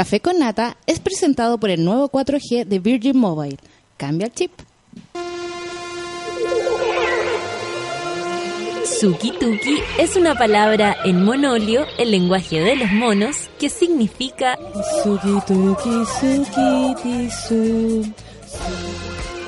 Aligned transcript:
Café 0.00 0.20
con 0.20 0.38
Nata 0.38 0.78
es 0.86 0.98
presentado 0.98 1.60
por 1.60 1.68
el 1.68 1.84
nuevo 1.84 2.08
4G 2.08 2.64
de 2.64 2.78
Virgin 2.78 3.18
Mobile. 3.18 3.58
Cambia 3.98 4.28
el 4.28 4.32
chip. 4.32 4.50
Suki-tuki 8.82 9.76
es 9.98 10.16
una 10.16 10.34
palabra 10.36 10.96
en 11.04 11.22
monolio, 11.22 11.84
el 11.98 12.12
lenguaje 12.12 12.62
de 12.62 12.76
los 12.76 12.90
monos, 12.90 13.50
que 13.58 13.68
significa. 13.68 14.58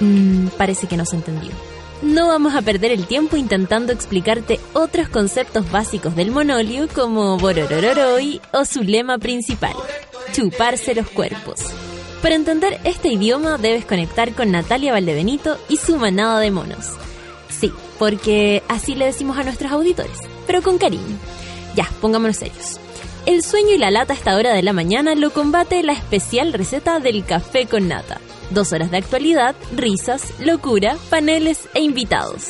Mm, 0.01 0.49
parece 0.59 0.87
que 0.87 0.99
no 0.99 1.07
se 1.07 1.17
entendió. 1.17 1.51
No 2.03 2.27
vamos 2.27 2.55
a 2.55 2.61
perder 2.63 2.91
el 2.91 3.07
tiempo 3.07 3.37
intentando 3.37 3.93
explicarte 3.93 4.61
otros 4.75 5.09
conceptos 5.09 5.71
básicos 5.71 6.15
del 6.15 6.31
monolio 6.31 6.89
como 6.89 7.39
Bororororoi 7.39 8.41
o 8.53 8.65
su 8.65 8.83
lema 8.83 9.19
principal, 9.19 9.73
chuparse 10.33 10.95
los 10.95 11.09
cuerpos. 11.09 11.61
Para 12.23 12.35
entender 12.35 12.81
este 12.85 13.09
idioma 13.09 13.59
debes 13.59 13.85
conectar 13.85 14.33
con 14.35 14.53
Natalia 14.53 14.93
Valdebenito 14.93 15.59
y 15.69 15.77
su 15.77 15.97
manada 15.97 16.39
de 16.41 16.51
monos. 16.51 16.91
Sí, 17.49 17.73
porque 17.99 18.63
así 18.69 18.95
le 18.95 19.07
decimos 19.07 19.39
a 19.39 19.43
nuestros 19.43 19.73
auditores, 19.73 20.19
pero 20.47 20.63
con 20.63 20.79
cariño. 20.79 21.17
Ya, 21.75 21.89
pongámonos 22.01 22.37
serios. 22.37 22.79
El 23.27 23.43
sueño 23.43 23.75
y 23.75 23.79
la 23.79 23.91
lata 23.91 24.13
a 24.13 24.17
esta 24.17 24.37
hora 24.37 24.53
de 24.53 24.63
la 24.63 24.73
mañana 24.73 25.15
lo 25.15 25.33
combate 25.33 25.83
la 25.83 25.93
especial 25.93 26.53
receta 26.53 26.99
del 26.99 27.25
café 27.25 27.67
con 27.67 27.89
nata. 27.89 28.21
Dos 28.51 28.73
horas 28.73 28.91
de 28.91 28.99
actualidad, 28.99 29.55
risas, 29.75 30.35
locura, 30.41 30.97
paneles 31.09 31.69
e 31.75 31.81
invitados. 31.81 32.49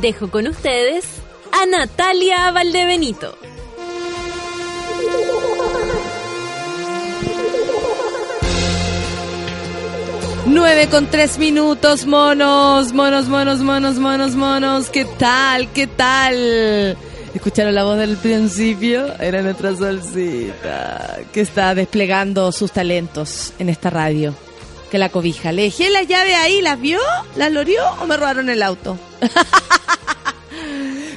Dejo 0.00 0.30
con 0.30 0.46
ustedes 0.46 1.06
a 1.52 1.66
Natalia 1.66 2.50
Valdebenito. 2.50 3.36
9 10.46 10.88
con 10.88 11.06
3 11.08 11.38
minutos, 11.38 12.06
monos, 12.06 12.92
monos, 12.92 13.26
monos, 13.26 13.58
monos, 13.58 13.96
monos, 13.96 14.36
monos. 14.36 14.90
¿Qué 14.90 15.04
tal? 15.04 15.72
¿Qué 15.72 15.88
tal? 15.88 16.96
¿Escucharon 17.34 17.74
la 17.74 17.82
voz 17.82 17.98
del 17.98 18.16
principio? 18.16 19.12
Era 19.18 19.42
nuestra 19.42 19.74
solcita 19.76 21.18
que 21.32 21.40
está 21.40 21.74
desplegando 21.74 22.52
sus 22.52 22.70
talentos 22.70 23.54
en 23.58 23.68
esta 23.68 23.90
radio. 23.90 24.34
Que 24.90 24.98
la 24.98 25.08
cobija. 25.08 25.50
Le 25.50 25.62
dejé 25.62 25.90
la 25.90 26.04
llave 26.04 26.36
ahí, 26.36 26.62
¿las 26.62 26.80
vio? 26.80 27.00
¿Las 27.34 27.50
lorió 27.50 27.82
o 28.00 28.06
me 28.06 28.16
robaron 28.16 28.48
el 28.48 28.62
auto? 28.62 28.96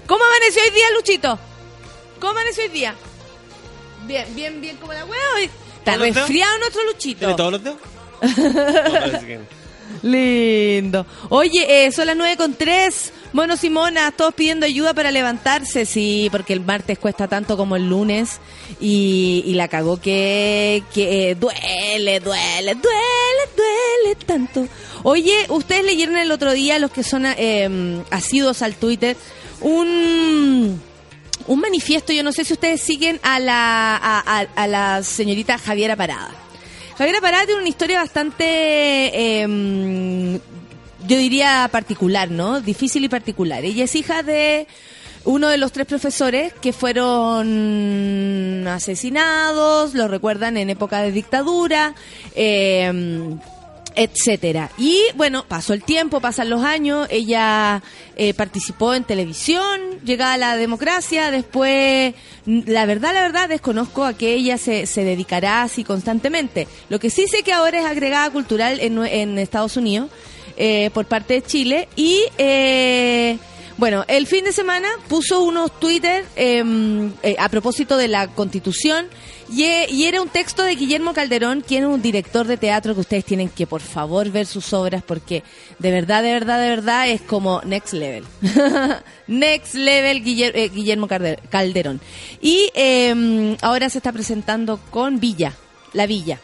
¿Cómo 0.08 0.24
amaneció 0.24 0.64
hoy 0.64 0.72
día, 0.72 0.86
Luchito? 0.96 1.38
¿Cómo 2.20 2.32
amaneció 2.32 2.64
hoy 2.64 2.70
día? 2.70 2.96
Bien, 4.08 4.26
bien, 4.36 4.60
bien 4.60 4.78
como 4.78 4.94
la 4.94 5.06
hueá 5.06 5.22
hoy. 5.36 5.52
Está 5.78 5.98
resfriado 5.98 6.58
nuestro 6.58 6.84
Luchito. 6.86 7.20
¿Tiene 7.20 7.36
todos 7.36 7.52
los 7.52 7.64
dedos? 7.64 7.78
Lindo. 10.02 11.06
Oye, 11.30 11.86
eh, 11.86 11.92
son 11.92 12.08
las 12.08 12.16
nueve 12.16 12.38
con 12.38 12.54
tres. 12.54 13.12
Monos 13.32 13.64
y 13.64 13.70
monas, 13.70 14.14
todos 14.16 14.34
pidiendo 14.34 14.66
ayuda 14.66 14.94
para 14.94 15.12
levantarse. 15.12 15.86
Sí, 15.86 16.30
porque 16.32 16.54
el 16.54 16.62
martes 16.62 16.98
cuesta 16.98 17.28
tanto 17.28 17.58
como 17.58 17.76
el 17.76 17.90
lunes. 17.90 18.40
Y, 18.80 19.52
la 19.56 19.68
cagó 19.68 20.00
que, 20.00 20.84
que 20.94 21.32
eh, 21.32 21.36
duele, 21.36 22.20
duele, 22.20 22.76
duele, 22.76 23.50
duele 23.56 24.16
tanto. 24.26 24.68
Oye, 25.04 25.46
ustedes 25.50 25.84
leyeron 25.84 26.18
el 26.18 26.32
otro 26.32 26.54
día, 26.54 26.80
los 26.80 26.92
que 26.92 27.04
son 27.04 27.26
eh, 27.26 28.04
asiduos 28.10 28.62
al 28.62 28.76
Twitter, 28.76 29.18
un 29.62 30.82
un 31.48 31.60
manifiesto, 31.60 32.14
yo 32.14 32.22
no 32.22 32.32
sé 32.32 32.46
si 32.46 32.54
ustedes 32.54 32.80
siguen 32.80 33.20
a 33.24 33.40
la, 33.40 33.96
a 33.96 34.68
la 34.68 35.02
señorita 35.02 35.58
Javiera 35.58 35.96
Parada. 35.96 36.49
Javiera 37.00 37.22
Parada 37.22 37.46
tiene 37.46 37.62
una 37.62 37.70
historia 37.70 38.02
bastante, 38.02 39.40
em, 39.42 40.34
yo 40.34 41.18
diría 41.18 41.70
particular, 41.72 42.30
¿no? 42.30 42.60
Difícil 42.60 43.06
y 43.06 43.08
particular. 43.08 43.64
Ella 43.64 43.86
es 43.86 43.96
hija 43.96 44.22
de 44.22 44.68
uno 45.24 45.48
de 45.48 45.58
los 45.58 45.72
tres 45.72 45.88
profesores 45.88 46.52
que 46.62 46.74
fueron 46.74 47.48
asesinados, 48.68 49.94
lo 49.94 50.10
recuerdan 50.10 50.58
en 50.58 50.70
época 50.70 51.02
de 51.02 51.14
dictadura. 51.14 51.96
em, 52.36 53.40
etcétera. 53.96 54.72
Y 54.78 55.02
bueno, 55.16 55.46
pasó 55.48 55.74
el 55.74 55.84
tiempo, 55.84 56.22
pasan 56.22 56.50
los 56.50 56.64
años, 56.64 57.08
ella 57.10 57.82
eh, 58.16 58.34
participó 58.34 58.94
en 58.94 59.04
televisión, 59.04 59.80
llegada 60.04 60.34
a 60.34 60.38
la 60.38 60.56
democracia, 60.58 61.32
después, 61.32 62.14
la 62.46 62.86
verdad, 62.86 63.14
la 63.14 63.22
verdad, 63.22 63.50
desconozco 63.50 64.06
a 64.06 64.14
que 64.14 64.34
ella 64.34 64.58
se, 64.58 64.86
se 64.86 65.04
dedicará 65.04 65.64
así 65.64 65.84
constantemente. 65.84 66.68
Lo 66.90 67.00
que 67.00 67.10
sí 67.10 67.28
sé 67.28 67.44
que 67.44 67.54
ahora 67.54 67.80
es 67.80 67.86
agregada 67.86 68.30
cultural 68.30 68.80
en, 68.80 69.04
en 69.06 69.38
Estados 69.38 69.78
Unidos 69.78 70.10
eh, 70.58 70.90
por 70.94 71.06
parte 71.06 71.36
de 71.36 71.42
Chile 71.42 71.88
y... 71.96 72.22
eh, 72.38 73.38
bueno, 73.80 74.04
el 74.10 74.28
fin 74.28 74.44
de 74.44 74.52
semana 74.52 74.90
puso 75.08 75.42
unos 75.44 75.80
Twitter 75.80 76.26
em, 76.36 77.14
eh, 77.24 77.36
a 77.40 77.48
propósito 77.48 77.96
de 77.96 78.10
la 78.10 78.28
Constitución 78.28 79.08
y, 79.50 79.64
eh, 79.64 79.88
y 79.90 80.04
era 80.04 80.22
un 80.22 80.28
texto 80.28 80.64
de 80.64 80.76
Guillermo 80.76 81.14
Calderón, 81.14 81.62
quien 81.66 81.84
es 81.84 81.90
un 81.90 82.02
director 82.02 82.46
de 82.46 82.58
teatro 82.58 82.94
que 82.94 83.00
ustedes 83.00 83.24
tienen 83.24 83.48
que 83.48 83.66
por 83.66 83.82
favor 83.82 84.30
ver 84.32 84.46
sus 84.46 84.74
obras 84.74 85.02
porque 85.02 85.44
de 85.80 85.92
verdad, 85.92 86.22
de 86.24 86.34
verdad, 86.34 86.62
de 86.62 86.68
verdad 86.70 87.10
es 87.10 87.22
como 87.22 87.62
next 87.64 87.94
level. 87.94 88.26
next 89.28 89.76
level 89.76 90.18
eh, 90.26 90.70
Guillermo 90.70 91.08
Calder- 91.08 91.40
Calderón. 91.50 92.02
Y 92.42 92.70
em, 92.74 93.56
ahora 93.62 93.90
se 93.90 94.00
está 94.00 94.12
presentando 94.12 94.78
con 94.92 95.20
Villa, 95.22 95.54
La 95.94 96.06
Villa, 96.06 96.40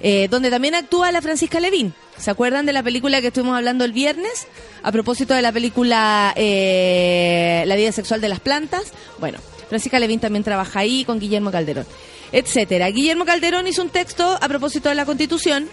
eh, 0.00 0.28
donde 0.30 0.50
también 0.50 0.74
actúa 0.74 1.12
la 1.12 1.22
Francisca 1.22 1.60
Levín. 1.60 1.94
¿Se 2.18 2.30
acuerdan 2.30 2.66
de 2.66 2.72
la 2.72 2.82
película 2.82 3.20
que 3.20 3.28
estuvimos 3.28 3.56
hablando 3.56 3.84
el 3.84 3.92
viernes? 3.92 4.46
A 4.82 4.92
propósito 4.92 5.34
de 5.34 5.42
la 5.42 5.52
película 5.52 6.32
eh, 6.36 7.64
La 7.66 7.76
vida 7.76 7.92
sexual 7.92 8.20
de 8.20 8.28
las 8.28 8.40
plantas. 8.40 8.92
Bueno, 9.18 9.38
Francisca 9.68 9.98
Levín 9.98 10.20
también 10.20 10.44
trabaja 10.44 10.80
ahí 10.80 11.04
con 11.04 11.18
Guillermo 11.20 11.50
Calderón, 11.50 11.86
etcétera. 12.32 12.90
Guillermo 12.90 13.24
Calderón 13.24 13.66
hizo 13.66 13.82
un 13.82 13.90
texto 13.90 14.38
a 14.40 14.48
propósito 14.48 14.88
de 14.88 14.94
la 14.94 15.06
Constitución 15.06 15.68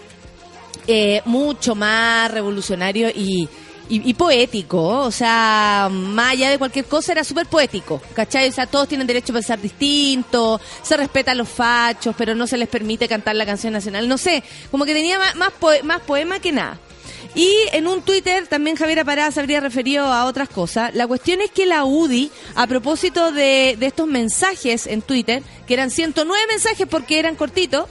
eh, 0.87 1.21
mucho 1.25 1.75
más 1.75 2.31
revolucionario 2.31 3.09
y, 3.09 3.49
y, 3.89 4.13
poético, 4.13 4.81
o 4.99 5.11
sea, 5.11 5.89
más 5.91 6.33
allá 6.33 6.49
de 6.49 6.57
cualquier 6.57 6.85
cosa 6.85 7.13
era 7.13 7.23
súper 7.23 7.47
poético, 7.47 8.01
¿cachai? 8.13 8.49
O 8.49 8.51
sea, 8.51 8.65
todos 8.65 8.87
tienen 8.87 9.07
derecho 9.07 9.31
a 9.31 9.35
pensar 9.35 9.61
distinto, 9.61 10.59
se 10.81 10.97
respetan 10.97 11.37
los 11.37 11.49
fachos, 11.49 12.15
pero 12.17 12.35
no 12.35 12.47
se 12.47 12.57
les 12.57 12.67
permite 12.67 13.07
cantar 13.07 13.35
la 13.35 13.45
canción 13.45 13.73
nacional, 13.73 14.07
no 14.07 14.17
sé, 14.17 14.43
como 14.71 14.85
que 14.85 14.93
tenía 14.93 15.17
más, 15.17 15.35
más, 15.35 15.53
más 15.83 16.01
poema 16.01 16.39
que 16.39 16.51
nada. 16.51 16.79
Y 17.35 17.53
en 17.71 17.87
un 17.87 18.01
Twitter 18.01 18.47
también 18.47 18.75
Javier 18.75 19.05
Parada 19.05 19.31
se 19.31 19.39
habría 19.39 19.59
referido 19.59 20.05
a 20.05 20.25
otras 20.25 20.49
cosas. 20.49 20.93
La 20.95 21.05
cuestión 21.05 21.39
es 21.41 21.51
que 21.51 21.65
la 21.65 21.85
UDI, 21.85 22.31
a 22.55 22.65
propósito 22.65 23.31
de, 23.31 23.75
de 23.79 23.85
estos 23.85 24.07
mensajes 24.07 24.87
en 24.87 25.01
Twitter, 25.01 25.43
que 25.67 25.73
eran 25.73 25.91
109 25.91 26.45
mensajes 26.49 26.87
porque 26.87 27.19
eran 27.19 27.35
cortitos, 27.35 27.89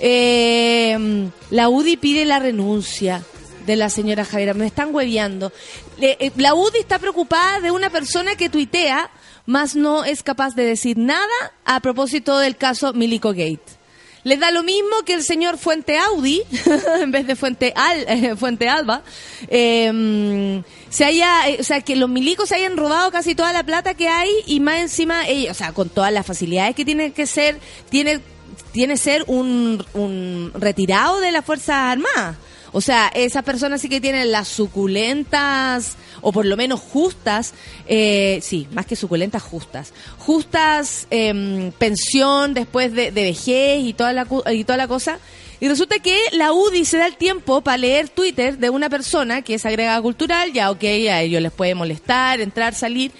eh, 0.00 1.28
la 1.50 1.68
UDI 1.68 1.96
pide 1.96 2.24
la 2.24 2.38
renuncia 2.38 3.24
de 3.68 3.76
la 3.76 3.90
señora 3.90 4.24
Javiera. 4.24 4.54
Me 4.54 4.66
están 4.66 4.92
hueveando. 4.94 5.52
Le- 5.98 6.16
eh, 6.18 6.32
la 6.36 6.54
UDI 6.54 6.78
está 6.80 6.98
preocupada 6.98 7.60
de 7.60 7.70
una 7.70 7.90
persona 7.90 8.34
que 8.34 8.48
tuitea, 8.48 9.10
más 9.46 9.76
no 9.76 10.04
es 10.04 10.22
capaz 10.22 10.54
de 10.56 10.64
decir 10.64 10.98
nada 10.98 11.26
a 11.64 11.78
propósito 11.80 12.38
del 12.38 12.56
caso 12.56 12.92
Milico 12.94 13.30
Gate. 13.30 13.60
Les 14.24 14.40
da 14.40 14.50
lo 14.50 14.62
mismo 14.62 15.04
que 15.06 15.14
el 15.14 15.22
señor 15.22 15.58
Fuente 15.58 15.96
Audi, 15.96 16.42
en 17.00 17.12
vez 17.12 17.26
de 17.26 17.36
Fuente, 17.36 17.72
Al, 17.76 18.00
eh, 18.08 18.36
Fuente 18.36 18.68
Alba, 18.68 19.02
eh, 19.48 20.62
se 20.90 21.04
haya, 21.04 21.48
eh, 21.48 21.58
o 21.60 21.64
sea, 21.64 21.80
que 21.82 21.94
los 21.96 22.08
milicos 22.10 22.48
se 22.48 22.56
hayan 22.56 22.76
robado 22.76 23.10
casi 23.10 23.34
toda 23.34 23.52
la 23.52 23.62
plata 23.64 23.94
que 23.94 24.08
hay 24.08 24.30
y 24.46 24.60
más 24.60 24.78
encima, 24.80 25.26
ellos, 25.28 25.52
o 25.52 25.54
sea, 25.54 25.72
con 25.72 25.88
todas 25.88 26.12
las 26.12 26.26
facilidades 26.26 26.74
que 26.74 26.84
tiene 26.84 27.12
que 27.12 27.26
ser, 27.26 27.58
tiene, 27.90 28.20
tiene 28.72 28.96
ser 28.96 29.24
un, 29.28 29.84
un 29.94 30.52
retirado 30.54 31.20
de 31.20 31.32
las 31.32 31.44
Fuerzas 31.44 31.76
Armadas. 31.92 32.36
O 32.72 32.80
sea, 32.80 33.08
esas 33.14 33.44
personas 33.44 33.80
sí 33.80 33.88
que 33.88 34.00
tienen 34.00 34.30
las 34.30 34.48
suculentas, 34.48 35.96
o 36.20 36.32
por 36.32 36.46
lo 36.46 36.56
menos 36.56 36.80
justas, 36.80 37.54
eh, 37.86 38.40
sí, 38.42 38.68
más 38.72 38.86
que 38.86 38.96
suculentas, 38.96 39.42
justas. 39.42 39.92
Justas 40.18 41.06
em, 41.10 41.72
pensión 41.72 42.54
después 42.54 42.92
de, 42.92 43.10
vejez 43.10 43.80
y 43.80 43.92
toda, 43.92 44.12
la, 44.12 44.26
y 44.52 44.64
toda 44.64 44.76
la 44.76 44.88
cosa. 44.88 45.18
Y 45.60 45.68
resulta 45.68 45.98
que 45.98 46.16
la 46.32 46.52
UDI 46.52 46.84
se 46.84 46.98
da 46.98 47.06
el 47.06 47.16
tiempo 47.16 47.62
para 47.62 47.78
leer 47.78 48.08
Twitter 48.08 48.58
de 48.58 48.70
una 48.70 48.88
persona 48.88 49.42
que 49.42 49.54
es 49.54 49.66
agregada 49.66 50.00
cultural, 50.00 50.52
ya 50.52 50.70
ok, 50.70 50.84
a 50.84 51.22
ellos 51.22 51.42
les 51.42 51.50
puede 51.50 51.74
molestar, 51.74 52.40
entrar, 52.40 52.74
salir, 52.74 53.10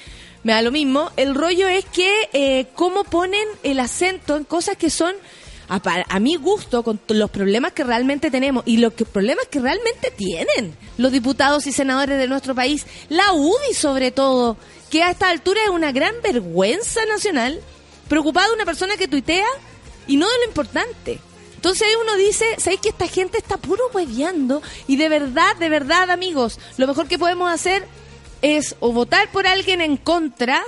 me 0.45 0.53
da 0.53 0.63
lo 0.63 0.71
mismo. 0.71 1.11
El 1.17 1.35
rollo 1.35 1.67
es 1.69 1.85
que 1.87 2.13
eh, 2.33 2.67
cómo 2.75 3.03
ponen 3.03 3.47
el 3.65 3.81
acento 3.81 4.37
en 4.37 4.45
cosas 4.45 4.77
que 4.77 4.89
son 4.89 5.15
a, 5.69 6.19
mi 6.19 6.37
gusto, 6.37 6.83
con 6.83 7.01
los 7.09 7.31
problemas 7.31 7.73
que 7.73 7.85
realmente 7.85 8.31
tenemos 8.31 8.65
y 8.67 8.79
los 8.79 8.93
problemas 8.95 9.47
que 9.49 9.61
realmente 9.61 10.11
tienen 10.11 10.75
los 10.97 11.13
diputados 11.13 11.67
y 11.67 11.73
senadores 11.73 12.19
de 12.19 12.27
nuestro 12.27 12.55
país, 12.55 12.87
la 13.09 13.33
UDI 13.33 13.75
sobre 13.75 14.11
todo, 14.11 14.57
que 14.91 15.03
a 15.03 15.11
esta 15.11 15.29
altura 15.29 15.61
es 15.65 15.71
una 15.71 15.93
gran 15.93 16.15
vergüenza 16.23 17.05
nacional, 17.07 17.61
preocupada 18.09 18.49
de 18.49 18.55
una 18.55 18.65
persona 18.65 18.97
que 18.97 19.09
tuitea 19.09 19.47
y 20.07 20.17
no 20.17 20.27
de 20.27 20.39
lo 20.39 20.45
importante. 20.47 21.21
Entonces 21.55 21.89
ahí 21.89 21.95
uno 22.01 22.17
dice, 22.17 22.47
¿sabéis 22.59 22.81
que 22.81 22.89
esta 22.91 23.09
gente 23.09 23.37
está 23.37 23.57
puro 23.59 23.83
hueveando? 23.93 24.63
Y 24.87 24.97
de 24.97 25.09
verdad, 25.09 25.57
de 25.57 25.69
verdad, 25.69 26.11
amigos, 26.11 26.59
lo 26.79 26.87
mejor 26.87 27.09
que 27.09 27.19
podemos 27.19 27.53
hacer 27.53 27.87
es 28.41 28.77
o 28.81 28.93
votar 28.93 29.31
por 29.33 29.47
alguien 29.47 29.81
en 29.81 29.97
contra, 29.97 30.63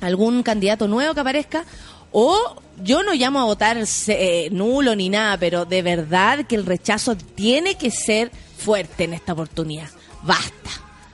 algún 0.00 0.42
candidato 0.42 0.88
nuevo 0.88 1.14
que 1.14 1.20
aparezca, 1.20 1.64
o 2.10 2.56
yo 2.82 3.02
no 3.02 3.12
llamo 3.14 3.40
a 3.40 3.44
votar 3.44 3.78
eh, 4.08 4.48
nulo 4.50 4.96
ni 4.96 5.08
nada, 5.08 5.36
pero 5.38 5.64
de 5.64 5.82
verdad 5.82 6.46
que 6.46 6.54
el 6.54 6.66
rechazo 6.66 7.16
tiene 7.16 7.76
que 7.76 7.90
ser 7.90 8.30
fuerte 8.58 9.04
en 9.04 9.14
esta 9.14 9.32
oportunidad. 9.32 9.88
Basta, 10.22 10.70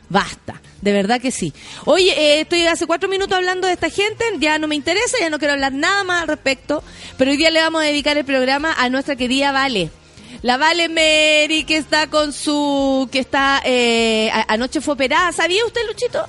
basta. 0.08 0.60
De 0.80 0.92
verdad 0.92 1.20
que 1.20 1.30
sí. 1.30 1.52
Oye, 1.84 2.12
eh, 2.12 2.40
estoy 2.40 2.66
hace 2.66 2.86
cuatro 2.86 3.08
minutos 3.08 3.36
hablando 3.36 3.66
de 3.66 3.74
esta 3.74 3.90
gente, 3.90 4.24
ya 4.38 4.58
no 4.58 4.66
me 4.66 4.74
interesa, 4.74 5.18
ya 5.20 5.28
no 5.28 5.38
quiero 5.38 5.54
hablar 5.54 5.72
nada 5.72 6.04
más 6.04 6.22
al 6.22 6.28
respecto, 6.28 6.82
pero 7.18 7.30
hoy 7.30 7.36
día 7.36 7.50
le 7.50 7.60
vamos 7.60 7.82
a 7.82 7.86
dedicar 7.86 8.16
el 8.16 8.24
programa 8.24 8.72
a 8.78 8.88
nuestra 8.88 9.16
querida 9.16 9.52
Vale. 9.52 9.90
La 10.42 10.56
Vale 10.56 10.88
Mary 10.88 11.64
que 11.64 11.76
está 11.76 12.06
con 12.06 12.32
su... 12.32 13.08
que 13.12 13.18
está... 13.18 13.60
Eh, 13.64 14.30
anoche 14.48 14.80
fue 14.80 14.94
operada. 14.94 15.32
¿Sabía 15.32 15.66
usted, 15.66 15.82
Luchito? 15.86 16.26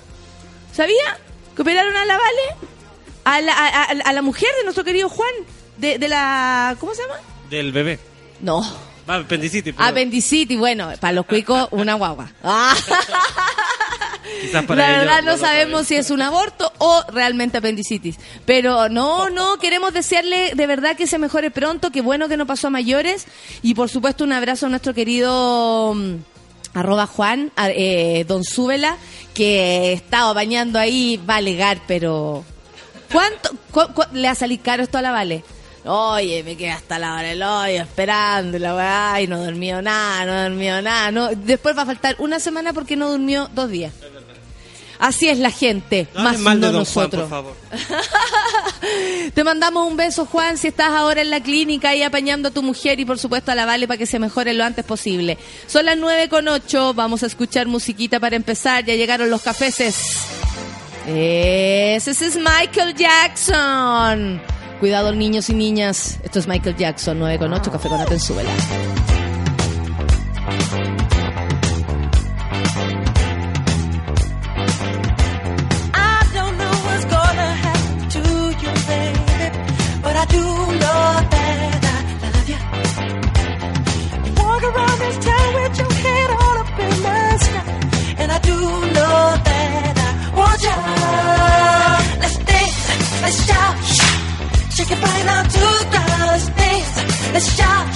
¿Sabía? 0.73 1.17
¿Que 1.55 1.61
operaron 1.61 1.95
a 1.95 2.03
la 2.03 2.17
Vale? 2.17 2.71
A 3.23 3.41
la, 3.41 3.53
a, 3.53 4.13
la 4.13 4.21
mujer 4.21 4.49
de 4.57 4.63
nuestro 4.63 4.83
querido 4.83 5.09
Juan. 5.09 5.31
De, 5.77 5.97
de 5.97 6.07
la... 6.07 6.75
¿Cómo 6.79 6.93
se 6.93 7.01
llama? 7.01 7.15
Del 7.49 7.71
bebé. 7.71 7.99
No. 8.41 8.61
Ah, 9.07 9.15
apendicitis. 9.15 9.75
Apendicitis, 9.77 10.57
bueno, 10.57 10.89
para 10.99 11.13
los 11.13 11.25
cuicos, 11.25 11.67
una 11.71 11.95
guagua. 11.95 12.31
Ah. 14.53 14.63
la 14.69 14.87
verdad 14.87 15.23
no 15.23 15.37
sabemos 15.37 15.87
si 15.87 15.95
es 15.95 16.09
un 16.09 16.21
aborto 16.21 16.71
o 16.77 17.03
realmente 17.11 17.57
apendicitis. 17.57 18.17
Pero 18.45 18.87
no, 18.87 19.29
no, 19.29 19.57
queremos 19.57 19.93
desearle 19.93 20.53
de 20.55 20.67
verdad 20.67 20.95
que 20.95 21.05
se 21.05 21.17
mejore 21.17 21.51
pronto, 21.51 21.91
que 21.91 22.01
bueno 22.01 22.29
que 22.29 22.37
no 22.37 22.45
pasó 22.45 22.67
a 22.67 22.69
mayores. 22.69 23.27
Y 23.61 23.73
por 23.73 23.89
supuesto 23.89 24.23
un 24.23 24.31
abrazo 24.31 24.67
a 24.67 24.69
nuestro 24.69 24.93
querido 24.93 25.93
mm, 25.95 26.15
arroba 26.73 27.07
Juan, 27.07 27.51
eh, 27.57 28.25
don 28.27 28.43
Súbela, 28.43 28.97
que 29.33 29.93
estaba 29.93 30.33
bañando 30.33 30.79
ahí, 30.79 31.19
va 31.29 31.35
a 31.35 31.37
alegar, 31.37 31.81
pero... 31.87 32.45
¿Cuánto 33.11 33.51
le 34.13 34.27
ha 34.27 34.35
salido 34.35 34.63
caro 34.63 34.83
esto 34.83 34.97
a 34.97 35.01
la 35.01 35.11
Vale? 35.11 35.43
Oye, 35.83 36.43
me 36.43 36.55
quedé 36.55 36.71
hasta 36.71 36.99
la 36.99 37.13
hora 37.15 37.29
del 37.29 37.41
hoyo 37.41 37.81
esperando 37.81 38.59
la 38.59 38.75
weá 38.75 39.21
y 39.21 39.27
no 39.27 39.43
durmió 39.43 39.81
nada, 39.81 40.25
no 40.25 40.49
durmió 40.49 40.81
nada. 40.81 41.11
No, 41.11 41.29
después 41.29 41.75
va 41.75 41.81
a 41.83 41.85
faltar 41.87 42.15
una 42.19 42.39
semana 42.39 42.71
porque 42.71 42.95
no 42.95 43.09
durmió 43.09 43.49
dos 43.53 43.69
días. 43.69 43.93
Así 44.99 45.27
es 45.27 45.39
la 45.39 45.49
gente, 45.49 46.07
más 46.13 46.37
no 46.39 46.71
nosotros. 46.71 47.23
por 47.23 47.29
favor. 47.29 47.55
Te 49.33 49.43
mandamos 49.43 49.87
un 49.89 49.97
beso, 49.97 50.27
Juan, 50.27 50.59
si 50.59 50.67
estás 50.67 50.91
ahora 50.91 51.21
en 51.21 51.31
la 51.31 51.41
clínica 51.41 51.95
y 51.95 52.03
apañando 52.03 52.49
a 52.49 52.51
tu 52.51 52.61
mujer 52.61 52.99
y 52.99 53.05
por 53.05 53.17
supuesto 53.17 53.51
a 53.51 53.55
la 53.55 53.65
Vale 53.65 53.87
para 53.87 53.97
que 53.97 54.05
se 54.05 54.19
mejore 54.19 54.53
lo 54.53 54.63
antes 54.63 54.85
posible. 54.85 55.39
Son 55.65 55.85
las 55.85 55.97
nueve 55.97 56.29
con 56.29 56.47
ocho, 56.47 56.93
vamos 56.93 57.23
a 57.23 57.25
escuchar 57.25 57.65
musiquita 57.65 58.19
para 58.19 58.35
empezar, 58.35 58.85
ya 58.85 58.93
llegaron 58.93 59.31
los 59.31 59.41
cafeses. 59.41 59.95
Ese 61.07 62.11
es 62.11 62.37
Michael 62.37 62.95
Jackson. 62.95 64.41
Cuidado 64.79 65.11
niños 65.13 65.49
y 65.49 65.53
niñas, 65.53 66.19
esto 66.23 66.39
es 66.39 66.47
Michael 66.47 66.75
Jackson, 66.75 67.19
9 67.19 67.37
con 67.37 67.53
8, 67.53 67.71
Café 67.71 67.87
con. 67.89 68.17
Shake 68.17 69.20
your 94.91 94.99
body 94.99 95.23
down 95.23 95.45
to 95.45 95.59
the 95.59 95.87
ground, 95.93 96.27
let's 96.35 96.47
dance. 96.49 96.95
Let's 97.33 97.49
shout. 97.55 97.87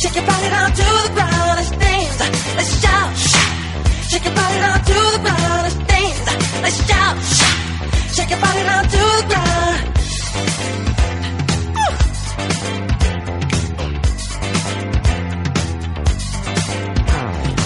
Shake 0.00 0.14
your 0.14 0.26
body 0.26 0.48
down 0.54 0.70
to 0.70 0.86
the 1.06 1.10
ground, 1.16 1.52
let's 1.58 1.70
dance. 1.70 2.18
Let's 2.58 2.72
shout. 2.80 3.10
Shake 4.10 4.24
your 4.24 4.34
body 4.34 4.58
down 4.64 4.78
to 4.90 4.96
the 5.14 5.20
ground, 5.24 5.62
let's 5.66 5.78
dance. 5.90 6.20
Let's 6.64 6.78
shout. 6.86 7.16
Shake 8.14 8.30
your 8.30 8.40
body 8.40 8.62
down 8.70 8.84
to 8.94 9.02
the 9.18 9.24
ground. 9.30 9.78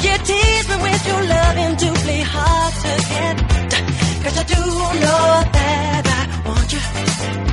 You 0.04 0.14
tease 0.28 0.66
me 0.70 0.76
with 0.87 1.02
your 1.10 1.22
loving 1.34 1.75
play 2.04 2.22
hard 2.32 2.72
to 2.84 2.92
get. 3.10 3.37
Cause 4.22 4.37
I 4.38 4.44
do 4.44 4.62
know 5.04 5.25
that 5.52 6.04
I 6.16 6.48
want 6.48 6.72
you 6.72 7.50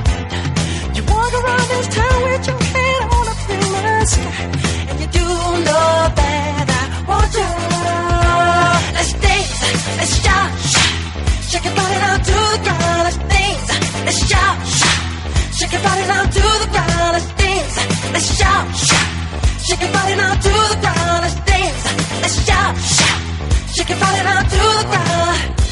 dance, 20.70 21.20
let's 21.22 21.34
things, 21.48 21.84
let's 22.22 22.46
shout, 22.46 22.76
shout, 22.76 23.20
shake 23.74 23.88
your 23.88 23.98
body 23.98 24.22
down 24.22 24.44
to 24.44 24.48
the 24.48 24.86
ground. 24.90 25.67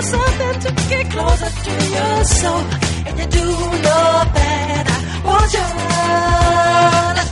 Ground. 0.00 0.28
something 0.28 0.60
to 0.60 0.88
get 0.88 1.10
closer 1.10 1.50
to 1.64 1.70
your 1.70 2.24
soul. 2.24 2.64
And 3.06 3.18
you 3.18 3.26
do 3.26 3.44
know 3.82 4.24
I 4.86 5.22
want 5.24 5.52
you. 5.52 7.27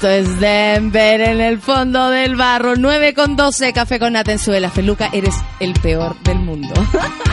Esto 0.00 0.08
es 0.08 0.40
Denver 0.40 1.20
en 1.20 1.42
el 1.42 1.60
fondo 1.60 2.08
del 2.08 2.34
barro. 2.34 2.74
9 2.74 3.12
con 3.12 3.36
12, 3.36 3.74
café 3.74 3.98
con 3.98 4.14
nata 4.14 4.32
en 4.32 4.38
Suela. 4.38 4.70
Feluca, 4.70 5.10
eres 5.12 5.34
el 5.60 5.74
peor 5.74 6.18
del 6.22 6.38
mundo. 6.38 6.72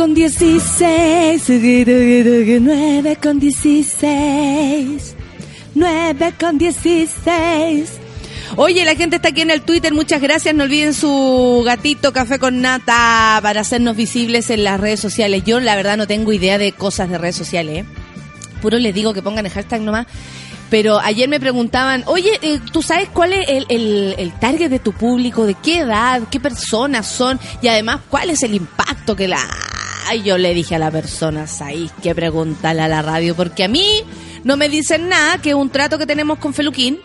con 0.00 0.14
dieciséis. 0.14 1.44
Nueve 2.62 3.18
con 3.22 3.38
dieciséis. 3.38 5.14
Nueve 5.74 6.32
con 6.40 6.56
dieciséis. 6.56 7.98
Oye, 8.56 8.86
la 8.86 8.94
gente 8.94 9.16
está 9.16 9.28
aquí 9.28 9.42
en 9.42 9.50
el 9.50 9.60
Twitter, 9.60 9.92
muchas 9.92 10.22
gracias. 10.22 10.54
No 10.54 10.64
olviden 10.64 10.94
su 10.94 11.62
gatito 11.66 12.14
café 12.14 12.38
con 12.38 12.62
nata 12.62 13.40
para 13.42 13.60
hacernos 13.60 13.94
visibles 13.94 14.48
en 14.48 14.64
las 14.64 14.80
redes 14.80 15.00
sociales. 15.00 15.42
Yo 15.44 15.60
la 15.60 15.76
verdad 15.76 15.98
no 15.98 16.06
tengo 16.06 16.32
idea 16.32 16.56
de 16.56 16.72
cosas 16.72 17.10
de 17.10 17.18
redes 17.18 17.36
sociales. 17.36 17.84
¿eh? 17.84 17.84
Puro 18.62 18.78
les 18.78 18.94
digo 18.94 19.12
que 19.12 19.20
pongan 19.20 19.44
el 19.44 19.52
hashtag 19.52 19.82
nomás. 19.82 20.06
Pero 20.70 20.98
ayer 20.98 21.28
me 21.28 21.40
preguntaban, 21.40 22.04
oye, 22.06 22.38
eh, 22.40 22.58
¿tú 22.72 22.80
sabes 22.80 23.10
cuál 23.12 23.34
es 23.34 23.66
el 23.68 24.32
target 24.40 24.70
de 24.70 24.78
tu 24.78 24.92
público? 24.92 25.44
¿De 25.44 25.56
qué 25.62 25.80
edad? 25.80 26.22
¿Qué 26.30 26.40
personas 26.40 27.06
son? 27.06 27.38
Y 27.60 27.68
además, 27.68 28.00
¿cuál 28.08 28.30
es 28.30 28.42
el 28.44 28.54
impacto 28.54 29.14
que 29.14 29.28
la... 29.28 29.69
Ay, 30.12 30.24
yo 30.24 30.38
le 30.38 30.54
dije 30.54 30.74
a 30.74 30.80
la 30.80 30.90
persona, 30.90 31.46
¿sabéis 31.46 31.92
que 32.02 32.16
preguntarle 32.16 32.82
a 32.82 32.88
la 32.88 33.00
radio? 33.00 33.36
Porque 33.36 33.62
a 33.62 33.68
mí 33.68 34.02
no 34.42 34.56
me 34.56 34.68
dicen 34.68 35.08
nada, 35.08 35.38
que 35.38 35.50
es 35.50 35.54
un 35.54 35.70
trato 35.70 35.98
que 35.98 36.06
tenemos 36.06 36.40
con 36.40 36.52
Feluquín, 36.52 36.98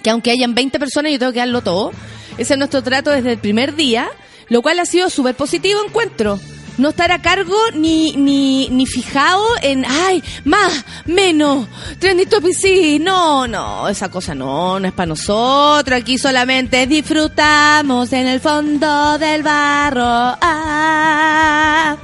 que 0.00 0.10
aunque 0.10 0.30
hayan 0.30 0.54
20 0.54 0.78
personas, 0.78 1.10
yo 1.10 1.18
tengo 1.18 1.32
que 1.32 1.40
darlo 1.40 1.60
todo. 1.60 1.90
Ese 2.38 2.52
es 2.52 2.58
nuestro 2.58 2.84
trato 2.84 3.10
desde 3.10 3.32
el 3.32 3.38
primer 3.38 3.74
día, 3.74 4.08
lo 4.48 4.62
cual 4.62 4.78
ha 4.78 4.86
sido 4.86 5.10
súper 5.10 5.34
positivo, 5.34 5.80
encuentro. 5.84 6.38
No 6.78 6.90
estar 6.90 7.10
a 7.10 7.20
cargo 7.20 7.56
ni, 7.74 8.12
ni, 8.12 8.68
ni 8.68 8.86
fijado 8.86 9.44
en, 9.62 9.84
ay, 9.84 10.22
más, 10.44 10.84
menos, 11.06 11.66
trendy 11.98 12.26
topic 12.26 12.54
sí, 12.54 13.00
no, 13.00 13.48
no, 13.48 13.88
esa 13.88 14.08
cosa 14.08 14.36
no, 14.36 14.78
no 14.78 14.86
es 14.86 14.94
para 14.94 15.08
nosotros, 15.08 16.00
aquí 16.00 16.16
solamente 16.16 16.86
disfrutamos 16.86 18.12
en 18.12 18.28
el 18.28 18.38
fondo 18.38 19.18
del 19.18 19.42
barro, 19.42 20.38
ah, 20.40 21.96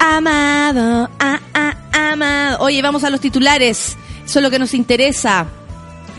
amado, 0.00 1.08
ah, 1.20 1.40
ah, 1.54 1.76
amado. 2.12 2.58
Oye, 2.60 2.82
vamos 2.82 3.04
a 3.04 3.10
los 3.10 3.20
titulares. 3.20 3.96
Eso 4.24 4.38
es 4.38 4.42
lo 4.42 4.50
que 4.50 4.58
nos 4.58 4.74
interesa. 4.74 5.46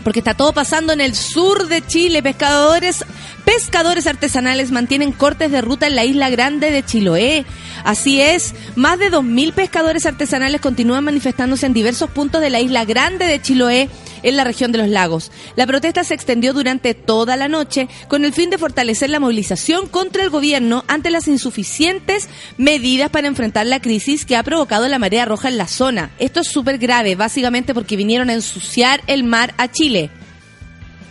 Porque 0.04 0.20
está 0.20 0.34
todo 0.34 0.52
pasando 0.52 0.92
en 0.92 1.00
el 1.00 1.14
sur 1.14 1.68
de 1.68 1.86
Chile. 1.86 2.22
Pescadores, 2.22 3.04
pescadores 3.44 4.06
artesanales 4.06 4.70
mantienen 4.70 5.12
cortes 5.12 5.50
de 5.50 5.60
ruta 5.60 5.86
en 5.86 5.96
la 5.96 6.04
isla 6.04 6.30
grande 6.30 6.70
de 6.70 6.84
Chiloé. 6.84 7.44
Así 7.84 8.20
es, 8.20 8.54
más 8.76 8.98
de 8.98 9.10
2.000 9.10 9.52
pescadores 9.52 10.06
artesanales 10.06 10.60
continúan 10.60 11.04
manifestándose 11.04 11.66
en 11.66 11.72
diversos 11.72 12.10
puntos 12.10 12.40
de 12.40 12.50
la 12.50 12.60
isla 12.60 12.84
grande 12.84 13.26
de 13.26 13.42
Chiloé 13.42 13.88
en 14.22 14.36
la 14.36 14.44
región 14.44 14.72
de 14.72 14.78
los 14.78 14.88
lagos. 14.88 15.30
La 15.56 15.66
protesta 15.66 16.04
se 16.04 16.14
extendió 16.14 16.52
durante 16.52 16.94
toda 16.94 17.36
la 17.36 17.48
noche 17.48 17.88
con 18.08 18.24
el 18.24 18.32
fin 18.32 18.50
de 18.50 18.58
fortalecer 18.58 19.10
la 19.10 19.20
movilización 19.20 19.88
contra 19.88 20.22
el 20.22 20.30
gobierno 20.30 20.84
ante 20.88 21.10
las 21.10 21.28
insuficientes 21.28 22.28
medidas 22.56 23.10
para 23.10 23.28
enfrentar 23.28 23.66
la 23.66 23.80
crisis 23.80 24.24
que 24.24 24.36
ha 24.36 24.42
provocado 24.42 24.88
la 24.88 24.98
marea 24.98 25.24
roja 25.24 25.48
en 25.48 25.58
la 25.58 25.66
zona. 25.66 26.10
Esto 26.18 26.40
es 26.40 26.48
súper 26.48 26.78
grave, 26.78 27.14
básicamente 27.14 27.74
porque 27.74 27.96
vinieron 27.96 28.30
a 28.30 28.34
ensuciar 28.34 29.02
el 29.06 29.24
mar 29.24 29.54
a 29.58 29.70
Chile. 29.70 30.10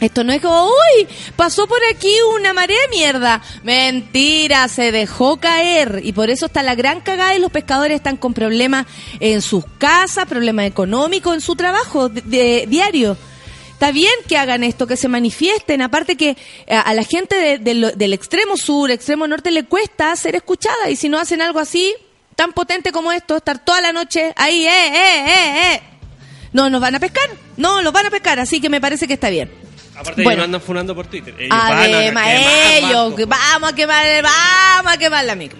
Esto 0.01 0.23
no 0.23 0.33
es 0.33 0.41
como, 0.41 0.65
uy, 0.65 1.07
pasó 1.35 1.67
por 1.67 1.77
aquí 1.93 2.11
una 2.37 2.51
marea 2.53 2.77
de 2.81 2.87
mierda. 2.97 3.41
Mentira, 3.63 4.67
se 4.67 4.91
dejó 4.91 5.37
caer. 5.37 6.01
Y 6.03 6.11
por 6.11 6.29
eso 6.29 6.47
está 6.47 6.63
la 6.63 6.75
gran 6.75 7.01
cagada 7.01 7.35
y 7.35 7.39
los 7.39 7.51
pescadores 7.51 7.95
están 7.97 8.17
con 8.17 8.33
problemas 8.33 8.87
en 9.19 9.41
sus 9.43 9.63
casas, 9.77 10.25
problemas 10.25 10.65
económicos, 10.65 11.35
en 11.35 11.41
su 11.41 11.55
trabajo 11.55 12.09
de, 12.09 12.65
diario. 12.67 13.15
Está 13.73 13.91
bien 13.91 14.11
que 14.27 14.37
hagan 14.37 14.63
esto, 14.63 14.87
que 14.87 14.97
se 14.97 15.07
manifiesten. 15.07 15.81
Aparte 15.83 16.15
que 16.17 16.29
eh, 16.31 16.75
a 16.75 16.93
la 16.93 17.03
gente 17.03 17.59
de 17.59 17.73
lo- 17.75 17.91
del 17.91 18.13
extremo 18.13 18.57
sur, 18.57 18.89
extremo 18.91 19.27
norte, 19.27 19.51
le 19.51 19.65
cuesta 19.65 20.15
ser 20.15 20.35
escuchada. 20.35 20.89
Y 20.89 20.95
si 20.95 21.09
no 21.09 21.19
hacen 21.19 21.41
algo 21.43 21.59
así, 21.59 21.93
tan 22.35 22.53
potente 22.53 22.91
como 22.91 23.11
esto, 23.11 23.37
estar 23.37 23.63
toda 23.63 23.81
la 23.81 23.93
noche 23.93 24.33
ahí, 24.35 24.65
eh, 24.65 24.87
eh, 24.87 25.25
eh, 25.27 25.73
eh. 25.75 25.81
No, 26.53 26.69
nos 26.71 26.81
van 26.81 26.95
a 26.95 26.99
pescar. 26.99 27.29
No, 27.57 27.81
los 27.83 27.93
van 27.93 28.07
a 28.07 28.09
pescar. 28.09 28.39
Así 28.39 28.59
que 28.59 28.69
me 28.69 28.81
parece 28.81 29.07
que 29.07 29.13
está 29.13 29.29
bien. 29.29 29.51
Aparte, 30.01 30.23
Bueno. 30.23 30.41
ellos 30.41 30.45
andan 30.45 30.61
funando 30.61 30.95
por 30.95 31.07
Twitter. 31.07 31.33
Ellos 31.37 31.49
van 31.49 31.71
a 31.71 31.81
Además, 31.81 32.25
quemar 32.25 32.27
ellos, 32.83 33.27
vamos 33.27 33.71
a 33.71 33.75
quemar, 33.75 34.05
vamos 34.23 34.93
a 34.93 34.97
quemar 34.97 35.25
la 35.25 35.35
micro. 35.35 35.59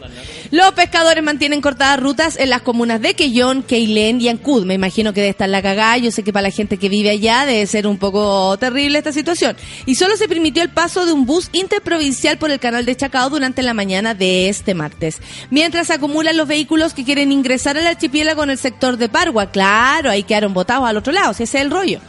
Los 0.52 0.74
pescadores 0.74 1.24
mantienen 1.24 1.62
cortadas 1.62 1.98
rutas 1.98 2.36
en 2.38 2.50
las 2.50 2.62
comunas 2.62 3.00
de 3.00 3.14
Quellón, 3.14 3.64
Queilén 3.64 4.20
y 4.20 4.28
Ancud. 4.28 4.66
Me 4.66 4.74
imagino 4.74 5.14
que 5.14 5.22
debe 5.22 5.30
estar 5.30 5.48
la 5.48 5.62
cagada. 5.62 5.96
Yo 5.96 6.12
sé 6.12 6.24
que 6.24 6.34
para 6.34 6.50
la 6.50 6.52
gente 6.52 6.76
que 6.76 6.90
vive 6.90 7.10
allá 7.10 7.46
debe 7.46 7.66
ser 7.68 7.88
un 7.88 7.98
poco 7.98 8.58
terrible 8.58 8.98
esta 8.98 9.14
situación. 9.14 9.56
Y 9.86 9.96
solo 9.96 10.18
se 10.18 10.28
permitió 10.28 10.62
el 10.62 10.68
paso 10.68 11.06
de 11.06 11.14
un 11.14 11.26
bus 11.26 11.50
interprovincial 11.54 12.38
por 12.38 12.52
el 12.52 12.60
canal 12.60 12.84
de 12.84 12.98
Chacao 12.98 13.30
durante 13.30 13.64
la 13.64 13.74
mañana 13.74 14.14
de 14.14 14.50
este 14.50 14.74
martes. 14.74 15.20
Mientras 15.52 15.90
acumulan 15.90 16.36
los 16.36 16.50
vehículos 16.50 16.94
que 16.94 17.06
quieren 17.06 17.32
ingresar 17.32 17.78
al 17.78 17.88
archipiélago 17.88 18.44
en 18.44 18.50
el 18.50 18.58
sector 18.58 18.98
de 18.98 19.08
Pargua. 19.08 19.52
Claro, 19.52 20.10
ahí 20.10 20.24
quedaron 20.24 20.54
botados 20.54 20.86
al 20.86 20.98
otro 20.98 21.14
lado, 21.14 21.34
si 21.34 21.44
ese 21.44 21.60
es 21.60 21.64
el 21.64 21.72
rollo. 21.72 22.02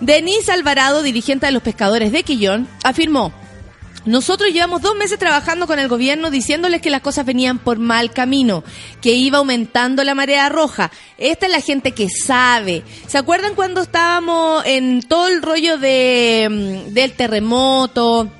Denise 0.00 0.52
Alvarado, 0.52 1.02
dirigente 1.02 1.46
de 1.46 1.52
los 1.52 1.64
pescadores 1.64 2.12
de 2.12 2.22
Quillón, 2.22 2.68
afirmó, 2.84 3.32
nosotros 4.08 4.50
llevamos 4.52 4.80
dos 4.80 4.96
meses 4.96 5.18
trabajando 5.18 5.66
con 5.66 5.78
el 5.78 5.86
gobierno 5.86 6.30
diciéndoles 6.30 6.80
que 6.80 6.88
las 6.88 7.02
cosas 7.02 7.26
venían 7.26 7.58
por 7.58 7.78
mal 7.78 8.10
camino, 8.10 8.64
que 9.02 9.12
iba 9.12 9.38
aumentando 9.38 10.02
la 10.02 10.14
marea 10.14 10.48
roja. 10.48 10.90
Esta 11.18 11.44
es 11.44 11.52
la 11.52 11.60
gente 11.60 11.92
que 11.92 12.08
sabe. 12.08 12.82
¿Se 13.06 13.18
acuerdan 13.18 13.54
cuando 13.54 13.82
estábamos 13.82 14.64
en 14.64 15.02
todo 15.02 15.28
el 15.28 15.42
rollo 15.42 15.76
de, 15.76 16.48
mm, 16.88 16.94
del 16.94 17.12
terremoto? 17.12 18.30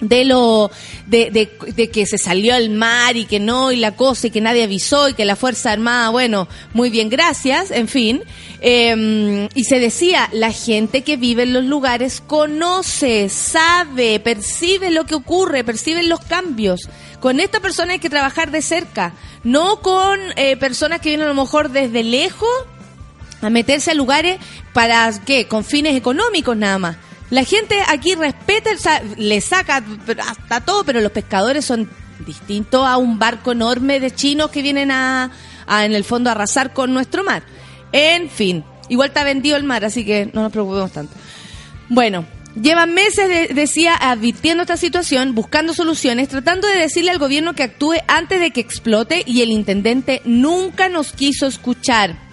De 0.00 0.24
lo 0.24 0.70
de, 1.06 1.30
de- 1.30 1.90
que 1.90 2.06
se 2.06 2.16
salió 2.16 2.54
al 2.54 2.70
mar 2.70 3.16
y 3.16 3.26
que 3.26 3.38
no 3.38 3.70
y 3.70 3.76
la 3.76 3.96
cosa 3.96 4.28
y 4.28 4.30
que 4.30 4.40
nadie 4.40 4.62
avisó 4.64 5.08
y 5.10 5.14
que 5.14 5.24
la 5.26 5.36
fuerza 5.36 5.72
armada 5.72 6.08
bueno 6.10 6.48
muy 6.72 6.88
bien 6.90 7.08
gracias 7.10 7.70
en 7.70 7.86
fin. 7.88 8.22
Eh, 8.62 9.48
y 9.54 9.64
se 9.64 9.78
decía 9.78 10.28
la 10.32 10.52
gente 10.52 11.02
que 11.02 11.16
vive 11.16 11.42
en 11.44 11.52
los 11.52 11.64
lugares 11.64 12.22
conoce 12.26 13.28
sabe 13.28 14.20
percibe 14.20 14.90
lo 14.90 15.04
que 15.04 15.14
ocurre 15.14 15.64
percibe 15.64 16.02
los 16.02 16.20
cambios. 16.20 16.88
Con 17.20 17.38
esta 17.40 17.60
persona 17.60 17.92
hay 17.92 17.98
que 17.98 18.08
trabajar 18.10 18.50
de 18.50 18.62
cerca 18.62 19.12
no 19.44 19.80
con 19.82 20.18
eh, 20.36 20.56
personas 20.56 21.00
que 21.00 21.10
vienen 21.10 21.26
a 21.26 21.30
lo 21.34 21.42
mejor 21.42 21.70
desde 21.70 22.02
lejos 22.04 22.48
a 23.42 23.50
meterse 23.50 23.90
a 23.90 23.94
lugares 23.94 24.38
para 24.72 25.10
qué 25.26 25.46
con 25.46 25.64
fines 25.64 25.96
económicos 25.96 26.56
nada 26.56 26.78
más 26.78 26.96
la 27.30 27.44
gente 27.44 27.76
aquí 27.88 28.14
respeta, 28.14 28.70
sa- 28.76 29.02
le 29.16 29.40
saca 29.40 29.82
hasta 30.28 30.60
todo, 30.60 30.84
pero 30.84 31.00
los 31.00 31.12
pescadores 31.12 31.64
son 31.64 31.88
distintos 32.26 32.86
a 32.86 32.96
un 32.96 33.18
barco 33.18 33.52
enorme 33.52 33.98
de 34.00 34.10
chinos 34.10 34.50
que 34.50 34.62
vienen 34.62 34.90
a, 34.90 35.30
a, 35.66 35.84
en 35.84 35.94
el 35.94 36.04
fondo 36.04 36.28
a 36.28 36.32
arrasar 36.32 36.72
con 36.72 36.92
nuestro 36.92 37.24
mar. 37.24 37.42
En 37.92 38.28
fin, 38.28 38.64
igual 38.88 39.08
está 39.08 39.24
vendido 39.24 39.56
el 39.56 39.64
mar, 39.64 39.84
así 39.84 40.04
que 40.04 40.30
no 40.32 40.42
nos 40.42 40.52
preocupemos 40.52 40.92
tanto. 40.92 41.14
Bueno, 41.88 42.24
llevan 42.60 42.92
meses, 42.94 43.28
de- 43.28 43.54
decía, 43.54 43.94
advirtiendo 43.98 44.62
esta 44.62 44.76
situación, 44.76 45.34
buscando 45.34 45.72
soluciones, 45.72 46.28
tratando 46.28 46.68
de 46.68 46.76
decirle 46.78 47.10
al 47.10 47.18
gobierno 47.18 47.54
que 47.54 47.62
actúe 47.62 47.94
antes 48.08 48.38
de 48.40 48.50
que 48.50 48.60
explote 48.60 49.22
y 49.26 49.42
el 49.42 49.50
intendente 49.50 50.20
nunca 50.24 50.88
nos 50.88 51.12
quiso 51.12 51.46
escuchar. 51.46 52.29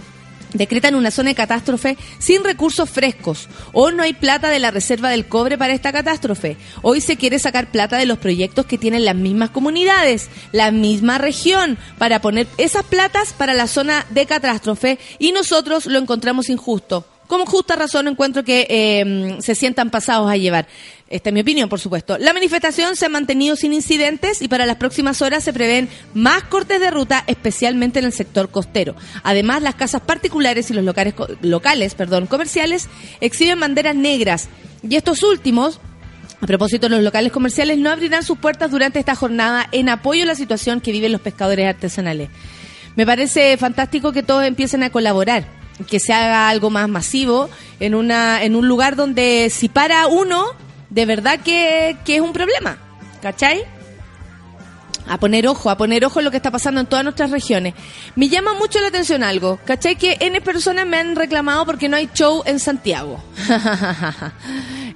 Decretan 0.53 0.95
una 0.95 1.11
zona 1.11 1.29
de 1.29 1.35
catástrofe 1.35 1.97
sin 2.19 2.43
recursos 2.43 2.89
frescos. 2.89 3.49
O 3.73 3.91
no 3.91 4.03
hay 4.03 4.13
plata 4.13 4.49
de 4.49 4.59
la 4.59 4.71
reserva 4.71 5.09
del 5.09 5.27
cobre 5.27 5.57
para 5.57 5.73
esta 5.73 5.91
catástrofe. 5.91 6.57
Hoy 6.81 7.01
se 7.01 7.17
quiere 7.17 7.39
sacar 7.39 7.71
plata 7.71 7.97
de 7.97 8.05
los 8.05 8.17
proyectos 8.17 8.65
que 8.65 8.77
tienen 8.77 9.05
las 9.05 9.15
mismas 9.15 9.49
comunidades, 9.49 10.29
la 10.51 10.71
misma 10.71 11.17
región, 11.17 11.77
para 11.97 12.21
poner 12.21 12.47
esas 12.57 12.83
platas 12.83 13.33
para 13.33 13.53
la 13.53 13.67
zona 13.67 14.05
de 14.09 14.25
catástrofe 14.25 14.99
y 15.19 15.31
nosotros 15.31 15.85
lo 15.85 15.99
encontramos 15.99 16.49
injusto. 16.49 17.05
Como 17.27 17.45
justa 17.45 17.75
razón 17.75 18.07
encuentro 18.07 18.43
que 18.43 18.65
eh, 18.69 19.37
se 19.41 19.53
sientan 19.53 19.89
pasados 19.89 20.31
a 20.31 20.37
llevar. 20.37 20.67
Esta 21.09 21.29
es 21.29 21.33
mi 21.33 21.39
opinión, 21.39 21.69
por 21.69 21.79
supuesto. 21.79 22.17
La 22.17 22.33
manifestación 22.33 22.95
se 22.97 23.05
ha 23.05 23.09
mantenido 23.09 23.55
sin 23.55 23.73
incidentes 23.73 24.41
y 24.41 24.47
para 24.49 24.65
las 24.65 24.75
próximas 24.75 25.21
horas 25.21 25.43
se 25.43 25.53
prevén 25.53 25.87
más 26.13 26.43
cortes 26.43 26.81
de 26.81 26.91
ruta, 26.91 27.23
especialmente 27.27 27.99
en 27.99 28.05
el 28.05 28.11
sector 28.11 28.49
costero. 28.49 28.95
Además, 29.23 29.61
las 29.61 29.75
casas 29.75 30.01
particulares 30.01 30.69
y 30.69 30.73
los 30.73 30.83
locales, 30.83 31.13
locales 31.41 31.95
perdón, 31.95 32.27
comerciales 32.27 32.89
exhiben 33.21 33.59
banderas 33.59 33.95
negras. 33.95 34.49
Y 34.87 34.95
estos 34.95 35.23
últimos 35.23 35.79
a 36.39 36.45
propósito, 36.45 36.87
los 36.87 37.01
locales 37.01 37.31
comerciales 37.31 37.79
no 37.79 37.89
abrirán 37.89 38.21
sus 38.21 38.37
puertas 38.37 38.69
durante 38.69 38.99
esta 38.99 39.15
jornada 39.15 39.67
en 39.71 39.89
apoyo 39.89 40.21
a 40.21 40.27
la 40.27 40.35
situación 40.35 40.81
que 40.81 40.91
viven 40.91 41.11
los 41.11 41.21
pescadores 41.21 41.67
artesanales. 41.67 42.29
Me 42.95 43.07
parece 43.07 43.57
fantástico 43.57 44.11
que 44.11 44.21
todos 44.21 44.45
empiecen 44.45 44.83
a 44.83 44.91
colaborar, 44.91 45.47
que 45.89 45.99
se 45.99 46.13
haga 46.13 46.49
algo 46.49 46.69
más 46.69 46.87
masivo 46.89 47.49
en 47.79 47.95
una 47.95 48.43
en 48.43 48.55
un 48.55 48.67
lugar 48.67 48.95
donde 48.95 49.49
si 49.51 49.67
para 49.67 50.05
uno, 50.07 50.45
de 50.89 51.05
verdad 51.05 51.39
que, 51.39 51.97
que 52.05 52.15
es 52.15 52.21
un 52.21 52.33
problema, 52.33 52.77
¿cachai? 53.21 53.65
A 55.09 55.17
poner 55.19 55.47
ojo, 55.47 55.69
a 55.69 55.77
poner 55.77 56.03
ojo 56.03 56.19
en 56.19 56.25
lo 56.25 56.31
que 56.31 56.37
está 56.37 56.51
pasando 56.51 56.81
en 56.81 56.87
todas 56.87 57.03
nuestras 57.03 57.31
regiones. 57.31 57.73
Me 58.15 58.27
llama 58.27 58.53
mucho 58.55 58.81
la 58.81 58.87
atención 58.87 59.23
algo, 59.23 59.57
¿cachai? 59.63 59.95
Que 59.95 60.17
N 60.19 60.41
personas 60.41 60.85
me 60.85 60.97
han 60.97 61.15
reclamado 61.15 61.65
porque 61.65 61.87
no 61.87 61.95
hay 61.95 62.09
show 62.13 62.43
en 62.45 62.59
Santiago. 62.59 63.23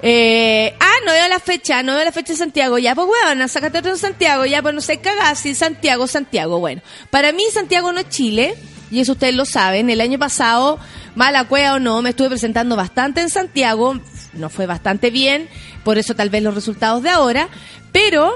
Eh, 0.03 0.75
ah, 0.79 0.95
no 1.05 1.11
veo 1.11 1.27
la 1.27 1.39
fecha, 1.39 1.83
no 1.83 1.93
veo 1.93 2.03
la 2.03 2.11
fecha 2.11 2.31
en 2.33 2.39
Santiago. 2.39 2.79
Ya, 2.79 2.95
pues, 2.95 3.07
weón, 3.07 3.47
sácate 3.47 3.77
otro 3.77 3.91
en 3.91 3.99
Santiago. 3.99 4.47
Ya, 4.47 4.63
pues, 4.63 4.73
no 4.73 4.81
sé, 4.81 4.97
cagasi, 4.97 5.53
Santiago, 5.53 6.07
Santiago. 6.07 6.57
Bueno, 6.57 6.81
para 7.11 7.31
mí 7.31 7.43
Santiago 7.53 7.93
no 7.93 7.99
es 7.99 8.09
Chile, 8.09 8.55
y 8.89 8.99
eso 8.99 9.11
ustedes 9.11 9.35
lo 9.35 9.45
saben. 9.45 9.91
El 9.91 10.01
año 10.01 10.17
pasado, 10.17 10.79
mala 11.13 11.43
cueva 11.43 11.75
o 11.75 11.79
no, 11.79 12.01
me 12.01 12.09
estuve 12.09 12.29
presentando 12.29 12.75
bastante 12.75 13.21
en 13.21 13.29
Santiago. 13.29 13.99
No 14.33 14.49
fue 14.49 14.65
bastante 14.65 15.09
bien, 15.09 15.49
por 15.83 15.97
eso 15.97 16.15
tal 16.15 16.29
vez 16.29 16.43
los 16.43 16.55
resultados 16.55 17.03
de 17.03 17.09
ahora. 17.09 17.49
Pero 17.91 18.33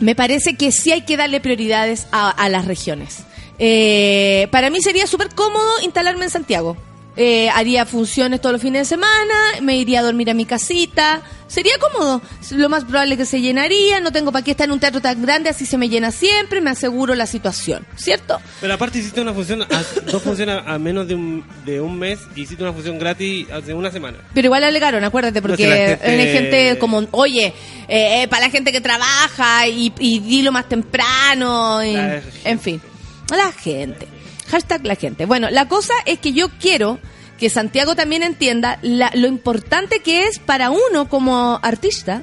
me 0.00 0.14
parece 0.14 0.56
que 0.56 0.72
sí 0.72 0.92
hay 0.92 1.02
que 1.02 1.16
darle 1.16 1.40
prioridades 1.40 2.06
a, 2.12 2.48
las 2.48 2.66
regiones. 2.66 3.24
Eh, 3.58 4.48
para 4.50 4.70
mí 4.70 4.80
sería 4.82 5.06
súper 5.06 5.28
cómodo 5.34 5.70
instalarme 5.82 6.24
en 6.24 6.30
Santiago. 6.30 6.76
Eh, 7.18 7.48
haría 7.50 7.86
funciones 7.86 8.40
todos 8.42 8.52
los 8.52 8.60
fines 8.62 8.82
de 8.82 8.84
semana, 8.96 9.34
me 9.62 9.76
iría 9.76 10.00
a 10.00 10.02
dormir 10.02 10.28
a 10.30 10.34
mi 10.34 10.44
casita. 10.44 11.22
Sería 11.48 11.72
cómodo. 11.78 12.20
Lo 12.50 12.68
más 12.68 12.84
probable 12.84 13.16
que 13.16 13.24
se 13.24 13.40
llenaría. 13.40 14.00
No 14.00 14.10
tengo 14.12 14.32
para 14.32 14.44
qué 14.44 14.50
estar 14.50 14.66
en 14.66 14.72
un 14.72 14.80
teatro 14.80 15.00
tan 15.00 15.22
grande, 15.22 15.48
así 15.48 15.64
se 15.64 15.78
me 15.78 15.88
llena 15.88 16.10
siempre. 16.10 16.60
Me 16.60 16.70
aseguro 16.70 17.14
la 17.14 17.26
situación, 17.26 17.86
¿cierto? 17.96 18.38
Pero 18.60 18.74
aparte 18.74 18.98
hiciste 18.98 19.20
una 19.20 19.32
función, 19.32 19.62
a- 19.62 19.84
dos 20.10 20.22
funciones 20.22 20.58
a 20.66 20.78
menos 20.78 21.06
de 21.08 21.14
un, 21.14 21.44
de 21.64 21.80
un 21.80 21.98
mes 21.98 22.18
y 22.34 22.42
hiciste 22.42 22.62
una 22.62 22.72
función 22.72 22.98
gratis 22.98 23.46
hace 23.50 23.72
una 23.72 23.90
semana. 23.90 24.18
Pero 24.34 24.46
igual 24.46 24.64
alegaron, 24.64 25.02
acuérdate, 25.04 25.40
porque 25.40 25.66
No, 25.66 25.72
si 25.72 25.78
gente- 25.78 26.06
hay 26.22 26.32
gente 26.32 26.78
como, 26.78 27.06
oye, 27.12 27.46
eh, 27.88 28.22
eh, 28.24 28.28
para 28.28 28.46
la 28.46 28.50
gente 28.50 28.72
que 28.72 28.80
trabaja 28.82 29.66
y, 29.68 29.92
y 30.00 30.18
dilo 30.18 30.52
más 30.52 30.68
temprano, 30.68 31.82
y- 31.84 31.96
en 32.44 32.60
fin, 32.60 32.80
la 33.30 33.52
gente. 33.52 34.06
Hashtag 34.50 34.86
la 34.86 34.94
gente. 34.96 35.26
Bueno, 35.26 35.48
la 35.50 35.68
cosa 35.68 35.94
es 36.04 36.18
que 36.18 36.32
yo 36.32 36.48
quiero 36.60 36.98
que 37.38 37.50
Santiago 37.50 37.94
también 37.94 38.22
entienda 38.22 38.78
la- 38.82 39.10
lo 39.14 39.26
importante 39.26 40.00
que 40.00 40.26
es 40.26 40.38
para 40.38 40.70
uno 40.70 41.08
como 41.08 41.58
artista, 41.62 42.22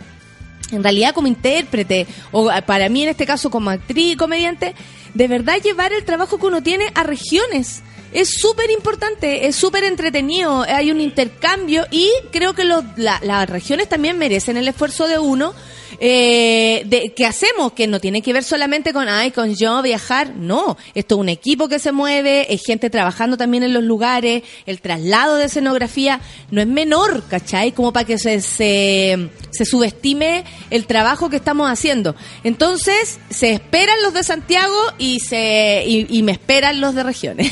en 0.71 0.81
realidad 0.83 1.13
como 1.13 1.27
intérprete, 1.27 2.07
o 2.31 2.49
para 2.65 2.89
mí 2.89 3.03
en 3.03 3.09
este 3.09 3.25
caso 3.25 3.51
como 3.51 3.69
actriz 3.69 4.17
comediante, 4.17 4.73
de 5.13 5.27
verdad 5.27 5.57
llevar 5.61 5.93
el 5.93 6.03
trabajo 6.03 6.39
que 6.39 6.45
uno 6.47 6.63
tiene 6.63 6.85
a 6.95 7.03
regiones. 7.03 7.83
es 8.15 8.35
súper 8.39 8.69
importante, 8.69 9.47
es 9.47 9.55
súper 9.55 9.83
entretenido, 9.85 10.61
hay 10.61 10.91
un 10.91 11.01
intercambio 11.01 11.87
y 11.89 12.11
creo 12.31 12.53
que 12.53 12.63
los- 12.63 12.83
la- 12.95 13.19
las 13.23 13.49
regiones 13.49 13.89
también 13.89 14.19
merecen 14.19 14.55
el 14.55 14.67
esfuerzo 14.67 15.07
de 15.07 15.17
uno. 15.17 15.55
Eh, 16.05 16.83
de, 16.85 17.13
que 17.13 17.25
hacemos 17.25 17.71
que 17.71 17.87
no 17.87 18.01
tiene 18.01 18.21
que 18.21 18.33
ver 18.33 18.43
solamente 18.43 18.91
con 18.91 19.07
ay 19.07 19.31
con 19.31 19.55
yo 19.55 19.81
viajar 19.81 20.35
no 20.35 20.75
esto 20.93 21.15
es 21.15 21.21
un 21.21 21.29
equipo 21.29 21.69
que 21.69 21.79
se 21.79 21.93
mueve 21.93 22.53
es 22.53 22.61
gente 22.61 22.89
trabajando 22.89 23.37
también 23.37 23.63
en 23.63 23.71
los 23.73 23.83
lugares 23.83 24.43
el 24.65 24.81
traslado 24.81 25.35
de 25.37 25.45
escenografía 25.45 26.19
no 26.51 26.59
es 26.59 26.67
menor 26.67 27.23
¿cachai? 27.29 27.71
como 27.71 27.93
para 27.93 28.05
que 28.05 28.17
se, 28.17 28.41
se, 28.41 29.29
se 29.51 29.63
subestime 29.63 30.43
el 30.71 30.87
trabajo 30.87 31.29
que 31.29 31.37
estamos 31.37 31.69
haciendo 31.71 32.17
entonces 32.43 33.17
se 33.29 33.51
esperan 33.53 33.95
los 34.03 34.13
de 34.13 34.23
Santiago 34.25 34.75
y 34.97 35.21
se 35.21 35.85
y, 35.87 36.05
y 36.09 36.21
me 36.23 36.33
esperan 36.33 36.81
los 36.81 36.95
de 36.95 37.03
regiones 37.03 37.49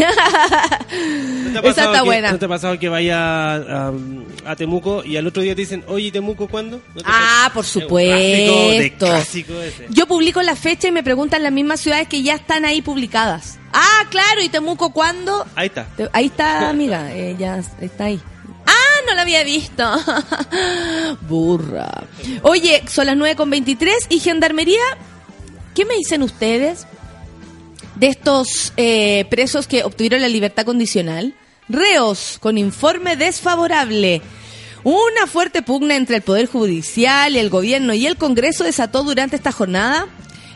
¿No 1.54 1.60
Esa 1.72 1.86
está 1.86 2.00
que- 2.00 2.06
buena. 2.06 2.32
¿No 2.32 2.40
te 2.40 2.46
ha 2.46 2.50
pasado 2.50 2.78
que 2.80 2.90
vaya 2.90 3.56
a, 3.56 3.94
a 4.46 4.56
Temuco 4.58 5.04
y 5.06 5.16
al 5.18 5.26
otro 5.28 5.42
día 5.42 5.56
te 5.56 5.62
dicen, 5.62 5.84
oye, 5.88 6.12
¿Temuco 6.12 6.48
cuándo? 6.48 6.82
¿No 6.96 7.02
te 7.02 7.08
Ah, 7.08 7.44
pasa? 7.54 7.54
por 7.54 7.66
Es 7.66 8.40
de 8.47 8.95
clásico 8.97 9.54
ese. 9.62 9.88
Yo 9.89 10.08
publico 10.08 10.41
la 10.41 10.56
fecha 10.56 10.88
y 10.88 10.91
me 10.91 11.04
preguntan 11.04 11.43
las 11.43 11.51
mismas 11.51 11.80
ciudades 11.80 12.08
que 12.08 12.21
ya 12.23 12.36
están 12.36 12.65
ahí 12.65 12.82
publicadas. 12.82 13.60
Ah, 13.73 14.06
claro, 14.10 14.41
¿y 14.41 14.49
Temuco 14.49 14.91
cuándo? 14.91 15.45
Ahí 15.56 15.67
está. 15.67 15.88
Ahí 16.13 16.25
está, 16.25 16.69
amiga, 16.69 17.13
eh, 17.13 17.36
ya 17.38 17.62
está 17.80 18.06
ahí. 18.06 18.19
Ah, 18.65 19.01
no 19.08 19.15
la 19.15 19.21
había 19.21 19.43
visto. 19.43 19.84
Burra. 21.21 22.04
Oye, 22.43 22.84
son 22.88 23.08
las 23.08 23.17
9 23.17 23.36
con 23.36 23.49
23 23.49 24.08
y 24.10 24.19
Gendarmería, 24.19 24.82
¿qué 25.75 25.86
me 25.86 25.95
dicen 25.95 26.23
ustedes 26.23 26.88
de 27.95 28.08
estos 28.08 28.73
eh, 28.77 29.25
presos 29.30 29.67
que 29.67 29.84
obtuvieron 29.84 30.21
la 30.21 30.30
libertad 30.30 30.65
condicional? 30.65 31.34
Reos 31.69 32.38
con 32.39 32.58
informe 32.58 33.15
desfavorable. 33.15 34.21
Una 34.84 35.28
fuerte 35.28 35.62
pugna 35.62 35.96
entre 35.96 36.17
el 36.17 36.22
Poder 36.22 36.48
Judicial, 36.48 37.36
el 37.36 37.50
Gobierno 37.50 37.94
y 37.94 38.08
el 38.08 38.17
Congreso 38.17 38.63
desató 38.63 39.04
durante 39.04 39.36
esta 39.36 39.52
jornada, 39.52 40.08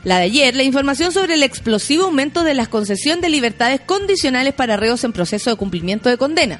la 0.03 0.17
de 0.17 0.23
ayer, 0.23 0.55
la 0.55 0.63
información 0.63 1.11
sobre 1.11 1.35
el 1.35 1.43
explosivo 1.43 2.05
aumento 2.05 2.43
de 2.43 2.53
la 2.53 2.65
concesión 2.67 3.21
de 3.21 3.29
libertades 3.29 3.81
condicionales 3.81 4.53
para 4.53 4.77
reos 4.77 5.03
en 5.03 5.13
proceso 5.13 5.49
de 5.49 5.55
cumplimiento 5.55 6.09
de 6.09 6.17
condena. 6.17 6.59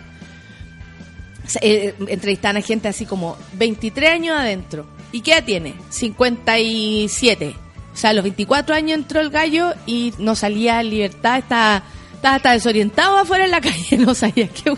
Eh, 1.61 1.93
entrevistan 2.07 2.57
a 2.57 2.61
gente 2.61 2.87
así 2.87 3.05
como 3.05 3.37
23 3.53 4.09
años 4.11 4.39
adentro. 4.39 4.87
¿Y 5.11 5.21
qué 5.21 5.33
edad 5.33 5.45
tiene? 5.45 5.75
57. 5.89 7.55
O 7.93 7.97
sea, 7.97 8.09
a 8.09 8.13
los 8.13 8.23
24 8.23 8.75
años 8.75 8.97
entró 8.97 9.21
el 9.21 9.29
gallo 9.29 9.73
y 9.85 10.13
no 10.17 10.35
salía 10.35 10.83
libertad, 10.83 11.37
estaba, 11.39 11.83
estaba 12.25 12.37
hasta 12.37 12.53
desorientado 12.53 13.17
afuera 13.17 13.45
en 13.45 13.51
la 13.51 13.61
calle, 13.61 13.97
no 13.99 14.15
sabía 14.15 14.47
qué. 14.47 14.75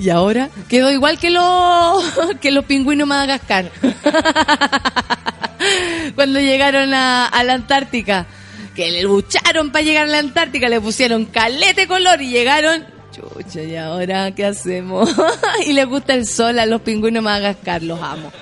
Y 0.00 0.10
ahora 0.10 0.50
quedó 0.68 0.90
igual 0.90 1.20
que 1.20 1.30
los, 1.30 2.02
que 2.40 2.50
los 2.50 2.64
pingüinos 2.64 3.06
Madagascar. 3.06 3.70
Cuando 6.16 6.40
llegaron 6.40 6.92
a, 6.92 7.30
la 7.44 7.52
Antártica, 7.52 8.26
que 8.74 8.90
le 8.90 9.04
lucharon 9.04 9.70
para 9.70 9.84
llegar 9.84 10.04
a 10.04 10.10
la 10.10 10.18
Antártica, 10.18 10.68
le 10.68 10.80
pusieron 10.80 11.26
calete 11.26 11.86
color 11.86 12.20
y 12.20 12.30
llegaron 12.30 12.84
Chucha, 13.12 13.62
¿y 13.62 13.76
ahora 13.76 14.34
qué 14.34 14.44
hacemos? 14.44 15.14
y 15.66 15.74
les 15.74 15.86
gusta 15.86 16.14
el 16.14 16.26
sol 16.26 16.58
a 16.58 16.66
los 16.66 16.80
pingüinos 16.80 17.22
Madagascar, 17.22 17.84
los 17.84 18.02
amo. 18.02 18.32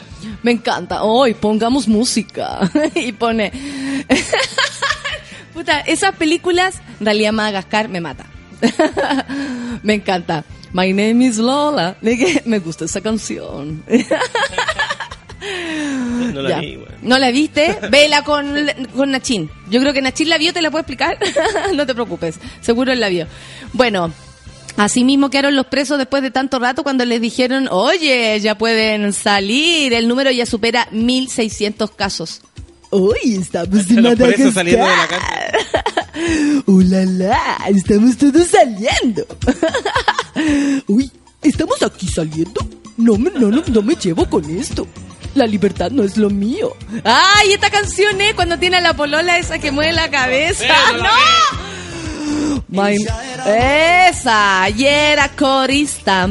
Me 0.43 0.53
encanta. 0.53 1.03
Hoy 1.03 1.35
pongamos 1.35 1.87
música. 1.87 2.61
y 2.95 3.13
pone. 3.13 3.53
Puta, 5.55 5.81
esas 5.81 6.15
películas, 6.17 6.77
en 7.01 7.07
realidad 7.07 7.33
Madagascar 7.33 7.89
me 7.89 8.01
mata. 8.01 8.27
me 9.83 9.95
encanta. 9.95 10.45
My 10.73 10.93
name 10.93 11.25
is 11.27 11.37
Lola. 11.39 11.97
Me 12.45 12.59
gusta 12.59 12.87
esa 12.87 13.01
canción. 13.01 13.83
No 16.33 16.41
la 16.43 16.49
Ya. 16.49 16.61
vi, 16.61 16.77
weón. 16.77 16.95
¿No 17.03 17.19
la 17.19 17.31
viste? 17.31 17.77
Vela 17.91 18.23
con, 18.23 18.55
con 18.97 19.11
Nachín. 19.11 19.51
Yo 19.69 19.81
creo 19.81 19.93
que 19.93 20.01
Nachín 20.01 20.29
la 20.29 20.39
vio, 20.39 20.53
¿te 20.53 20.63
la 20.63 20.71
puedo 20.71 20.81
explicar? 20.83 21.19
no 21.75 21.85
te 21.87 21.95
preocupes, 21.95 22.39
seguro 22.61 22.93
él 22.93 23.01
la 23.01 23.09
vio. 23.09 23.27
Bueno, 23.73 24.13
así 24.77 25.05
mismo 25.05 25.29
quedaron 25.31 25.57
los 25.57 25.67
presos 25.67 25.99
después 25.99 26.23
de 26.23 26.31
tanto 26.31 26.59
rato 26.59 26.83
cuando 26.85 27.05
les 27.05 27.21
dijeron, 27.21 27.69
oye, 27.71 28.39
ya 28.41 28.57
pueden 28.57 29.13
salir, 29.13 29.93
el 29.93 30.09
número 30.09 30.31
ya 30.31 30.47
supera 30.47 30.89
1.600 30.93 31.91
casos. 31.95 32.41
Hoy 32.95 33.37
estamos 33.41 33.89
en 33.91 34.03
Los 34.03 34.15
presos 34.17 34.55
Madagascar. 34.55 34.55
saliendo 34.55 34.87
de 34.87 34.97
la 34.97 35.09
cárcel. 35.09 36.63
¡Oh, 36.67 36.81
la, 36.83 37.05
la! 37.07 37.57
Estamos 37.69 38.17
todos 38.19 38.47
saliendo. 38.49 39.27
Uy, 40.89 41.11
¿estamos 41.43 41.83
aquí 41.83 42.07
saliendo? 42.07 42.61
No, 42.99 43.17
me- 43.17 43.31
no, 43.31 43.49
no, 43.51 43.63
no 43.67 43.83
me 43.83 43.95
llevo 43.95 44.29
con 44.29 44.45
esto. 44.59 44.87
La 45.35 45.47
libertad 45.47 45.91
no 45.91 46.03
es 46.03 46.19
lo 46.19 46.29
mío. 46.29 46.77
¡Ay, 47.05 47.53
esta 47.55 47.71
canción 47.71 48.21
es 48.21 48.35
cuando 48.35 48.59
tiene 48.59 48.77
a 48.77 48.81
la 48.83 48.95
polola 48.95 49.39
esa 49.39 49.59
que 49.59 49.71
mueve 49.73 49.95
la 49.95 50.11
cabeza! 50.11 50.67
¡No! 50.99 52.63
My- 52.69 52.99
esa, 53.47 54.69
y 54.69 54.85
era 54.85 55.29
corista. 55.31 56.29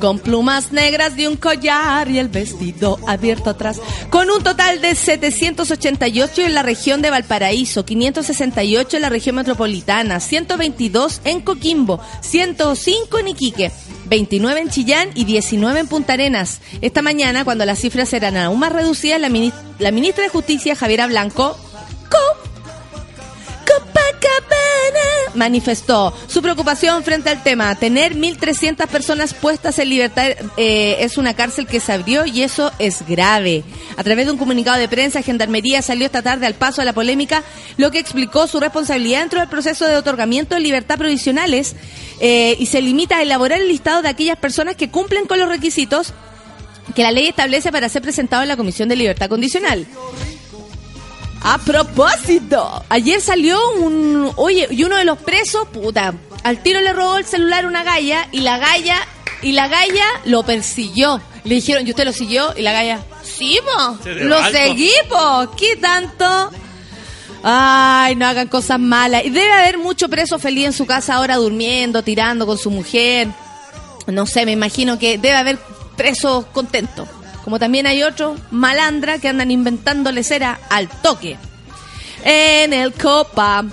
Con 0.00 0.18
plumas 0.18 0.72
negras 0.72 1.16
de 1.16 1.28
un 1.28 1.36
collar 1.36 2.10
y 2.10 2.18
el 2.18 2.28
vestido 2.28 2.98
abierto 3.06 3.50
atrás. 3.50 3.80
Con 4.10 4.30
un 4.30 4.42
total 4.42 4.80
de 4.80 4.94
788 4.94 6.42
en 6.42 6.54
la 6.54 6.62
región 6.62 7.00
de 7.00 7.10
Valparaíso, 7.10 7.84
568 7.84 8.96
en 8.96 9.02
la 9.02 9.08
región 9.08 9.36
metropolitana, 9.36 10.20
122 10.20 11.20
en 11.24 11.40
Coquimbo, 11.40 12.00
105 12.20 13.18
en 13.18 13.28
Iquique, 13.28 13.72
29 14.06 14.60
en 14.60 14.68
Chillán 14.70 15.08
y 15.14 15.24
19 15.24 15.80
en 15.80 15.86
Punta 15.86 16.14
Arenas. 16.14 16.60
Esta 16.82 17.00
mañana, 17.00 17.44
cuando 17.44 17.64
las 17.64 17.78
cifras 17.78 18.12
eran 18.12 18.36
aún 18.36 18.58
más 18.58 18.72
reducidas, 18.72 19.20
la, 19.20 19.28
mini- 19.30 19.52
la 19.78 19.90
ministra 19.90 20.24
de 20.24 20.30
Justicia, 20.30 20.76
Javiera 20.76 21.06
Blanco, 21.06 21.56
co- 22.10 22.50
Manifestó 25.34 26.14
su 26.28 26.42
preocupación 26.42 27.02
frente 27.02 27.28
al 27.28 27.42
tema. 27.42 27.74
Tener 27.74 28.14
1.300 28.14 28.86
personas 28.86 29.34
puestas 29.34 29.78
en 29.80 29.88
libertad 29.88 30.28
eh, 30.56 30.96
es 31.00 31.18
una 31.18 31.34
cárcel 31.34 31.66
que 31.66 31.80
se 31.80 31.92
abrió 31.92 32.24
y 32.24 32.42
eso 32.42 32.70
es 32.78 33.06
grave. 33.06 33.64
A 33.96 34.04
través 34.04 34.26
de 34.26 34.32
un 34.32 34.38
comunicado 34.38 34.78
de 34.78 34.88
prensa, 34.88 35.22
Gendarmería 35.22 35.82
salió 35.82 36.06
esta 36.06 36.22
tarde 36.22 36.46
al 36.46 36.54
paso 36.54 36.82
de 36.82 36.86
la 36.86 36.92
polémica, 36.92 37.42
lo 37.76 37.90
que 37.90 37.98
explicó 37.98 38.46
su 38.46 38.60
responsabilidad 38.60 39.20
dentro 39.20 39.40
del 39.40 39.48
proceso 39.48 39.86
de 39.86 39.96
otorgamiento 39.96 40.54
de 40.54 40.60
libertad 40.60 40.98
provisionales 40.98 41.74
eh, 42.20 42.56
y 42.58 42.66
se 42.66 42.80
limita 42.80 43.16
a 43.16 43.22
elaborar 43.22 43.60
el 43.60 43.68
listado 43.68 44.02
de 44.02 44.08
aquellas 44.08 44.38
personas 44.38 44.76
que 44.76 44.90
cumplen 44.90 45.26
con 45.26 45.40
los 45.40 45.48
requisitos 45.48 46.12
que 46.94 47.02
la 47.02 47.10
ley 47.10 47.26
establece 47.26 47.72
para 47.72 47.88
ser 47.88 48.02
presentado 48.02 48.42
en 48.42 48.48
la 48.48 48.56
Comisión 48.56 48.88
de 48.88 48.96
Libertad 48.96 49.28
Condicional. 49.28 49.86
A 51.46 51.58
propósito, 51.58 52.82
ayer 52.88 53.20
salió 53.20 53.58
un, 53.74 54.32
oye, 54.36 54.66
y 54.70 54.82
uno 54.84 54.96
de 54.96 55.04
los 55.04 55.18
presos, 55.18 55.68
puta, 55.68 56.14
al 56.42 56.62
tiro 56.62 56.80
le 56.80 56.92
robó 56.94 57.18
el 57.18 57.26
celular 57.26 57.64
a 57.64 57.68
una 57.68 57.84
galla 57.84 58.26
y 58.32 58.40
la 58.40 58.56
galla, 58.56 58.96
y 59.42 59.52
la 59.52 59.68
galla 59.68 60.06
lo 60.24 60.42
persiguió. 60.42 61.20
Le 61.44 61.56
dijeron, 61.56 61.86
¿y 61.86 61.90
usted 61.90 62.06
lo 62.06 62.14
siguió? 62.14 62.54
Y 62.56 62.62
la 62.62 62.72
galla, 62.72 63.00
sí, 63.22 63.58
po, 63.62 63.98
Se 64.02 64.14
de 64.14 64.24
lo 64.24 64.38
alto. 64.38 64.56
seguí, 64.56 64.90
po, 65.10 65.50
¿qué 65.58 65.76
tanto? 65.76 66.50
Ay, 67.42 68.16
no 68.16 68.26
hagan 68.26 68.48
cosas 68.48 68.80
malas. 68.80 69.22
Y 69.26 69.28
debe 69.28 69.52
haber 69.52 69.76
mucho 69.76 70.08
preso 70.08 70.38
feliz 70.38 70.64
en 70.64 70.72
su 70.72 70.86
casa 70.86 71.16
ahora 71.16 71.36
durmiendo, 71.36 72.02
tirando 72.02 72.46
con 72.46 72.56
su 72.56 72.70
mujer. 72.70 73.28
No 74.06 74.24
sé, 74.24 74.46
me 74.46 74.52
imagino 74.52 74.98
que 74.98 75.18
debe 75.18 75.36
haber 75.36 75.58
presos 75.94 76.46
contentos. 76.54 77.06
Como 77.44 77.58
también 77.58 77.86
hay 77.86 78.02
otros 78.02 78.38
malandra 78.50 79.18
que 79.18 79.28
andan 79.28 79.50
inventándole 79.50 80.24
cera 80.24 80.58
al 80.70 80.88
toque. 80.88 81.36
En 82.24 82.72
el 82.72 82.92
Copa. 82.94 83.64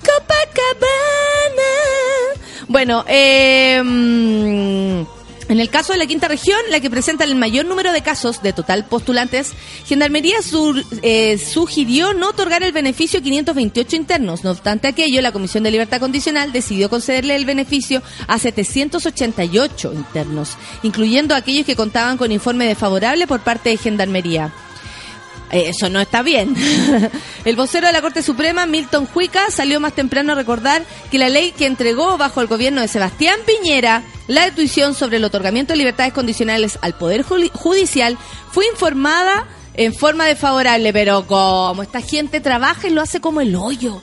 Copacabana. 0.00 0.88
Bueno, 2.68 3.04
eh, 3.06 5.04
en 5.48 5.60
el 5.60 5.70
caso 5.70 5.92
de 5.92 5.98
la 5.98 6.06
quinta 6.06 6.28
región, 6.28 6.58
la 6.70 6.80
que 6.80 6.90
presenta 6.90 7.24
el 7.24 7.34
mayor 7.34 7.64
número 7.64 7.92
de 7.92 8.02
casos 8.02 8.42
de 8.42 8.52
total 8.52 8.84
postulantes, 8.84 9.52
Gendarmería 9.86 10.38
eh, 11.02 11.38
sugirió 11.38 12.12
no 12.12 12.30
otorgar 12.30 12.62
el 12.62 12.72
beneficio 12.72 13.20
a 13.20 13.22
528 13.22 13.96
internos. 13.96 14.44
No 14.44 14.50
obstante 14.50 14.88
aquello, 14.88 15.20
la 15.22 15.32
Comisión 15.32 15.64
de 15.64 15.70
Libertad 15.70 16.00
Condicional 16.00 16.52
decidió 16.52 16.90
concederle 16.90 17.34
el 17.34 17.46
beneficio 17.46 18.02
a 18.26 18.38
788 18.38 19.92
internos, 19.94 20.56
incluyendo 20.82 21.34
aquellos 21.34 21.64
que 21.64 21.76
contaban 21.76 22.18
con 22.18 22.32
informe 22.32 22.66
desfavorable 22.66 23.26
por 23.26 23.40
parte 23.40 23.70
de 23.70 23.78
Gendarmería. 23.78 24.52
Eso 25.50 25.88
no 25.88 26.00
está 26.00 26.22
bien. 26.22 26.54
El 27.44 27.56
vocero 27.56 27.86
de 27.86 27.92
la 27.92 28.02
Corte 28.02 28.22
Suprema, 28.22 28.66
Milton 28.66 29.08
Huica, 29.14 29.50
salió 29.50 29.80
más 29.80 29.94
temprano 29.94 30.32
a 30.32 30.34
recordar 30.34 30.82
que 31.10 31.18
la 31.18 31.28
ley 31.28 31.52
que 31.52 31.66
entregó 31.66 32.18
bajo 32.18 32.40
el 32.40 32.46
gobierno 32.46 32.80
de 32.80 32.88
Sebastián 32.88 33.38
Piñera 33.46 34.02
la 34.26 34.50
tuición 34.54 34.94
sobre 34.94 35.16
el 35.16 35.24
otorgamiento 35.24 35.72
de 35.72 35.78
libertades 35.78 36.12
condicionales 36.12 36.78
al 36.82 36.94
Poder 36.94 37.22
Judicial 37.22 38.18
fue 38.50 38.66
informada 38.66 39.46
en 39.74 39.94
forma 39.94 40.26
desfavorable, 40.26 40.92
pero 40.92 41.26
como 41.26 41.82
esta 41.82 42.02
gente 42.02 42.40
trabaja 42.40 42.88
y 42.88 42.90
lo 42.90 43.00
hace 43.00 43.20
como 43.20 43.40
el 43.40 43.54
hoyo. 43.56 44.02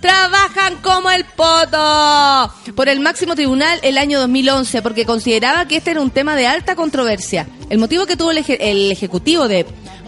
trabajan 0.00 0.76
como 0.82 1.10
el 1.10 1.24
poto 1.24 2.52
por 2.74 2.88
el 2.88 3.00
máximo 3.00 3.34
tribunal 3.34 3.78
el 3.82 3.98
año 3.98 4.20
2011 4.20 4.82
porque 4.82 5.06
consideraba 5.06 5.66
que 5.66 5.78
este 5.78 5.92
era 5.92 6.00
un 6.00 6.10
tema 6.10 6.36
de 6.36 6.46
alta 6.46 6.76
controversia. 6.76 7.48
El 7.70 7.78
motivo 7.78 8.04
que 8.06 8.16
tuvo 8.16 8.30
el 8.30 8.92
Ejecutivo 8.92 9.48
de 9.48 9.66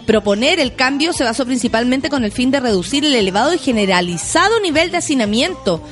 proponer 0.09 0.59
el 0.59 0.73
cambio 0.73 1.13
se 1.13 1.23
basó 1.23 1.45
principalmente 1.45 2.09
con 2.09 2.23
el 2.23 2.31
fin 2.31 2.49
de 2.49 2.59
reducir 2.59 3.05
el 3.05 3.13
elevado 3.13 3.53
y 3.53 3.59
generalizado 3.59 4.59
nivel 4.59 4.89
de 4.89 4.97
hacinamiento. 4.97 5.83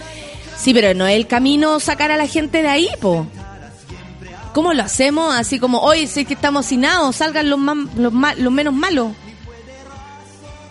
Sí, 0.57 0.73
pero 0.73 0.95
no 0.95 1.05
es 1.05 1.15
el 1.15 1.27
camino 1.27 1.79
sacar 1.79 2.09
a 2.09 2.17
la 2.17 2.25
gente 2.25 2.63
de 2.63 2.67
ahí, 2.67 2.89
po. 2.99 3.27
¿Cómo 4.55 4.73
lo 4.73 4.81
hacemos? 4.81 5.35
Así 5.35 5.59
como, 5.59 5.81
hoy 5.81 6.07
sí 6.07 6.25
que 6.25 6.33
estamos 6.33 6.65
hacinados, 6.65 7.15
salgan 7.17 7.47
los, 7.47 7.59
más- 7.59 7.93
los, 7.95 8.11
ma- 8.11 8.33
los 8.33 8.51
menos 8.51 8.73
malos. 8.73 9.09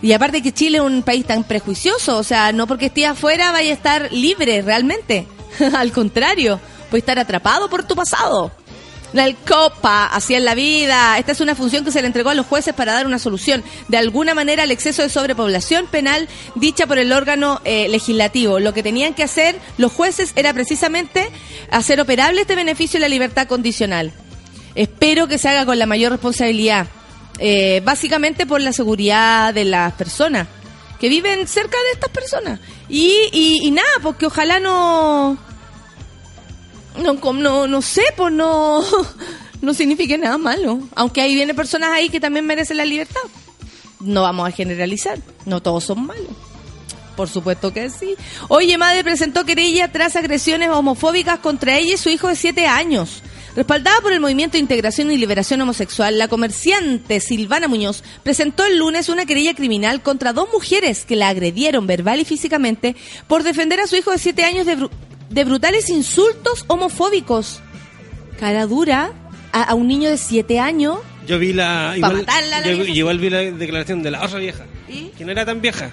Y 0.01 0.11
aparte 0.11 0.41
que 0.43 0.51
Chile 0.53 0.79
es 0.79 0.83
un 0.83 1.01
país 1.01 1.25
tan 1.25 1.45
prejuicioso, 1.45 2.17
o 2.17 2.23
sea, 2.23 2.51
no 2.51 2.67
porque 2.67 2.87
estés 2.87 3.05
afuera 3.07 3.53
vaya 3.53 3.71
a 3.71 3.73
estar 3.75 4.11
libre 4.11 4.61
realmente. 4.61 5.25
Al 5.73 5.93
contrario, 5.93 6.59
puede 6.89 6.99
estar 6.99 7.17
atrapado 7.17 7.69
por 7.69 7.85
tu 7.85 7.95
pasado. 7.95 8.51
La 9.13 9.33
copa, 9.33 10.07
así 10.07 10.35
en 10.35 10.43
la 10.43 10.53
vida. 10.53 11.17
Esta 11.17 11.31
es 11.31 11.39
una 11.39 11.55
función 11.55 11.85
que 11.85 11.91
se 11.91 12.01
le 12.01 12.07
entregó 12.07 12.29
a 12.29 12.35
los 12.35 12.45
jueces 12.45 12.73
para 12.73 12.93
dar 12.93 13.07
una 13.07 13.19
solución. 13.19 13.63
De 13.87 13.97
alguna 13.97 14.33
manera 14.33 14.63
al 14.63 14.71
exceso 14.71 15.01
de 15.01 15.09
sobrepoblación 15.09 15.87
penal 15.87 16.27
dicha 16.55 16.87
por 16.87 16.99
el 16.99 17.13
órgano 17.13 17.61
eh, 17.63 17.87
legislativo. 17.87 18.59
Lo 18.59 18.73
que 18.73 18.83
tenían 18.83 19.13
que 19.13 19.23
hacer 19.23 19.57
los 19.77 19.93
jueces 19.93 20.33
era 20.35 20.53
precisamente 20.53 21.29
hacer 21.71 22.01
operable 22.01 22.41
este 22.41 22.55
beneficio 22.55 22.97
y 22.97 23.01
la 23.01 23.07
libertad 23.07 23.47
condicional. 23.47 24.11
Espero 24.75 25.27
que 25.27 25.37
se 25.37 25.49
haga 25.49 25.65
con 25.65 25.79
la 25.79 25.85
mayor 25.85 26.11
responsabilidad. 26.11 26.87
Eh, 27.39 27.81
básicamente 27.85 28.45
por 28.45 28.61
la 28.61 28.73
seguridad 28.73 29.53
de 29.53 29.63
las 29.63 29.93
personas 29.93 30.47
que 30.99 31.07
viven 31.09 31.47
cerca 31.47 31.77
de 31.77 31.91
estas 31.93 32.09
personas. 32.09 32.59
Y, 32.89 33.13
y, 33.31 33.59
y 33.63 33.71
nada, 33.71 33.87
porque 34.01 34.25
ojalá 34.25 34.59
no... 34.59 35.37
No, 37.01 37.33
no, 37.33 37.67
no 37.67 37.81
sé, 37.81 38.03
pues 38.15 38.33
no, 38.33 38.83
no 39.61 39.73
signifique 39.73 40.17
nada 40.17 40.37
malo. 40.37 40.79
Aunque 40.95 41.21
ahí 41.21 41.35
vienen 41.35 41.55
personas 41.55 41.91
ahí 41.91 42.09
que 42.09 42.19
también 42.19 42.45
merecen 42.45 42.77
la 42.77 42.85
libertad. 42.85 43.21
No 43.99 44.21
vamos 44.21 44.47
a 44.47 44.51
generalizar, 44.51 45.19
no 45.45 45.61
todos 45.61 45.83
son 45.83 46.05
malos. 46.05 46.27
Por 47.15 47.29
supuesto 47.29 47.73
que 47.73 47.89
sí. 47.89 48.15
Oye, 48.47 48.77
madre 48.77 49.03
presentó 49.03 49.43
querella 49.43 49.91
tras 49.91 50.15
agresiones 50.15 50.69
homofóbicas 50.69 51.39
contra 51.39 51.75
ella 51.75 51.95
y 51.95 51.97
su 51.97 52.09
hijo 52.09 52.27
de 52.27 52.35
7 52.35 52.67
años. 52.67 53.23
Respaldada 53.55 53.99
por 54.01 54.13
el 54.13 54.19
Movimiento 54.19 54.53
de 54.53 54.59
Integración 54.59 55.11
y 55.11 55.17
Liberación 55.17 55.59
Homosexual, 55.61 56.19
la 56.19 56.27
comerciante 56.27 57.19
Silvana 57.19 57.67
Muñoz 57.67 58.03
presentó 58.21 58.63
el 58.65 58.77
lunes 58.77 59.09
una 59.09 59.25
querella 59.25 59.55
criminal 59.55 60.03
contra 60.03 60.31
dos 60.31 60.47
mujeres 60.53 61.05
que 61.05 61.15
la 61.15 61.29
agredieron 61.29 61.87
verbal 61.87 62.19
y 62.19 62.25
físicamente 62.25 62.95
por 63.27 63.41
defender 63.41 63.79
a 63.79 63.87
su 63.87 63.95
hijo 63.95 64.11
de 64.11 64.19
7 64.19 64.43
años 64.43 64.67
de, 64.67 64.87
de 65.29 65.43
brutales 65.43 65.89
insultos 65.89 66.63
homofóbicos. 66.67 67.61
Cara 68.39 68.65
dura 68.65 69.11
a, 69.51 69.63
a 69.63 69.73
un 69.73 69.87
niño 69.87 70.09
de 70.09 70.17
7 70.17 70.59
años. 70.59 70.99
Yo 71.25 71.39
vi 71.39 71.53
la. 71.53 71.93
Igual, 71.95 72.17
matarla 72.17 72.57
a 72.57 72.61
la 72.61 72.67
yo- 72.67 72.77
vieja, 72.77 72.91
igual 72.91 73.19
vi 73.19 73.29
la 73.29 73.39
declaración 73.39 74.03
de 74.03 74.11
la 74.11 74.23
otra 74.23 74.39
vieja. 74.39 74.65
¿Y? 74.87 75.07
Que 75.17 75.25
no 75.25 75.31
era 75.31 75.45
tan 75.45 75.59
vieja. 75.61 75.91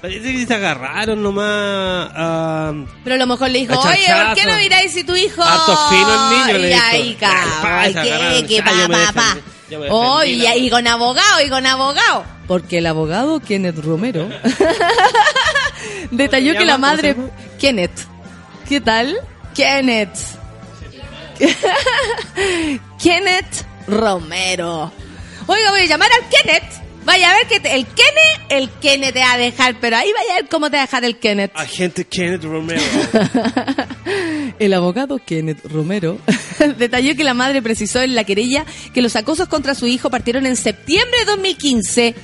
Parece 0.00 0.32
que 0.32 0.46
se 0.46 0.54
agarraron 0.54 1.22
nomás. 1.22 2.10
a 2.14 2.72
Pero 3.04 3.14
a 3.14 3.18
lo 3.18 3.26
mejor 3.28 3.50
le 3.50 3.60
dijo, 3.60 3.78
oye, 3.78 4.06
¿por 4.26 4.34
qué 4.34 4.46
no 4.46 4.56
miráis 4.56 4.90
si 4.92 5.04
tu 5.04 5.14
hijo... 5.14 5.40
Harto 5.42 5.76
fino 5.90 6.08
el 6.12 6.38
niño, 6.38 6.58
le 6.58 6.66
Y 6.70 6.72
dijo. 6.72 6.84
ahí, 6.90 7.14
cabrón, 7.20 7.52
Pa, 7.62 7.84
se 7.84 7.92
¿qué, 7.92 7.98
agarraron. 8.12 8.46
qué, 8.48 8.58
Ah, 8.64 8.88
pa, 8.88 9.12
pa, 9.12 9.36
Oh, 9.90 10.22
y, 10.24 10.36
la- 10.38 10.56
y 10.56 10.68
con 10.70 10.86
abogado, 10.88 11.40
y 11.46 11.48
con 11.48 11.64
abogado. 11.64 12.24
Porque 12.48 12.78
el 12.78 12.86
abogado 12.86 13.38
Kenneth 13.40 13.78
Romero 13.78 14.28
detalló 16.10 16.52
que 16.54 16.64
la 16.64 16.78
madre... 16.78 17.16
Kenneth. 17.58 18.11
¿Qué 18.72 18.80
tal? 18.80 19.14
Kenneth. 19.54 20.16
Kenneth 23.02 23.66
Romero. 23.86 24.90
Oiga, 25.46 25.70
voy 25.72 25.80
a 25.80 25.84
llamar 25.84 26.08
al 26.10 26.26
Kenneth. 26.30 26.82
Vaya 27.04 27.32
a 27.32 27.34
ver 27.34 27.46
que 27.48 27.60
te- 27.60 27.74
el 27.74 27.84
Kenneth, 27.84 28.40
el 28.48 28.70
Kenneth 28.80 29.12
te 29.12 29.20
va 29.20 29.32
a 29.34 29.36
dejar, 29.36 29.76
pero 29.78 29.98
ahí 29.98 30.10
vaya 30.14 30.32
a 30.32 30.40
ver 30.40 30.48
cómo 30.48 30.70
te 30.70 30.78
va 30.78 30.84
a 30.84 30.86
dejar 30.86 31.04
el 31.04 31.18
Kenneth. 31.18 31.50
Agente 31.54 32.06
Kenneth 32.06 32.44
Romero. 32.44 32.80
El 34.58 34.72
abogado 34.74 35.18
Kenneth 35.24 35.64
Romero 35.66 36.18
detalló 36.78 37.14
que 37.14 37.24
la 37.24 37.34
madre 37.34 37.60
precisó 37.60 38.00
en 38.00 38.14
la 38.14 38.24
querella 38.24 38.64
que 38.94 39.02
los 39.02 39.16
acosos 39.16 39.48
contra 39.48 39.74
su 39.74 39.86
hijo 39.86 40.08
partieron 40.08 40.46
en 40.46 40.56
septiembre 40.56 41.18
de 41.20 41.24
2015 41.26 42.14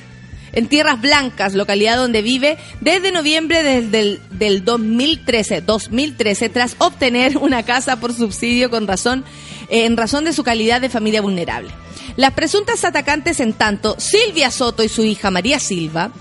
en 0.53 0.67
Tierras 0.67 1.01
Blancas, 1.01 1.53
localidad 1.53 1.97
donde 1.97 2.21
vive 2.21 2.57
desde 2.81 3.11
noviembre 3.11 3.63
del, 3.63 3.91
del, 3.91 4.19
del 4.31 4.63
2013, 4.63 5.61
2013, 5.61 6.49
tras 6.49 6.75
obtener 6.79 7.37
una 7.37 7.63
casa 7.63 7.99
por 7.99 8.13
subsidio 8.13 8.69
con 8.69 8.87
razón, 8.87 9.23
eh, 9.69 9.85
en 9.85 9.97
razón 9.97 10.25
de 10.25 10.33
su 10.33 10.43
calidad 10.43 10.81
de 10.81 10.89
familia 10.89 11.21
vulnerable. 11.21 11.69
Las 12.15 12.33
presuntas 12.33 12.83
atacantes, 12.83 13.39
en 13.39 13.53
tanto, 13.53 13.95
Silvia 13.99 14.51
Soto 14.51 14.83
y 14.83 14.89
su 14.89 15.03
hija 15.03 15.31
María 15.31 15.59
Silva, 15.59 16.11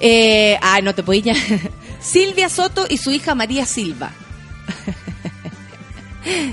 eh, 0.00 0.58
ay, 0.60 0.82
no 0.82 0.94
te 0.94 1.02
podía 1.02 1.34
Silvia 2.00 2.48
Soto 2.48 2.86
y 2.88 2.98
su 2.98 3.12
hija 3.12 3.34
María 3.34 3.66
Silva. 3.66 4.12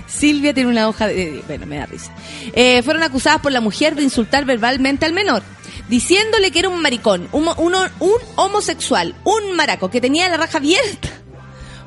Silvia 0.07 0.53
tiene 0.53 0.69
una 0.69 0.87
hoja 0.87 1.07
de... 1.07 1.43
Bueno, 1.47 1.65
me 1.65 1.77
da 1.77 1.85
risa. 1.85 2.11
Eh, 2.53 2.81
fueron 2.83 3.03
acusadas 3.03 3.41
por 3.41 3.51
la 3.51 3.61
mujer 3.61 3.95
de 3.95 4.03
insultar 4.03 4.45
verbalmente 4.45 5.05
al 5.05 5.13
menor, 5.13 5.43
diciéndole 5.93 6.49
que 6.49 6.57
era 6.57 6.69
un 6.69 6.81
maricón, 6.81 7.27
un, 7.31 7.47
uno- 7.57 7.87
un 7.99 8.17
homosexual, 8.35 9.13
un 9.23 9.55
maraco, 9.55 9.91
que 9.91 10.01
tenía 10.01 10.27
la 10.27 10.37
raja 10.37 10.57
abierta, 10.57 11.07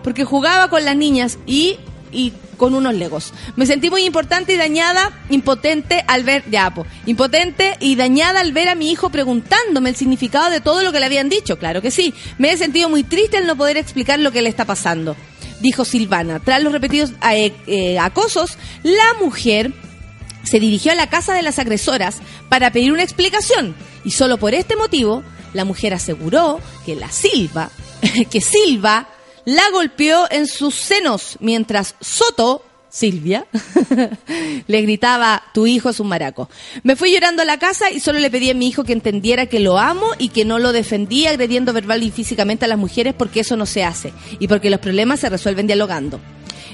porque 0.05 0.25
jugaba 0.25 0.71
con 0.71 0.85
las 0.85 0.95
niñas 0.95 1.39
y, 1.45 1.77
y 2.13 2.33
con 2.57 2.75
unos 2.75 2.95
legos. 2.95 3.35
Me 3.57 3.67
sentí 3.67 3.91
muy 3.91 4.05
importante 4.05 4.53
y 4.53 4.57
dañada, 4.57 5.11
impotente 5.29 6.05
al 6.07 6.23
ver... 6.23 6.45
Ya, 6.49 6.71
po, 6.73 6.87
impotente 7.07 7.77
y 7.81 7.97
dañada 7.97 8.39
al 8.39 8.53
ver 8.53 8.69
a 8.69 8.77
mi 8.77 8.93
hijo 8.93 9.11
preguntándome 9.11 9.91
el 9.91 9.97
significado 9.97 10.51
de 10.51 10.61
todo 10.61 10.85
lo 10.85 10.93
que 10.93 11.01
le 11.01 11.07
habían 11.07 11.29
dicho. 11.29 11.59
Claro 11.59 11.83
que 11.83 11.91
sí. 11.91 12.15
Me 12.39 12.53
he 12.53 12.57
sentido 12.57 12.89
muy 12.89 13.03
triste 13.03 13.39
al 13.39 13.47
no 13.49 13.57
poder 13.57 13.77
explicar 13.77 14.21
lo 14.21 14.31
que 14.31 14.41
le 14.43 14.49
está 14.49 14.65
pasando 14.65 15.17
dijo 15.61 15.85
Silvana. 15.85 16.39
Tras 16.39 16.63
los 16.63 16.73
repetidos 16.73 17.13
eh, 17.33 17.53
eh, 17.67 17.99
acosos, 17.99 18.57
la 18.83 19.15
mujer 19.21 19.73
se 20.45 20.61
dirigió 20.61 20.93
a 20.93 20.95
la 20.95 21.09
casa 21.09 21.35
de 21.35 21.43
las 21.43 21.59
agresoras 21.59 22.19
para 22.49 22.71
pedir 22.71 22.93
una 22.93 23.03
explicación 23.03 23.75
y 24.07 24.13
solo 24.13 24.39
por 24.39 24.55
este 24.55 24.77
motivo 24.77 25.23
la 25.53 25.65
mujer 25.65 25.93
aseguró 25.93 26.61
que 26.87 26.95
la 26.95 27.11
Silva, 27.11 27.71
que 28.31 28.41
Silva 28.41 29.09
la 29.45 29.69
golpeó 29.73 30.31
en 30.31 30.47
sus 30.47 30.75
senos 30.75 31.37
mientras 31.41 31.97
Soto 32.01 32.65
Silvia 32.89 33.47
le 34.67 34.83
gritaba, 34.83 35.43
tu 35.53 35.67
hijo 35.67 35.91
es 35.91 36.01
un 36.01 36.09
maraco. 36.09 36.49
Me 36.83 36.97
fui 36.97 37.13
llorando 37.13 37.43
a 37.43 37.45
la 37.45 37.59
casa 37.59 37.91
y 37.91 38.01
solo 38.01 38.21
le 38.21 38.31
pedí 38.31 38.49
a 38.49 38.55
mi 38.55 38.69
hijo 38.69 38.85
que 38.85 38.93
entendiera 38.93 39.47
que 39.47 39.61
lo 39.61 39.77
amo 39.77 40.07
y 40.19 40.29
que 40.29 40.45
no 40.45 40.59
lo 40.59 40.73
defendía 40.73 41.31
agrediendo 41.31 41.73
verbal 41.73 42.03
y 42.03 42.11
físicamente 42.11 42.65
a 42.65 42.69
las 42.69 42.79
mujeres 42.79 43.13
porque 43.13 43.41
eso 43.41 43.57
no 43.57 43.67
se 43.67 43.85
hace 43.85 44.13
y 44.39 44.49
porque 44.49 44.71
los 44.71 44.81
problemas 44.81 45.21
se 45.21 45.29
resuelven 45.29 45.67
dialogando. 45.67 46.21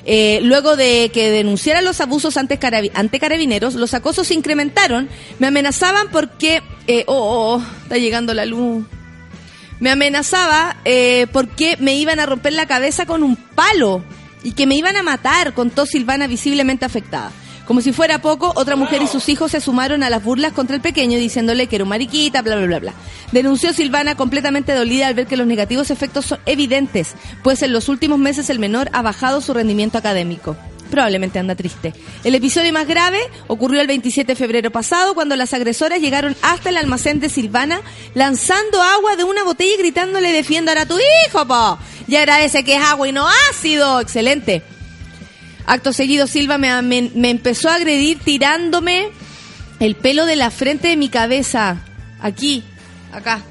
Eh, 0.04 0.40
luego 0.42 0.74
de 0.76 1.10
que 1.14 1.30
denunciara 1.30 1.80
los 1.80 2.00
abusos 2.00 2.36
ante, 2.36 2.58
carabi- 2.58 2.90
ante 2.94 3.20
carabineros, 3.20 3.74
los 3.74 3.94
acosos 3.94 4.26
se 4.26 4.34
incrementaron, 4.34 5.08
me 5.38 5.46
amenazaban 5.46 6.08
porque... 6.10 6.60
eh, 6.88 7.04
oh, 7.06 7.14
oh, 7.14 7.54
oh, 7.56 7.62
está 7.84 7.98
llegando 7.98 8.34
la 8.34 8.44
luz 8.46 8.84
me 9.80 9.90
amenazaba 9.90 10.76
eh, 10.84 11.26
porque 11.32 11.76
me 11.80 11.94
iban 11.96 12.20
a 12.20 12.26
romper 12.26 12.52
la 12.52 12.66
cabeza 12.66 13.04
con 13.04 13.24
un 13.24 13.34
palo 13.34 14.04
y 14.44 14.52
que 14.52 14.64
me 14.64 14.76
iban 14.76 14.96
a 14.96 15.02
matar, 15.02 15.54
contó 15.54 15.86
Silvana 15.86 16.28
visiblemente 16.28 16.84
afectada. 16.84 17.32
Como 17.72 17.80
si 17.80 17.94
fuera 17.94 18.20
poco, 18.20 18.52
otra 18.54 18.76
mujer 18.76 19.00
y 19.00 19.06
sus 19.06 19.30
hijos 19.30 19.52
se 19.52 19.58
sumaron 19.62 20.02
a 20.02 20.10
las 20.10 20.22
burlas 20.22 20.52
contra 20.52 20.76
el 20.76 20.82
pequeño 20.82 21.16
diciéndole 21.16 21.68
que 21.68 21.76
era 21.76 21.84
un 21.84 21.88
mariquita, 21.88 22.42
bla, 22.42 22.56
bla, 22.56 22.66
bla, 22.66 22.78
bla. 22.80 22.92
Denunció 23.32 23.72
Silvana 23.72 24.14
completamente 24.14 24.74
dolida 24.74 25.06
al 25.06 25.14
ver 25.14 25.26
que 25.26 25.38
los 25.38 25.46
negativos 25.46 25.90
efectos 25.90 26.26
son 26.26 26.38
evidentes, 26.44 27.14
pues 27.42 27.62
en 27.62 27.72
los 27.72 27.88
últimos 27.88 28.18
meses 28.18 28.50
el 28.50 28.58
menor 28.58 28.90
ha 28.92 29.00
bajado 29.00 29.40
su 29.40 29.54
rendimiento 29.54 29.96
académico. 29.96 30.54
Probablemente 30.90 31.38
anda 31.38 31.54
triste. 31.54 31.94
El 32.24 32.34
episodio 32.34 32.74
más 32.74 32.86
grave 32.86 33.20
ocurrió 33.46 33.80
el 33.80 33.86
27 33.86 34.32
de 34.32 34.36
febrero 34.36 34.70
pasado 34.70 35.14
cuando 35.14 35.34
las 35.34 35.54
agresoras 35.54 35.98
llegaron 35.98 36.36
hasta 36.42 36.68
el 36.68 36.76
almacén 36.76 37.20
de 37.20 37.30
Silvana 37.30 37.80
lanzando 38.12 38.82
agua 38.82 39.16
de 39.16 39.24
una 39.24 39.44
botella 39.44 39.72
y 39.76 39.78
gritándole 39.78 40.30
defienda 40.30 40.78
a 40.78 40.84
tu 40.84 40.98
hijo, 40.98 41.46
po. 41.46 41.78
Y 42.06 42.16
agradece 42.16 42.64
que 42.64 42.74
es 42.74 42.82
agua 42.82 43.08
y 43.08 43.12
no 43.12 43.26
ácido. 43.50 43.98
Excelente. 43.98 44.62
Acto 45.66 45.92
seguido, 45.92 46.26
Silva 46.26 46.58
me, 46.58 46.82
me- 46.82 47.30
empezó 47.30 47.68
a 47.70 47.74
agredir 47.76 48.18
tirándome 48.18 49.08
el 49.80 49.94
pelo 49.94 50.26
de 50.26 50.36
la 50.36 50.50
frente 50.50 50.88
de 50.88 50.96
mi 50.96 51.08
cabeza. 51.08 51.78
Aquí, 52.20 52.62
acá. 53.12 53.42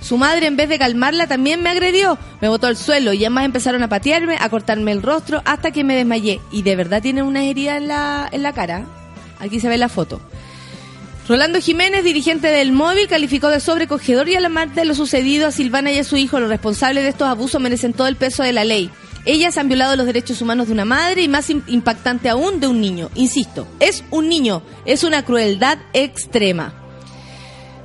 Su 0.00 0.18
madre, 0.18 0.46
en 0.46 0.56
vez 0.56 0.68
de 0.68 0.78
calmarla, 0.78 1.26
también 1.26 1.62
me 1.62 1.70
agredió. 1.70 2.16
Me 2.40 2.48
botó 2.48 2.68
al 2.68 2.76
suelo 2.76 3.12
y 3.12 3.18
además 3.24 3.44
empezaron 3.44 3.82
a 3.82 3.88
patearme, 3.88 4.36
a 4.38 4.48
cortarme 4.48 4.92
el 4.92 5.02
rostro 5.02 5.42
hasta 5.44 5.72
que 5.72 5.82
me 5.82 5.96
desmayé. 5.96 6.40
Y 6.52 6.62
de 6.62 6.76
verdad 6.76 7.02
tiene 7.02 7.22
una 7.24 7.42
herida 7.44 7.76
en 7.76 7.88
la, 7.88 8.28
en 8.30 8.42
la 8.44 8.52
cara. 8.52 8.84
Aquí 9.40 9.58
se 9.58 9.68
ve 9.68 9.78
la 9.78 9.88
foto. 9.88 10.20
Rolando 11.28 11.60
Jiménez, 11.60 12.04
dirigente 12.04 12.46
del 12.48 12.70
móvil, 12.70 13.08
calificó 13.08 13.48
de 13.48 13.58
sobrecogedor 13.58 14.28
y 14.28 14.36
alarmante 14.36 14.84
lo 14.84 14.94
sucedido 14.94 15.48
a 15.48 15.50
Silvana 15.50 15.90
y 15.90 15.98
a 15.98 16.04
su 16.04 16.16
hijo. 16.16 16.38
Los 16.38 16.50
responsables 16.50 17.02
de 17.02 17.08
estos 17.10 17.26
abusos 17.26 17.60
merecen 17.60 17.92
todo 17.92 18.06
el 18.06 18.14
peso 18.14 18.44
de 18.44 18.52
la 18.52 18.62
ley. 18.62 18.90
Ellas 19.26 19.58
han 19.58 19.68
violado 19.68 19.96
los 19.96 20.06
derechos 20.06 20.40
humanos 20.40 20.68
de 20.68 20.72
una 20.72 20.84
madre 20.84 21.22
y 21.22 21.28
más 21.28 21.50
im- 21.50 21.64
impactante 21.66 22.28
aún 22.28 22.60
de 22.60 22.68
un 22.68 22.80
niño. 22.80 23.10
Insisto, 23.16 23.66
es 23.80 24.04
un 24.10 24.28
niño, 24.28 24.62
es 24.84 25.02
una 25.04 25.24
crueldad 25.24 25.78
extrema. 25.92 26.72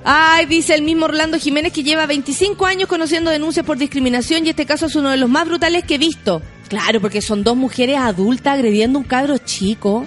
Ay, 0.04 0.46
dice 0.48 0.74
el 0.74 0.82
mismo 0.82 1.06
Orlando 1.06 1.38
Jiménez 1.38 1.74
que 1.74 1.84
lleva 1.84 2.06
25 2.08 2.66
años 2.66 2.88
conociendo 2.90 3.30
denuncias 3.30 3.66
por 3.66 3.78
discriminación 3.78 4.46
y 4.46 4.50
este 4.50 4.66
caso 4.66 4.88
es 4.88 4.96
uno 4.96 5.10
de 5.10 5.18
los 5.18 5.30
más 5.30 5.46
brutales 5.48 5.84
que 5.84 5.96
he 5.96 6.00
visto. 6.00 6.42
Claro, 6.70 7.02
porque 7.02 7.22
son 7.22 7.44
dos 7.44 7.56
mujeres 7.58 7.98
adultas 7.98 8.54
agrediendo 8.56 8.98
a 8.98 9.02
un 9.02 9.08
cabro 9.08 9.38
chico. 9.38 10.06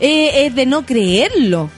Eh, 0.00 0.46
es 0.46 0.54
de 0.54 0.66
no 0.66 0.84
creerlo. 0.84 1.70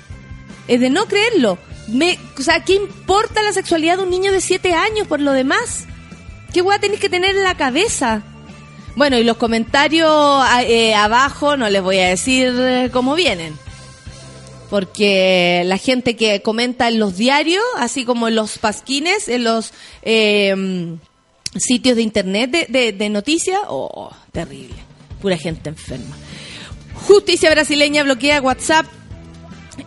Es 0.66 0.80
de 0.80 0.90
no 0.90 1.06
creerlo. 1.06 1.58
Me, 1.88 2.18
o 2.38 2.42
sea, 2.42 2.64
¿qué 2.64 2.74
importa 2.74 3.42
la 3.42 3.52
sexualidad 3.52 3.96
de 3.98 4.04
un 4.04 4.10
niño 4.10 4.32
de 4.32 4.40
7 4.40 4.72
años 4.74 5.06
por 5.06 5.20
lo 5.20 5.32
demás? 5.32 5.84
¿Qué 6.52 6.62
hueá 6.62 6.78
tenéis 6.80 7.00
que 7.00 7.08
tener 7.08 7.36
en 7.36 7.44
la 7.44 7.56
cabeza? 7.56 8.22
Bueno, 8.96 9.18
y 9.18 9.24
los 9.24 9.36
comentarios 9.36 10.44
eh, 10.66 10.94
abajo 10.94 11.56
no 11.56 11.68
les 11.70 11.82
voy 11.82 11.98
a 11.98 12.08
decir 12.08 12.52
eh, 12.58 12.90
cómo 12.92 13.14
vienen. 13.14 13.56
Porque 14.68 15.62
la 15.66 15.78
gente 15.78 16.14
que 16.16 16.42
comenta 16.42 16.88
en 16.88 16.98
los 17.00 17.16
diarios, 17.16 17.62
así 17.78 18.04
como 18.04 18.28
en 18.28 18.36
los 18.36 18.58
pasquines, 18.58 19.28
en 19.28 19.42
los 19.44 19.72
eh, 20.02 20.96
sitios 21.56 21.96
de 21.96 22.02
internet 22.02 22.50
de, 22.50 22.66
de- 22.68 22.92
de 22.92 23.08
noticias, 23.08 23.58
oh, 23.68 24.12
terrible. 24.32 24.76
Pura 25.20 25.36
gente 25.36 25.70
enferma. 25.70 26.16
Justicia 27.06 27.50
brasileña 27.50 28.04
bloquea 28.04 28.40
WhatsApp 28.40 28.86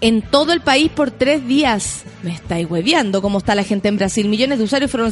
en 0.02 0.22
todo 0.22 0.54
el 0.54 0.62
país 0.62 0.90
por 0.92 1.12
tres 1.12 1.46
días. 1.48 2.04
Me 2.24 2.34
estáis 2.34 2.70
hueveando 2.70 3.22
cómo 3.22 3.38
está 3.40 3.56
la 3.56 3.64
gente 3.64 3.88
en 3.88 3.98
Brasil. 3.98 4.28
Millones 4.30 4.58
de 4.60 4.64
usuarios 4.66 4.92
fueron, 4.92 5.12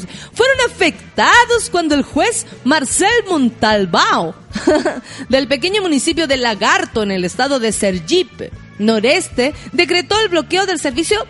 afectados 0.65 1.69
cuando 1.71 1.95
el 1.95 2.03
juez 2.03 2.45
Marcel 2.63 3.11
Montalbao, 3.29 4.35
del 5.29 5.47
pequeño 5.47 5.81
municipio 5.81 6.27
de 6.27 6.37
Lagarto, 6.37 7.03
en 7.03 7.11
el 7.11 7.25
estado 7.25 7.59
de 7.59 7.71
Sergipe, 7.71 8.51
noreste, 8.79 9.53
decretó 9.71 10.19
el 10.19 10.29
bloqueo 10.29 10.65
del 10.65 10.79
servicio 10.79 11.25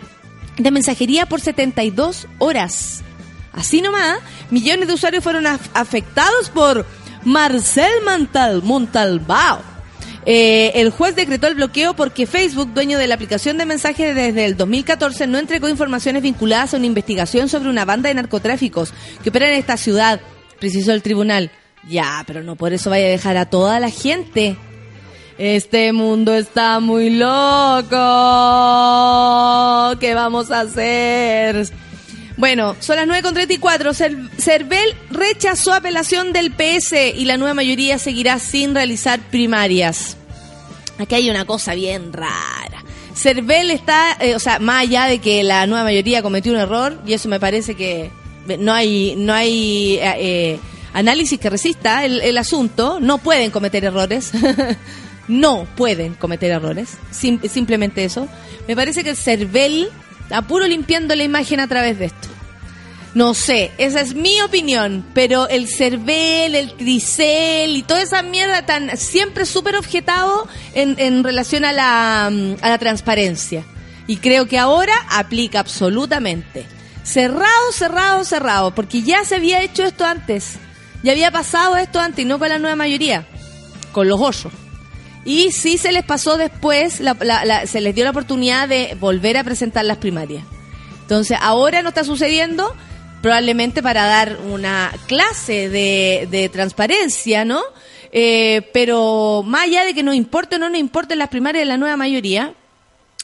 de 0.58 0.70
mensajería 0.70 1.26
por 1.26 1.40
72 1.40 2.26
horas. 2.38 3.02
Así 3.52 3.82
nomás, 3.82 4.18
millones 4.50 4.88
de 4.88 4.94
usuarios 4.94 5.22
fueron 5.24 5.44
af- 5.44 5.70
afectados 5.74 6.48
por 6.50 6.86
Marcel 7.24 7.92
Montal 8.04 8.62
Montalbao. 8.62 9.71
Eh, 10.24 10.72
el 10.76 10.90
juez 10.90 11.16
decretó 11.16 11.48
el 11.48 11.56
bloqueo 11.56 11.94
porque 11.94 12.26
Facebook, 12.26 12.72
dueño 12.72 12.98
de 12.98 13.08
la 13.08 13.16
aplicación 13.16 13.58
de 13.58 13.66
mensajes 13.66 14.14
desde 14.14 14.44
el 14.44 14.56
2014, 14.56 15.26
no 15.26 15.38
entregó 15.38 15.68
informaciones 15.68 16.22
vinculadas 16.22 16.74
a 16.74 16.76
una 16.76 16.86
investigación 16.86 17.48
sobre 17.48 17.68
una 17.68 17.84
banda 17.84 18.08
de 18.08 18.14
narcotráficos 18.14 18.94
que 19.22 19.30
opera 19.30 19.48
en 19.48 19.54
esta 19.58 19.76
ciudad, 19.76 20.20
precisó 20.60 20.92
el 20.92 21.02
tribunal. 21.02 21.50
Ya, 21.88 22.22
pero 22.26 22.42
no 22.44 22.54
por 22.54 22.72
eso 22.72 22.90
vaya 22.90 23.06
a 23.06 23.10
dejar 23.10 23.36
a 23.36 23.46
toda 23.46 23.80
la 23.80 23.90
gente. 23.90 24.56
Este 25.38 25.92
mundo 25.92 26.34
está 26.34 26.78
muy 26.78 27.10
loco. 27.10 27.88
¿Qué 29.98 30.14
vamos 30.14 30.52
a 30.52 30.60
hacer? 30.60 31.66
Bueno, 32.36 32.76
son 32.80 32.96
las 32.96 33.06
9.34. 33.06 33.92
Cer- 33.94 34.30
Cervel 34.38 34.94
rechazó 35.10 35.72
apelación 35.74 36.32
del 36.32 36.50
PS 36.52 36.92
y 37.14 37.24
la 37.24 37.36
nueva 37.36 37.54
mayoría 37.54 37.98
seguirá 37.98 38.38
sin 38.38 38.74
realizar 38.74 39.20
primarias. 39.30 40.16
Aquí 40.98 41.14
hay 41.14 41.30
una 41.30 41.44
cosa 41.44 41.74
bien 41.74 42.12
rara. 42.12 42.84
Cervel 43.14 43.70
está, 43.70 44.16
eh, 44.20 44.34
o 44.34 44.38
sea, 44.38 44.58
más 44.58 44.82
allá 44.82 45.04
de 45.06 45.18
que 45.18 45.42
la 45.42 45.66
nueva 45.66 45.84
mayoría 45.84 46.22
cometió 46.22 46.52
un 46.52 46.58
error, 46.58 47.00
y 47.06 47.12
eso 47.12 47.28
me 47.28 47.38
parece 47.38 47.74
que 47.74 48.10
no 48.58 48.72
hay, 48.72 49.14
no 49.16 49.34
hay 49.34 49.98
eh, 50.00 50.14
eh, 50.18 50.58
análisis 50.94 51.38
que 51.38 51.50
resista 51.50 52.04
el, 52.04 52.20
el 52.22 52.38
asunto, 52.38 52.98
no 53.00 53.18
pueden 53.18 53.50
cometer 53.50 53.84
errores. 53.84 54.32
no 55.28 55.66
pueden 55.76 56.14
cometer 56.14 56.50
errores. 56.50 56.96
Sim- 57.12 57.40
simplemente 57.48 58.04
eso. 58.04 58.26
Me 58.66 58.74
parece 58.74 59.04
que 59.04 59.10
el 59.10 59.16
Cervel 59.16 59.88
está 60.32 60.40
puro 60.40 60.66
limpiando 60.66 61.14
la 61.14 61.24
imagen 61.24 61.60
a 61.60 61.68
través 61.68 61.98
de 61.98 62.06
esto. 62.06 62.28
No 63.12 63.34
sé, 63.34 63.70
esa 63.76 64.00
es 64.00 64.14
mi 64.14 64.40
opinión, 64.40 65.04
pero 65.12 65.46
el 65.46 65.68
Cervel, 65.68 66.54
el 66.54 66.72
Tricel 66.72 67.76
y 67.76 67.82
toda 67.82 68.00
esa 68.00 68.22
mierda 68.22 68.60
están 68.60 68.96
siempre 68.96 69.44
súper 69.44 69.76
objetados 69.76 70.48
en, 70.72 70.98
en 70.98 71.22
relación 71.22 71.66
a 71.66 71.72
la, 71.74 72.30
mm, 72.32 72.54
a 72.62 72.70
la 72.70 72.78
transparencia. 72.78 73.62
Y 74.06 74.16
creo 74.16 74.48
que 74.48 74.58
ahora 74.58 74.94
aplica 75.10 75.60
absolutamente. 75.60 76.64
Cerrado, 77.02 77.72
cerrado, 77.72 78.24
cerrado, 78.24 78.74
porque 78.74 79.02
ya 79.02 79.26
se 79.26 79.34
había 79.34 79.60
hecho 79.60 79.84
esto 79.84 80.06
antes. 80.06 80.54
Ya 81.02 81.12
había 81.12 81.30
pasado 81.30 81.76
esto 81.76 82.00
antes 82.00 82.24
y 82.24 82.26
no 82.26 82.38
con 82.38 82.48
la 82.48 82.58
nueva 82.58 82.76
mayoría, 82.76 83.26
con 83.92 84.08
los 84.08 84.18
ocho. 84.18 84.50
Y 85.24 85.52
sí 85.52 85.78
se 85.78 85.92
les 85.92 86.04
pasó 86.04 86.36
después, 86.36 87.00
la- 87.00 87.16
la- 87.20 87.44
la- 87.44 87.66
se 87.66 87.80
les 87.80 87.94
dio 87.94 88.04
la 88.04 88.10
oportunidad 88.10 88.68
de 88.68 88.96
volver 88.98 89.36
a 89.36 89.44
presentar 89.44 89.84
las 89.84 89.98
primarias. 89.98 90.44
Entonces, 91.02 91.38
ahora 91.40 91.82
no 91.82 91.90
está 91.90 92.02
sucediendo, 92.04 92.74
probablemente 93.20 93.82
para 93.82 94.06
dar 94.06 94.38
una 94.50 94.90
clase 95.06 95.68
de, 95.68 96.26
de 96.30 96.48
transparencia, 96.48 97.44
¿no? 97.44 97.60
Eh, 98.10 98.68
pero 98.72 99.42
más 99.46 99.62
allá 99.64 99.84
de 99.84 99.94
que 99.94 100.02
nos 100.02 100.14
importe 100.16 100.56
o 100.56 100.58
no 100.58 100.68
nos 100.68 100.78
importen 100.80 101.18
las 101.18 101.28
primarias 101.28 101.62
de 101.62 101.66
la 101.66 101.76
nueva 101.76 101.96
mayoría, 101.96 102.54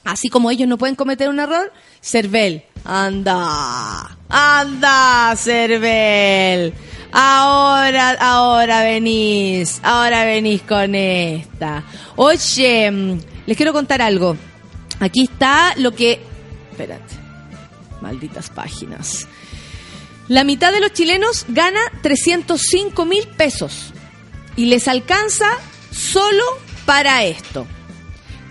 así 0.04 0.28
como 0.28 0.50
ellos 0.50 0.68
no 0.68 0.78
pueden 0.78 0.96
cometer 0.96 1.28
un 1.28 1.40
error, 1.40 1.72
Cervel, 2.00 2.64
anda, 2.84 4.16
anda, 4.28 5.34
Cervel. 5.36 6.74
Ahora, 7.10 8.10
ahora 8.20 8.82
venís, 8.82 9.80
ahora 9.82 10.24
venís 10.24 10.62
con 10.62 10.94
esta. 10.94 11.84
Oye, 12.16 12.90
mm, 12.90 13.20
les 13.46 13.56
quiero 13.56 13.72
contar 13.72 14.02
algo. 14.02 14.36
Aquí 15.00 15.24
está 15.24 15.74
lo 15.76 15.94
que... 15.94 16.20
Espérate. 16.70 17.14
Malditas 18.00 18.50
páginas. 18.50 19.26
La 20.28 20.44
mitad 20.44 20.72
de 20.72 20.80
los 20.80 20.92
chilenos 20.92 21.46
gana 21.48 21.80
305 22.02 23.04
mil 23.06 23.26
pesos 23.28 23.92
y 24.56 24.66
les 24.66 24.86
alcanza 24.86 25.46
solo 25.90 26.44
para 26.84 27.24
esto. 27.24 27.66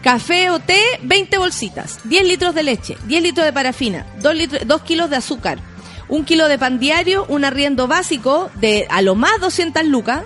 Café 0.08 0.52
o 0.52 0.60
té, 0.60 0.80
20 1.04 1.38
bolsitas, 1.38 2.00
10 2.06 2.24
litros 2.24 2.56
de 2.56 2.64
leche, 2.64 2.98
10 3.08 3.24
litros 3.24 3.46
de 3.46 3.52
parafina, 3.52 4.06
2, 4.22 4.36
litros, 4.36 4.62
2 4.66 4.82
kilos 4.84 5.10
de 5.10 5.18
azúcar, 5.18 5.60
un 6.08 6.24
kilo 6.24 6.48
de 6.48 6.58
pan 6.58 6.80
diario, 6.80 7.26
un 7.28 7.44
arriendo 7.44 7.90
básico 7.90 8.50
de 8.56 8.88
a 8.90 9.02
lo 9.02 9.16
más 9.16 9.38
200 9.42 9.84
lucas 9.84 10.24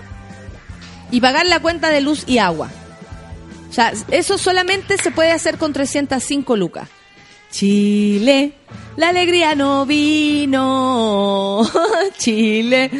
y 1.10 1.20
pagar 1.20 1.46
la 1.46 1.58
cuenta 1.58 1.90
de 1.90 2.00
luz 2.00 2.22
y 2.28 2.38
agua. 2.38 2.70
O 3.70 3.72
sea, 3.72 3.92
eso 4.12 4.38
solamente 4.38 4.98
se 4.98 5.10
puede 5.10 5.32
hacer 5.32 5.58
con 5.58 5.72
305 5.72 6.54
lucas. 6.54 6.88
Chile, 7.52 8.52
la 8.96 9.10
alegría 9.10 9.54
no 9.54 9.86
vino. 9.86 11.62
Chile, 12.18 12.90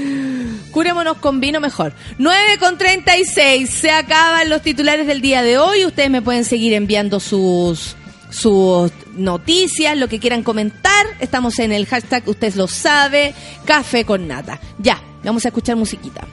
curémonos 0.70 1.16
con 1.16 1.40
vino 1.40 1.58
mejor. 1.58 1.94
9 2.18 2.58
con 2.60 2.76
36, 2.78 3.68
se 3.68 3.90
acaban 3.90 4.50
los 4.50 4.62
titulares 4.62 5.06
del 5.06 5.22
día 5.22 5.42
de 5.42 5.58
hoy. 5.58 5.86
Ustedes 5.86 6.10
me 6.10 6.22
pueden 6.22 6.44
seguir 6.44 6.74
enviando 6.74 7.18
sus 7.18 7.96
sus 8.30 8.92
noticias, 9.14 9.96
lo 9.96 10.08
que 10.08 10.18
quieran 10.18 10.42
comentar. 10.42 11.06
Estamos 11.18 11.58
en 11.58 11.72
el 11.72 11.86
hashtag, 11.86 12.28
usted 12.28 12.54
lo 12.54 12.68
sabe, 12.68 13.34
café 13.64 14.04
con 14.04 14.28
nata. 14.28 14.60
Ya, 14.78 15.02
vamos 15.24 15.44
a 15.46 15.48
escuchar 15.48 15.76
musiquita. 15.76 16.26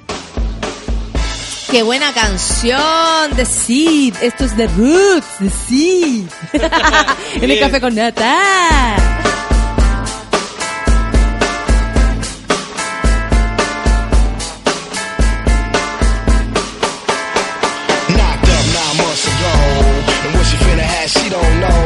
Qué 1.71 1.83
buena 1.83 2.11
canción 2.13 3.35
de 3.35 3.45
Sid. 3.45 4.15
Esto 4.23 4.45
es 4.45 4.57
de 4.57 4.65
Roots, 4.69 5.39
de 5.39 5.49
Sid. 5.51 6.25
en 7.35 7.51
el 7.51 7.59
café 7.59 7.79
con 7.79 7.93
nata. 7.93 8.95
Knocked 18.09 18.49
up 18.49 18.65
nine 18.73 18.97
months 18.97 19.27
ago. 19.27 19.53
And 20.25 20.33
what 20.33 20.45
she 20.47 20.57
finna 20.57 20.81
have, 20.81 21.09
she 21.11 21.29
don't 21.29 21.59
know. 21.61 21.81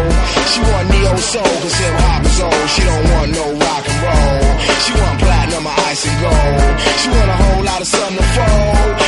She 0.47 0.59
want 0.61 0.89
neo 0.91 1.17
soul, 1.17 1.43
cause 1.43 1.75
hip 1.75 1.93
hop 1.99 2.25
is 2.25 2.39
old. 2.39 2.69
She 2.69 2.84
don't 2.84 3.11
want 3.11 3.31
no 3.36 3.45
rock 3.59 3.84
and 3.91 3.99
roll. 4.07 4.59
She 4.86 4.93
want 4.93 5.19
platinum 5.19 5.67
ice 5.67 6.05
and 6.07 6.21
gold. 6.21 6.79
She 7.01 7.09
want 7.09 7.29
a 7.29 7.38
whole 7.43 7.63
lot 7.65 7.81
of 7.81 7.88
something 7.88 8.17
to 8.17 8.23
fold. 8.23 9.02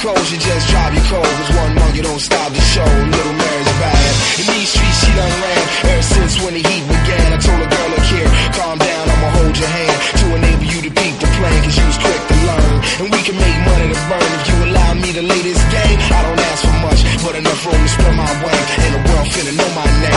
If 0.00 0.32
you 0.32 0.38
just 0.40 0.64
drive 0.72 0.94
you 0.96 1.04
cold. 1.12 1.28
Cause 1.28 1.52
one 1.60 1.74
monkey 1.76 2.00
don't 2.00 2.18
stop 2.18 2.48
the 2.48 2.60
show. 2.72 2.88
Little 2.88 3.36
Mary's 3.36 3.72
bad. 3.84 4.12
In 4.40 4.46
these 4.48 4.72
streets, 4.72 4.96
she 5.04 5.12
done 5.12 5.34
ran. 5.44 5.64
Ever 5.92 6.04
since 6.08 6.32
when 6.40 6.54
the 6.56 6.64
heat 6.64 6.84
began, 6.88 7.28
I 7.28 7.36
told 7.36 7.60
a 7.60 7.68
girl, 7.68 7.88
look 7.92 8.06
here, 8.08 8.30
calm 8.56 8.78
down, 8.80 9.04
I'ma 9.12 9.28
hold 9.36 9.52
your 9.60 9.68
hand. 9.68 9.96
To 10.24 10.26
enable 10.40 10.68
you 10.72 10.80
to 10.88 10.90
peep 10.96 11.14
the 11.20 11.28
plan, 11.36 11.58
cause 11.68 11.76
you 11.76 11.84
was 11.84 11.98
quick 12.00 12.22
to 12.32 12.36
learn. 12.48 12.76
And 12.96 13.06
we 13.12 13.20
can 13.28 13.36
make 13.36 13.58
money 13.60 13.86
to 13.92 14.00
burn 14.08 14.30
if 14.40 14.44
you 14.48 14.56
allow 14.72 14.92
me 14.96 15.10
to 15.20 15.22
lay 15.22 15.40
this 15.44 15.60
game. 15.68 15.98
I 16.00 16.20
don't 16.24 16.40
ask 16.48 16.60
for 16.64 16.76
much, 16.80 17.00
but 17.20 17.32
enough 17.36 17.60
room 17.68 17.82
to 17.84 17.90
spread 17.92 18.16
my 18.16 18.32
wings. 18.40 18.68
And 18.80 18.92
the 18.96 19.02
world 19.04 19.28
finna 19.36 19.52
know 19.52 19.70
my 19.76 19.84
name. 20.00 20.16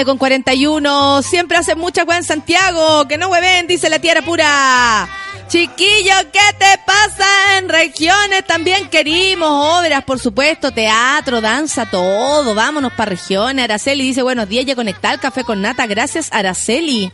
9 0.00 0.04
con 0.06 0.18
41. 0.18 1.22
Siempre 1.22 1.58
hacen 1.58 1.78
mucha 1.78 2.02
agua 2.02 2.16
en 2.16 2.24
Santiago. 2.24 3.06
Que 3.06 3.18
no 3.18 3.28
hueven, 3.28 3.66
dice 3.66 3.90
la 3.90 3.98
tierra 3.98 4.22
pura. 4.22 5.08
Chiquillo, 5.48 6.14
¿qué 6.32 6.54
te 6.58 6.80
pasa 6.86 7.58
en 7.58 7.68
regiones? 7.68 8.46
También 8.46 8.88
querimos 8.88 9.50
obras, 9.50 10.04
por 10.04 10.18
supuesto, 10.18 10.70
teatro, 10.70 11.40
danza, 11.40 11.90
todo. 11.90 12.54
Vámonos 12.54 12.92
para 12.92 13.10
regiones. 13.10 13.64
Araceli 13.64 14.04
dice, 14.04 14.22
buenos 14.22 14.48
días, 14.48 14.64
ya 14.64 14.74
conectar 14.74 15.18
café 15.20 15.44
con 15.44 15.60
nata. 15.60 15.86
Gracias, 15.86 16.28
Araceli. 16.32 17.12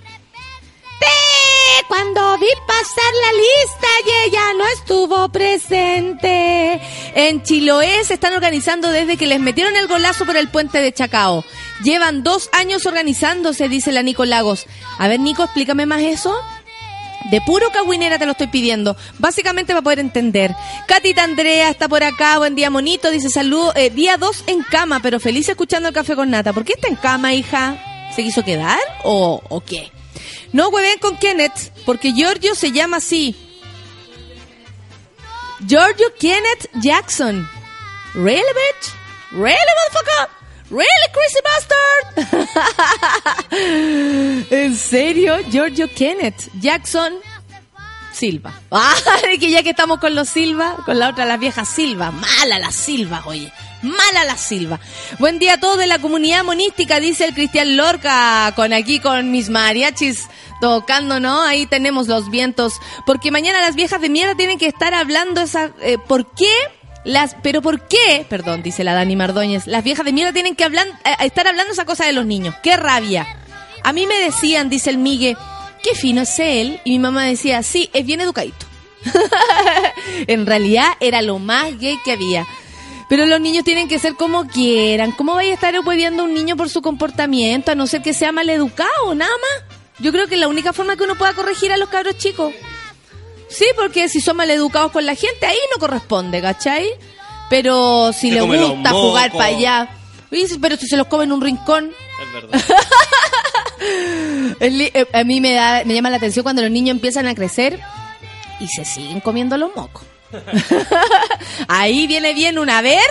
Te, 1.00 1.86
cuando 1.88 2.38
vi 2.38 2.48
pasar 2.66 3.12
la 3.24 3.32
lista 3.32 3.86
ella 4.26 4.52
no 4.58 4.66
estuvo 4.68 5.28
presente. 5.28 6.80
En 7.14 7.42
Chiloé 7.42 8.04
se 8.04 8.14
están 8.14 8.34
organizando 8.34 8.90
desde 8.90 9.16
que 9.16 9.26
les 9.26 9.40
metieron 9.40 9.76
el 9.76 9.88
golazo 9.88 10.24
por 10.24 10.36
el 10.36 10.48
puente 10.48 10.78
de 10.78 10.92
Chacao. 10.92 11.44
Llevan 11.82 12.22
dos 12.22 12.48
años 12.52 12.86
organizándose, 12.86 13.68
dice 13.68 13.92
la 13.92 14.02
Nico 14.02 14.24
Lagos. 14.24 14.66
A 14.98 15.08
ver, 15.08 15.20
Nico, 15.20 15.44
explícame 15.44 15.86
más 15.86 16.00
eso. 16.00 16.34
De 17.30 17.40
puro 17.40 17.70
cagüinera 17.72 18.18
te 18.18 18.24
lo 18.26 18.32
estoy 18.32 18.46
pidiendo. 18.46 18.96
Básicamente 19.18 19.72
para 19.72 19.82
poder 19.82 19.98
entender. 19.98 20.54
Catita 20.86 21.24
Andrea 21.24 21.68
está 21.70 21.88
por 21.88 22.04
acá. 22.04 22.38
Buen 22.38 22.54
día, 22.54 22.70
monito. 22.70 23.10
Dice 23.10 23.28
salud. 23.30 23.72
eh, 23.74 23.90
día 23.90 24.16
2 24.16 24.44
en 24.46 24.62
cama, 24.62 25.00
pero 25.02 25.18
feliz 25.18 25.48
escuchando 25.48 25.88
el 25.88 25.94
café 25.94 26.14
con 26.14 26.30
nata. 26.30 26.52
¿Por 26.52 26.64
qué 26.64 26.74
está 26.74 26.88
en 26.88 26.96
cama, 26.96 27.34
hija? 27.34 27.76
¿Se 28.14 28.22
quiso 28.22 28.44
quedar 28.44 28.78
o, 29.02 29.42
o 29.48 29.60
qué? 29.60 29.90
No 30.52 30.68
hueven 30.68 30.98
con 31.00 31.16
Kenneth, 31.18 31.72
porque 31.84 32.12
Giorgio 32.12 32.54
se 32.54 32.70
llama 32.70 32.98
así. 32.98 33.34
Giorgio 35.66 36.06
Kenneth 36.18 36.70
Jackson. 36.74 37.48
¿Really, 38.14 38.40
bitch? 38.40 38.92
¿Really, 39.32 39.56
motherfucker? 39.56 40.35
¿Really, 40.70 41.08
crazy 41.12 41.40
bastard? 41.44 42.76
¿En 44.50 44.76
serio? 44.76 45.38
Giorgio 45.50 45.88
Kenneth 45.94 46.48
Jackson 46.60 47.14
Silva. 48.12 48.52
Ah, 48.70 48.94
que 49.38 49.50
ya 49.50 49.62
que 49.62 49.70
estamos 49.70 49.98
con 50.00 50.14
los 50.14 50.28
Silva, 50.28 50.76
con 50.84 50.98
la 50.98 51.08
otra, 51.10 51.24
las 51.24 51.38
viejas 51.38 51.68
Silva. 51.68 52.10
Mala 52.10 52.58
la 52.58 52.70
Silva, 52.72 53.22
oye. 53.26 53.52
Mala 53.82 54.24
la 54.24 54.36
Silva. 54.36 54.80
Buen 55.18 55.38
día 55.38 55.54
a 55.54 55.60
todos 55.60 55.78
de 55.78 55.86
la 55.86 55.98
comunidad 55.98 56.42
monística, 56.44 56.98
dice 56.98 57.26
el 57.26 57.34
Cristian 57.34 57.76
Lorca, 57.76 58.52
con 58.56 58.72
aquí 58.72 58.98
con 59.00 59.30
mis 59.30 59.48
mariachis 59.50 60.28
tocando, 60.60 61.20
¿no? 61.20 61.42
Ahí 61.42 61.66
tenemos 61.66 62.08
los 62.08 62.30
vientos. 62.30 62.80
Porque 63.04 63.30
mañana 63.30 63.60
las 63.60 63.74
viejas 63.76 64.00
de 64.00 64.08
mierda 64.08 64.34
tienen 64.34 64.58
que 64.58 64.66
estar 64.66 64.94
hablando 64.94 65.42
esa... 65.42 65.70
eh, 65.82 65.98
¿Por 65.98 66.34
qué? 66.34 66.50
Las, 67.06 67.36
pero 67.40 67.62
¿por 67.62 67.86
qué? 67.86 68.26
Perdón, 68.28 68.64
dice 68.64 68.82
la 68.82 68.92
Dani 68.92 69.14
Mardóñez. 69.14 69.68
Las 69.68 69.84
viejas 69.84 70.04
de 70.04 70.12
mierda 70.12 70.32
tienen 70.32 70.56
que 70.56 70.64
hablar, 70.64 70.88
eh, 71.04 71.24
estar 71.24 71.46
hablando 71.46 71.72
esa 71.72 71.84
cosa 71.84 72.04
de 72.04 72.12
los 72.12 72.26
niños. 72.26 72.56
¡Qué 72.64 72.76
rabia! 72.76 73.24
A 73.84 73.92
mí 73.92 74.08
me 74.08 74.18
decían, 74.18 74.68
dice 74.68 74.90
el 74.90 74.98
Migue, 74.98 75.36
qué 75.84 75.94
fino 75.94 76.22
es 76.22 76.36
él. 76.40 76.80
Y 76.82 76.90
mi 76.90 76.98
mamá 76.98 77.24
decía, 77.24 77.62
sí, 77.62 77.88
es 77.92 78.04
bien 78.04 78.20
educadito. 78.20 78.66
en 80.26 80.46
realidad 80.46 80.88
era 80.98 81.22
lo 81.22 81.38
más 81.38 81.78
gay 81.78 81.96
que 82.04 82.10
había. 82.10 82.44
Pero 83.08 83.24
los 83.26 83.40
niños 83.40 83.62
tienen 83.62 83.86
que 83.86 84.00
ser 84.00 84.16
como 84.16 84.48
quieran. 84.48 85.12
¿Cómo 85.12 85.36
vaya 85.36 85.52
a 85.52 85.54
estar 85.54 85.76
obediendo 85.76 86.24
a 86.24 86.26
un 86.26 86.34
niño 86.34 86.56
por 86.56 86.68
su 86.68 86.82
comportamiento? 86.82 87.70
A 87.70 87.76
no 87.76 87.86
ser 87.86 88.02
que 88.02 88.14
sea 88.14 88.32
mal 88.32 88.50
educado, 88.50 89.14
nada 89.14 89.30
más. 89.30 89.78
Yo 90.00 90.10
creo 90.10 90.26
que 90.26 90.36
la 90.36 90.48
única 90.48 90.72
forma 90.72 90.96
que 90.96 91.04
uno 91.04 91.14
pueda 91.14 91.34
corregir 91.34 91.72
a 91.72 91.76
los 91.76 91.88
cabros 91.88 92.18
chicos. 92.18 92.52
Sí, 93.48 93.66
porque 93.76 94.08
si 94.08 94.20
son 94.20 94.36
mal 94.36 94.50
educados 94.50 94.92
con 94.92 95.06
la 95.06 95.14
gente, 95.14 95.46
ahí 95.46 95.58
no 95.72 95.78
corresponde, 95.78 96.40
¿cachai? 96.40 96.88
Pero 97.48 98.12
si 98.12 98.30
le 98.30 98.40
gusta 98.40 98.90
jugar 98.90 99.32
para 99.32 99.46
allá. 99.46 99.88
Pero 100.60 100.76
si 100.76 100.86
se 100.86 100.96
los 100.96 101.06
come 101.06 101.24
en 101.24 101.32
un 101.32 101.40
rincón, 101.40 101.92
Es 102.20 102.32
verdad. 102.32 102.64
eh, 104.60 105.06
a 105.12 105.24
mí 105.24 105.40
me, 105.40 105.54
da, 105.54 105.84
me 105.84 105.94
llama 105.94 106.10
la 106.10 106.16
atención 106.16 106.42
cuando 106.42 106.62
los 106.62 106.70
niños 106.70 106.90
empiezan 106.90 107.26
a 107.26 107.34
crecer 107.34 107.80
y 108.58 108.66
se 108.68 108.84
siguen 108.84 109.20
comiendo 109.20 109.56
los 109.56 109.74
mocos. 109.76 110.02
Ahí 111.68 112.06
viene 112.06 112.34
bien 112.34 112.58
una 112.58 112.82
ver. 112.82 113.08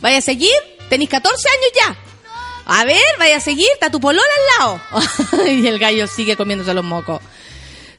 Vaya 0.00 0.18
a 0.18 0.22
seguir. 0.22 0.54
Tenís 0.88 1.08
14 1.08 1.48
años 1.48 1.72
ya. 1.74 2.10
A 2.66 2.84
ver, 2.84 3.02
vaya 3.18 3.36
a 3.36 3.40
seguir, 3.40 3.66
está 3.72 3.90
tu 3.90 4.00
polola 4.00 4.22
al 4.22 4.58
lado. 4.58 5.46
y 5.48 5.66
el 5.66 5.78
gallo 5.78 6.06
sigue 6.06 6.36
comiéndose 6.36 6.74
los 6.74 6.84
mocos. 6.84 7.20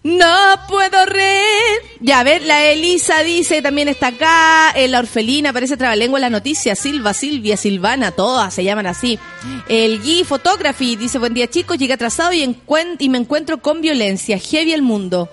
No 0.04 0.36
puedo 0.68 1.06
reír. 1.06 1.80
Ya, 1.99 2.22
a 2.22 2.24
ver, 2.24 2.41
la 2.41 2.66
Elisa 2.66 3.22
dice, 3.22 3.62
también 3.62 3.88
está 3.88 4.08
acá. 4.08 4.72
eh, 4.76 4.88
la 4.88 4.99
orfelina, 4.99 5.52
aparece 5.52 5.78
trabalengua 5.78 6.18
en 6.18 6.22
la 6.22 6.30
noticia. 6.32 6.76
Silva, 6.76 7.14
Silvia, 7.14 7.56
Silvana, 7.56 8.12
todas 8.12 8.52
se 8.54 8.64
llaman 8.64 8.88
así. 8.88 9.20
El 9.68 10.02
Gui 10.02 10.24
Photography 10.24 10.95
dice, 10.95 11.20
buen 11.20 11.36
día 11.36 11.47
chicos, 11.47 11.78
llegué 11.78 11.93
atrasado 11.93 12.34
y 12.34 13.10
me 13.10 13.18
encuentro 13.20 13.62
con 13.62 13.82
violencia. 13.82 14.39
Heavy 14.39 14.74
el 14.74 14.82
mundo. 14.82 15.30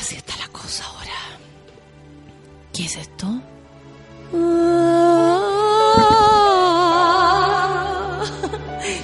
Así 0.00 0.16
está 0.16 0.34
la 0.36 0.48
cosa 0.48 0.84
ahora. 0.86 1.12
¿Qué 2.72 2.84
es 2.84 2.96
esto? 2.96 3.40
Ah, 4.34 5.33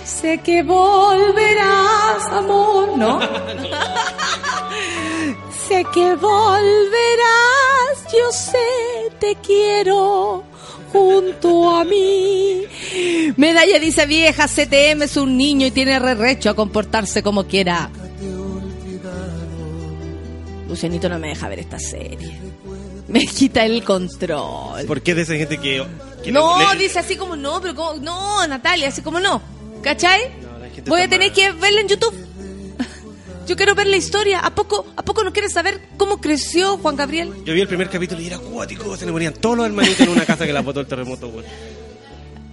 sé 0.04 0.38
que 0.38 0.62
volverás, 0.62 2.26
amor, 2.32 2.96
¿no? 2.98 3.20
sé 5.68 5.84
que 5.92 6.14
volverás, 6.16 8.04
yo 8.12 8.32
sé, 8.32 8.58
te 9.18 9.34
quiero 9.36 10.44
junto 10.92 11.76
a 11.76 11.84
mí. 11.84 12.62
Medalla 13.36 13.78
dice 13.78 14.06
vieja, 14.06 14.46
CTM 14.48 15.02
es 15.02 15.16
un 15.16 15.36
niño 15.36 15.66
y 15.66 15.70
tiene 15.70 15.98
rerecho 15.98 16.50
a 16.50 16.54
comportarse 16.54 17.22
como 17.22 17.44
quiera. 17.46 17.90
Lucianito 20.68 21.08
no 21.08 21.18
me 21.18 21.28
deja 21.28 21.48
ver 21.48 21.60
esta 21.60 21.78
serie. 21.78 22.38
Me 23.08 23.26
quita 23.26 23.64
el 23.64 23.82
control. 23.82 24.84
¿Por 24.86 25.02
qué 25.02 25.14
de 25.16 25.22
esa 25.22 25.34
gente 25.34 25.58
que... 25.58 25.84
que 26.22 26.30
No, 26.30 26.72
le- 26.72 26.78
dice 26.78 27.00
así 27.00 27.16
como 27.16 27.34
no, 27.34 27.60
pero 27.60 27.74
como, 27.74 27.94
no, 27.94 28.46
Natalia, 28.46 28.88
así 28.88 29.02
como 29.02 29.18
no. 29.18 29.42
¿Cachai? 29.82 30.20
Voy 30.86 31.00
a 31.02 31.08
tener 31.08 31.32
que 31.32 31.50
verla 31.52 31.80
en 31.80 31.88
YouTube. 31.88 32.14
Yo 33.46 33.56
quiero 33.56 33.74
ver 33.74 33.86
la 33.86 33.96
historia. 33.96 34.40
¿A 34.40 34.54
poco, 34.54 34.86
¿A 34.96 35.02
poco 35.02 35.24
no 35.24 35.32
quieres 35.32 35.52
saber 35.52 35.80
cómo 35.96 36.20
creció 36.20 36.76
Juan 36.78 36.96
Gabriel? 36.96 37.32
Yo 37.44 37.54
vi 37.54 37.60
el 37.60 37.68
primer 37.68 37.88
capítulo 37.90 38.20
y 38.20 38.26
era 38.26 38.36
acuático, 38.36 38.96
se 38.96 39.06
le 39.06 39.12
morían 39.12 39.34
todos 39.34 39.56
los 39.56 39.66
hermanitos 39.66 40.00
en 40.00 40.08
una 40.10 40.24
casa 40.24 40.46
que 40.46 40.52
la 40.52 40.60
botó 40.60 40.80
el 40.80 40.86
terremoto, 40.86 41.30
güey. 41.30 41.44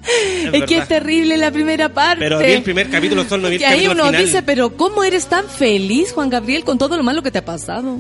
Es, 0.08 0.54
Es, 0.54 0.64
que 0.64 0.78
es 0.78 0.88
terrible 0.88 1.36
la 1.38 1.52
primera 1.52 1.94
parte. 1.94 2.20
Pero 2.24 2.40
vi 2.40 2.46
el 2.54 2.64
primer 2.64 2.90
capítulo 2.90 3.26
solo, 3.26 3.44
no 3.44 3.50
vi 3.50 3.56
el 3.56 3.62
Y 3.62 3.66
ahí 3.66 3.88
uno 3.88 4.06
final. 4.06 4.26
dice, 4.26 4.42
pero 4.42 4.76
¿cómo 4.78 5.04
eres 5.04 5.28
tan 5.28 5.50
feliz, 5.50 6.14
Juan 6.14 6.30
Gabriel, 6.30 6.64
con 6.64 6.78
todo 6.78 6.96
lo 6.96 7.04
malo 7.04 7.22
que 7.22 7.30
te 7.32 7.40
ha 7.40 7.46
pasado? 7.46 7.98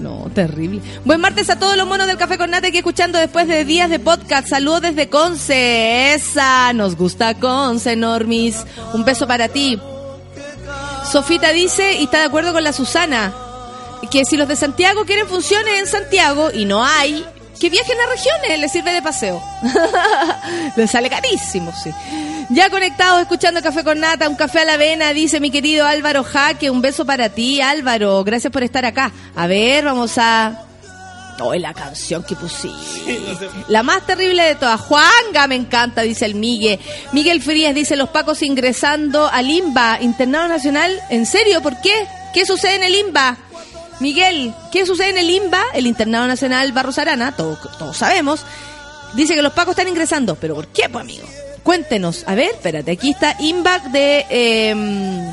No, 0.00 0.30
terrible. 0.34 0.80
Buen 1.04 1.20
martes 1.20 1.50
a 1.50 1.58
todos 1.58 1.76
los 1.76 1.86
monos 1.86 2.06
del 2.06 2.16
Café 2.16 2.38
con 2.38 2.50
Nata 2.50 2.70
que 2.70 2.78
escuchando 2.78 3.18
después 3.18 3.46
de 3.46 3.66
días 3.66 3.90
de 3.90 3.98
podcast. 3.98 4.48
Saludos 4.48 4.80
desde 4.80 5.10
Conce. 5.10 6.14
Esa, 6.14 6.72
nos 6.72 6.96
gusta 6.96 7.34
Conce, 7.34 7.96
Normis. 7.96 8.64
Un 8.94 9.04
beso 9.04 9.26
para 9.26 9.48
ti. 9.48 9.78
Sofita 11.10 11.50
dice, 11.50 11.98
y 11.98 12.04
está 12.04 12.18
de 12.18 12.24
acuerdo 12.24 12.52
con 12.52 12.64
la 12.64 12.72
Susana, 12.72 13.34
que 14.10 14.24
si 14.24 14.36
los 14.36 14.48
de 14.48 14.56
Santiago 14.56 15.04
quieren 15.04 15.26
funciones 15.26 15.80
en 15.80 15.86
Santiago 15.86 16.50
y 16.52 16.64
no 16.64 16.84
hay, 16.84 17.26
que 17.58 17.68
viajen 17.68 17.96
a 18.00 18.10
regiones, 18.10 18.58
les 18.58 18.72
sirve 18.72 18.92
de 18.92 19.02
paseo. 19.02 19.42
les 20.76 20.90
sale 20.90 21.10
carísimo, 21.10 21.72
sí. 21.72 21.90
Ya 22.52 22.68
conectados, 22.68 23.20
escuchando 23.22 23.62
Café 23.62 23.84
con 23.84 24.00
Nata, 24.00 24.28
un 24.28 24.34
café 24.34 24.60
a 24.60 24.64
la 24.64 24.74
avena, 24.74 25.12
dice 25.12 25.38
mi 25.38 25.50
querido 25.52 25.86
Álvaro 25.86 26.24
Jaque, 26.24 26.68
un 26.68 26.82
beso 26.82 27.04
para 27.06 27.28
ti, 27.28 27.60
Álvaro, 27.60 28.24
gracias 28.24 28.52
por 28.52 28.64
estar 28.64 28.84
acá. 28.84 29.12
A 29.36 29.46
ver, 29.46 29.84
vamos 29.84 30.18
a... 30.18 30.64
Oh, 31.42 31.54
la 31.54 31.72
canción 31.72 32.22
que 32.24 32.34
pusiste. 32.36 33.18
La 33.68 33.82
más 33.82 34.04
terrible 34.04 34.42
de 34.42 34.56
todas. 34.56 34.78
Juanga 34.80 35.46
me 35.46 35.54
encanta, 35.54 36.02
dice 36.02 36.26
el 36.26 36.34
Migue. 36.34 36.78
Miguel 37.12 37.40
Frías 37.40 37.74
dice 37.74 37.96
los 37.96 38.10
pacos 38.10 38.42
ingresando 38.42 39.26
al 39.26 39.48
IMBA, 39.48 40.00
Internado 40.02 40.48
Nacional. 40.48 41.00
¿En 41.08 41.24
serio? 41.24 41.62
¿Por 41.62 41.80
qué? 41.80 41.94
¿Qué 42.34 42.44
sucede 42.44 42.74
en 42.74 42.82
el 42.82 42.94
IMBA? 42.94 43.38
Miguel, 44.00 44.52
¿qué 44.70 44.84
sucede 44.84 45.10
en 45.10 45.18
el 45.18 45.30
IMBA? 45.30 45.62
El 45.72 45.86
Internado 45.86 46.26
Nacional 46.26 46.72
Barros 46.72 46.98
Arana, 46.98 47.32
todo- 47.34 47.56
todos 47.78 47.96
sabemos. 47.96 48.44
Dice 49.14 49.34
que 49.34 49.40
los 49.42 49.54
pacos 49.54 49.72
están 49.72 49.88
ingresando. 49.88 50.34
¿Pero 50.34 50.56
por 50.56 50.66
qué, 50.68 50.90
pues, 50.90 51.00
amigo? 51.02 51.26
Cuéntenos. 51.62 52.24
A 52.26 52.34
ver, 52.34 52.50
espérate. 52.50 52.92
Aquí 52.92 53.10
está 53.10 53.36
IMBA 53.38 53.78
de... 53.90 54.26
eh, 54.30 55.30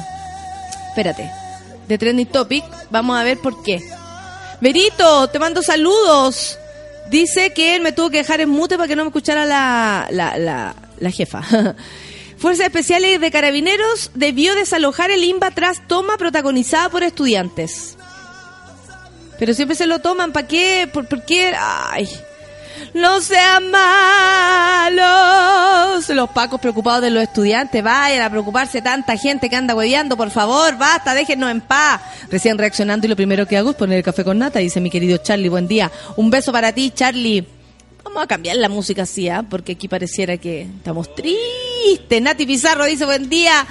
espérate. 0.89 1.29
De 1.87 1.97
Trending 1.97 2.27
Topic. 2.27 2.63
Vamos 2.89 3.17
a 3.17 3.23
ver 3.23 3.37
por 3.37 3.63
qué. 3.63 3.81
Verito, 4.61 5.27
te 5.29 5.39
mando 5.39 5.61
saludos. 5.61 6.57
Dice 7.09 7.53
que 7.53 7.75
él 7.75 7.81
me 7.81 7.91
tuvo 7.93 8.09
que 8.09 8.17
dejar 8.17 8.41
en 8.41 8.49
mute 8.49 8.75
para 8.75 8.87
que 8.87 8.95
no 8.95 9.03
me 9.03 9.09
escuchara 9.09 9.45
la, 9.45 10.07
la, 10.11 10.37
la, 10.37 10.75
la 10.99 11.11
jefa. 11.11 11.41
Fuerzas 12.37 12.65
Especiales 12.67 13.19
de 13.19 13.31
Carabineros 13.31 14.11
debió 14.13 14.53
desalojar 14.55 15.09
el 15.09 15.23
IMBA 15.23 15.51
tras 15.51 15.87
toma 15.87 16.17
protagonizada 16.17 16.89
por 16.89 17.03
estudiantes. 17.03 17.97
Pero 19.39 19.53
siempre 19.53 19.75
se 19.75 19.87
lo 19.87 19.99
toman, 19.99 20.33
¿para 20.33 20.47
qué? 20.47 20.89
¿Por, 20.91 21.07
por 21.07 21.23
qué? 21.23 21.53
Ay. 21.57 22.09
No 22.93 23.21
sean 23.21 23.69
malos. 23.71 24.97
Los 26.09 26.29
pacos 26.29 26.59
preocupados 26.59 27.01
de 27.01 27.09
los 27.09 27.23
estudiantes. 27.23 27.83
Vayan 27.83 28.21
a 28.21 28.29
preocuparse 28.29 28.81
tanta 28.81 29.17
gente 29.17 29.49
que 29.49 29.55
anda 29.55 29.75
hueveando. 29.75 30.15
Por 30.17 30.29
favor, 30.29 30.77
basta, 30.77 31.13
déjennos 31.13 31.51
en 31.51 31.61
paz. 31.61 32.01
Recién 32.29 32.57
reaccionando 32.57 33.05
y 33.05 33.09
lo 33.09 33.15
primero 33.15 33.45
que 33.45 33.57
hago 33.57 33.71
es 33.71 33.75
poner 33.75 33.97
el 33.97 34.03
café 34.03 34.23
con 34.23 34.39
nata, 34.39 34.59
dice 34.59 34.79
mi 34.79 34.89
querido 34.89 35.17
Charlie. 35.17 35.49
Buen 35.49 35.67
día. 35.67 35.91
Un 36.15 36.29
beso 36.29 36.51
para 36.51 36.71
ti, 36.71 36.91
Charlie. 36.91 37.56
Vamos 38.07 38.23
a 38.23 38.27
cambiar 38.27 38.55
la 38.55 38.69
música 38.69 39.01
así, 39.01 39.27
¿ah? 39.27 39.43
porque 39.49 39.73
aquí 39.73 39.89
pareciera 39.89 40.37
que 40.37 40.61
estamos 40.61 41.13
tristes. 41.13 42.21
Nati 42.21 42.45
Pizarro 42.45 42.85
dice, 42.85 43.03
buen 43.03 43.27
día. 43.27 43.67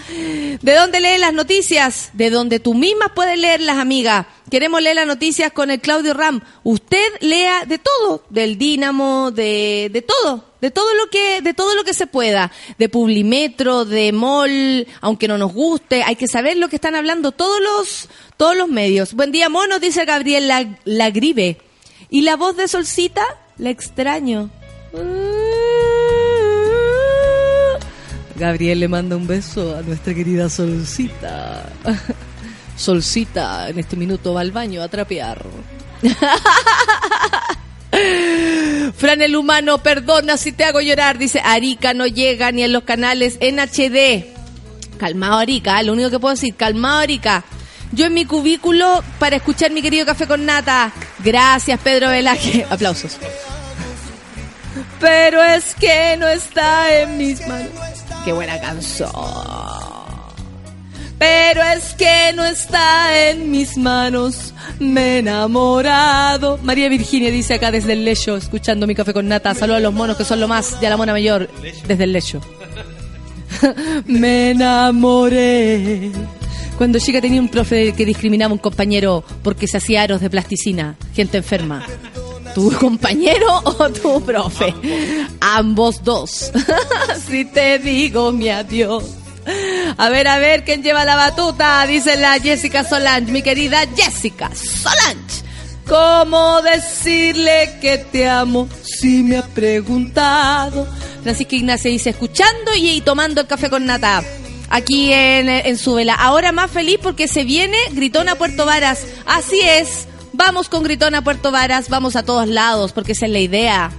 ¿De 0.61 0.74
dónde 0.74 1.01
leen 1.01 1.22
las 1.22 1.32
noticias? 1.32 2.11
De 2.12 2.28
donde 2.28 2.61
tú 2.61 2.74
mismas 2.74 3.12
puedes 3.14 3.39
leerlas, 3.39 3.78
amiga. 3.78 4.28
Queremos 4.51 4.82
leer 4.82 4.97
las 4.97 5.07
noticias 5.07 5.53
con 5.53 5.70
el 5.70 5.80
Claudio 5.80 6.12
Ram. 6.12 6.43
Usted 6.64 7.03
lea 7.20 7.64
de 7.64 7.78
todo, 7.78 8.24
del 8.28 8.59
Dínamo, 8.59 9.30
de, 9.30 9.89
de 9.91 10.03
todo, 10.03 10.45
de 10.61 10.70
todo 10.70 10.93
lo 10.97 11.09
que, 11.09 11.41
de 11.41 11.55
todo 11.55 11.74
lo 11.74 11.82
que 11.84 11.95
se 11.95 12.07
pueda, 12.07 12.53
de 12.78 12.91
Publimetro, 12.91 13.87
de 13.87 14.12
Mol, 14.12 14.87
aunque 15.01 15.28
no 15.28 15.39
nos 15.39 15.55
guste, 15.55 16.03
hay 16.03 16.16
que 16.16 16.28
saber 16.28 16.59
lo 16.59 16.68
que 16.68 16.76
están 16.76 16.95
hablando 16.95 17.32
todos 17.32 17.59
los, 17.62 18.09
todos 18.37 18.55
los 18.55 18.68
medios. 18.68 19.14
Buen 19.14 19.32
día, 19.32 19.49
monos, 19.49 19.80
dice 19.80 20.05
Gabriel 20.05 20.47
Lag- 20.51 20.76
Lagribe. 20.84 21.57
Y 22.11 22.20
la 22.20 22.37
voz 22.37 22.55
de 22.59 22.68
Solcita, 22.68 23.24
la 23.59 23.71
extraño. 23.71 24.51
Gabriel 28.37 28.81
le 28.81 28.89
manda 28.89 29.17
un 29.17 29.27
beso 29.27 29.77
a 29.77 29.83
nuestra 29.83 30.15
querida 30.15 30.49
Solcita. 30.49 31.71
Solcita 32.77 33.69
en 33.71 33.79
este 33.79 33.97
minuto 33.97 34.35
va 34.35 34.43
al 34.43 34.53
baño 34.53 34.83
a 34.83 34.89
trapear. 34.89 35.43
Fran 38.97 39.23
el 39.23 39.37
humano, 39.37 39.79
perdona 39.79 40.37
si 40.37 40.53
te 40.53 40.65
hago 40.65 40.83
llorar, 40.83 41.17
dice 41.17 41.41
Arica 41.43 41.95
no 41.95 42.07
llega 42.07 42.53
ni 42.53 42.63
en 42.63 42.73
los 42.73 42.83
canales 42.85 43.39
en 43.41 43.59
HD. 43.59 44.27
Calmado 44.99 45.39
Arica, 45.39 45.83
lo 45.83 45.95
único 45.95 46.11
que 46.11 46.19
puedo 46.19 46.35
decir, 46.35 46.55
calmado 46.55 46.99
Arica. 46.99 47.45
Yo 47.93 48.07
en 48.07 48.14
mi 48.14 48.24
cubículo 48.24 49.03
para 49.18 49.37
escuchar 49.37 49.70
mi 49.70 49.82
querido 49.82 50.07
café 50.07 50.26
con 50.26 50.45
nata. 50.45 50.93
Gracias 51.20 51.80
Pedro 51.80 52.09
Velázquez. 52.09 52.66
Aplausos. 52.70 53.18
Pero 55.01 55.43
es 55.43 55.74
que 55.74 56.16
no 56.18 56.26
está 56.28 57.03
en 57.03 57.18
mis 57.18 57.47
manos. 57.47 57.70
Qué 58.24 58.32
buena 58.32 58.61
canción. 58.61 59.11
Pero 61.18 61.62
es 61.62 61.95
que 61.95 62.32
no 62.34 62.45
está 62.45 63.30
en 63.30 63.51
mis 63.51 63.76
manos. 63.78 64.53
Me 64.78 65.16
he 65.16 65.18
enamorado. 65.18 66.59
María 66.62 66.89
Virginia 66.89 67.30
dice 67.30 67.55
acá 67.55 67.70
desde 67.70 67.95
el 67.95 68.05
lecho, 68.05 68.37
escuchando 68.37 68.87
mi 68.87 68.95
café 68.95 69.14
con 69.14 69.28
nata. 69.28 69.55
Saludos 69.55 69.78
a 69.78 69.82
los 69.82 69.95
monos 69.95 70.16
que 70.16 70.24
son 70.24 70.41
lo 70.41 70.49
más 70.49 70.80
de 70.80 70.91
la 70.91 70.97
mona 70.97 71.12
mayor. 71.12 71.49
Desde 71.87 72.05
el 72.05 72.12
lecho. 72.12 72.41
Me 74.07 74.51
enamoré. 74.51 76.11
Cuando 76.77 76.99
chica 76.99 77.22
tenía 77.22 77.41
un 77.41 77.49
profe 77.49 77.93
que 77.93 78.05
discriminaba 78.05 78.51
a 78.51 78.55
un 78.55 78.59
compañero 78.59 79.24
porque 79.43 79.66
se 79.66 79.79
hacía 79.79 80.03
aros 80.03 80.20
de 80.20 80.29
plasticina, 80.29 80.97
gente 81.14 81.39
enferma. 81.39 81.87
¿Tu 82.55 82.70
compañero 82.81 83.62
o 83.64 83.89
tu 83.91 84.22
profe? 84.22 84.74
Ambos 85.41 86.05
dos. 86.05 86.53
si 87.29 87.47
te 87.47 87.79
digo 87.79 88.31
mi 88.33 88.51
adiós. 88.51 89.05
A 89.97 90.09
ver, 90.11 90.29
a 90.29 90.39
ver, 90.39 90.64
¿quién 90.64 90.83
lleva 90.83 91.05
la 91.05 91.16
batuta? 91.16 91.87
Dice 91.87 92.16
la 92.16 92.39
Jessica 92.41 92.85
Solange, 92.85 93.33
mi 93.33 93.43
querida 93.43 93.85
Jessica 93.97 94.51
Solange. 94.55 95.45
¿Cómo 95.89 96.61
decirle 96.62 97.79
que 97.81 97.99
te 97.99 98.29
amo 98.29 98.68
si 98.83 99.22
me 99.22 99.39
ha 99.39 99.43
preguntado? 99.43 100.87
Francisca 101.22 101.57
Ignacia 101.57 101.91
dice, 101.91 102.11
escuchando 102.11 102.74
y, 102.74 102.91
y 102.91 103.01
tomando 103.01 103.41
el 103.41 103.47
café 103.47 103.70
con 103.70 103.87
nata. 103.87 104.22
Aquí 104.69 105.12
en, 105.12 105.49
en 105.49 105.79
su 105.79 105.95
vela. 105.95 106.14
Ahora 106.14 106.53
más 106.53 106.71
feliz 106.71 106.99
porque 107.03 107.29
se 107.29 107.45
viene 107.45 107.77
Gritona 107.93 108.37
Puerto 108.37 108.67
Varas. 108.67 109.05
Así 109.25 109.61
es. 109.61 110.09
Vamos 110.33 110.69
con 110.69 110.83
Gritona 110.83 111.23
Puerto 111.23 111.51
Varas. 111.51 111.89
Vamos 111.89 112.17
a 112.17 112.23
todos 112.23 112.49
lados 112.49 112.93
porque 112.93 113.12
esa 113.12 113.27
es 113.27 113.33
la 113.33 113.41
idea. 113.41 113.93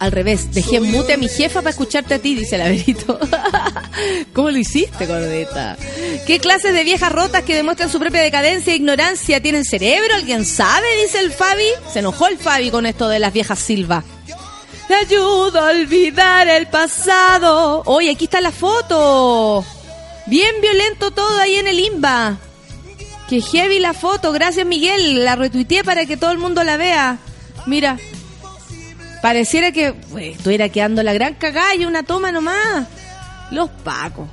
Al 0.00 0.12
revés, 0.12 0.54
dejé 0.54 0.80
mute 0.80 1.12
a 1.12 1.16
mi 1.18 1.28
jefa 1.28 1.60
para 1.60 1.70
escucharte 1.70 2.14
a 2.14 2.18
ti, 2.18 2.34
dice 2.34 2.56
el 2.56 2.62
Averito. 2.62 3.20
¿Cómo 4.32 4.50
lo 4.50 4.56
hiciste, 4.56 5.04
gordeta? 5.04 5.76
¿Qué 6.26 6.38
clases 6.38 6.72
de 6.72 6.84
viejas 6.84 7.12
rotas 7.12 7.42
que 7.42 7.54
demuestran 7.54 7.90
su 7.90 7.98
propia 7.98 8.22
decadencia 8.22 8.72
e 8.72 8.76
ignorancia 8.76 9.42
tienen 9.42 9.66
cerebro? 9.66 10.14
¿Alguien 10.14 10.46
sabe? 10.46 10.86
Dice 11.02 11.20
el 11.20 11.30
Fabi. 11.30 11.68
Se 11.92 11.98
enojó 11.98 12.28
el 12.28 12.38
Fabi 12.38 12.70
con 12.70 12.86
esto 12.86 13.10
de 13.10 13.18
las 13.18 13.34
viejas 13.34 13.58
Silva. 13.58 14.02
Te 14.90 14.96
ayudo 14.96 15.60
a 15.60 15.70
olvidar 15.70 16.48
el 16.48 16.66
pasado. 16.66 17.84
Oye, 17.86 18.10
aquí 18.10 18.24
está 18.24 18.40
la 18.40 18.50
foto. 18.50 19.64
Bien 20.26 20.52
violento 20.60 21.12
todo 21.12 21.38
ahí 21.38 21.54
en 21.54 21.68
el 21.68 21.78
IMBA. 21.78 22.36
Que 23.28 23.40
heavy 23.40 23.78
la 23.78 23.94
foto. 23.94 24.32
Gracias, 24.32 24.66
Miguel. 24.66 25.24
La 25.24 25.36
retuiteé 25.36 25.84
para 25.84 26.06
que 26.06 26.16
todo 26.16 26.32
el 26.32 26.38
mundo 26.38 26.64
la 26.64 26.76
vea. 26.76 27.18
Mira. 27.66 27.98
Pareciera 29.22 29.70
que 29.70 29.92
pues, 29.92 30.38
estuviera 30.38 30.68
quedando 30.70 31.04
la 31.04 31.12
gran 31.12 31.34
cagada 31.34 31.72
y 31.76 31.84
una 31.84 32.02
toma 32.02 32.32
nomás. 32.32 32.88
Los 33.52 33.70
pacos. 33.70 34.26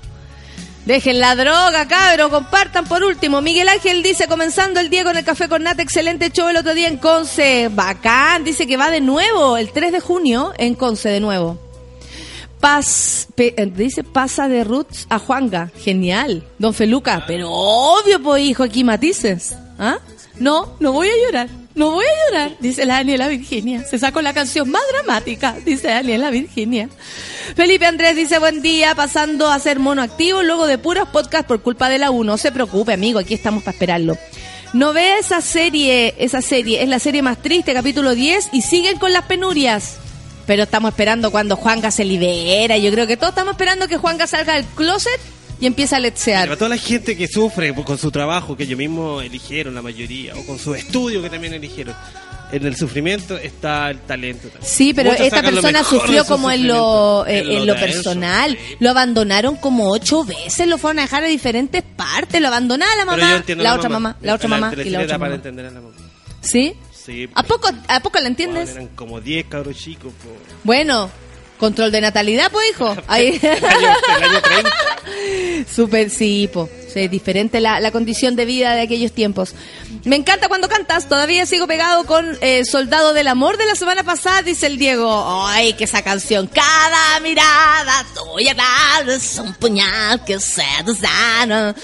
Dejen 0.87 1.19
la 1.19 1.35
droga, 1.35 1.85
cabros, 1.85 2.29
compartan 2.31 2.85
por 2.85 3.03
último. 3.03 3.41
Miguel 3.41 3.67
Ángel 3.67 4.01
dice, 4.01 4.27
comenzando 4.29 4.79
el 4.79 4.89
día 4.89 5.03
con 5.03 5.17
el 5.17 5.25
café 5.25 5.49
con 5.49 5.61
nata, 5.63 5.81
excelente 5.81 6.31
show 6.31 6.47
el 6.47 6.55
otro 6.55 6.73
día 6.73 6.87
en 6.87 6.95
Conce. 6.97 7.69
Bacán, 7.69 8.45
dice 8.45 8.65
que 8.65 8.77
va 8.77 8.89
de 8.89 9.01
nuevo, 9.01 9.57
el 9.57 9.69
3 9.73 9.91
de 9.91 9.99
junio 9.99 10.53
en 10.57 10.75
Conce 10.75 11.09
de 11.09 11.19
nuevo. 11.19 11.59
Paz, 12.61 13.27
pe- 13.35 13.53
eh, 13.57 13.65
dice 13.65 14.03
pasa 14.05 14.47
de 14.47 14.63
Roots 14.63 15.07
a 15.09 15.19
Juanga. 15.19 15.69
Genial. 15.77 16.47
Don 16.57 16.73
Feluca, 16.73 17.25
pero 17.27 17.51
obvio, 17.51 18.21
pues 18.23 18.41
hijo, 18.43 18.63
aquí 18.63 18.85
matices. 18.85 19.55
¿Ah? 19.77 19.97
No, 20.39 20.77
no 20.79 20.93
voy 20.93 21.09
a 21.09 21.25
llorar. 21.25 21.49
No 21.77 21.91
voy 21.91 22.05
a 22.05 22.31
llorar, 22.31 22.57
dice 22.59 22.87
la 22.87 22.95
Daniela 22.95 23.27
Virginia. 23.27 23.85
Se 23.85 23.99
sacó 23.99 24.23
la 24.23 24.33
canción 24.33 24.67
más 24.71 24.81
dramática, 24.91 25.55
dice 25.63 25.89
Daniela 25.89 26.31
Virginia. 26.31 26.89
Felipe 27.55 27.85
Andrés 27.85 28.15
dice 28.15 28.39
buen 28.39 28.63
día, 28.63 28.95
pasando 28.95 29.47
a 29.47 29.59
ser 29.59 29.77
mono 29.77 30.01
activo, 30.01 30.41
luego 30.41 30.65
de 30.65 30.79
puros 30.79 31.07
podcast 31.09 31.47
por 31.47 31.61
culpa 31.61 31.87
de 31.87 31.99
la 31.99 32.09
U. 32.09 32.23
No 32.23 32.39
se 32.39 32.51
preocupe, 32.51 32.93
amigo, 32.93 33.19
aquí 33.19 33.35
estamos 33.35 33.61
para 33.61 33.75
esperarlo. 33.75 34.17
No 34.73 34.91
ve 34.91 35.19
esa 35.19 35.39
serie, 35.39 36.15
esa 36.17 36.41
serie, 36.41 36.81
es 36.81 36.89
la 36.89 36.97
serie 36.97 37.21
más 37.21 37.43
triste, 37.43 37.75
capítulo 37.75 38.15
10, 38.15 38.49
y 38.53 38.63
siguen 38.63 38.97
con 38.97 39.13
las 39.13 39.25
penurias. 39.25 39.97
Pero 40.47 40.63
estamos 40.63 40.89
esperando 40.89 41.29
cuando 41.29 41.57
Juanga 41.57 41.91
se 41.91 42.05
libera. 42.05 42.79
Yo 42.79 42.89
creo 42.89 43.05
que 43.05 43.17
todos 43.17 43.33
estamos 43.33 43.51
esperando 43.51 43.87
que 43.87 43.97
Juanga 43.97 44.25
salga 44.25 44.55
del 44.55 44.65
closet 44.65 45.21
y 45.59 45.65
empiece 45.65 45.95
a 45.95 45.97
Para 45.97 46.01
letsear. 46.09 46.55
toda 46.57 46.69
la 46.69 46.77
gente 46.77 47.15
que 47.17 47.27
sufre 47.27 47.73
con 47.73 47.97
su 47.97 48.11
trabajo, 48.11 48.55
que 48.55 48.63
ellos 48.63 48.77
mismos 48.77 49.23
eligieron 49.23 49.73
la 49.75 49.81
mayoría, 49.81 50.35
o 50.35 50.45
con 50.45 50.59
su 50.59 50.73
estudio 50.75 51.21
que 51.21 51.29
también 51.29 51.53
eligieron, 51.53 51.95
en 52.51 52.65
el 52.65 52.75
sufrimiento 52.77 53.37
está 53.37 53.89
el 53.89 53.99
talento. 53.99 54.47
también. 54.47 54.69
Sí, 54.71 54.93
pero 54.93 55.11
esta 55.11 55.41
lo 55.41 55.49
persona 55.51 55.83
sufrió 55.83 56.23
su 56.23 56.29
como 56.29 56.49
en 56.51 56.67
lo, 56.67 57.25
eh, 57.27 57.39
en 57.39 57.65
lo 57.65 57.73
denso, 57.73 57.85
personal. 57.85 58.51
sí. 58.51 58.75
Lo 58.79 58.89
abandonaron 58.91 59.55
como 59.57 59.89
ocho 59.91 60.23
veces, 60.23 60.67
lo 60.67 60.77
fueron 60.77 60.99
a 60.99 61.01
dejar 61.03 61.23
a 61.23 61.27
diferentes 61.27 61.83
partes. 61.83 62.39
Lo 62.39 62.47
abandonaba 62.47 62.95
la 62.95 63.05
mamá, 63.05 63.43
la 63.47 63.75
otra 63.75 63.89
mamá, 63.89 64.17
la 64.21 64.33
otra 64.35 64.47
mamá 64.47 64.71
y 64.73 64.89
la 64.89 64.99
otra 65.01 65.17
para 65.17 65.29
mamá. 65.29 65.35
entender 65.35 65.65
a 65.65 65.71
la 65.71 65.81
mamá. 65.81 65.93
¿Sí? 66.41 66.73
Sí. 66.93 67.27
¿A 67.35 67.43
poco, 67.43 67.69
¿A 67.87 67.99
poco 68.01 68.19
la 68.19 68.27
entiendes? 68.27 68.69
eran 68.71 68.87
como 68.89 69.19
10 69.19 69.47
cabros 69.47 69.77
chicos. 69.77 70.13
po. 70.23 70.29
Bueno, 70.63 71.09
control 71.57 71.91
de 71.91 72.01
natalidad, 72.01 72.51
pues, 72.51 72.65
hijo. 72.71 72.95
Ahí. 73.07 73.39
El 73.41 73.65
año, 73.65 73.89
el 74.17 74.23
año 74.23 74.41
30. 74.41 74.71
Súper, 75.73 76.09
sí, 76.09 76.49
po. 76.51 76.69
Sí, 76.93 77.01
es 77.01 77.11
diferente 77.11 77.59
la, 77.59 77.79
la 77.79 77.91
condición 77.91 78.35
de 78.35 78.45
vida 78.45 78.73
de 78.73 78.81
aquellos 78.81 79.11
tiempos. 79.11 79.53
Me 80.03 80.15
encanta 80.15 80.47
cuando 80.47 80.69
cantas. 80.69 81.09
Todavía 81.09 81.45
sigo 81.45 81.67
pegado 81.67 82.05
con 82.05 82.37
eh, 82.41 82.63
Soldado 82.63 83.13
del 83.13 83.27
Amor 83.27 83.57
de 83.57 83.65
la 83.65 83.75
semana 83.75 84.03
pasada, 84.03 84.41
dice 84.41 84.67
el 84.67 84.77
Diego. 84.77 85.45
Ay, 85.47 85.73
que 85.73 85.83
esa 85.83 86.01
canción. 86.01 86.47
Cada 86.47 87.19
mirada 87.19 88.05
tuya 88.15 88.55
es 89.07 89.37
un 89.37 89.53
puñal 89.55 90.23
que 90.23 90.39
se 90.39 90.63
desana. 90.85 91.75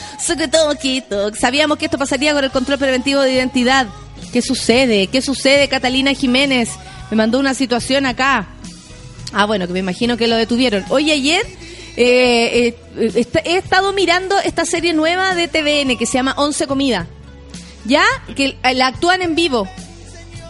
Sabíamos 1.39 1.77
que 1.77 1.85
esto 1.85 1.97
pasaría 1.97 2.33
con 2.33 2.43
el 2.43 2.51
control 2.51 2.79
preventivo 2.79 3.21
de 3.21 3.33
identidad. 3.33 3.87
¿Qué 4.31 4.41
sucede? 4.41 5.07
¿Qué 5.07 5.21
sucede, 5.21 5.67
Catalina 5.67 6.13
Jiménez? 6.13 6.69
Me 7.11 7.17
mandó 7.17 7.39
una 7.39 7.53
situación 7.53 8.05
acá. 8.05 8.47
Ah, 9.33 9.45
bueno, 9.45 9.67
que 9.67 9.73
me 9.73 9.79
imagino 9.79 10.17
que 10.17 10.27
lo 10.27 10.35
detuvieron. 10.35 10.85
Hoy 10.89 11.11
ayer 11.11 11.45
eh, 11.95 12.75
eh, 12.95 13.25
he 13.45 13.57
estado 13.57 13.93
mirando 13.93 14.37
esta 14.39 14.65
serie 14.65 14.93
nueva 14.93 15.35
de 15.35 15.47
TVN 15.47 15.97
que 15.97 16.05
se 16.05 16.13
llama 16.13 16.35
Once 16.37 16.65
Comida. 16.67 17.07
Ya, 17.85 18.03
que 18.35 18.57
la 18.73 18.87
actúan 18.87 19.21
en 19.21 19.35
vivo. 19.35 19.67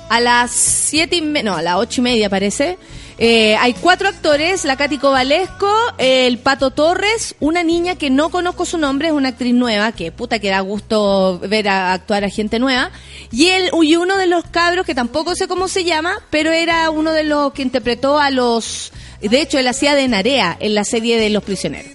A 0.10 0.20
las 0.20 0.52
siete 0.52 1.16
y 1.16 1.22
no, 1.22 1.56
a 1.56 1.62
las 1.62 1.78
ocho 1.78 2.02
y 2.02 2.04
media 2.04 2.30
parece. 2.30 2.78
Eh, 3.26 3.56
hay 3.56 3.74
cuatro 3.74 4.10
actores, 4.10 4.66
la 4.66 4.76
Katy 4.76 4.98
Cobalesco, 4.98 5.74
el 5.98 6.40
Pato 6.40 6.72
Torres, 6.72 7.36
una 7.40 7.64
niña 7.64 7.96
que 7.96 8.10
no 8.10 8.28
conozco 8.30 8.66
su 8.66 8.78
nombre, 8.78 9.08
es 9.08 9.14
una 9.14 9.30
actriz 9.30 9.54
nueva, 9.54 9.94
que 9.94 10.12
puta 10.12 10.40
que 10.40 10.50
da 10.50 10.60
gusto 10.60 11.40
ver 11.40 11.70
a 11.70 11.94
actuar 11.94 12.26
a 12.26 12.30
gente 12.30 12.60
nueva, 12.60 12.92
y, 13.32 13.48
el, 13.48 13.70
y 13.82 13.96
uno 13.96 14.18
de 14.18 14.28
los 14.28 14.44
cabros, 14.44 14.86
que 14.86 14.94
tampoco 14.94 15.36
sé 15.36 15.48
cómo 15.48 15.70
se 15.70 15.86
llama, 15.86 16.20
pero 16.32 16.52
era 16.52 16.90
uno 16.90 17.14
de 17.14 17.24
los 17.24 17.54
que 17.54 17.62
interpretó 17.62 18.20
a 18.20 18.30
los... 18.30 18.92
De 19.22 19.40
hecho, 19.42 19.58
él 19.58 19.70
hacía 19.70 19.96
de 19.96 20.06
Narea 20.10 20.58
en 20.60 20.76
la 20.76 20.84
serie 20.84 21.18
de 21.18 21.30
Los 21.30 21.44
Prisioneros. 21.44 21.94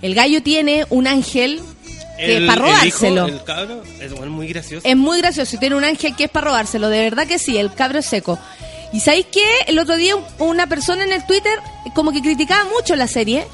El 0.00 0.14
gallo 0.14 0.42
tiene 0.42 0.86
un 0.88 1.06
ángel 1.06 1.60
que 2.16 2.38
El- 2.38 2.46
para 2.46 2.62
el 2.80 2.86
hijo, 2.88 3.00
robárselo. 3.04 3.26
El 3.26 3.44
cabro, 3.44 3.82
es 4.00 4.10
muy 4.12 4.48
gracioso. 4.48 4.88
Es 4.88 4.96
muy 4.96 5.18
gracioso 5.18 5.54
y 5.56 5.58
tiene 5.58 5.76
un 5.76 5.84
ángel 5.84 6.16
que 6.16 6.24
es 6.24 6.30
para 6.30 6.46
robárselo. 6.46 6.88
De 6.88 7.00
verdad 7.00 7.26
que 7.26 7.38
sí, 7.38 7.58
el 7.58 7.74
cabro 7.74 7.98
es 7.98 8.06
seco. 8.06 8.38
¿Y 8.92 9.00
sabéis 9.00 9.26
qué? 9.32 9.44
El 9.66 9.78
otro 9.78 9.96
día 9.96 10.16
un- 10.16 10.24
una 10.38 10.66
persona 10.66 11.04
en 11.04 11.12
el 11.12 11.26
Twitter 11.26 11.58
como 11.94 12.12
que 12.12 12.20
criticaba 12.22 12.64
mucho 12.70 12.96
la 12.96 13.06
serie, 13.08 13.46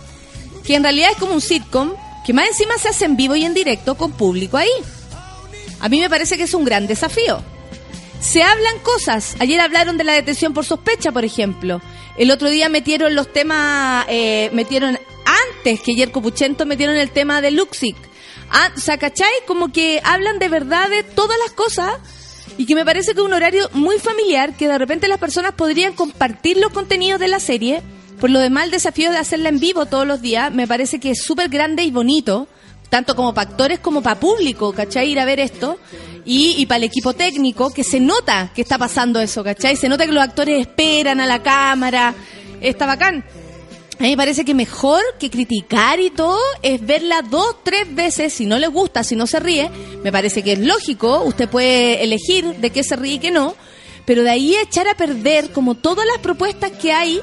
que 0.65 0.75
en 0.75 0.83
realidad 0.83 1.11
es 1.13 1.17
como 1.19 1.33
un 1.35 1.41
sitcom, 1.41 1.93
que 2.25 2.33
más 2.33 2.47
encima 2.49 2.79
se 2.79 2.89
hace 2.89 3.05
en 3.05 3.17
vivo 3.17 3.35
y 3.35 3.45
en 3.45 3.55
directo 3.55 3.97
con 3.97 4.13
público 4.13 4.57
ahí. 4.57 4.71
A 5.81 5.89
mí 5.89 5.99
me 6.01 6.09
parece 6.09 6.37
que 6.37 6.45
es 6.45 6.55
un 6.55 6.65
gran 6.65 6.87
desafío. 6.87 7.43
Se 8.21 8.43
hablan 8.43 8.79
cosas. 8.81 9.35
Ayer 9.41 9.59
hablaron 9.59 9.97
de 9.99 10.05
la 10.05 10.13
detención 10.13 10.55
por 10.55 10.65
sospecha, 10.65 11.11
por 11.11 11.25
ejemplo. 11.25 11.81
El 12.17 12.31
otro 12.31 12.49
día 12.51 12.69
metieron 12.69 13.17
los 13.17 13.33
temas, 13.33 14.05
eh, 14.09 14.49
metieron 14.53 14.97
antes 15.57 15.81
que 15.81 15.95
Yerko 15.97 16.23
Puchento 16.23 16.65
metieron 16.67 16.97
el 16.97 17.11
tema 17.11 17.41
de 17.41 17.51
Luxic. 17.51 17.97
Ah, 18.51 18.71
o 18.77 18.81
sea. 18.81 18.99
Como 19.47 19.73
que 19.73 20.01
hablan 20.05 20.39
de 20.39 20.49
verdad 20.49 20.89
de 20.89 21.03
todas 21.03 21.37
las 21.45 21.53
cosas 21.53 21.95
y 22.59 22.67
que 22.67 22.75
me 22.75 22.85
parece 22.85 23.13
que 23.13 23.21
es 23.21 23.27
un 23.27 23.33
horario 23.33 23.69
muy 23.73 23.99
familiar 23.99 24.57
que 24.57 24.69
de 24.69 24.79
repente 24.79 25.09
las 25.09 25.19
personas 25.19 25.53
podrían 25.53 25.95
compartir 25.95 26.57
los 26.57 26.73
contenidos 26.73 27.21
de 27.21 27.29
la 27.29 27.41
serie. 27.41 27.83
Por 28.21 28.31
lo 28.31 28.41
demás, 28.41 28.67
el 28.67 28.71
desafío 28.71 29.11
de 29.11 29.19
hacerla 29.19 29.49
en 29.49 29.59
vivo 29.59 29.87
todos 29.87 30.07
los 30.07 30.21
días 30.21 30.53
me 30.53 30.69
parece 30.69 31.01
que 31.01 31.11
es 31.11 31.23
súper 31.23 31.49
grande 31.49 31.83
y 31.83 31.91
bonito, 31.91 32.47
tanto 32.89 33.17
como 33.17 33.35
para 33.35 33.51
actores 33.51 33.81
como 33.81 34.03
para 34.03 34.21
público, 34.21 34.73
¿cachai? 34.73 35.11
Ir 35.11 35.21
a 35.21 35.25
ver 35.25 35.41
esto. 35.41 35.79
Y, 36.25 36.55
y 36.59 36.67
para 36.67 36.77
el 36.77 36.85
equipo 36.85 37.15
técnico, 37.15 37.73
que 37.73 37.83
se 37.83 37.99
nota 37.99 38.53
que 38.55 38.63
está 38.63 38.79
pasando 38.79 39.21
eso, 39.21 39.43
¿cachai? 39.43 39.77
Se 39.77 39.89
nota 39.89 40.07
que 40.07 40.13
los 40.13 40.23
actores 40.23 40.61
esperan 40.61 41.21
a 41.21 41.27
la 41.27 41.43
cámara. 41.43 42.15
Está 42.61 42.87
bacán. 42.87 43.25
A 43.99 44.03
mí 44.03 44.11
me 44.11 44.17
parece 44.17 44.45
que 44.45 44.55
mejor 44.55 45.03
que 45.21 45.31
criticar 45.31 46.01
y 46.01 46.11
todo 46.11 46.39
es 46.63 46.85
verla 46.85 47.23
dos, 47.23 47.57
tres 47.63 47.95
veces. 47.95 48.33
Si 48.33 48.47
no 48.47 48.59
le 48.59 48.67
gusta, 48.67 49.05
si 49.05 49.15
no 49.15 49.27
se 49.27 49.39
ríe, 49.39 49.71
me 50.03 50.11
parece 50.11 50.43
que 50.43 50.55
es 50.55 50.59
lógico. 50.59 51.23
Usted 51.23 51.49
puede 51.49 52.03
elegir 52.03 52.57
de 52.57 52.71
qué 52.71 52.83
se 52.83 52.97
ríe 52.97 53.15
y 53.15 53.19
qué 53.19 53.31
no. 53.31 53.55
Pero 54.05 54.23
de 54.23 54.31
ahí 54.31 54.57
echar 54.57 54.89
a 54.89 54.97
perder, 54.97 55.53
como 55.53 55.77
todas 55.77 56.07
las 56.07 56.19
propuestas 56.19 56.73
que 56.73 56.93
hay, 56.93 57.21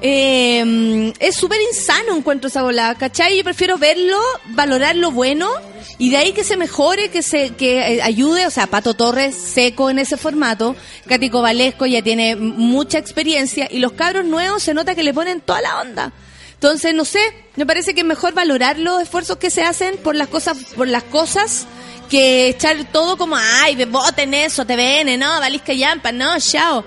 eh, 0.00 1.12
es 1.18 1.36
súper 1.36 1.58
insano 1.60 2.16
encuentro 2.16 2.48
esa 2.48 2.62
volada, 2.62 2.94
¿cachai? 2.94 3.36
Yo 3.36 3.44
prefiero 3.44 3.78
verlo, 3.78 4.18
valorar 4.46 4.96
lo 4.96 5.10
bueno 5.10 5.50
y 5.98 6.10
de 6.10 6.16
ahí 6.18 6.32
que 6.32 6.44
se 6.44 6.56
mejore, 6.56 7.10
que 7.10 7.22
se 7.22 7.50
que 7.50 7.96
eh, 7.96 8.02
ayude, 8.02 8.46
o 8.46 8.50
sea, 8.50 8.68
Pato 8.68 8.94
Torres 8.94 9.34
seco 9.34 9.90
en 9.90 9.98
ese 9.98 10.16
formato, 10.16 10.76
Katy 11.08 11.30
Cobalesco 11.30 11.86
ya 11.86 12.02
tiene 12.02 12.36
mucha 12.36 12.98
experiencia 12.98 13.68
y 13.70 13.78
los 13.78 13.92
cabros 13.92 14.24
nuevos 14.24 14.62
se 14.62 14.74
nota 14.74 14.94
que 14.94 15.02
le 15.02 15.14
ponen 15.14 15.40
toda 15.40 15.60
la 15.60 15.80
onda. 15.80 16.12
Entonces, 16.54 16.94
no 16.94 17.04
sé, 17.04 17.20
me 17.56 17.66
parece 17.66 17.94
que 17.94 18.00
es 18.00 18.06
mejor 18.06 18.34
valorar 18.34 18.78
los 18.78 19.02
esfuerzos 19.02 19.36
que 19.36 19.50
se 19.50 19.62
hacen 19.62 19.96
por 19.98 20.16
las 20.16 20.28
cosas, 20.28 20.58
por 20.76 20.88
las 20.88 21.04
cosas 21.04 21.66
que 22.08 22.48
echar 22.48 22.76
todo 22.92 23.16
como, 23.16 23.36
ay, 23.36 23.84
voten 23.84 24.34
eso, 24.34 24.64
te 24.64 24.74
ven, 24.74 25.18
no, 25.18 25.40
valisca 25.40 25.72
yampa, 25.72 26.10
no, 26.10 26.38
chao. 26.40 26.84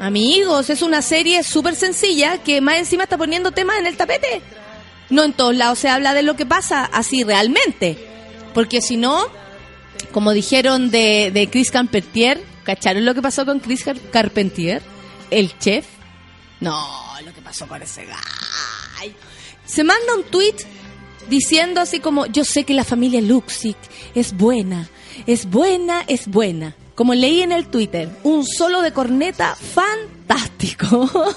Amigos, 0.00 0.70
es 0.70 0.82
una 0.82 1.02
serie 1.02 1.42
súper 1.42 1.74
sencilla 1.74 2.38
que 2.38 2.60
más 2.60 2.76
encima 2.78 3.02
está 3.04 3.18
poniendo 3.18 3.50
temas 3.50 3.78
en 3.78 3.86
el 3.86 3.96
tapete. 3.96 4.40
No 5.10 5.24
en 5.24 5.32
todos 5.32 5.56
lados 5.56 5.78
se 5.80 5.88
habla 5.88 6.14
de 6.14 6.22
lo 6.22 6.36
que 6.36 6.46
pasa 6.46 6.84
así 6.84 7.24
realmente. 7.24 7.98
Porque 8.54 8.80
si 8.80 8.96
no, 8.96 9.26
como 10.12 10.32
dijeron 10.32 10.90
de, 10.90 11.30
de 11.32 11.48
Chris 11.50 11.70
Carpentier, 11.70 12.42
¿cacharon 12.64 13.04
lo 13.04 13.14
que 13.14 13.22
pasó 13.22 13.44
con 13.44 13.58
Chris 13.60 13.84
Car- 13.84 14.00
Carpentier? 14.12 14.82
El 15.30 15.58
chef. 15.58 15.86
No, 16.60 16.86
lo 17.24 17.32
que 17.34 17.40
pasó 17.42 17.66
con 17.66 17.82
ese 17.82 18.04
gallo. 18.04 19.14
Se 19.64 19.84
manda 19.84 20.14
un 20.16 20.24
tweet 20.24 20.54
diciendo 21.28 21.80
así 21.80 22.00
como, 22.00 22.26
yo 22.26 22.44
sé 22.44 22.64
que 22.64 22.72
la 22.74 22.84
familia 22.84 23.20
Luxic 23.20 23.76
es 24.14 24.32
buena, 24.34 24.88
es 25.26 25.44
buena, 25.46 26.04
es 26.08 26.26
buena. 26.26 26.74
Como 26.98 27.14
leí 27.14 27.42
en 27.42 27.52
el 27.52 27.68
Twitter, 27.68 28.08
un 28.24 28.44
solo 28.44 28.82
de 28.82 28.92
corneta 28.92 29.54
fantástico. 29.54 31.08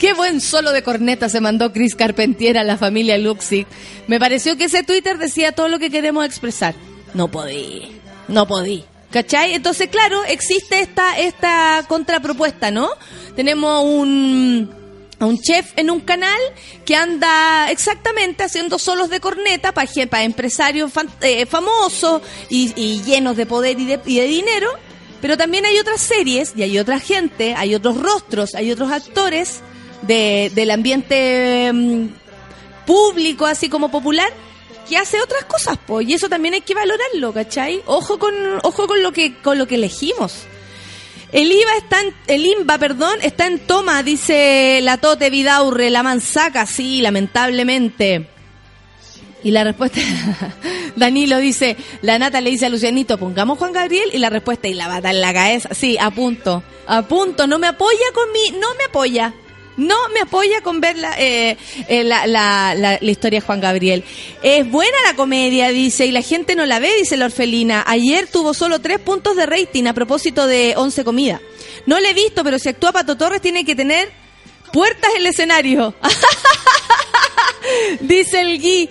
Qué 0.00 0.14
buen 0.14 0.40
solo 0.40 0.72
de 0.72 0.82
corneta 0.82 1.28
se 1.28 1.40
mandó 1.40 1.72
Chris 1.72 1.94
Carpentier 1.94 2.58
a 2.58 2.64
la 2.64 2.76
familia 2.76 3.16
Luxic. 3.18 3.68
Me 4.08 4.18
pareció 4.18 4.56
que 4.56 4.64
ese 4.64 4.82
Twitter 4.82 5.16
decía 5.16 5.52
todo 5.52 5.68
lo 5.68 5.78
que 5.78 5.90
queremos 5.90 6.26
expresar. 6.26 6.74
No 7.14 7.28
podí, 7.28 8.00
no 8.26 8.48
podí. 8.48 8.82
¿Cachai? 9.12 9.54
Entonces, 9.54 9.90
claro, 9.90 10.24
existe 10.24 10.80
esta, 10.80 11.16
esta 11.20 11.84
contrapropuesta, 11.86 12.72
¿no? 12.72 12.90
Tenemos 13.36 13.84
un, 13.84 14.74
a 15.22 15.26
un 15.26 15.40
chef 15.40 15.72
en 15.76 15.90
un 15.90 16.00
canal 16.00 16.40
que 16.84 16.96
anda 16.96 17.70
exactamente 17.70 18.44
haciendo 18.44 18.78
solos 18.78 19.08
de 19.10 19.20
corneta 19.20 19.72
para, 19.72 19.90
para 20.10 20.24
empresarios 20.24 20.92
fan- 20.92 21.10
eh, 21.20 21.46
famosos 21.46 22.22
y, 22.48 23.02
llenos 23.02 23.36
de 23.36 23.46
poder 23.46 23.78
y 23.78 23.84
de, 23.86 24.00
y 24.06 24.18
de 24.20 24.26
dinero. 24.26 24.68
Pero 25.20 25.36
también 25.36 25.64
hay 25.64 25.78
otras 25.78 26.00
series 26.00 26.52
y 26.56 26.62
hay 26.64 26.78
otra 26.78 26.98
gente, 26.98 27.54
hay 27.56 27.74
otros 27.76 27.96
rostros, 27.96 28.54
hay 28.56 28.72
otros 28.72 28.90
actores 28.90 29.60
de, 30.02 30.50
del 30.54 30.70
ambiente 30.72 31.70
mm, 31.72 32.08
público, 32.86 33.46
así 33.46 33.68
como 33.68 33.90
popular, 33.90 34.28
que 34.88 34.96
hace 34.98 35.22
otras 35.22 35.44
cosas, 35.44 35.78
pues, 35.86 36.08
y 36.08 36.14
eso 36.14 36.28
también 36.28 36.54
hay 36.54 36.60
que 36.62 36.74
valorarlo, 36.74 37.32
¿cachai? 37.32 37.82
Ojo 37.86 38.18
con, 38.18 38.34
ojo 38.64 38.88
con 38.88 39.00
lo 39.02 39.12
que, 39.12 39.38
con 39.40 39.58
lo 39.58 39.68
que 39.68 39.76
elegimos. 39.76 40.42
El 41.32 41.50
IVA 41.50 41.76
está 41.78 42.02
en, 42.02 42.14
el 42.26 42.44
INVA, 42.44 42.76
perdón, 42.76 43.18
está 43.22 43.46
en 43.46 43.58
toma, 43.58 44.02
dice 44.02 44.80
la 44.82 44.98
Tote 44.98 45.30
Vidaurre, 45.30 45.88
la 45.88 46.02
mansaca, 46.02 46.66
sí, 46.66 47.00
lamentablemente. 47.00 48.28
Y 49.42 49.50
la 49.50 49.64
respuesta, 49.64 50.00
Danilo 50.96 51.38
dice, 51.38 51.76
la 52.02 52.18
nata 52.18 52.42
le 52.42 52.50
dice 52.50 52.66
a 52.66 52.68
Lucianito, 52.68 53.16
pongamos 53.16 53.58
Juan 53.58 53.72
Gabriel, 53.72 54.10
y 54.12 54.18
la 54.18 54.28
respuesta, 54.28 54.68
y 54.68 54.74
la 54.74 54.88
bata 54.88 55.08
en 55.08 55.22
la 55.22 55.32
cabeza, 55.32 55.70
sí, 55.72 55.96
a 55.98 56.10
punto, 56.10 56.62
a 56.86 57.00
punto, 57.02 57.46
no 57.46 57.58
me 57.58 57.66
apoya 57.66 58.12
con 58.14 58.30
mi, 58.30 58.58
no 58.58 58.74
me 58.76 58.84
apoya, 58.84 59.32
no 59.76 59.96
me 60.14 60.20
apoya 60.20 60.60
con 60.62 60.80
ver 60.80 60.96
la, 60.98 61.14
eh, 61.18 61.56
eh, 61.88 62.04
la, 62.04 62.26
la, 62.26 62.74
la- 62.74 62.98
la 63.00 63.10
historia 63.10 63.40
de 63.40 63.46
Juan 63.46 63.60
Gabriel. 63.60 64.04
Es 64.42 64.68
buena 64.70 64.96
la 65.06 65.14
comedia, 65.16 65.68
dice, 65.70 66.06
y 66.06 66.10
la 66.12 66.22
gente 66.22 66.54
no 66.56 66.66
la 66.66 66.78
ve, 66.78 66.90
dice 66.98 67.16
la 67.16 67.26
orfelina. 67.26 67.84
Ayer 67.86 68.26
tuvo 68.26 68.54
solo 68.54 68.80
tres 68.80 68.98
puntos 68.98 69.36
de 69.36 69.46
rating 69.46 69.86
a 69.86 69.94
propósito 69.94 70.46
de 70.46 70.74
Once 70.76 71.04
Comida. 71.04 71.40
No 71.86 71.98
le 72.00 72.10
he 72.10 72.14
visto, 72.14 72.44
pero 72.44 72.58
si 72.58 72.68
actúa 72.68 72.92
Pato 72.92 73.16
Torres 73.16 73.40
tiene 73.40 73.64
que 73.64 73.74
tener 73.74 74.10
puertas 74.72 75.10
en 75.14 75.20
el 75.22 75.26
escenario. 75.26 75.94
Dice 78.00 78.40
el 78.40 78.58
Gui. 78.60 78.88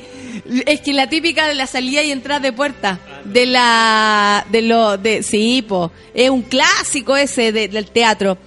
Es 0.65 0.81
que 0.81 0.93
la 0.93 1.09
típica 1.09 1.47
de 1.47 1.55
la 1.55 1.67
salida 1.67 2.01
y 2.03 2.11
entrada 2.11 2.39
de 2.39 2.53
puerta. 2.53 2.99
De 3.25 3.45
la. 3.45 4.45
De 4.49 4.61
lo. 4.61 4.97
De, 4.97 5.23
sí. 5.23 5.65
Es 6.13 6.29
un 6.29 6.41
clásico 6.41 7.15
ese 7.17 7.51
de- 7.51 7.67
del 7.67 7.91
teatro. 7.91 8.37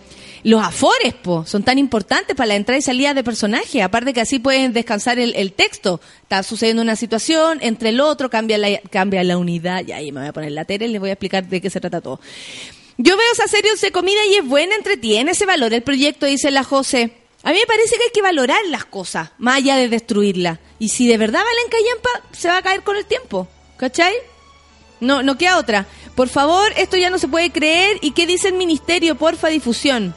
Los 0.45 0.63
afores, 0.63 1.15
po, 1.15 1.47
son 1.47 1.63
tan 1.63 1.79
importantes 1.79 2.37
para 2.37 2.49
la 2.49 2.55
entrada 2.55 2.79
y 2.79 2.83
salida 2.83 3.15
de 3.15 3.25
personajes. 3.25 3.83
Aparte 3.83 4.13
que 4.13 4.21
así 4.21 4.39
pueden 4.39 4.75
descansar 4.75 5.19
el, 5.19 5.53
texto. 5.55 6.03
Está 6.23 6.43
sucediendo 6.43 6.83
una 6.83 6.97
situación, 6.97 7.59
entre 7.63 7.89
el 7.89 8.01
otro, 8.01 8.29
cambia 8.29 8.59
la, 8.59 8.79
cambia 8.91 9.25
la 9.25 9.39
unidad. 9.39 9.87
Y 9.87 9.93
ahí 9.93 10.13
me 10.13 10.21
voy 10.21 10.29
a 10.29 10.33
poner 10.35 10.53
la 10.53 10.67
tele 10.67 10.85
y 10.85 10.89
les 10.89 11.01
voy 11.01 11.09
a 11.09 11.15
explicar 11.15 11.49
de 11.49 11.63
qué 11.63 11.71
se 11.71 11.81
trata 11.81 12.03
todo. 12.03 12.21
Yo 12.99 13.17
veo 13.17 13.27
esa 13.33 13.49
serie 13.49 13.71
de 13.75 13.91
comida 13.91 14.21
y 14.31 14.35
es 14.35 14.47
buena, 14.47 14.77
entretiene, 14.77 15.35
se 15.35 15.47
valora 15.47 15.77
el 15.77 15.83
proyecto, 15.83 16.27
dice 16.27 16.51
la 16.51 16.63
José. 16.63 17.17
A 17.43 17.51
mí 17.51 17.59
me 17.59 17.67
parece 17.67 17.97
que 17.97 18.05
hay 18.05 18.11
que 18.13 18.23
valorar 18.23 18.61
las 18.69 18.85
cosas, 18.85 19.31
más 19.39 19.57
allá 19.57 19.77
de 19.77 19.89
destruirlas. 19.89 20.59
Y 20.79 20.91
si 20.91 21.09
de 21.09 21.17
verdad 21.17 21.43
valen 21.43 21.71
callampa, 21.71 22.37
se 22.37 22.49
va 22.49 22.59
a 22.59 22.63
caer 22.63 22.83
con 22.83 22.97
el 22.97 23.07
tiempo. 23.07 23.49
¿Cachai? 23.79 24.15
No, 25.01 25.23
no 25.23 25.39
queda 25.39 25.59
otra. 25.59 25.87
Por 26.15 26.29
favor, 26.29 26.71
esto 26.77 26.99
ya 26.99 27.09
no 27.09 27.19
se 27.19 27.29
puede 27.29 27.51
creer. 27.51 27.99
¿Y 28.03 28.13
qué 28.13 28.27
dice 28.27 28.49
el 28.49 28.55
ministerio? 28.55 29.15
Porfa, 29.15 29.49
difusión. 29.49 30.15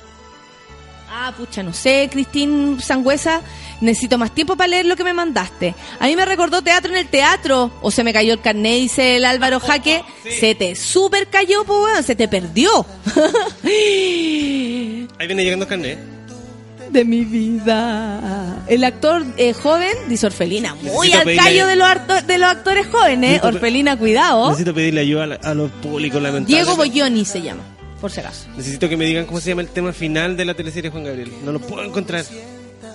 Ah, 1.10 1.34
pucha, 1.36 1.64
no 1.64 1.74
sé, 1.74 2.10
Cristín 2.12 2.80
Sangüesa. 2.82 3.42
Necesito 3.80 4.18
más 4.18 4.34
tiempo 4.34 4.56
para 4.56 4.68
leer 4.68 4.86
lo 4.86 4.96
que 4.96 5.04
me 5.04 5.14
mandaste. 5.14 5.76
A 6.00 6.08
mí 6.08 6.16
me 6.16 6.26
recordó 6.26 6.62
teatro 6.62 6.92
en 6.92 6.98
el 6.98 7.08
teatro. 7.08 7.72
O 7.82 7.92
se 7.92 8.04
me 8.04 8.12
cayó 8.12 8.34
el 8.34 8.42
carnet, 8.42 8.80
dice 8.82 9.18
el 9.18 9.26
Álvaro 9.26 9.60
Jaque. 9.60 10.04
Se 10.40 10.56
te 10.56 10.76
super 10.76 11.28
cayó, 11.28 11.64
pues, 11.64 12.06
se 12.06 12.16
te 12.16 12.28
perdió. 12.28 12.86
Ahí 13.64 15.08
viene 15.26 15.44
llegando 15.44 15.66
carnet. 15.68 15.98
de 16.90 17.06
mi 17.06 17.24
vida. 17.24 18.64
El 18.68 18.84
actor 18.84 19.24
eh, 19.38 19.54
joven, 19.54 19.96
dice 20.10 20.26
Orfelina, 20.26 20.76
muy 20.76 21.10
Necesito 21.10 21.30
al 21.30 21.36
callo 21.38 21.68
de 21.68 21.76
los, 21.78 22.28
de 22.28 22.38
los 22.38 22.50
actores 22.50 22.88
jóvenes. 22.88 23.20
Necesito 23.20 23.48
Orfelina, 23.48 23.98
cuidado. 23.98 24.50
Necesito 24.50 24.74
pedirle 24.74 25.02
ayuda 25.02 25.40
a, 25.42 25.54
los 25.54 25.72
públicos 25.72 26.22
lamentables. 26.22 26.66
Diego 26.66 26.76
Boyoni 26.76 27.24
se 27.24 27.42
llama, 27.42 27.64
por 28.02 28.12
si 28.12 28.20
acaso. 28.20 28.48
Necesito 28.56 28.88
que 28.90 28.98
me 28.98 29.06
digan 29.06 29.26
cómo 29.26 29.40
se 29.40 29.50
llama 29.50 29.62
el 29.62 29.70
tema 29.70 29.92
final 29.94 30.36
de 30.38 30.46
la 30.46 30.54
teleserie 30.54 30.90
Juan 30.92 31.04
Gabriel. 31.04 31.32
No 31.44 31.52
lo 31.52 31.60
puedo 31.60 31.84
encontrar. 31.84 32.24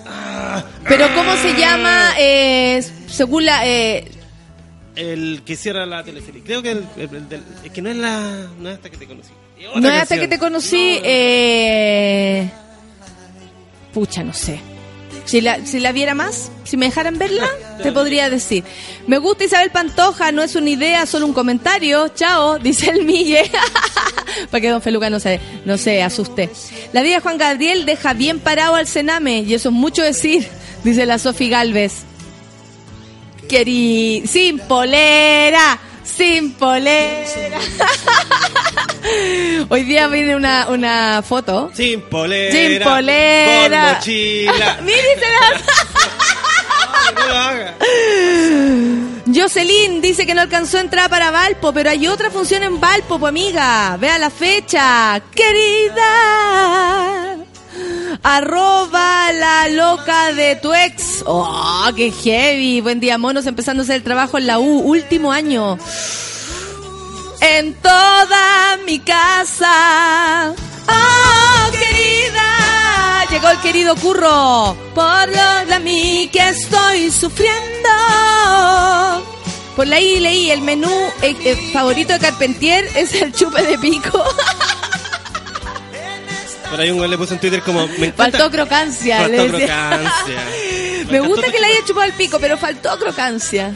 Ah, 0.07 0.65
Pero 0.89 1.07
¿cómo 1.15 1.35
se 1.37 1.55
llama 1.59 2.13
eh, 2.19 2.83
según 3.09 3.45
la... 3.47 3.67
eh, 3.67 4.11
el 4.97 5.43
que 5.47 5.57
cierra 5.57 5.87
la 5.87 6.05
teleserie. 6.05 6.43
Creo 6.43 6.63
que 6.63 6.73
el, 6.73 6.85
el- 6.99 7.43
es 7.65 7.73
que 7.73 7.81
no 7.83 7.89
es 7.91 7.97
la 7.97 8.47
no 8.61 8.69
es 8.69 8.75
hasta 8.77 8.91
que 8.91 8.97
te 8.99 9.07
conocí. 9.07 9.31
No 9.77 9.89
es 9.89 10.03
hasta 10.03 10.19
que 10.19 10.29
te 10.29 10.39
conocí... 10.39 10.99
eh, 11.03 12.51
pucha, 13.95 14.23
no 14.23 14.33
sé. 14.35 14.61
Si 15.25 15.41
la, 15.41 15.65
si 15.65 15.81
la 15.81 15.93
viera 15.93 16.15
más, 16.15 16.51
si 16.65 16.77
me 16.77 16.87
dejaran 16.87 17.19
verla, 17.19 17.49
te 17.83 17.93
podría 17.93 18.29
decir. 18.29 18.65
Me 19.07 19.19
gusta 19.19 19.45
Isabel 19.45 19.71
Pantoja, 19.71 20.33
no 20.33 20.43
es 20.43 20.55
una 20.55 20.71
idea, 20.71 21.07
solo 21.07 21.27
un 21.27 21.33
comentario. 21.33 22.09
Chao, 22.09 22.59
dice 22.63 22.91
el 22.91 23.05
Migue. 23.05 23.51
Para 24.51 24.61
que 24.61 24.69
don 24.69 24.83
Feluca 24.83 25.11
no 25.11 25.21
se, 25.21 25.41
no 25.65 25.77
se 25.79 26.03
asuste. 26.03 26.51
La 26.93 27.03
vida 27.03 27.17
de 27.17 27.21
Juan 27.21 27.39
Gabriel 27.39 27.87
deja 27.87 28.15
bien 28.15 28.41
parado 28.41 28.75
al 28.75 28.87
cename, 28.87 29.41
y 29.41 29.55
eso 29.55 29.69
es 29.69 29.75
mucho 29.75 30.03
decir, 30.03 30.49
dice 30.85 31.07
la 31.07 31.19
Sofi 31.19 31.49
Galvez. 31.49 32.05
Queri... 33.49 34.23
Sin 34.27 34.59
polera, 34.61 35.79
sin 36.05 36.53
polera. 36.53 37.27
Hoy 39.69 39.85
día 39.85 40.07
viene 40.09 40.37
una, 40.37 40.69
una 40.69 41.23
foto 41.23 41.71
Sin 41.75 42.01
polera. 42.03 42.53
sin 42.53 42.83
polera. 42.83 43.83
Con 43.83 43.97
mochila. 43.99 44.79
Haga. 47.35 47.75
Jocelyn 49.35 50.01
dice 50.01 50.27
que 50.27 50.35
no 50.35 50.43
alcanzó 50.43 50.79
entrada 50.79 51.09
para 51.09 51.31
Valpo, 51.31 51.73
pero 51.73 51.91
hay 51.91 52.07
otra 52.07 52.31
función 52.31 52.63
en 52.63 52.81
Valpo, 52.81 53.19
pues 53.19 53.31
amiga. 53.31 53.97
Vea 53.99 54.19
la 54.19 54.31
fecha. 54.31 55.21
Querida. 55.35 56.03
Arroba 58.23 59.33
la 59.33 59.69
loca 59.69 60.33
de 60.33 60.57
tu 60.57 60.73
ex. 60.75 61.23
Oh, 61.27 61.89
qué 61.97 62.11
heavy. 62.11 62.81
Buen 62.81 63.01
día, 63.01 63.19
monos. 63.19 63.47
Empezando 63.47 63.83
a 63.83 63.85
hacer 63.85 63.97
el 63.97 64.03
trabajo 64.03 64.39
en 64.39 64.47
la 64.47 64.59
U. 64.59 64.81
Último 64.81 65.33
año. 65.33 65.79
En 67.45 67.75
toda 67.75 68.77
mi 68.87 69.01
casa. 69.01 70.55
Oh, 70.89 71.71
querida. 71.73 73.27
Llegó 73.31 73.49
el 73.51 73.61
querido 73.61 73.97
curro. 73.97 74.77
Por 74.95 75.29
lo 75.29 75.67
de 75.67 75.81
mí 75.81 76.31
que 76.33 76.51
estoy 76.51 77.11
sufriendo. 77.11 77.89
Por 79.75 79.93
ahí 79.93 80.21
leí 80.21 80.53
el 80.53 80.61
menú 80.61 80.93
eh, 81.23 81.35
eh, 81.45 81.71
favorito 81.73 82.13
de 82.13 82.21
Carpentier 82.21 82.89
es 82.95 83.13
el 83.15 83.33
chupe 83.33 83.63
de 83.63 83.77
pico. 83.77 84.23
Por 86.71 86.81
ahí 86.81 86.91
un 86.93 86.99
güey 86.99 87.11
le 87.11 87.19
puso 87.19 87.35
en 87.35 87.41
Twitter 87.41 87.61
como 87.63 87.89
me 87.89 88.07
encanta. 88.07 88.39
faltó 88.39 88.51
crocancia. 88.53 89.19
Faltó 89.19 89.49
crocancia. 89.49 90.45
Me 91.11 91.21
gusta 91.21 91.51
que 91.51 91.59
le 91.59 91.67
haya 91.67 91.85
chupado 91.85 92.07
el 92.07 92.13
pico, 92.13 92.39
pero 92.41 92.57
faltó 92.57 92.97
crocancia. 92.99 93.75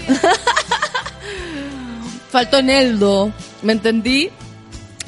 faltó 2.31 2.63
Neldo. 2.63 3.33
¿Me 3.63 3.73
entendí? 3.73 4.31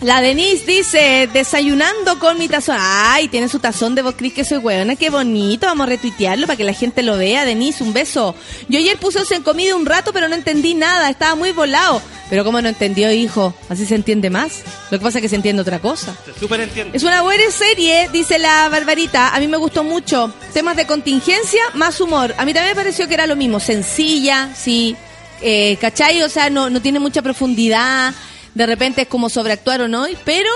La 0.00 0.20
Denise 0.20 0.64
dice, 0.64 1.28
desayunando 1.32 2.20
con 2.20 2.38
mi 2.38 2.48
tazón. 2.48 2.76
Ay, 2.78 3.26
tiene 3.26 3.48
su 3.48 3.58
tazón 3.58 3.96
de 3.96 4.02
vos 4.02 4.14
crees 4.16 4.32
que 4.32 4.44
soy 4.44 4.58
hueona, 4.58 4.94
qué 4.94 5.10
bonito. 5.10 5.66
Vamos 5.66 5.88
a 5.88 5.90
retuitearlo 5.90 6.46
para 6.46 6.56
que 6.56 6.62
la 6.62 6.72
gente 6.72 7.02
lo 7.02 7.18
vea. 7.18 7.44
Denise, 7.44 7.82
un 7.82 7.92
beso. 7.92 8.36
Yo 8.68 8.78
ayer 8.78 8.96
puse 8.96 9.18
en 9.34 9.42
comida 9.42 9.74
un 9.74 9.86
rato, 9.86 10.12
pero 10.12 10.28
no 10.28 10.36
entendí 10.36 10.74
nada. 10.74 11.10
Estaba 11.10 11.34
muy 11.34 11.50
volado. 11.50 12.00
Pero 12.30 12.44
¿cómo 12.44 12.62
no 12.62 12.68
entendió, 12.68 13.10
hijo? 13.10 13.54
Así 13.68 13.86
se 13.86 13.96
entiende 13.96 14.30
más. 14.30 14.62
Lo 14.92 14.98
que 15.00 15.02
pasa 15.02 15.18
es 15.18 15.22
que 15.22 15.28
se 15.28 15.36
entiende 15.36 15.62
otra 15.62 15.80
cosa. 15.80 16.14
Entiendo. 16.40 16.96
Es 16.96 17.02
una 17.02 17.22
buena 17.22 17.50
serie, 17.50 18.08
dice 18.12 18.38
la 18.38 18.68
Barbarita. 18.68 19.34
A 19.34 19.40
mí 19.40 19.48
me 19.48 19.56
gustó 19.56 19.82
mucho. 19.82 20.32
Temas 20.52 20.76
de 20.76 20.86
contingencia, 20.86 21.62
más 21.74 22.00
humor. 22.00 22.36
A 22.38 22.44
mí 22.44 22.54
también 22.54 22.76
me 22.76 22.80
pareció 22.80 23.08
que 23.08 23.14
era 23.14 23.26
lo 23.26 23.34
mismo. 23.34 23.58
Sencilla, 23.58 24.50
sí. 24.54 24.94
Eh, 25.40 25.76
¿Cachai? 25.80 26.22
O 26.22 26.28
sea, 26.28 26.50
no, 26.50 26.70
no 26.70 26.80
tiene 26.80 27.00
mucha 27.00 27.20
profundidad. 27.20 28.14
De 28.58 28.66
repente 28.66 29.02
es 29.02 29.08
como 29.08 29.30
sobreactuar 29.30 29.82
o 29.82 29.86
no. 29.86 30.04
Pero 30.24 30.50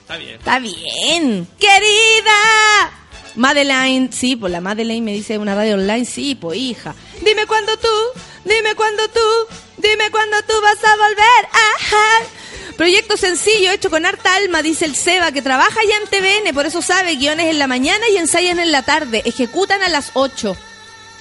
Está 0.00 0.16
bien. 0.16 0.36
está 0.38 0.58
bien. 0.58 1.46
¡Querida! 1.60 2.90
Madeline, 3.34 4.10
sí, 4.10 4.36
pues 4.36 4.50
la 4.50 4.62
Madeline 4.62 5.04
me 5.04 5.12
dice 5.12 5.36
una 5.36 5.54
radio 5.54 5.74
online, 5.74 6.06
sí, 6.06 6.34
pues 6.34 6.58
hija. 6.58 6.94
Dime 7.22 7.44
cuándo 7.46 7.76
tú, 7.76 7.88
dime 8.46 8.74
cuándo 8.74 9.06
tú, 9.08 9.54
dime 9.76 10.10
cuándo 10.10 10.38
tú 10.48 10.54
vas 10.62 10.82
a 10.82 10.96
volver. 10.96 11.48
Ajá. 11.52 12.26
Proyecto 12.78 13.18
sencillo, 13.18 13.70
hecho 13.70 13.90
con 13.90 14.06
harta 14.06 14.34
alma, 14.34 14.62
dice 14.62 14.86
el 14.86 14.96
Seba, 14.96 15.30
que 15.30 15.42
trabaja 15.42 15.78
ya 15.86 15.96
en 15.98 16.08
TVN, 16.08 16.54
por 16.54 16.64
eso 16.64 16.80
sabe, 16.80 17.16
guiones 17.16 17.50
en 17.50 17.58
la 17.58 17.66
mañana 17.66 18.08
y 18.08 18.16
ensayan 18.16 18.60
en 18.60 18.72
la 18.72 18.82
tarde. 18.82 19.20
Ejecutan 19.26 19.82
a 19.82 19.90
las 19.90 20.12
8. 20.14 20.56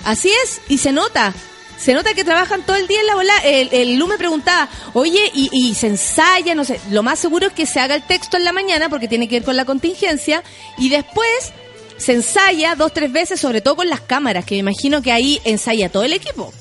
Así 0.05 0.31
es, 0.45 0.61
y 0.69 0.77
se 0.77 0.93
nota. 0.93 1.33
Se 1.81 1.93
nota 1.95 2.13
que 2.13 2.23
trabajan 2.23 2.63
todo 2.63 2.75
el 2.75 2.87
día 2.87 3.01
en 3.01 3.07
la 3.07 3.15
bola. 3.15 3.33
El, 3.43 3.69
el 3.71 3.95
Lu 3.95 4.05
me 4.05 4.17
preguntaba, 4.17 4.69
oye, 4.93 5.31
y, 5.33 5.49
y 5.51 5.73
se 5.73 5.87
ensaya, 5.87 6.53
no 6.53 6.63
sé. 6.63 6.79
Lo 6.91 7.01
más 7.01 7.17
seguro 7.17 7.47
es 7.47 7.53
que 7.53 7.65
se 7.65 7.79
haga 7.79 7.95
el 7.95 8.03
texto 8.03 8.37
en 8.37 8.43
la 8.43 8.51
mañana 8.53 8.87
porque 8.87 9.07
tiene 9.07 9.27
que 9.27 9.37
ver 9.37 9.43
con 9.43 9.55
la 9.55 9.65
contingencia. 9.65 10.43
Y 10.77 10.89
después 10.89 11.51
se 11.97 12.13
ensaya 12.13 12.75
dos, 12.75 12.93
tres 12.93 13.11
veces, 13.11 13.39
sobre 13.39 13.61
todo 13.61 13.77
con 13.77 13.89
las 13.89 14.01
cámaras, 14.01 14.45
que 14.45 14.55
me 14.55 14.59
imagino 14.59 15.01
que 15.01 15.11
ahí 15.11 15.41
ensaya 15.43 15.89
todo 15.89 16.03
el 16.03 16.13
equipo. 16.13 16.53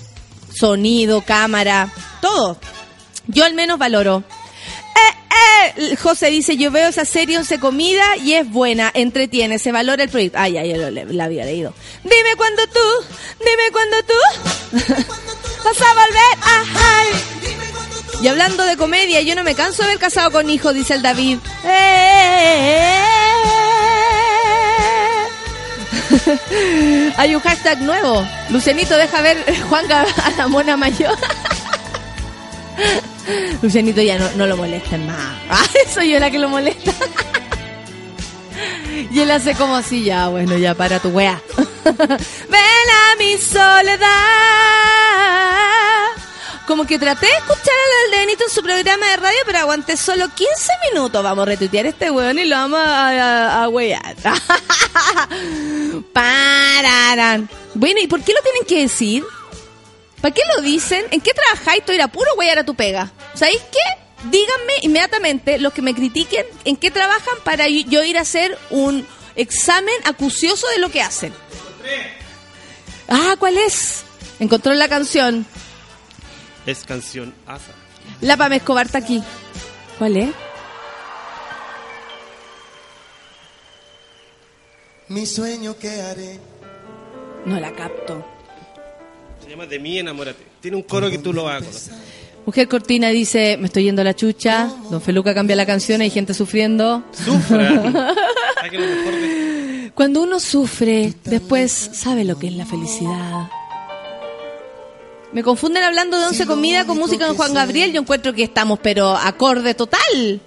Sonido, 0.54 1.20
cámara, 1.22 1.92
todo. 2.22 2.56
Yo 3.26 3.44
al 3.44 3.54
menos 3.54 3.78
valoro. 3.78 4.24
Eh, 5.40 5.74
eh, 5.76 5.96
José 5.96 6.30
dice, 6.30 6.56
yo 6.56 6.70
veo 6.70 6.88
esa 6.88 7.04
serie 7.04 7.36
Once 7.38 7.58
Comida 7.58 8.16
y 8.16 8.34
es 8.34 8.48
buena, 8.50 8.90
entretiene, 8.92 9.58
se 9.58 9.72
valora 9.72 10.02
el 10.02 10.10
proyecto. 10.10 10.38
Ay, 10.38 10.58
ay, 10.58 10.70
yo 10.70 10.90
la 10.90 11.24
había 11.24 11.44
leído. 11.44 11.72
Dime 12.02 12.36
cuándo 12.36 12.66
tú, 12.66 12.80
dime 13.38 13.70
cuándo 13.72 13.96
tú 14.04 14.14
vas 15.64 15.80
a 15.80 15.94
volver. 15.94 16.38
Y 18.22 18.28
hablando 18.28 18.66
de 18.66 18.76
comedia, 18.76 19.22
yo 19.22 19.34
no 19.34 19.42
me 19.44 19.54
canso 19.54 19.82
de 19.82 19.88
ver 19.88 19.98
casado 19.98 20.30
con 20.30 20.50
hijo, 20.50 20.74
dice 20.74 20.92
el 20.94 21.02
David. 21.02 21.38
Hay 27.16 27.34
un 27.34 27.40
hashtag 27.40 27.80
nuevo. 27.80 28.26
Lucianito, 28.50 28.96
deja 28.96 29.20
ver 29.22 29.42
Juan 29.68 29.90
a 29.90 30.04
la 30.36 30.46
mona 30.48 30.76
mayor. 30.76 31.16
Lucianito 33.62 34.00
ya 34.02 34.18
no, 34.18 34.30
no 34.36 34.46
lo 34.46 34.56
molesten 34.56 35.06
más. 35.06 35.16
Ah, 35.50 35.64
soy 35.92 36.12
yo 36.12 36.18
la 36.20 36.30
que 36.30 36.38
lo 36.38 36.48
molesta. 36.48 36.92
Y 39.10 39.20
él 39.20 39.30
hace 39.30 39.54
como 39.54 39.74
así, 39.76 40.04
ya, 40.04 40.28
bueno, 40.28 40.56
ya 40.58 40.74
para 40.74 40.98
tu 41.00 41.08
wea. 41.08 41.40
Ven 41.84 41.98
a 42.02 43.16
mi 43.18 43.36
soledad. 43.38 44.08
Como 46.66 46.86
que 46.86 46.98
traté 47.00 47.26
de 47.26 47.32
escuchar 47.32 47.74
al 47.74 48.14
aldenito 48.14 48.44
en 48.44 48.50
su 48.50 48.62
programa 48.62 49.06
de 49.06 49.16
radio, 49.16 49.38
pero 49.44 49.58
aguanté 49.58 49.96
solo 49.96 50.28
15 50.32 50.46
minutos. 50.92 51.20
Vamos 51.22 51.42
a 51.42 51.46
retuitear 51.46 51.86
este 51.86 52.10
weón 52.12 52.38
y 52.38 52.44
lo 52.44 52.54
vamos 52.56 52.78
a, 52.78 53.08
a, 53.08 53.64
a 53.64 53.68
wear. 53.68 54.14
Pararan. 56.12 57.48
Bueno, 57.74 58.00
¿y 58.00 58.06
por 58.06 58.22
qué 58.22 58.32
lo 58.32 58.40
tienen 58.42 58.64
que 58.68 58.82
decir? 58.82 59.24
¿Para 60.20 60.34
qué 60.34 60.42
lo 60.54 60.62
dicen? 60.62 61.04
¿En 61.10 61.20
qué 61.20 61.32
trabajáis? 61.32 61.84
Tú 61.84 61.92
era 61.92 62.08
puro 62.08 62.34
güey 62.34 62.50
a 62.50 62.64
tu 62.64 62.74
pega. 62.74 63.10
¿Sabéis 63.34 63.60
qué? 63.72 64.28
Díganme 64.30 64.74
inmediatamente 64.82 65.58
los 65.58 65.72
que 65.72 65.80
me 65.80 65.94
critiquen 65.94 66.44
en 66.64 66.76
qué 66.76 66.90
trabajan 66.90 67.36
para 67.42 67.68
yo 67.68 68.04
ir 68.04 68.18
a 68.18 68.22
hacer 68.22 68.58
un 68.68 69.06
examen 69.34 69.94
acucioso 70.04 70.68
de 70.68 70.78
lo 70.78 70.90
que 70.90 71.00
hacen. 71.00 71.32
Ah, 73.08 73.36
¿cuál 73.38 73.56
es? 73.56 74.04
Encontró 74.38 74.74
la 74.74 74.88
canción. 74.88 75.46
Es 76.66 76.84
canción 76.84 77.34
asa. 77.46 77.72
La 78.20 78.36
Pame 78.36 78.56
Escobar 78.56 78.86
está 78.86 78.98
aquí. 78.98 79.22
¿Cuál 79.98 80.16
es? 80.18 80.28
Mi 85.08 85.26
sueño 85.26 85.76
que 85.78 86.02
haré. 86.02 86.38
No 87.46 87.58
la 87.58 87.72
capto. 87.72 88.24
Llama 89.50 89.66
De 89.66 89.78
mí 89.80 89.98
enamórate. 89.98 90.44
Tiene 90.60 90.76
un 90.76 90.82
coro 90.84 91.10
que 91.10 91.18
tú 91.18 91.32
lo 91.32 91.44
vas 91.44 91.60
a 91.62 91.64
conocer. 91.66 91.94
Mujer 92.46 92.68
Cortina 92.68 93.08
dice, 93.08 93.56
me 93.58 93.66
estoy 93.66 93.84
yendo 93.84 94.00
a 94.02 94.04
la 94.04 94.14
chucha. 94.14 94.72
Don 94.90 95.00
Feluca 95.02 95.34
cambia 95.34 95.56
la 95.56 95.66
canción, 95.66 96.00
hay 96.00 96.10
gente 96.10 96.34
sufriendo. 96.34 97.02
Sufra. 97.12 97.68
Hay 98.62 98.70
que 98.70 98.78
lo 98.78 98.86
mejor 98.86 99.12
de- 99.14 99.92
Cuando 99.94 100.22
uno 100.22 100.38
sufre, 100.40 101.14
después 101.24 101.90
sabe 101.92 102.24
lo 102.24 102.38
que 102.38 102.46
es 102.46 102.54
la 102.54 102.64
felicidad. 102.64 103.50
Me 105.32 105.42
confunden 105.42 105.82
hablando 105.84 106.18
de 106.18 106.26
once 106.26 106.46
comida 106.46 106.86
con 106.86 106.98
música 106.98 107.28
de 107.28 107.34
Juan 107.36 107.52
Gabriel. 107.54 107.92
Yo 107.92 108.00
encuentro 108.00 108.32
que 108.32 108.42
estamos, 108.44 108.78
pero 108.82 109.10
acorde 109.16 109.74
total. 109.74 110.40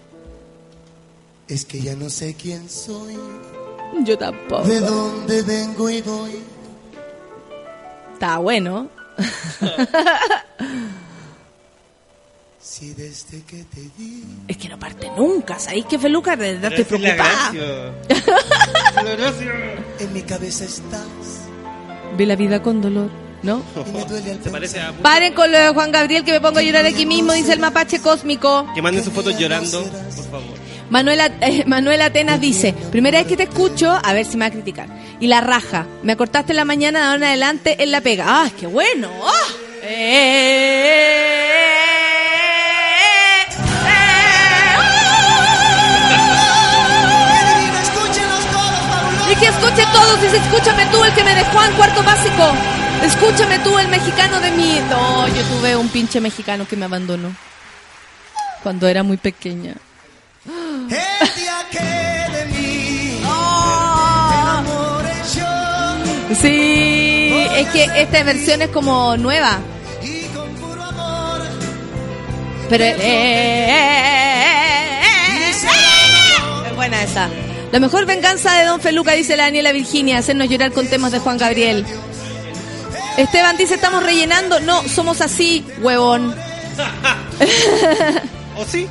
Es 1.47 1.65
que 1.65 1.79
ya 1.81 1.95
no 1.95 2.09
sé 2.09 2.35
quién 2.41 2.69
soy, 2.69 3.15
Yo 4.03 4.17
tampoco. 4.17 4.63
de 4.63 4.79
dónde 4.79 5.41
vengo 5.43 5.89
y 5.89 6.01
voy. 6.01 6.31
Está 8.23 8.37
bueno. 8.37 8.87
Si 12.57 12.93
desde 12.93 13.43
que 13.43 13.65
te 13.65 13.81
di 13.97 14.23
Es 14.47 14.55
que 14.55 14.69
no 14.69 14.79
parte 14.79 15.11
nunca. 15.17 15.59
¿Sabéis 15.59 15.83
que 15.87 15.99
Feluca? 15.99 16.37
De 16.37 16.53
verdad 16.53 16.71
estoy 16.71 16.97
preocupada. 16.97 17.51
en 19.99 20.13
mi 20.13 20.21
cabeza 20.21 20.63
estás 20.63 21.05
Ve 22.17 22.25
la 22.25 22.37
vida 22.37 22.63
con 22.63 22.81
dolor, 22.81 23.09
¿no? 23.41 23.61
y 23.75 23.91
me 23.91 24.05
duele 24.05 24.31
al 24.31 24.41
Se 24.41 24.49
parece 24.49 24.79
a... 24.79 24.93
Paren 24.93 25.33
con 25.33 25.51
lo 25.51 25.59
de 25.59 25.73
Juan 25.73 25.91
Gabriel 25.91 26.23
que 26.23 26.31
me 26.31 26.39
pongo 26.39 26.59
a 26.59 26.61
llorar 26.61 26.85
aquí 26.85 27.05
mismo, 27.05 27.33
dice 27.33 27.51
el 27.51 27.59
mapache 27.59 28.01
cósmico. 28.01 28.65
Que 28.73 28.81
manden 28.81 29.03
sus 29.03 29.11
fotos 29.11 29.37
llorando, 29.37 29.83
por 29.83 30.31
favor. 30.31 30.62
Manuela, 30.93 31.25
eh, 31.41 31.63
Manuel 31.65 32.03
Atenas 32.03 32.39
dice, 32.39 32.71
primera 32.91 33.17
vez 33.17 33.27
que 33.27 33.35
te 33.35 33.41
escucho, 33.43 33.99
a 34.03 34.13
ver 34.13 34.27
si 34.27 34.37
me 34.37 34.45
va 34.45 34.49
a 34.49 34.51
criticar. 34.51 34.87
Y 35.19 35.25
la 35.25 35.41
raja, 35.41 35.87
me 36.03 36.13
acortaste 36.13 36.51
en 36.51 36.57
la 36.57 36.65
mañana, 36.65 36.99
de 36.99 37.05
ahora 37.05 37.17
en 37.17 37.23
adelante, 37.23 37.81
en 37.81 37.89
la 37.89 37.99
pega. 38.01 38.25
¡Ah, 38.27 38.51
qué 38.59 38.67
bueno! 38.67 39.09
¡Ah! 39.25 39.47
Eh, 39.81 39.89
eh, 39.89 41.33
Y 49.31 49.35
que 49.35 49.47
escuche 49.47 49.83
todos, 49.91 50.21
dice, 50.21 50.37
escúchame 50.37 50.85
tú, 50.91 51.03
el 51.03 51.13
que 51.15 51.23
me 51.23 51.33
dejó 51.33 51.63
en 51.63 51.71
cuarto 51.71 52.03
básico. 52.03 52.53
Escúchame 53.01 53.57
tú, 53.63 53.79
el 53.79 53.87
mexicano 53.87 54.39
de 54.39 54.51
mí. 54.51 54.79
No, 54.91 55.27
yo 55.27 55.41
tuve 55.41 55.75
un 55.75 55.89
pinche 55.89 56.21
mexicano 56.21 56.67
que 56.67 56.75
me 56.75 56.85
abandonó. 56.85 57.35
Cuando 58.61 58.87
era 58.87 59.01
muy 59.01 59.17
pequeña. 59.17 59.73
El 60.89 61.35
día 61.35 61.65
que 61.71 61.79
de 61.79 62.45
mí 62.47 63.19
te 64.29 64.35
enamores 64.41 65.35
yo 65.35 66.35
Sí, 66.41 67.33
es 67.55 67.67
que 67.69 67.83
esta 68.01 68.23
versión 68.23 68.61
es 68.61 68.69
como 68.69 69.15
nueva. 69.17 69.59
y 70.01 70.23
con 70.35 70.49
puro 70.55 70.83
amor 70.83 71.41
Pero 72.69 72.83
eh, 72.83 72.95
eh, 72.99 73.69
eh, 73.69 73.71
eh, 75.01 75.51
eh, 75.51 76.67
es 76.69 76.75
buena 76.75 77.03
esa. 77.03 77.29
La 77.71 77.79
mejor 77.79 78.05
venganza 78.05 78.53
de 78.55 78.65
Don 78.65 78.79
Feluca, 78.81 79.13
dice 79.13 79.35
la 79.35 79.45
Daniela 79.45 79.71
Virginia, 79.71 80.19
hacernos 80.19 80.47
llorar 80.49 80.71
con 80.71 80.87
temas 80.87 81.11
de 81.11 81.19
Juan 81.19 81.37
Gabriel. 81.39 81.85
Esteban 83.17 83.57
dice, 83.57 83.75
estamos 83.75 84.03
rellenando. 84.03 84.59
No, 84.59 84.81
somos 84.87 85.21
así, 85.21 85.65
huevón. 85.81 86.35
¿O 88.57 88.65
sí? 88.65 88.87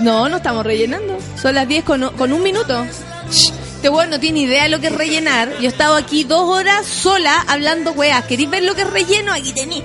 No, 0.00 0.28
no 0.28 0.36
estamos 0.38 0.64
rellenando. 0.64 1.18
Son 1.40 1.54
las 1.54 1.66
10 1.68 1.84
con, 1.84 2.08
con 2.16 2.32
un 2.32 2.42
minuto. 2.42 2.84
Shh, 3.30 3.50
Este 3.76 3.88
huevón 3.88 4.10
no 4.10 4.20
tiene 4.20 4.40
idea 4.40 4.64
de 4.64 4.68
lo 4.68 4.80
que 4.80 4.88
es 4.88 4.94
rellenar. 4.94 5.50
Yo 5.58 5.64
he 5.64 5.66
estado 5.66 5.94
aquí 5.96 6.24
dos 6.24 6.48
horas 6.48 6.86
sola 6.86 7.44
hablando 7.48 7.92
weas. 7.92 8.24
¿Queréis 8.24 8.50
ver 8.50 8.62
lo 8.64 8.74
que 8.74 8.82
es 8.82 8.90
relleno? 8.90 9.32
Aquí 9.32 9.52
tenéis. 9.52 9.84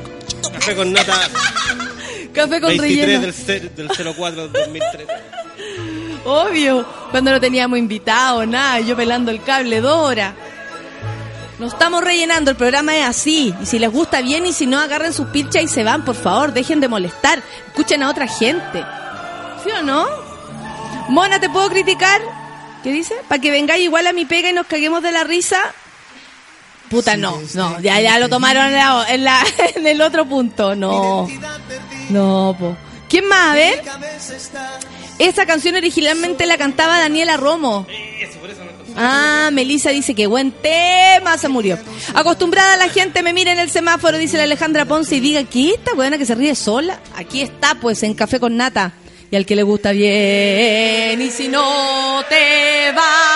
Café 0.54 0.76
con 0.76 0.92
nota 0.94 1.14
Café 2.34 2.62
con 2.62 2.78
23 2.78 3.06
relleno. 3.06 3.22
del, 3.22 3.76
del 3.76 4.16
04 4.16 4.44
del 4.48 4.52
2003. 4.54 5.08
Obvio, 6.26 6.86
cuando 7.12 7.32
no 7.32 7.40
teníamos 7.40 7.80
invitados, 7.80 8.46
nada, 8.48 8.80
yo 8.82 8.96
pelando 8.96 9.32
el 9.32 9.42
cable 9.42 9.80
dos 9.82 9.96
horas. 9.96 10.34
No 11.58 11.68
estamos 11.68 12.04
rellenando, 12.04 12.52
el 12.52 12.58
programa 12.58 12.96
es 12.98 13.06
así. 13.06 13.54
Y 13.62 13.66
si 13.66 13.80
les 13.80 13.92
gusta 13.92 14.22
bien 14.22 14.46
y 14.46 14.54
si 14.54 14.68
no, 14.68 14.78
agarren 14.80 15.14
sus 15.14 15.28
pilchas 15.30 15.64
y 15.64 15.68
se 15.68 15.84
van, 15.84 16.06
por 16.06 16.16
favor, 16.16 16.54
dejen 16.54 16.80
de 16.82 16.88
molestar. 16.88 17.42
Escuchen 17.68 18.04
a 18.04 18.10
otra 18.10 18.28
gente. 18.28 18.84
¿Sí 19.68 19.74
o 19.80 19.84
no? 19.84 20.06
Mona, 21.10 21.40
¿te 21.40 21.50
puedo 21.50 21.70
criticar? 21.70 22.22
¿Qué 22.84 22.92
dice? 22.92 23.16
Para 23.28 23.42
que 23.42 23.52
vengáis 23.52 23.84
igual 23.84 24.08
a 24.08 24.14
mi 24.14 24.26
pega 24.26 24.50
y 24.50 24.54
nos 24.54 24.68
caguemos 24.68 25.02
de 25.04 25.12
la 25.12 25.24
risa. 25.24 25.60
Puta, 26.90 27.18
no, 27.18 27.38
no, 27.54 27.80
ya, 27.82 28.00
ya 28.00 28.18
lo 28.20 28.30
tomaron 28.30 28.68
en, 28.68 28.74
la- 28.74 29.06
en 29.10 29.24
la- 29.26 29.44
en 29.76 29.86
el 29.88 30.02
otro 30.02 30.26
punto. 30.26 30.74
No, 30.76 31.28
no, 32.10 32.56
po. 32.58 32.78
¿Quién 33.10 33.28
más? 33.28 33.52
A 33.52 33.54
ver. 33.56 33.84
Esa 35.20 35.46
canción 35.46 35.76
originalmente 35.76 36.46
la 36.46 36.58
cantaba 36.58 37.00
Daniela 37.00 37.36
Romo. 37.38 37.86
Ah, 38.96 39.50
Melissa 39.52 39.90
dice 39.92 40.16
que 40.16 40.28
buen 40.28 40.52
tema, 40.52 41.38
se 41.38 41.50
murió. 41.50 41.78
Acostumbrada 42.14 42.78
la 42.78 42.90
gente 42.90 43.22
me 43.24 43.34
mira 43.34 43.52
en 43.52 43.60
el 43.60 43.70
semáforo, 43.70 44.18
dice 44.18 44.38
la 44.38 44.44
Alejandra 44.44 44.86
Ponce, 44.86 45.16
y 45.16 45.20
diga, 45.20 45.44
¿qué 45.44 45.72
esta 45.72 45.94
buena 45.94 46.18
que 46.18 46.26
se 46.26 46.36
ríe 46.36 46.56
sola? 46.56 47.00
Aquí 47.16 47.42
está, 47.42 47.76
pues, 47.76 48.02
en 48.04 48.14
Café 48.14 48.40
con 48.40 48.56
Nata 48.58 48.94
y 49.30 49.36
al 49.36 49.46
que 49.46 49.56
le 49.56 49.64
gusta 49.64 49.92
bien 49.92 51.22
y 51.22 51.30
si 51.30 51.48
no 51.48 52.24
te 52.30 52.92
va 52.94 53.28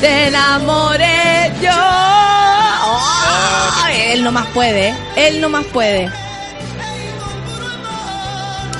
te 0.00 0.26
enamoré 0.26 1.50
yo. 1.62 1.70
Él 4.12 4.22
no 4.22 4.32
más 4.32 4.46
puede, 4.48 4.94
él 5.16 5.40
no 5.40 5.48
más 5.48 5.64
puede. 5.66 6.23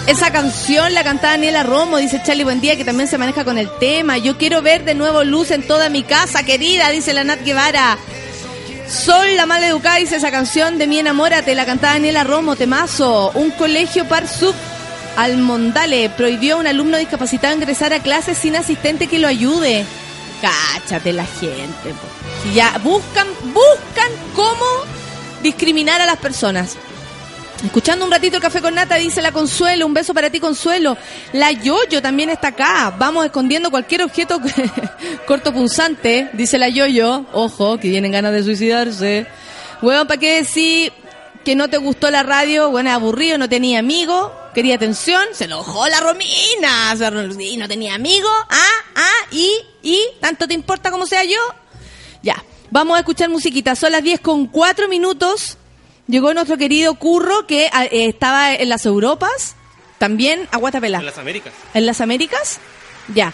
Esa 0.06 0.30
canción 0.30 0.92
la 0.92 1.02
cantaba 1.02 1.32
Daniela 1.32 1.62
Romo, 1.62 1.96
dice 1.96 2.20
Charlie 2.22 2.44
Buendía, 2.44 2.76
que 2.76 2.84
también 2.84 3.08
se 3.08 3.16
maneja 3.16 3.44
con 3.44 3.56
el 3.56 3.70
tema. 3.78 4.18
Yo 4.18 4.36
quiero 4.36 4.60
ver 4.60 4.84
de 4.84 4.94
nuevo 4.94 5.24
luz 5.24 5.50
en 5.50 5.66
toda 5.66 5.88
mi 5.88 6.02
casa, 6.02 6.42
querida, 6.42 6.90
dice 6.90 7.14
la 7.14 7.24
Nat 7.24 7.42
Guevara. 7.42 7.96
Sol 8.86 9.34
la 9.36 9.46
mal 9.46 9.64
educada, 9.64 9.96
dice 9.96 10.16
esa 10.16 10.30
canción 10.30 10.76
de 10.76 10.86
Mi 10.86 10.98
Enamórate, 10.98 11.54
la 11.54 11.64
cantaba 11.64 11.94
Daniela 11.94 12.22
Romo, 12.22 12.54
temazo. 12.54 13.30
Un 13.34 13.50
colegio 13.52 14.06
par 14.06 14.28
sub 14.28 14.54
Almondale 15.16 16.10
prohibió 16.10 16.56
a 16.56 16.58
un 16.58 16.66
alumno 16.66 16.98
discapacitado 16.98 17.54
ingresar 17.54 17.92
a 17.92 18.00
clases 18.00 18.36
sin 18.36 18.56
asistente 18.56 19.06
que 19.06 19.18
lo 19.18 19.28
ayude. 19.28 19.86
Cáchate 20.42 21.12
la 21.14 21.24
gente. 21.24 21.94
ya 22.52 22.76
buscan, 22.82 23.26
buscan 23.54 24.10
cómo 24.34 24.64
discriminar 25.42 26.02
a 26.02 26.06
las 26.06 26.18
personas. 26.18 26.76
Escuchando 27.64 28.04
un 28.04 28.10
ratito 28.10 28.36
el 28.36 28.42
café 28.42 28.60
con 28.60 28.74
nata, 28.74 28.96
dice 28.96 29.22
la 29.22 29.32
Consuelo, 29.32 29.86
un 29.86 29.94
beso 29.94 30.12
para 30.12 30.28
ti 30.28 30.38
Consuelo. 30.38 30.98
La 31.32 31.50
Yoyo 31.50 32.02
también 32.02 32.28
está 32.28 32.48
acá. 32.48 32.94
Vamos 32.98 33.24
escondiendo 33.24 33.70
cualquier 33.70 34.02
objeto 34.02 34.38
corto 35.26 35.50
punzante, 35.52 36.28
dice 36.34 36.58
la 36.58 36.68
Yoyo. 36.68 37.24
Ojo, 37.32 37.78
que 37.78 37.88
tienen 37.88 38.12
ganas 38.12 38.32
de 38.32 38.42
suicidarse. 38.42 39.26
Huevón, 39.80 40.06
¿para 40.06 40.20
qué 40.20 40.36
decir 40.36 40.92
que 41.42 41.56
no 41.56 41.70
te 41.70 41.78
gustó 41.78 42.10
la 42.10 42.22
radio? 42.22 42.70
Bueno, 42.70 42.90
aburrido, 42.90 43.38
no 43.38 43.48
tenía 43.48 43.78
amigo, 43.78 44.30
quería 44.54 44.74
atención, 44.74 45.24
se 45.32 45.44
enojó 45.44 45.88
la 45.88 46.00
Romina. 46.00 46.94
Y 47.40 47.56
no 47.56 47.66
tenía 47.66 47.94
amigo. 47.94 48.28
Ah, 48.50 48.84
ah, 48.94 49.26
y, 49.30 49.50
y, 49.82 50.00
¿tanto 50.20 50.46
te 50.46 50.52
importa 50.52 50.90
como 50.90 51.06
sea 51.06 51.24
yo? 51.24 51.40
Ya, 52.22 52.44
vamos 52.70 52.96
a 52.96 53.00
escuchar 53.00 53.30
musiquita. 53.30 53.74
Son 53.74 53.90
las 53.90 54.02
10 54.02 54.20
con 54.20 54.48
4 54.48 54.86
minutos. 54.86 55.56
Llegó 56.06 56.34
nuestro 56.34 56.56
querido 56.58 56.94
Curro 56.96 57.46
que 57.46 57.68
ah, 57.72 57.84
eh, 57.86 58.06
estaba 58.08 58.54
en 58.54 58.68
las 58.68 58.84
Europas, 58.86 59.56
también 59.98 60.46
a 60.50 60.58
Guatapelá. 60.58 60.98
En 60.98 61.06
las 61.06 61.18
Américas. 61.18 61.52
¿En 61.72 61.86
las 61.86 62.00
Américas? 62.00 62.58
Ya. 63.14 63.32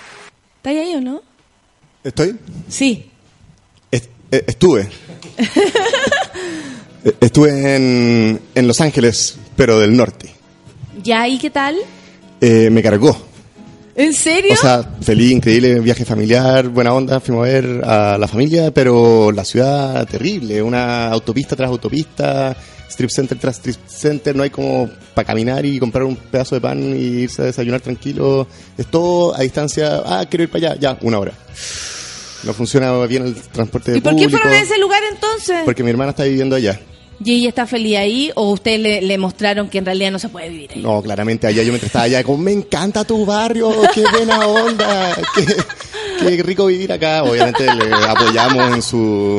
¿Está 0.56 0.70
ahí 0.70 0.94
o 0.94 1.00
no? 1.00 1.22
¿Estoy? 2.04 2.36
Sí. 2.68 3.10
Est- 3.90 4.10
eh, 4.30 4.44
estuve. 4.46 4.88
Eh, 7.02 7.14
estuve 7.22 7.76
en, 7.76 8.38
en 8.54 8.68
Los 8.68 8.82
Ángeles, 8.82 9.36
pero 9.56 9.78
del 9.78 9.96
norte. 9.96 10.34
¿Ya 11.02 11.26
y 11.28 11.38
qué 11.38 11.48
tal? 11.48 11.78
Eh, 12.42 12.68
me 12.70 12.82
cargó. 12.82 13.16
¿En 13.94 14.12
serio? 14.14 14.52
O 14.52 14.56
sea, 14.56 14.82
feliz, 15.02 15.32
increíble, 15.32 15.80
viaje 15.80 16.04
familiar, 16.04 16.68
buena 16.68 16.94
onda, 16.94 17.20
fuimos 17.20 17.46
a 17.46 17.50
ver 17.50 17.84
a 17.84 18.18
la 18.18 18.28
familia, 18.28 18.70
pero 18.70 19.32
la 19.32 19.44
ciudad 19.44 20.06
terrible, 20.06 20.62
una 20.62 21.08
autopista 21.08 21.56
tras 21.56 21.68
autopista, 21.68 22.56
strip 22.88 23.10
center 23.10 23.38
tras 23.38 23.56
strip 23.56 23.76
center, 23.86 24.34
no 24.36 24.42
hay 24.42 24.50
como 24.50 24.88
para 25.14 25.26
caminar 25.26 25.66
y 25.66 25.78
comprar 25.78 26.04
un 26.04 26.16
pedazo 26.16 26.54
de 26.54 26.60
pan 26.60 26.78
y 26.80 27.22
irse 27.22 27.42
a 27.42 27.44
desayunar 27.46 27.80
tranquilo, 27.80 28.46
es 28.78 28.86
todo 28.86 29.36
a 29.36 29.40
distancia, 29.40 30.02
ah, 30.04 30.24
quiero 30.28 30.44
ir 30.44 30.50
para 30.50 30.68
allá, 30.68 30.80
ya, 30.80 30.98
una 31.02 31.18
hora. 31.18 31.32
No 32.44 32.54
funciona 32.54 32.92
bien 33.06 33.26
el 33.26 33.34
transporte 33.34 33.98
¿Y 33.98 34.00
por 34.00 34.12
público. 34.12 34.30
qué 34.30 34.36
fueron 34.38 34.52
a 34.52 34.62
ese 34.62 34.78
lugar 34.78 35.02
entonces? 35.12 35.58
Porque 35.64 35.82
mi 35.82 35.90
hermana 35.90 36.10
está 36.10 36.24
viviendo 36.24 36.56
allá. 36.56 36.80
¿Y 37.22 37.34
ella 37.34 37.48
está 37.50 37.66
feliz 37.66 37.98
ahí 37.98 38.30
o 38.34 38.50
ustedes 38.50 38.80
le, 38.80 39.02
le 39.02 39.18
mostraron 39.18 39.68
que 39.68 39.78
en 39.78 39.84
realidad 39.84 40.10
no 40.10 40.18
se 40.18 40.28
puede 40.30 40.48
vivir 40.48 40.70
ahí? 40.74 40.80
No, 40.82 41.02
claramente 41.02 41.46
allá 41.46 41.62
yo 41.62 41.68
mientras 41.68 41.88
estaba 41.88 42.04
allá, 42.06 42.24
como 42.24 42.38
me 42.38 42.52
encanta 42.52 43.04
tu 43.04 43.26
barrio, 43.26 43.72
qué 43.94 44.04
buena 44.10 44.46
onda, 44.46 45.14
qué, 45.34 45.46
qué 46.36 46.42
rico 46.42 46.66
vivir 46.66 46.92
acá. 46.92 47.22
Obviamente 47.24 47.64
le 47.74 47.92
apoyamos 47.94 48.74
en 48.74 48.82
su 48.82 49.38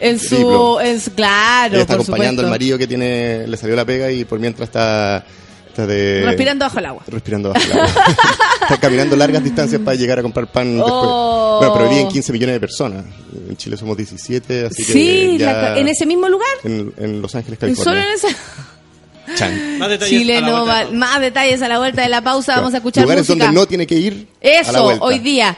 En 0.00 0.18
su, 0.18 0.78
en 0.82 0.98
claro, 1.14 1.74
Ella 1.74 1.82
está 1.82 1.94
por 1.96 2.02
acompañando 2.02 2.42
supuesto. 2.42 2.42
al 2.46 2.50
marido 2.50 2.76
que 2.78 2.86
tiene, 2.88 3.46
le 3.46 3.56
salió 3.56 3.76
la 3.76 3.84
pega 3.84 4.10
y 4.10 4.24
por 4.24 4.40
mientras 4.40 4.68
está, 4.68 5.24
está 5.72 5.86
de 5.86 6.22
Respirando 6.24 6.64
bajo 6.64 6.78
el 6.78 6.86
agua. 6.86 7.02
respirando 7.08 7.48
bajo 7.52 7.64
el 7.64 7.72
agua. 7.72 7.86
está 8.62 8.76
caminando 8.78 9.16
largas 9.16 9.42
distancias 9.42 9.80
para 9.84 9.96
llegar 9.96 10.18
a 10.18 10.22
comprar 10.22 10.46
pan 10.46 10.78
Oh. 10.80 10.84
después. 10.84 11.70
Bueno, 11.70 11.74
pero 11.74 11.88
viven 11.90 12.08
15 12.08 12.32
millones 12.32 12.54
de 12.56 12.60
personas. 12.60 13.04
En 13.48 13.56
Chile 13.56 13.76
somos 13.76 13.96
17, 13.96 14.66
así 14.66 14.84
que 14.84 14.92
Sí, 14.92 15.36
ya 15.38 15.76
en 15.76 15.88
ese 15.88 16.06
mismo 16.06 16.28
lugar. 16.28 16.48
en, 16.64 16.92
en 16.98 17.22
Los 17.22 17.34
Ángeles, 17.34 17.58
En 17.62 17.76
Solo 17.76 17.90
California. 17.96 18.06
en 18.08 18.14
esa. 18.14 19.36
Chan. 19.36 19.78
Más 19.78 19.88
detalles 19.88 20.18
Chile 20.18 20.36
a 20.38 20.40
la 20.40 20.46
no 20.48 20.66
va- 20.66 20.84
más 20.92 21.20
detalles 21.20 21.62
a 21.62 21.68
la 21.68 21.78
vuelta 21.78 22.02
de 22.02 22.08
la 22.08 22.20
pausa. 22.22 22.56
Vamos 22.56 22.74
a 22.74 22.78
escuchar 22.78 23.04
Lugares 23.04 23.28
música. 23.28 23.44
donde 23.46 23.60
no 23.60 23.66
tiene 23.66 23.86
que 23.86 23.94
ir 23.94 24.26
a 24.42 24.46
la 24.46 24.60
Eso, 24.60 24.86
hoy 25.00 25.18
día. 25.20 25.56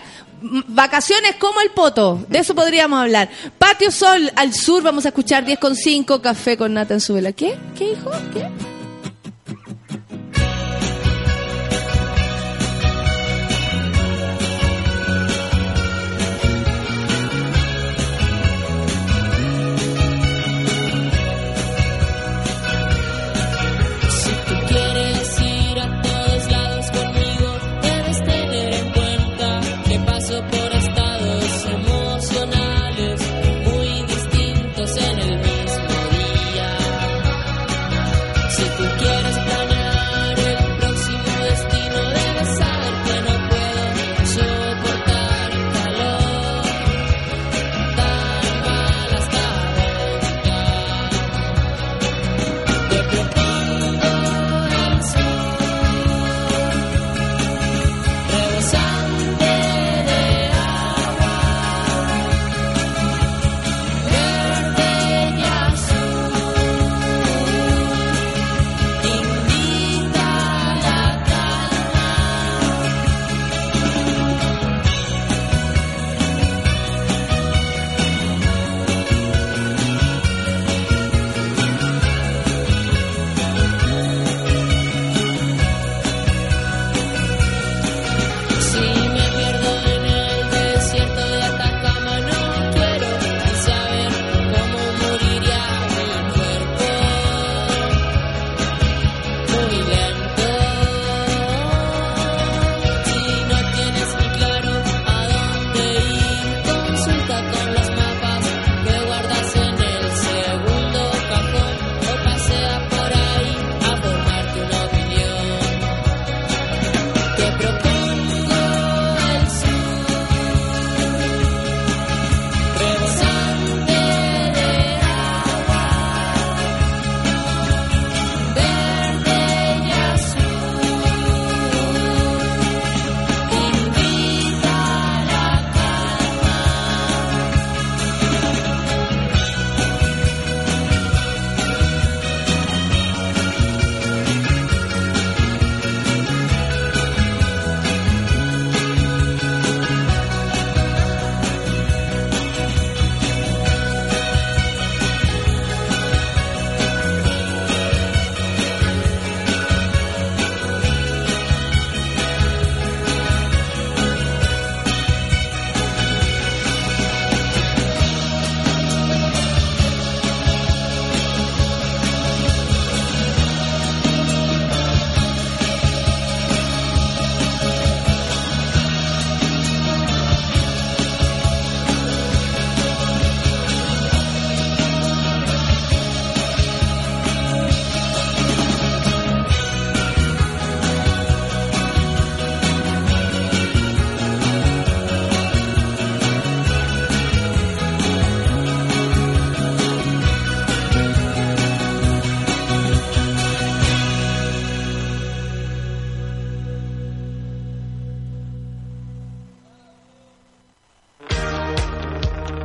Vacaciones 0.68 1.36
como 1.38 1.60
el 1.62 1.70
poto, 1.70 2.20
de 2.28 2.40
eso 2.40 2.54
podríamos 2.54 3.00
hablar. 3.00 3.30
Patio 3.58 3.90
Sol 3.90 4.30
al 4.36 4.52
sur, 4.52 4.82
vamos 4.82 5.06
a 5.06 5.08
escuchar 5.08 5.44
10 5.46 5.58
con 5.58 5.74
5, 5.74 6.20
café 6.20 6.58
con 6.58 6.74
nata 6.74 6.92
en 6.92 7.00
su 7.00 7.14
vela. 7.14 7.32
¿Qué? 7.32 7.54
¿Qué 7.76 7.92
hijo? 7.92 8.10
¿Qué? 8.34 8.46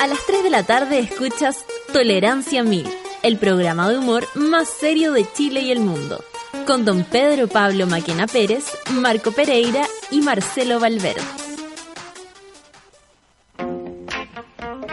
A 0.00 0.06
las 0.06 0.24
3 0.24 0.44
de 0.44 0.48
la 0.48 0.62
tarde 0.62 0.98
escuchas 0.98 1.66
Tolerancia 1.92 2.62
1000, 2.64 2.86
el 3.22 3.36
programa 3.36 3.86
de 3.90 3.98
humor 3.98 4.26
más 4.34 4.66
serio 4.70 5.12
de 5.12 5.30
Chile 5.30 5.60
y 5.60 5.72
el 5.72 5.80
mundo, 5.80 6.24
con 6.66 6.86
don 6.86 7.04
Pedro 7.04 7.48
Pablo 7.48 7.86
Maquena 7.86 8.26
Pérez, 8.26 8.64
Marco 8.94 9.30
Pereira 9.30 9.82
y 10.10 10.22
Marcelo 10.22 10.80
Valverde. 10.80 11.20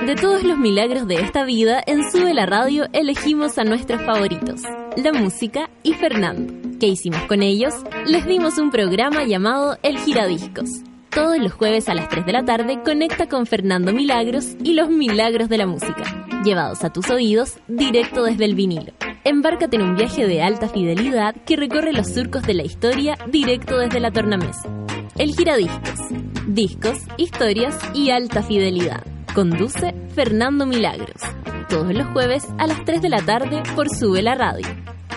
De 0.05 0.15
todos 0.15 0.43
los 0.43 0.57
milagros 0.57 1.07
de 1.07 1.15
esta 1.15 1.45
vida, 1.45 1.81
en 1.87 2.11
Sube 2.11 2.33
la 2.33 2.45
Radio 2.45 2.87
elegimos 2.91 3.57
a 3.57 3.63
nuestros 3.63 4.01
favoritos, 4.01 4.63
la 4.97 5.13
música 5.13 5.69
y 5.83 5.93
Fernando. 5.93 6.53
¿Qué 6.81 6.87
hicimos 6.87 7.21
con 7.29 7.43
ellos? 7.43 7.73
Les 8.05 8.25
dimos 8.25 8.57
un 8.57 8.71
programa 8.71 9.23
llamado 9.23 9.77
El 9.83 9.99
Giradiscos. 9.99 10.81
Todos 11.17 11.39
los 11.39 11.51
jueves 11.51 11.89
a 11.89 11.95
las 11.95 12.09
3 12.09 12.27
de 12.27 12.31
la 12.31 12.45
tarde 12.45 12.83
conecta 12.85 13.27
con 13.27 13.47
Fernando 13.47 13.91
Milagros 13.91 14.55
y 14.63 14.75
los 14.75 14.91
milagros 14.91 15.49
de 15.49 15.57
la 15.57 15.65
música, 15.65 16.27
llevados 16.43 16.83
a 16.83 16.93
tus 16.93 17.09
oídos 17.09 17.57
directo 17.67 18.21
desde 18.21 18.45
el 18.45 18.53
vinilo. 18.53 18.93
Embárcate 19.23 19.77
en 19.77 19.81
un 19.81 19.95
viaje 19.95 20.27
de 20.27 20.43
alta 20.43 20.69
fidelidad 20.69 21.33
que 21.43 21.55
recorre 21.55 21.91
los 21.91 22.13
surcos 22.13 22.43
de 22.43 22.53
la 22.53 22.61
historia 22.61 23.17
directo 23.31 23.79
desde 23.79 23.99
la 23.99 24.11
tornamesa. 24.11 24.69
El 25.17 25.33
Giradiscos. 25.33 25.99
Discos, 26.45 26.99
historias 27.17 27.75
y 27.95 28.11
alta 28.11 28.43
fidelidad. 28.43 29.03
Conduce 29.33 29.95
Fernando 30.13 30.67
Milagros. 30.67 31.19
Todos 31.67 31.95
los 31.95 32.05
jueves 32.09 32.45
a 32.59 32.67
las 32.67 32.85
3 32.85 33.01
de 33.01 33.09
la 33.09 33.25
tarde 33.25 33.63
por 33.75 33.89
Sube 33.89 34.21
la 34.21 34.35
Radio. 34.35 34.67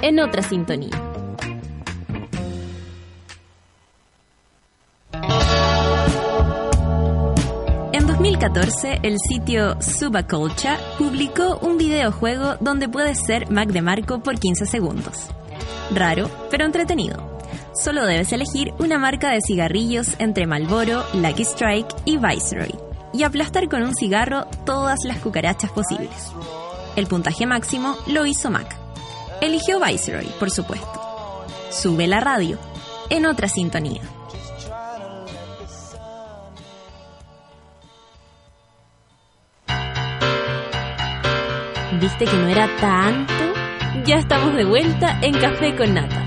En 0.01 0.19
otra 0.19 0.41
sintonía. 0.41 1.10
2014, 8.41 9.01
el 9.03 9.19
sitio 9.19 9.77
Subaculture 9.83 10.79
publicó 10.97 11.59
un 11.59 11.77
videojuego 11.77 12.57
donde 12.59 12.89
puedes 12.89 13.19
ser 13.19 13.51
Mac 13.51 13.69
de 13.69 13.83
Marco 13.83 14.21
por 14.21 14.39
15 14.39 14.65
segundos. 14.65 15.29
Raro, 15.95 16.31
pero 16.51 16.65
entretenido. 16.65 17.39
Solo 17.75 18.07
debes 18.07 18.33
elegir 18.33 18.73
una 18.79 18.99
marca 18.99 19.31
de 19.31 19.41
cigarrillos 19.47 20.17
entre 20.19 20.47
Marlboro, 20.47 21.05
Lucky 21.13 21.43
Strike 21.43 21.95
y 22.07 22.17
Viceroy 22.17 22.75
y 23.13 23.25
aplastar 23.25 23.69
con 23.69 23.83
un 23.83 23.95
cigarro 23.95 24.47
todas 24.65 25.01
las 25.05 25.19
cucarachas 25.19 25.71
posibles. 25.73 26.33
El 26.97 27.09
puntaje 27.09 27.45
máximo 27.45 27.95
lo 28.07 28.25
hizo 28.25 28.51
Mac. 28.51 28.75
Eligió 29.43 29.81
Viceroy, 29.81 30.29
por 30.39 30.51
supuesto. 30.51 31.45
Sube 31.71 32.07
la 32.07 32.21
radio, 32.21 32.59
en 33.11 33.27
otra 33.27 33.49
sintonía. 33.49 34.01
¿Viste 41.99 42.25
que 42.25 42.37
no 42.37 42.49
era 42.49 42.69
tanto? 42.81 43.33
Ya 44.07 44.17
estamos 44.19 44.55
de 44.55 44.65
vuelta 44.65 45.19
en 45.23 45.35
Café 45.39 45.75
con 45.77 45.95
Nata. 45.95 46.23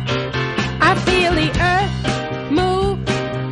I 0.82 0.96
feel 1.06 1.34
the 1.34 1.52
earth 1.60 2.52
move 2.52 3.00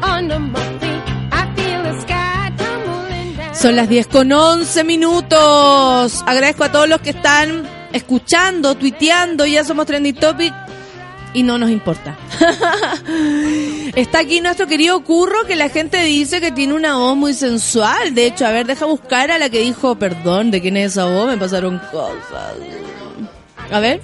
under 0.04 0.40
my 0.40 0.60
feet. 0.80 1.02
I 1.32 1.46
feel 1.56 1.84
the 1.84 2.02
sky 2.02 2.52
tumbling 2.58 3.38
down. 3.38 3.56
Son 3.56 3.76
las 3.76 3.88
10 3.88 4.08
con 4.08 4.32
11 4.32 4.84
minutos. 4.84 6.24
Agradezco 6.26 6.66
a 6.66 6.72
todos 6.72 6.90
los 6.90 7.00
que 7.00 7.12
están 7.12 7.64
escuchando, 7.94 8.76
tuiteando. 8.76 9.46
Ya 9.46 9.64
somos 9.64 9.86
Trending 9.86 10.16
Topic 10.16 10.54
y 11.34 11.44
no 11.44 11.58
nos 11.58 11.70
importa. 11.70 12.18
Está 13.96 14.20
aquí 14.20 14.42
nuestro 14.42 14.68
querido 14.68 15.04
Curro 15.04 15.46
que 15.48 15.56
la 15.56 15.70
gente 15.70 16.04
dice 16.04 16.42
que 16.42 16.52
tiene 16.52 16.74
una 16.74 16.98
voz 16.98 17.16
muy 17.16 17.34
sensual. 17.34 18.14
De 18.14 18.26
hecho, 18.26 18.46
a 18.46 18.52
ver, 18.52 18.66
deja 18.66 18.86
buscar 18.86 19.32
a 19.32 19.38
la 19.38 19.50
que 19.50 19.60
dijo, 19.60 19.96
perdón, 19.96 20.52
¿de 20.52 20.62
quién 20.62 20.78
es 20.78 20.94
esa 20.94 21.06
voz? 21.06 21.28
Me 21.28 21.38
pasaron 21.38 21.80
cosas. 21.92 22.56
A 23.72 23.80
ver. 23.80 24.02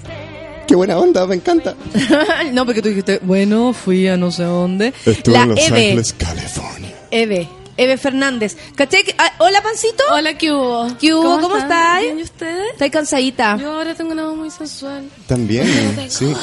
Qué 0.68 0.76
buena 0.76 0.98
onda, 0.98 1.26
me 1.26 1.36
encanta. 1.36 1.76
no, 2.54 2.66
porque 2.66 2.82
tú 2.82 2.90
dijiste, 2.90 3.20
bueno, 3.24 3.74
fui 3.74 4.08
a 4.08 4.18
no 4.18 4.32
sé 4.32 4.44
dónde. 4.44 4.94
Estuve 5.06 5.34
la 5.34 5.44
en 5.44 5.50
Los 5.50 5.60
Eve. 5.60 5.86
Ángeles, 5.86 6.16
California. 6.18 6.94
Eve. 7.12 7.48
Eve 7.78 7.98
Fernández. 7.98 8.58
¿Caché? 8.76 9.04
que- 9.04 9.16
ah, 9.18 9.32
Hola, 9.40 9.62
Pancito. 9.62 10.04
Hola, 10.12 10.38
¿qué 10.38 10.52
hubo? 10.52 10.88
¿Qué 11.00 11.14
hubo? 11.14 11.40
¿Cómo 11.40 11.58
están? 11.58 11.72
estás? 11.72 12.02
Bien, 12.02 12.20
¿y 12.20 12.24
ustedes? 12.24 12.72
Estoy 12.74 12.90
cansadita. 12.90 13.58
Yo 13.58 13.72
ahora 13.74 13.94
tengo 13.96 14.12
una 14.12 14.26
voz 14.26 14.36
muy 14.38 14.50
sensual. 14.52 15.10
También, 15.28 15.66
sí. 16.10 16.34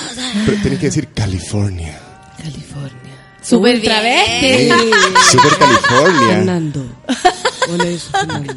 Pero 0.47 0.62
tenés 0.62 0.78
que 0.78 0.86
decir 0.86 1.09
California. 1.12 1.98
California. 2.39 3.01
Super 3.43 3.78
bien. 3.78 4.70
Super 5.31 5.59
California. 5.59 6.28
Fernando. 6.28 6.86
Hola, 7.70 7.85
eso, 7.85 8.11
Fernando. 8.12 8.55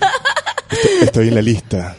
Estoy 1.01 1.27
en 1.29 1.35
la 1.35 1.41
lista. 1.41 1.95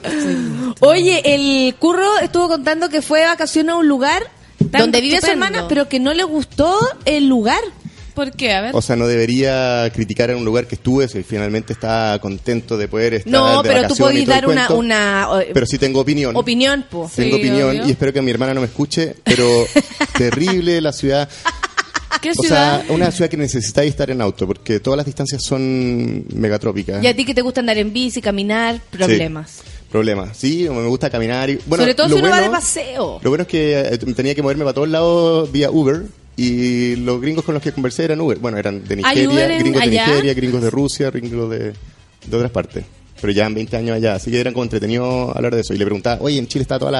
Oye, 0.81 1.23
el 1.35 1.75
curro 1.77 2.19
estuvo 2.19 2.49
contando 2.49 2.89
que 2.89 3.03
fue 3.03 3.21
de 3.21 3.27
vacaciones 3.27 3.73
a 3.73 3.77
un 3.77 3.89
lugar 3.89 4.31
donde 4.61 5.01
vive 5.01 5.21
su 5.21 5.27
hermana, 5.27 5.67
pero 5.69 5.89
que 5.89 5.99
no 6.01 6.15
le 6.15 6.25
gustó 6.25 6.79
el 7.05 7.27
lugar. 7.29 7.61
¿Por 8.19 8.33
qué? 8.33 8.53
A 8.53 8.61
ver. 8.63 8.71
O 8.75 8.83
sea, 8.83 8.97
no 8.97 9.07
debería 9.07 9.89
criticar 9.95 10.29
en 10.31 10.39
un 10.39 10.45
lugar 10.45 10.67
que 10.67 10.75
estuve 10.75 11.07
si 11.07 11.23
finalmente 11.23 11.73
está 11.73 12.19
contento 12.21 12.77
de 12.77 12.89
poder 12.89 13.15
estar 13.15 13.33
No, 13.33 13.63
de 13.63 13.69
pero 13.69 13.87
tú 13.95 14.09
el 14.09 14.27
dar 14.27 14.45
una, 14.49 14.67
cuento. 14.67 14.77
una 14.77 15.29
Pero 15.55 15.65
sí 15.67 15.79
tengo 15.79 16.01
opinión. 16.01 16.35
opinión, 16.35 16.85
po. 16.91 17.09
Tengo 17.15 17.37
Sí, 17.37 17.41
opinión 17.41 17.71
obvio. 17.71 17.87
y 17.87 17.91
espero 17.93 18.13
que 18.13 18.21
mi 18.21 18.33
hermana 18.33 18.55
no 18.55 18.61
me 18.61 18.67
escuche, 18.67 19.15
pero 19.23 19.47
terrible 20.19 20.81
la 20.81 20.93
ciudad. 20.93 21.29
¿Qué 22.21 22.31
O 22.31 22.35
ciudad? 22.43 22.83
sea, 22.85 22.93
una 22.93 23.13
ciudad 23.13 23.31
que 23.31 23.37
necesitáis 23.37 23.91
estar 23.91 24.11
en 24.11 24.21
auto, 24.21 24.49
porque 24.49 24.81
todas 24.81 24.97
las 24.97 25.07
distancias 25.07 25.41
son 25.45 26.25
megatrópicas. 26.35 27.01
Y 27.05 27.07
a 27.07 27.15
ti 27.15 27.25
que 27.25 27.35
te 27.35 27.43
gusta 27.43 27.61
andar 27.61 27.79
en 27.79 27.93
bici, 27.93 28.21
caminar, 28.21 28.81
problemas. 28.91 29.61
Problemas. 29.93 30.37
Sí, 30.37 30.67
me 30.69 30.87
gusta 30.89 31.09
caminar. 31.09 31.49
Y, 31.51 31.61
bueno, 31.67 31.85
Sobre 31.85 31.95
todo 31.95 32.09
lo 32.09 32.17
si 32.17 32.21
uno 32.23 32.31
va 32.33 32.41
de 32.41 32.51
paseo. 32.51 33.21
Lo 33.23 33.31
bueno 33.31 33.43
es 33.43 33.49
que 33.49 33.79
eh, 33.79 33.99
tenía 33.99 34.35
que 34.35 34.43
moverme 34.43 34.65
para 34.65 34.75
todos 34.75 34.89
lados 34.89 35.53
vía 35.53 35.71
Uber 35.71 36.03
y 36.39 36.97
los 36.97 37.21
gringos 37.21 37.45
con 37.45 37.55
los 37.55 37.63
que 37.63 37.73
conversé 37.73 38.05
eran 38.05 38.21
Uber. 38.21 38.39
Bueno, 38.39 38.57
eran 38.59 38.83
de 38.85 38.95
¿Hay 39.05 39.27
Nigeria, 39.27 39.59
gringos 39.59 39.83
de? 39.83 39.91
Nigeria, 39.91 40.35
gringos 40.35 40.63
de 40.63 40.71
Rusia, 40.71 41.11
gringos 41.11 41.51
de, 41.51 41.59
de 42.27 42.37
otras 42.37 42.51
partes. 42.51 42.85
Pero 43.21 43.33
ya 43.33 43.47
en 43.49 43.55
20 43.55 43.77
años 43.77 43.97
allá, 43.97 44.15
así 44.15 44.31
que 44.31 44.39
eran 44.39 44.53
como 44.55 44.63
entretenidos 44.63 45.35
hablar 45.35 45.53
de 45.53 45.63
eso. 45.63 45.75
Y 45.75 45.77
le 45.79 45.85
preguntaba, 45.85 46.23
oye, 46.23 46.39
en 46.39 46.47
Chile 46.47 46.63
está 46.63 46.79
todo 46.79 46.93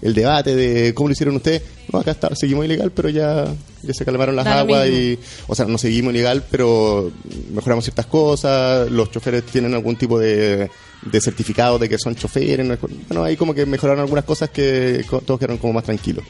el 0.00 0.14
debate 0.14 0.54
de 0.56 0.94
cómo 0.94 1.10
lo 1.10 1.12
hicieron 1.12 1.36
ustedes. 1.36 1.60
No, 1.92 1.98
acá 1.98 2.12
está, 2.12 2.34
seguimos 2.34 2.64
ilegal, 2.64 2.92
pero 2.92 3.10
ya, 3.10 3.44
ya 3.82 3.92
se 3.92 4.02
calmaron 4.06 4.34
las 4.36 4.46
Da 4.46 4.60
aguas 4.60 4.88
y, 4.88 5.18
o 5.46 5.54
sea, 5.54 5.66
no 5.66 5.76
seguimos 5.76 6.14
ilegal, 6.14 6.42
pero 6.50 7.12
mejoramos 7.52 7.84
ciertas 7.84 8.06
cosas. 8.06 8.90
Los 8.90 9.10
choferes 9.10 9.44
tienen 9.44 9.74
algún 9.74 9.96
tipo 9.96 10.18
de, 10.18 10.70
de 11.02 11.20
certificado 11.20 11.78
de 11.78 11.90
que 11.90 11.98
son 11.98 12.14
choferes. 12.16 12.64
no 12.66 12.72
es- 12.72 12.80
Bueno, 12.80 13.22
ahí 13.24 13.36
como 13.36 13.52
que 13.54 13.66
mejoraron 13.66 14.00
algunas 14.00 14.24
cosas 14.24 14.48
que 14.48 15.04
todos 15.26 15.38
quedaron 15.38 15.58
como 15.58 15.74
más 15.74 15.84
tranquilos. 15.84 16.24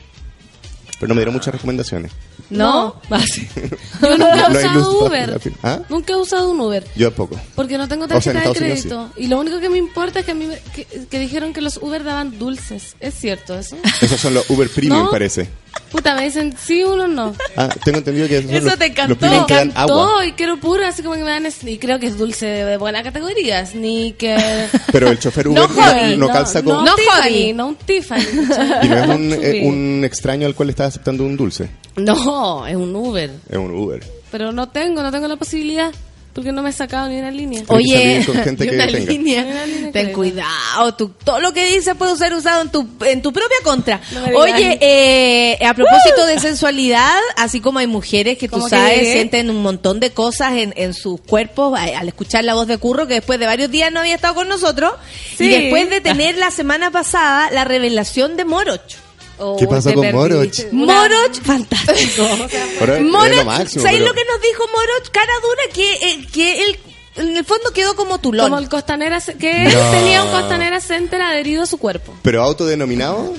Pero 0.99 1.09
no 1.09 1.15
me 1.15 1.21
dieron 1.21 1.35
muchas 1.35 1.53
recomendaciones. 1.55 2.13
¿No? 2.49 3.01
Yo 3.11 4.17
nunca 4.17 4.47
he 4.49 4.51
usado 4.57 5.07
Uber. 5.07 5.41
¿Ah? 5.63 5.81
Nunca 5.91 6.13
he 6.13 6.17
usado 6.17 6.51
un 6.51 6.61
Uber. 6.61 6.85
Yo 6.97 7.09
tampoco. 7.09 7.39
Porque 7.55 7.77
no 7.77 7.87
tengo 7.89 8.05
O 8.05 8.09
sea, 8.09 8.17
en 8.17 8.23
tarjeta 8.23 8.41
de 8.41 8.49
Unidos 8.65 8.81
crédito. 8.81 9.11
Y 9.17 9.27
lo 9.27 9.39
único 9.41 9.61
que 9.61 9.69
me 9.69 9.79
importa 9.79 10.21
es 10.21 10.25
que, 10.25 10.33
a 10.33 10.35
mí 10.35 10.47
me- 10.47 10.59
que, 10.75 10.87
que 11.11 11.19
dijeron 11.19 11.53
que 11.53 11.61
los 11.61 11.77
Uber 11.79 12.03
daban 12.03 12.39
dulces. 12.39 12.97
¿Es 13.01 13.15
cierto 13.15 13.59
eso? 13.59 13.77
Esos 14.01 14.21
son 14.21 14.33
los 14.35 14.49
Uber 14.49 14.71
Premium, 14.71 15.05
¿No? 15.05 15.11
parece. 15.11 15.49
Puta, 15.91 16.15
me 16.15 16.25
dicen 16.25 16.55
sí, 16.59 16.83
uno 16.83 17.07
no. 17.09 17.35
Ah, 17.57 17.69
tengo 17.85 17.99
entendido 17.99 18.29
que 18.29 18.39
Eso 18.39 18.67
los, 18.67 18.79
te 18.79 18.87
encantó. 18.87 19.27
Me 19.29 19.37
encantó 19.37 20.23
y 20.25 20.33
quiero 20.33 20.59
puro, 20.59 20.85
así 20.87 21.03
como 21.03 21.15
que 21.15 21.23
me 21.23 21.31
dan... 21.31 21.47
es- 21.47 21.63
Y 21.65 21.79
creo 21.79 21.99
que 21.99 22.07
es 22.07 22.19
dulce 22.19 22.47
de 22.47 22.77
buena 22.77 23.03
categoría. 23.03 23.67
Ni 23.75 24.13
que... 24.13 24.37
Pero 24.93 25.09
el 25.11 25.19
chofer 25.19 25.49
Uber 25.49 25.61
No, 25.63 25.69
Javi, 25.69 26.17
no, 26.17 26.29
calza 26.29 26.63
con... 26.63 26.75
No, 26.77 26.85
No, 26.85 26.95
Tiffany, 26.97 27.53
no 27.55 27.67
un 27.69 27.77
Tiffany. 27.77 28.23
Y 28.83 28.89
no 28.89 28.97
es 28.99 29.09
un, 29.09 29.33
eh, 29.33 29.63
un 29.65 30.03
extraño 30.05 30.47
al 30.47 30.55
cual 30.55 30.67
le 30.69 30.71
estás 30.73 30.89
aceptando 30.89 31.25
un 31.25 31.37
dulce. 31.37 31.71
No, 31.97 32.67
es 32.67 32.77
un 32.77 32.95
Uber. 32.95 33.31
Es 33.49 33.57
un 33.57 33.71
Uber. 33.73 34.03
Pero 34.31 34.53
no 34.53 34.69
tengo, 34.69 35.03
no 35.03 35.11
tengo 35.11 35.29
la 35.29 35.37
posibilidad. 35.37 35.93
Porque 36.37 36.53
no 36.53 36.63
me 36.63 36.69
he 36.69 36.73
sacado 36.73 37.09
ni 37.09 37.19
una 37.19 37.31
línea. 37.31 37.63
Oye, 37.69 38.23
con 38.27 38.37
gente 38.37 38.67
que 38.69 38.75
una 38.75 38.85
línea. 38.87 39.43
Una 39.43 39.65
línea 39.67 39.87
que 39.87 39.93
Ten 39.93 40.13
cuidado, 40.13 40.95
tú- 40.95 41.11
todo 41.25 41.41
lo 41.41 41.55
que 41.55 41.67
dices 41.67 41.95
puede 41.97 42.15
ser 42.17 42.35
usado 42.35 42.61
en 42.61 42.69
tu, 42.71 42.87
en 43.07 43.23
tu 43.23 43.33
propia 43.33 43.57
contra. 43.65 44.01
No. 44.13 44.39
Oye, 44.41 44.79
eh, 44.83 45.59
a 45.65 45.73
propósito 45.73 46.27
de 46.27 46.39
sensualidad, 46.39 47.17
así 47.39 47.61
como 47.61 47.79
hay 47.79 47.87
mujeres 47.87 48.37
que 48.37 48.49
tú 48.49 48.57
¿Cómo 48.57 48.67
que 48.67 48.71
sabes 48.71 48.99
llegué? 48.99 49.13
sienten 49.15 49.49
un 49.49 49.63
montón 49.63 49.99
de 49.99 50.11
cosas 50.11 50.53
en, 50.59 50.75
en 50.77 50.93
sus 50.93 51.19
cuerpos 51.23 51.79
al 51.79 52.07
escuchar 52.07 52.45
la 52.45 52.53
voz 52.53 52.67
de 52.67 52.77
Curro, 52.77 53.07
que 53.07 53.15
después 53.15 53.39
de 53.41 53.47
varios 53.47 53.71
días 53.71 53.91
no 53.91 54.01
había 54.01 54.15
estado 54.17 54.35
con 54.35 54.47
nosotros, 54.47 54.93
y 55.39 55.49
después 55.49 55.89
de 55.89 56.01
tener 56.03 56.37
la 56.37 56.51
semana 56.51 56.91
pasada 56.91 57.51
la 57.51 57.65
revelación 57.65 58.37
de 58.37 58.45
Moroch. 58.45 59.06
Oh, 59.39 59.57
¿Qué 59.59 59.67
pasó 59.67 59.91
te 59.91 59.95
con. 59.95 60.13
Moroch? 60.13 60.73
Moroch, 60.73 61.41
fantástico. 61.43 62.23
Es 62.81 63.03
Moroch, 63.03 63.37
lo 63.37 63.45
máximo, 63.45 63.83
¿sabes 63.83 63.99
pero- 63.99 64.07
lo 64.07 64.15
que 64.15 64.25
nos 64.25 64.41
dijo 64.41 64.65
Moroch? 64.73 65.11
Cara 65.13 65.33
dura 65.43 65.63
que, 65.75 65.93
eh, 65.93 66.27
que 66.33 66.63
él 66.65 66.79
en 67.17 67.37
el 67.37 67.45
fondo 67.45 67.71
quedó 67.73 67.97
como 67.97 68.19
tulón. 68.19 68.47
Como 68.47 68.59
el 68.59 68.69
costanera, 68.69 69.21
que 69.21 69.67
él 69.67 69.75
tenía 69.91 70.23
un 70.23 70.31
costanera 70.31 70.81
center 70.81 71.21
adherido 71.23 71.63
a 71.63 71.67
su 71.67 71.79
cuerpo. 71.79 72.15
Pero 72.23 72.43
autodenominado. 72.43 73.35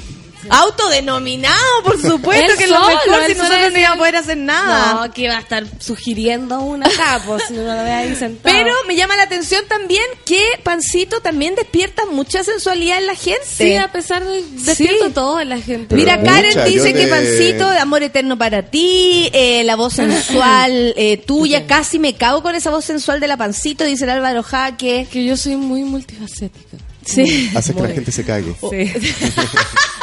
Autodenominado, 0.49 1.83
por 1.83 2.01
supuesto, 2.01 2.51
Él 2.51 2.57
que 2.57 2.63
es 2.65 2.69
lo 2.69 2.79
mejor 2.79 3.25
si 3.27 3.33
nosotros 3.35 3.71
no 3.73 3.79
íbamos 3.79 3.95
a 3.95 3.99
poder 3.99 4.15
hacer 4.15 4.37
nada. 4.37 4.93
No, 5.05 5.13
que 5.13 5.23
iba 5.23 5.35
a 5.37 5.39
estar 5.39 5.65
sugiriendo 5.79 6.59
una 6.61 6.87
acá, 6.87 7.21
pues 7.25 7.43
si 7.47 7.53
no 7.53 7.63
lo 7.63 7.83
ve 7.83 7.91
ahí 7.91 8.15
sentado. 8.15 8.55
Pero 8.55 8.73
me 8.87 8.95
llama 8.95 9.15
la 9.15 9.23
atención 9.23 9.63
también 9.67 10.03
que 10.25 10.41
Pancito 10.63 11.21
también 11.21 11.55
despierta 11.55 12.05
mucha 12.05 12.43
sensualidad 12.43 12.97
en 12.99 13.07
la 13.07 13.15
gente. 13.15 13.45
sí, 13.45 13.75
a 13.75 13.91
pesar 13.91 14.23
de 14.25 14.43
despierto 14.51 15.11
todo 15.11 15.39
en 15.39 15.49
la 15.49 15.57
gente. 15.59 15.87
Pero 15.95 16.01
Mira, 16.01 16.17
mucha, 16.17 16.31
Karen 16.31 16.65
dice 16.65 16.93
que 16.93 17.05
de- 17.05 17.07
Pancito, 17.07 17.67
amor 17.67 18.03
eterno 18.03 18.37
para 18.37 18.63
ti, 18.63 19.29
eh, 19.33 19.63
la 19.63 19.75
voz 19.75 19.93
sensual 19.93 20.93
eh, 20.97 21.17
tuya, 21.17 21.67
casi 21.67 21.99
me 21.99 22.13
cago 22.15 22.41
con 22.41 22.55
esa 22.55 22.69
voz 22.71 22.85
sensual 22.85 23.19
de 23.19 23.27
la 23.27 23.37
Pancito, 23.37 23.83
dice 23.83 24.03
el 24.05 24.11
Álvaro 24.11 24.43
Jaque. 24.43 25.07
que 25.11 25.25
yo 25.25 25.35
soy 25.37 25.55
muy 25.55 25.83
multifacética. 25.83 26.77
Sí. 27.07 27.49
Hace 27.55 27.73
que 27.73 27.81
la 27.81 27.87
gente 27.89 28.11
se 28.11 28.23
cague. 28.25 28.53
Sí. 28.69 28.93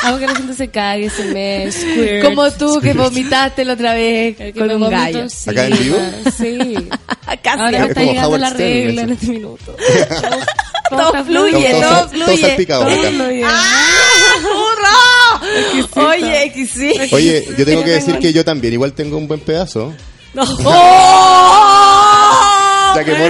Hago 0.02 0.18
que 0.18 0.26
la 0.26 0.34
gente 0.34 0.54
se 0.54 0.68
cague, 0.68 1.08
se 1.10 1.24
me 1.26 1.70
squirt. 1.72 2.24
Como 2.24 2.50
tú 2.52 2.80
que 2.80 2.92
vomitaste 2.94 3.64
la 3.64 3.72
otra 3.74 3.94
vez 3.94 4.36
con 4.54 4.70
un 4.70 4.90
gallo. 4.90 5.20
encima. 5.20 5.52
¿Acá 5.52 5.66
en 5.66 5.78
vivo? 5.78 5.98
Sí. 6.36 6.58
Casi. 7.42 7.60
Ahora 7.60 7.70
me 7.70 7.76
Es 7.84 7.88
está 7.90 8.02
llegando 8.02 8.28
Howard 8.28 8.40
la 8.40 8.50
regla 8.50 9.02
en 9.02 9.10
este 9.10 9.26
minuto. 9.26 9.76
Todo 10.90 11.24
fluye, 11.24 11.70
Todo- 11.70 11.80
todo 11.80 11.90
todo- 11.90 12.06
todo 12.06 12.08
fluye. 12.26 12.40
salpicado 12.40 12.84
Todo 12.84 13.00
acá. 13.00 13.08
fluye. 13.10 13.42
¡Ah, 13.46 14.40
¡Burro! 14.42 16.08
Oye, 16.08 16.52
que 16.54 16.66
sí. 16.66 16.92
Oye, 17.12 17.46
yo 17.56 17.64
tengo 17.64 17.82
que 17.84 17.90
decir 17.90 18.18
que 18.18 18.32
yo 18.32 18.44
también 18.44 18.74
igual 18.74 18.92
tengo 18.92 19.16
un 19.16 19.26
buen 19.28 19.40
pedazo. 19.40 19.94
¡Oh! 20.36 20.44
Ya 22.94 23.04
que 23.04 23.12
Pero, 23.12 23.28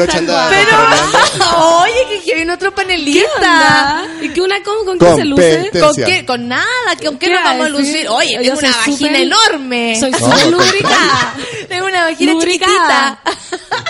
oye, 1.80 2.20
que 2.24 2.34
viene 2.34 2.52
otro 2.52 2.74
¿Qué 2.74 2.82
panelista. 2.82 4.04
¿Y 4.20 4.28
que 4.30 4.40
una 4.40 4.62
con, 4.62 4.84
con 4.84 4.98
qué 4.98 5.14
se 5.14 5.24
luce? 5.24 5.70
¿Con 5.80 5.96
qué? 5.96 6.26
Con 6.26 6.48
nada, 6.48 6.64
¿con 7.02 7.18
qué 7.18 7.26
¿Qué 7.26 7.32
nos 7.32 7.42
vamos 7.42 7.66
a 7.66 7.68
lucir? 7.70 8.08
Oye, 8.08 8.38
tengo 8.42 8.58
una 8.58 8.76
vagina 8.76 9.18
enorme. 9.18 9.96
Soy 9.98 10.12
súper 10.12 10.46
lubricada. 10.48 11.34
Tengo 11.68 11.86
una 11.86 12.04
vagina 12.04 12.32
Lubricada. 12.32 13.20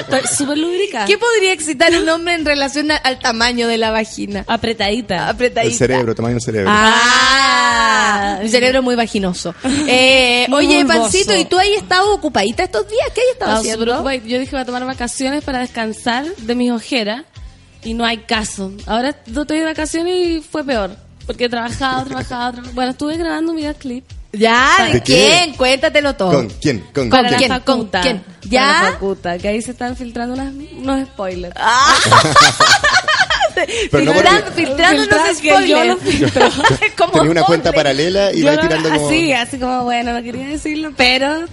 Estoy 0.01 0.37
súper 0.37 0.59
lubricada. 0.59 1.07
¿Qué 1.07 1.19
podría 1.19 1.53
excitar 1.53 1.93
un 1.93 2.09
hombre 2.09 2.35
en 2.35 2.45
relación 2.45 2.91
al 2.91 3.19
tamaño 3.19 3.69
de 3.69 3.79
la 3.79 3.91
vagina? 3.91 4.45
Apretadita. 4.47 5.29
Apretadita. 5.29 5.73
El 5.73 5.79
cerebro, 5.79 6.15
tamaño 6.15 6.35
del 6.35 6.43
cerebro. 6.43 6.71
Ah, 6.73 8.39
mi 8.43 8.49
cerebro 8.49 8.79
es 8.79 8.85
muy 8.85 8.95
vaginoso. 8.95 9.55
Eh, 9.87 10.47
oye. 10.53 10.85
Pancito, 10.85 11.35
¿y 11.35 11.45
tú 11.47 11.59
ahí 11.59 11.75
estado 11.75 12.13
ocupadita 12.13 12.63
estos 12.63 12.89
días? 12.89 13.09
¿Qué 13.15 13.21
hay 13.23 13.27
estado 13.33 13.57
haciendo? 13.57 14.13
Yo 14.13 14.39
dije 14.39 14.53
voy 14.53 14.61
a 14.61 14.65
tomar 14.65 14.85
vacaciones 14.85 15.43
para 15.43 15.64
descansar 15.65 16.25
de 16.37 16.55
mis 16.55 16.71
ojeras 16.71 17.23
y 17.83 17.95
no 17.95 18.05
hay 18.05 18.19
caso. 18.19 18.73
Ahora 18.87 19.15
no 19.27 19.43
estoy 19.43 19.59
de 19.59 19.65
vacaciones 19.65 20.15
y 20.15 20.41
fue 20.41 20.65
peor. 20.65 20.97
Porque 21.27 21.47
he 21.47 21.49
trabajado, 21.49 22.05
trabajado, 22.05 22.53
trabajado. 22.53 22.75
Bueno, 22.75 22.91
estuve 22.93 23.17
grabando 23.17 23.53
un 23.53 23.57
videoclip. 23.57 24.05
¿Ya? 24.33 24.69
¿De, 24.89 24.93
¿De 24.95 25.01
quién? 25.03 25.29
quién? 25.45 25.55
Cuéntatelo 25.55 26.15
todo. 26.17 26.33
¿Con 26.33 26.49
quién? 26.51 26.81
¿Con, 26.93 27.09
¿Con 27.09 27.11
Para 27.11 27.37
quién? 27.37 27.49
la 27.51 27.59
facultad. 27.61 28.03
¿Con 28.03 28.11
quién? 28.11 28.23
Para 28.23 28.51
¿Ya? 28.51 28.83
la 28.83 28.91
facultad, 28.93 29.41
que 29.41 29.49
ahí 29.49 29.63
se 29.63 29.71
están 29.71 29.97
filtrando 29.97 30.35
unas- 30.35 30.53
unos 30.77 31.07
spoilers. 31.09 31.55
Ah. 31.57 31.95
Pero 33.91 34.05
no 34.05 34.13
filtrando, 34.13 34.45
porque- 34.45 34.67
filtrando 34.67 35.03
unos 35.05 35.39
que 35.41 35.47
yo 35.49 35.55
spoilers. 35.57 35.87
lo 35.89 35.97
filtro. 35.99 36.49
Como 36.99 37.13
tenía 37.13 37.31
una 37.31 37.43
cuenta 37.45 37.73
paralela 37.73 38.33
y 38.33 38.41
Yo 38.41 38.47
va 38.47 38.55
no- 38.57 38.61
tirando 38.63 38.91
como... 38.91 39.07
Así, 39.07 39.33
así 39.33 39.59
como, 39.59 39.85
bueno, 39.85 40.13
no 40.13 40.23
quería 40.23 40.47
decirlo, 40.49 40.93
pero... 40.97 41.45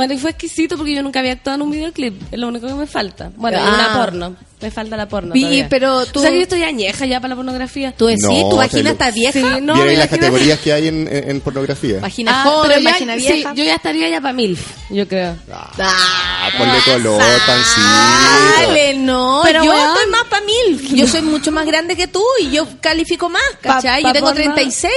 Bueno, 0.00 0.14
y 0.14 0.18
fue 0.18 0.30
exquisito 0.30 0.78
porque 0.78 0.94
yo 0.94 1.02
nunca 1.02 1.18
había 1.20 1.32
actuado 1.32 1.56
en 1.56 1.62
un 1.62 1.70
videoclip. 1.72 2.22
Es 2.32 2.38
lo 2.38 2.48
único 2.48 2.66
que 2.66 2.72
me 2.72 2.86
falta. 2.86 3.30
Bueno, 3.36 3.58
Ah. 3.60 3.74
una 3.92 4.00
porno. 4.02 4.34
Me 4.62 4.70
falta 4.70 4.94
la 4.96 5.08
porno 5.08 5.32
Vi- 5.32 5.40
todavía. 5.40 5.68
pero 5.70 6.04
tú- 6.04 6.18
O 6.18 6.22
sea 6.22 6.30
que 6.30 6.36
yo 6.36 6.42
estoy 6.42 6.62
añeja 6.64 7.06
ya 7.06 7.18
para 7.18 7.30
la 7.30 7.36
pornografía. 7.36 7.92
Tú 7.96 8.06
decís, 8.06 8.24
No, 8.24 8.48
tu 8.50 8.56
vagina 8.56 8.90
está 8.90 9.10
vieja. 9.10 9.32
Sí, 9.32 9.42
no, 9.62 9.72
¿Vieron 9.74 9.86
me 9.86 9.96
las 9.96 10.08
categorías 10.08 10.58
que 10.60 10.72
hay 10.72 10.88
en, 10.88 11.08
en- 11.10 11.30
en 11.30 11.40
pornografía? 11.40 11.98
Vagina 12.00 12.40
Ah, 12.40 12.44
joven, 12.44 12.70
pero 12.74 12.84
vagina 12.90 13.14
sí, 13.16 13.20
vieja. 13.32 13.54
yo 13.54 13.64
ya 13.64 13.74
estaría 13.76 14.08
ya 14.10 14.20
para 14.20 14.34
mil, 14.34 14.58
yo 14.90 15.08
creo. 15.08 15.34
Ah, 15.50 16.50
ponle 16.58 16.78
color, 16.84 17.22
pancito. 17.46 18.66
Dale, 18.66 18.94
no. 18.98 19.40
Pero, 19.44 19.64
yo 19.64 19.72
estoy 19.72 20.10
más 20.10 20.24
para 20.24 20.44
mil. 20.44 20.94
Yo 20.96 21.06
soy 21.06 21.22
mucho 21.22 21.50
más 21.52 21.64
grande 21.66 21.96
que 21.96 22.06
tú 22.06 22.22
y 22.40 22.50
yo 22.50 22.66
califico 22.80 23.28
más, 23.30 23.42
¿cachai? 23.60 24.02
Pa- 24.02 24.08
yo 24.08 24.12
tengo 24.12 24.26
porno. 24.26 24.42
36 24.42 24.92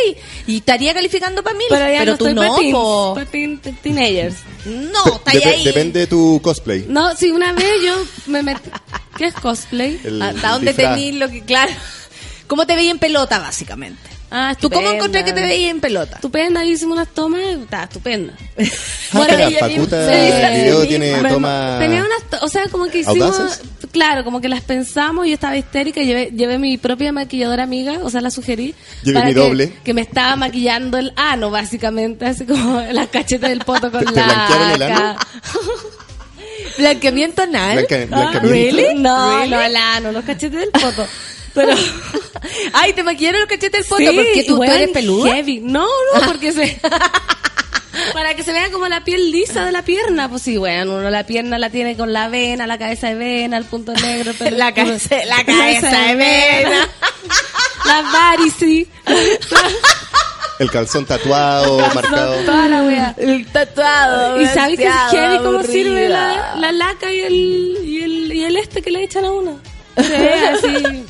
y 0.48 0.58
estaría 0.58 0.94
calificando 0.94 1.42
para 1.42 1.56
mil. 1.58 1.68
Pero 1.70 1.86
ya 1.92 2.06
no 2.06 2.18
tú 2.18 2.28
estoy 2.28 2.72
no, 2.72 2.72
po. 2.80 3.16
teen- 3.32 3.60
teenagers. 3.82 4.36
No, 4.66 5.06
está 5.16 5.32
ahí. 5.32 5.64
Depende 5.64 6.02
de 6.02 6.08
tu 6.08 6.40
cosplay. 6.44 6.86
No, 6.88 7.16
sí, 7.16 7.30
una 7.32 7.54
vez 7.54 7.82
yo 7.86 7.96
me 8.28 8.44
metí... 8.44 8.70
¿Qué 9.18 9.26
es 9.26 9.34
cosplay? 9.34 10.00
El 10.04 10.22
Hasta 10.22 10.50
dónde 10.50 10.74
tenís 10.74 11.16
lo 11.16 11.30
que, 11.30 11.42
claro. 11.42 11.72
¿Cómo 12.48 12.66
te 12.66 12.76
veía 12.76 12.92
en 12.92 13.00
pelota, 13.00 13.40
básicamente? 13.40 14.14
Ah, 14.36 14.56
¿Tú 14.60 14.68
cómo 14.72 14.90
encontré 14.90 15.24
que 15.24 15.32
te 15.32 15.42
veía 15.42 15.70
en 15.70 15.80
pelota? 15.80 16.16
Estupenda, 16.16 16.62
ahí 16.62 16.72
hicimos 16.72 16.96
unas 16.98 17.08
tomas, 17.10 17.42
está 17.42 17.84
estupenda. 17.84 18.34
Ah, 19.16 19.28
la 19.30 19.60
Pacuta 19.60 20.08
video 20.50 20.82
sí, 20.82 20.88
tiene. 20.88 21.12
Tenía 21.14 22.04
unas, 22.04 22.42
o 22.42 22.48
sea, 22.48 22.68
como 22.70 22.88
que 22.88 23.02
hicimos, 23.02 23.40
¿Audaces? 23.40 23.62
claro, 23.92 24.24
como 24.24 24.42
que 24.42 24.50
las 24.50 24.62
pensamos, 24.62 25.28
yo 25.28 25.36
estaba 25.36 25.56
histérica, 25.56 26.02
llevé, 26.02 26.32
llevé 26.36 26.58
mi 26.58 26.80
propia 26.80 27.12
maquilladora 27.12 27.62
amiga, 27.62 28.00
o 28.02 28.10
sea, 28.10 28.22
la 28.22 28.32
sugerí. 28.32 28.74
Llevé 29.04 29.20
para 29.20 29.28
mi 29.28 29.34
que, 29.36 29.40
doble. 29.40 29.74
Que 29.84 29.94
me 29.94 30.02
estaba 30.02 30.36
maquillando 30.36 30.98
el 30.98 31.14
ano, 31.16 31.52
básicamente, 31.52 32.26
así 32.26 32.46
como 32.46 32.82
las 32.92 33.08
cachetas 33.10 33.52
del 33.52 33.60
poto 33.60 33.92
con 33.92 34.04
¿Te- 34.04 34.14
te 34.14 34.20
la 34.20 34.26
blanquearon 34.26 34.72
el 34.72 34.82
ano? 34.82 35.16
Blanqueamiento 36.78 37.42
anal. 37.44 37.86
Blanca- 37.88 37.96
Ah, 38.04 38.06
blancamiento. 38.32 38.48
¿really? 38.78 38.96
No, 39.00 39.38
¿Really? 39.38 39.50
no, 39.52 39.62
el 39.62 39.76
ano, 39.76 40.12
los 40.12 40.24
cachetes 40.26 40.60
del 40.60 40.70
poto. 40.72 41.08
Pero... 41.54 41.76
Ay, 42.74 42.94
te 42.94 43.04
maquillaron 43.04 43.42
los 43.42 43.50
cachetes 43.50 43.72
del 43.72 43.84
foto 43.84 44.02
Sí, 44.02 44.16
porque 44.16 44.44
tú, 44.48 44.64
eres 44.64 44.90
peluda. 44.90 45.34
heavy. 45.36 45.60
No, 45.62 45.86
no, 46.14 46.22
porque 46.26 46.52
se... 46.52 46.80
Para 48.14 48.36
que 48.36 48.42
se 48.44 48.52
vea 48.52 48.72
como 48.72 48.88
la 48.88 49.04
piel 49.04 49.32
lisa 49.32 49.66
de 49.66 49.72
la 49.72 49.84
pierna, 49.84 50.28
pues 50.28 50.42
sí, 50.42 50.58
bueno, 50.58 50.96
uno 50.96 51.12
la 51.12 51.26
pierna 51.28 51.60
la 51.60 51.70
tiene 51.70 51.96
con 51.96 52.12
la 52.12 52.28
vena, 52.28 52.66
la 52.66 52.80
cabeza 52.80 53.10
de 53.10 53.16
vena, 53.16 53.56
el 53.58 53.66
punto 53.66 53.94
negro, 53.94 54.34
pero 54.38 54.58
La 54.58 54.74
cabeza, 54.74 55.16
la 55.26 55.44
cabeza 55.46 55.90
de 56.08 56.16
vena. 56.16 56.90
la 57.86 58.02
varices, 58.02 58.88
El 60.64 60.72
calzón 60.72 61.06
tatuado, 61.06 61.78
marcado. 61.94 62.34
toda 62.46 62.68
la 62.68 62.84
wea. 62.84 63.16
El 63.18 63.46
tatuado. 63.48 64.42
Y 64.42 64.46
sabes 64.48 64.78
que 64.78 64.86
es 64.88 64.94
heavy 65.12 65.38
cómo 65.38 65.50
aburrida. 65.60 65.72
sirve 65.74 66.10
la, 66.10 66.56
la 66.58 66.72
laca 66.72 67.12
y 67.12 67.20
el, 67.20 67.34
y 67.84 68.02
el 68.02 68.34
y 68.34 68.44
el 68.46 68.58
este 68.58 68.82
que 68.82 68.92
le 68.92 69.04
echan 69.04 69.26
a 69.26 69.32
uno. 69.32 69.60
Ve 69.96 70.34
así. 70.48 71.04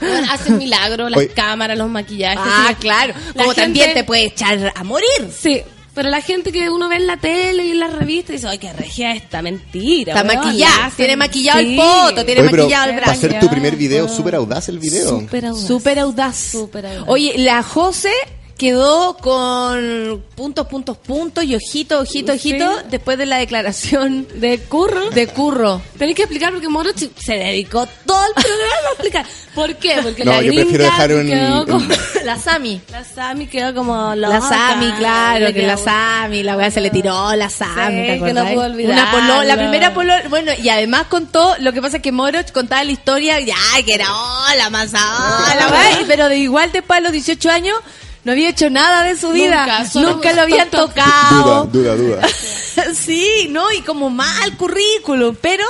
Bueno, 0.00 0.26
hacen 0.32 0.58
milagros, 0.58 1.10
las 1.10 1.26
cámaras, 1.34 1.76
los 1.78 1.88
maquillajes. 1.88 2.38
Ah, 2.42 2.66
sí. 2.70 2.74
claro. 2.76 3.14
La 3.34 3.42
Como 3.42 3.54
también 3.54 3.94
te 3.94 4.04
puede 4.04 4.24
echar 4.24 4.72
a 4.74 4.84
morir. 4.84 5.08
Sí, 5.36 5.62
pero 5.94 6.10
la 6.10 6.20
gente 6.20 6.50
que 6.52 6.68
uno 6.68 6.88
ve 6.88 6.96
en 6.96 7.06
la 7.06 7.16
tele 7.16 7.64
y 7.66 7.70
en 7.70 7.80
las 7.80 7.92
revistas 7.92 8.32
dice, 8.36 8.48
ay, 8.48 8.58
qué 8.58 8.72
regia 8.72 9.12
esta, 9.14 9.40
mentira. 9.40 10.12
Está 10.14 10.26
weón, 10.26 10.44
maquillada. 10.44 10.90
Tiene 10.96 11.16
maquillado 11.16 11.60
Sí. 11.60 11.70
el 11.70 11.76
poto, 11.76 12.24
tiene 12.24 12.40
Oye, 12.42 12.50
pero 12.50 12.62
maquillado 12.64 12.84
el 12.90 12.90
va 12.92 12.96
a 12.96 13.00
brazo. 13.06 13.20
ser 13.20 13.40
tu 13.40 13.48
primer 13.48 13.76
video, 13.76 14.08
súper 14.08 14.34
audaz 14.34 14.68
el 14.68 14.78
video. 14.78 15.08
Súper 15.08 15.46
audaz. 15.46 15.66
Súper 15.66 15.98
audaz. 16.00 16.36
Súper 16.36 16.86
audaz. 16.86 17.04
Oye, 17.06 17.34
la 17.38 17.62
José 17.62 18.12
quedó 18.56 19.16
con 19.16 20.22
puntos, 20.36 20.66
puntos, 20.68 20.96
puntos 20.96 21.44
y 21.44 21.54
ojito, 21.56 22.00
ojito, 22.00 22.32
Sí. 22.38 22.50
ojito 22.52 22.70
después 22.88 23.18
de 23.18 23.26
la 23.26 23.38
declaración 23.38 24.26
De 24.34 24.58
curro. 24.60 25.10
de 25.10 25.26
Curro. 25.26 25.82
Tenéis 25.98 26.16
que 26.16 26.22
explicar 26.22 26.52
porque 26.52 26.68
Moro 26.68 26.90
se 26.94 27.32
dedicó 27.34 27.86
todo 28.06 28.24
el 28.26 28.32
programa 28.34 28.88
a 28.88 28.92
explicar. 28.92 29.26
¿Por 29.54 29.74
qué? 29.76 29.98
Porque 30.02 30.24
No, 30.24 30.32
la 30.32 30.42
yo 30.42 30.46
gringa 30.48 30.62
prefiero 30.62 30.84
dejar 30.84 31.12
un- 31.14 31.26
quedó 31.26 31.60
un- 31.60 31.66
como... 31.66 31.94
La 32.24 32.38
Sami. 32.38 32.80
La 32.90 33.04
Sami 33.04 33.46
quedó 33.48 33.74
como 33.74 34.14
La 34.14 34.28
loca. 34.28 34.48
Sami, 34.48 34.90
claro, 34.92 35.52
que 35.52 35.66
la 35.66 35.76
Sami, 35.76 36.42
la 36.42 36.56
weá 36.56 36.70
se 36.70 36.80
le 36.80 36.90
tiró, 36.90 37.34
la 37.36 37.50
Sami, 37.50 37.72
Sí, 38.02 38.06
¿te 38.06 38.18
que 38.24 38.32
no 38.32 38.40
acordás? 38.40 38.54
puedo 38.54 38.66
olvidarlo. 38.72 39.02
Una 39.02 39.10
polo, 39.10 39.42
la 39.44 39.56
primera 39.56 39.94
polo, 39.94 40.14
bueno, 40.30 40.52
y 40.62 40.68
además 40.70 41.06
contó, 41.08 41.54
lo 41.58 41.72
que 41.72 41.82
pasa 41.82 41.96
es 41.98 42.02
que 42.02 42.12
Moroch 42.12 42.50
contaba 42.52 42.82
la 42.84 42.92
historia, 42.92 43.38
ya, 43.40 43.54
que 43.84 43.94
era, 43.94 44.06
oh, 44.10 44.46
la 44.56 44.70
masa, 44.70 44.98
oh, 45.00 45.54
la 45.60 45.68
weá, 45.72 46.00
y- 46.00 46.04
pero 46.06 46.28
de 46.28 46.38
igual 46.38 46.70
después 46.72 46.98
a 46.98 47.02
los 47.02 47.12
18 47.12 47.50
años, 47.50 47.76
no 48.24 48.32
había 48.32 48.48
hecho 48.50 48.70
nada 48.70 49.02
de 49.04 49.16
su 49.16 49.30
vida, 49.30 49.60
Nunca, 49.66 49.86
solo 49.90 50.10
nunca 50.12 50.32
lo 50.32 50.42
habían 50.42 50.70
toc, 50.70 50.80
toc. 50.80 50.88
tocado. 50.94 51.64
Duda, 51.66 51.94
duda, 51.96 52.16
duda. 52.18 52.28
sí, 52.94 53.48
no, 53.50 53.70
y 53.72 53.80
como 53.82 54.10
mal 54.10 54.56
currículum, 54.56 55.36
pero 55.40 55.64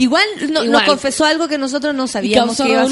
Igual, 0.00 0.24
no- 0.52 0.62
nos 0.64 0.82
confesó 0.84 1.24
algo 1.24 1.48
que 1.48 1.58
nosotros 1.58 1.92
no 1.94 2.06
sabíamos 2.06 2.56
causó 2.56 2.62
que 2.64 2.70
iba 2.70 2.82
a. 2.82 2.84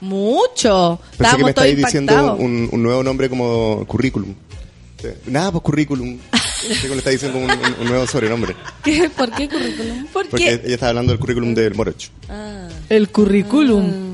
Mucho. 0.00 0.98
Pensé 1.16 1.36
que 1.36 1.44
me 1.44 1.50
Estábamos 1.50 1.54
todos 1.54 1.66
estáis 1.68 1.76
diciendo 1.76 2.36
un, 2.36 2.68
un 2.72 2.82
nuevo 2.82 3.02
nombre 3.02 3.28
como 3.30 3.84
currículum. 3.86 4.34
Nada, 5.26 5.52
pues 5.52 5.62
currículum. 5.62 6.18
Sé 6.32 6.88
le 6.88 6.96
está 6.96 7.10
diciendo 7.10 7.38
un, 7.38 7.44
un- 7.50 7.76
un 7.80 7.86
nuevo 7.88 8.06
sobrenombre. 8.08 8.56
¿Qué? 8.82 9.08
¿Por 9.08 9.30
qué 9.30 9.48
currículum? 9.48 10.06
¿Por 10.08 10.28
Porque 10.28 10.44
qué? 10.44 10.52
ella 10.64 10.74
estaba 10.74 10.90
hablando 10.90 11.12
del 11.12 11.20
currículum 11.20 11.54
del 11.54 11.74
Moroch. 11.76 12.08
El 12.88 13.08
currículum. 13.10 13.84
El 13.86 14.05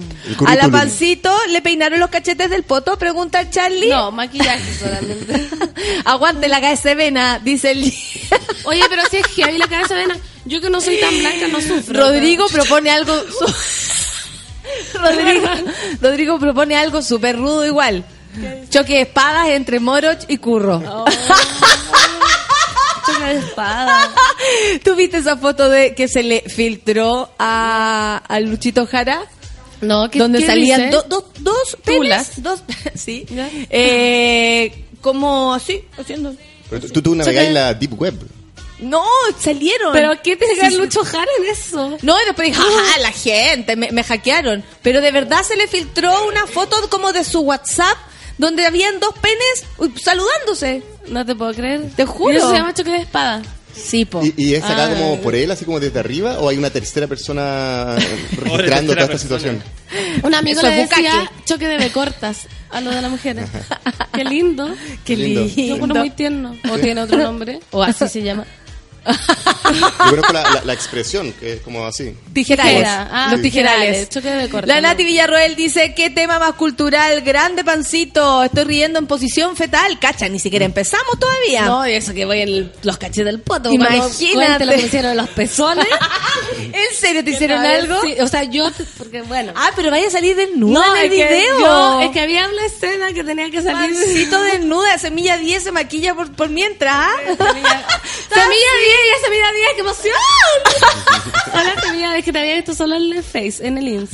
A 0.46 0.54
la 0.54 0.68
pancito 0.68 1.34
le 1.48 1.60
peinaron 1.62 1.98
los 1.98 2.08
cachetes 2.10 2.48
del 2.48 2.62
poto, 2.62 2.96
pregunta 2.98 3.50
Charlie. 3.50 3.88
No, 3.88 4.10
maquillaje 4.12 4.74
solamente. 4.78 5.48
Aguante 6.04 6.48
la 6.48 6.60
cabeza 6.60 6.94
vena, 6.94 7.40
dice 7.42 7.72
el 7.72 7.92
Oye, 8.64 8.82
pero 8.88 9.02
si 9.10 9.16
es 9.16 9.26
heavy 9.26 9.58
la 9.58 9.66
cabeza 9.66 9.94
de 9.94 10.06
vena, 10.06 10.16
yo 10.44 10.60
que 10.60 10.70
no 10.70 10.80
soy 10.80 10.98
tan 11.00 11.18
blanca 11.18 11.48
no 11.48 11.60
sufro. 11.60 12.00
Rodrigo 12.00 12.46
propone 12.48 12.90
algo. 12.90 13.14
su- 13.14 13.54
Rodrigo, 14.98 15.48
Rodrigo 16.00 16.38
propone 16.38 16.76
algo 16.76 17.02
súper 17.02 17.36
rudo 17.36 17.66
igual. 17.66 18.04
Choque 18.70 18.94
de 18.94 19.00
espadas 19.02 19.48
entre 19.48 19.80
Moroch 19.80 20.20
y 20.28 20.38
Curro. 20.38 20.82
Oh. 20.86 21.04
Choque 23.06 23.24
de 23.24 23.38
espada. 23.40 24.10
¿Tú 24.84 24.94
viste 24.94 25.18
esa 25.18 25.36
foto 25.36 25.68
de 25.68 25.94
que 25.94 26.08
se 26.08 26.22
le 26.22 26.42
filtró 26.48 27.30
a, 27.38 28.22
a 28.26 28.40
Luchito 28.40 28.86
Jara? 28.86 29.22
No, 29.82 30.08
¿qué, 30.10 30.18
donde 30.18 30.38
qué 30.38 30.46
salían 30.46 30.90
do- 30.90 31.02
do- 31.02 31.30
dos 31.40 31.76
Tulas. 31.84 32.42
dos, 32.42 32.62
sí, 32.94 33.26
eh, 33.70 34.84
como 35.00 35.52
así, 35.52 35.84
haciendo. 35.98 36.34
Pero 36.70 36.88
tú, 36.88 37.02
tú 37.02 37.14
navegáis 37.14 37.50
la 37.50 37.74
Deep 37.74 38.00
Web. 38.00 38.14
No, 38.78 39.04
salieron. 39.38 39.92
¿Pero 39.92 40.10
qué 40.22 40.36
que 40.36 40.70
Sí. 40.70 40.76
Lucho 40.76 41.04
Jara 41.04 41.30
en 41.38 41.46
eso? 41.50 41.98
No, 42.02 42.20
y 42.20 42.24
después 42.24 42.48
dije, 42.48 42.60
ajá, 42.60 42.98
la 43.00 43.12
gente, 43.12 43.76
me, 43.76 43.92
me 43.92 44.02
hackearon. 44.02 44.64
Pero 44.82 45.00
de 45.00 45.12
verdad 45.12 45.42
se 45.44 45.54
le 45.56 45.68
filtró 45.68 46.26
una 46.26 46.46
foto 46.46 46.76
como 46.90 47.12
de 47.12 47.22
su 47.22 47.40
WhatsApp 47.40 47.96
donde 48.38 48.66
habían 48.66 48.98
dos 48.98 49.14
penes 49.20 49.64
uy, 49.78 49.92
saludándose. 50.02 50.82
No 51.08 51.24
te 51.24 51.34
puedo 51.36 51.52
creer. 51.54 51.90
Te 51.94 52.06
juro. 52.06 52.32
Y 52.34 52.36
eso 52.38 52.50
se 52.50 52.56
llama 52.56 52.74
choque 52.74 52.90
de 52.90 52.96
espada. 52.98 53.42
Sí, 53.74 54.04
po. 54.04 54.22
¿Y, 54.24 54.34
y 54.36 54.54
es 54.54 54.62
sacada 54.62 54.92
Ah. 54.92 54.94
como 54.98 55.20
por 55.20 55.34
él, 55.34 55.50
así 55.50 55.64
como 55.64 55.80
desde 55.80 55.98
arriba? 55.98 56.38
¿O 56.40 56.48
hay 56.48 56.56
una 56.58 56.70
tercera 56.70 57.06
persona 57.06 57.96
registrando 58.36 58.92
toda 58.94 59.04
esta 59.06 59.18
situación? 59.18 59.62
Un 60.22 60.34
amigo 60.34 60.60
Eso 60.60 60.68
le 60.68 60.76
decía 60.76 61.14
bucaque. 61.20 61.44
choque 61.44 61.66
de 61.68 61.90
cortas 61.90 62.46
a 62.70 62.80
lo 62.80 62.90
de 62.90 63.02
las 63.02 63.10
mujeres. 63.10 63.48
Qué 64.14 64.24
lindo. 64.24 64.74
Qué 65.04 65.16
lindo. 65.16 65.40
lindo. 65.44 65.62
Yo 65.62 65.74
encuentro 65.74 65.98
muy 66.00 66.10
tierno. 66.10 66.56
O 66.70 66.78
tiene 66.78 67.00
otro 67.02 67.18
nombre. 67.22 67.60
O 67.70 67.82
así 67.82 68.06
se 68.08 68.22
llama. 68.22 68.44
Yo 69.04 70.10
conozco 70.10 70.32
la, 70.32 70.42
la- 70.42 70.62
la 70.64 70.72
expresión, 70.72 71.32
que 71.32 71.54
es 71.54 71.60
como 71.60 71.84
así. 71.86 72.14
Tijerales. 72.32 72.74
Tijera. 72.74 73.08
Ah, 73.10 73.28
los 73.32 73.42
tijerales. 73.42 74.08
tijerales, 74.08 74.08
choque 74.10 74.30
de 74.30 74.48
cortas. 74.48 74.68
La 74.68 74.80
Nati 74.80 75.04
Villarroel 75.04 75.56
dice, 75.56 75.94
qué 75.94 76.10
tema 76.10 76.38
más 76.38 76.52
cultural, 76.54 77.20
grande 77.22 77.64
pancito, 77.64 78.42
estoy 78.44 78.64
riendo 78.64 78.98
en 78.98 79.06
posición 79.06 79.56
fetal. 79.56 79.98
Cacha, 79.98 80.28
ni 80.28 80.38
siquiera 80.38 80.64
empezamos 80.64 81.18
todavía. 81.18 81.62
No, 81.66 81.86
y 81.88 81.92
eso 81.92 82.12
que 82.14 82.24
voy 82.24 82.40
en 82.40 82.48
el- 82.48 82.72
los 82.82 82.98
cachetes 82.98 83.24
del 83.26 83.40
poto. 83.40 83.72
Imagínate. 83.72 84.66
Lo 84.66 84.72
que 84.72 84.82
hicieron 84.82 85.16
los 85.16 85.28
pezones. 85.30 85.86
¿En 86.58 86.96
serio 86.96 87.24
te 87.24 87.30
hicieron 87.30 87.64
algo? 87.64 88.00
sí, 88.02 88.14
o 88.20 88.28
sea, 88.28 88.44
yo, 88.44 88.70
porque 88.98 89.22
bueno. 89.22 89.52
Ah, 89.56 89.70
pero 89.76 89.90
vaya 89.90 90.08
a 90.08 90.10
salir 90.10 90.36
desnuda 90.36 90.86
en 90.86 90.96
el 90.96 91.04
es 91.04 91.10
que 91.28 91.34
video. 91.34 91.58
yo- 91.60 92.00
es 92.02 92.10
que 92.10 92.20
había 92.20 92.48
una 92.48 92.64
escena 92.66 93.12
que 93.12 93.24
tenía 93.24 93.50
que 93.50 93.62
salir. 93.62 93.94
Pancito 93.96 94.40
desnuda, 94.42 94.98
semilla 94.98 95.36
10 95.38 95.62
se 95.62 95.72
maquilla 95.72 96.14
por, 96.14 96.30
por 96.32 96.48
mientras, 96.48 96.92
¿ah? 96.94 97.12
Semilla, 97.26 97.86
semilla 98.28 98.72
10, 98.84 98.91
ya 98.92 99.24
semilla 99.24 99.52
10, 99.52 99.68
qué 99.74 99.80
emoción. 99.80 100.14
Hola, 101.52 101.82
semilla 101.82 102.12
10, 102.14 102.24
que 102.24 102.32
te 102.32 102.38
había 102.38 102.54
visto 102.56 102.74
solo 102.74 102.96
en 102.96 103.12
el 103.12 103.22
Face, 103.22 103.56
en 103.60 103.78
el 103.78 103.88
Ins. 103.88 104.10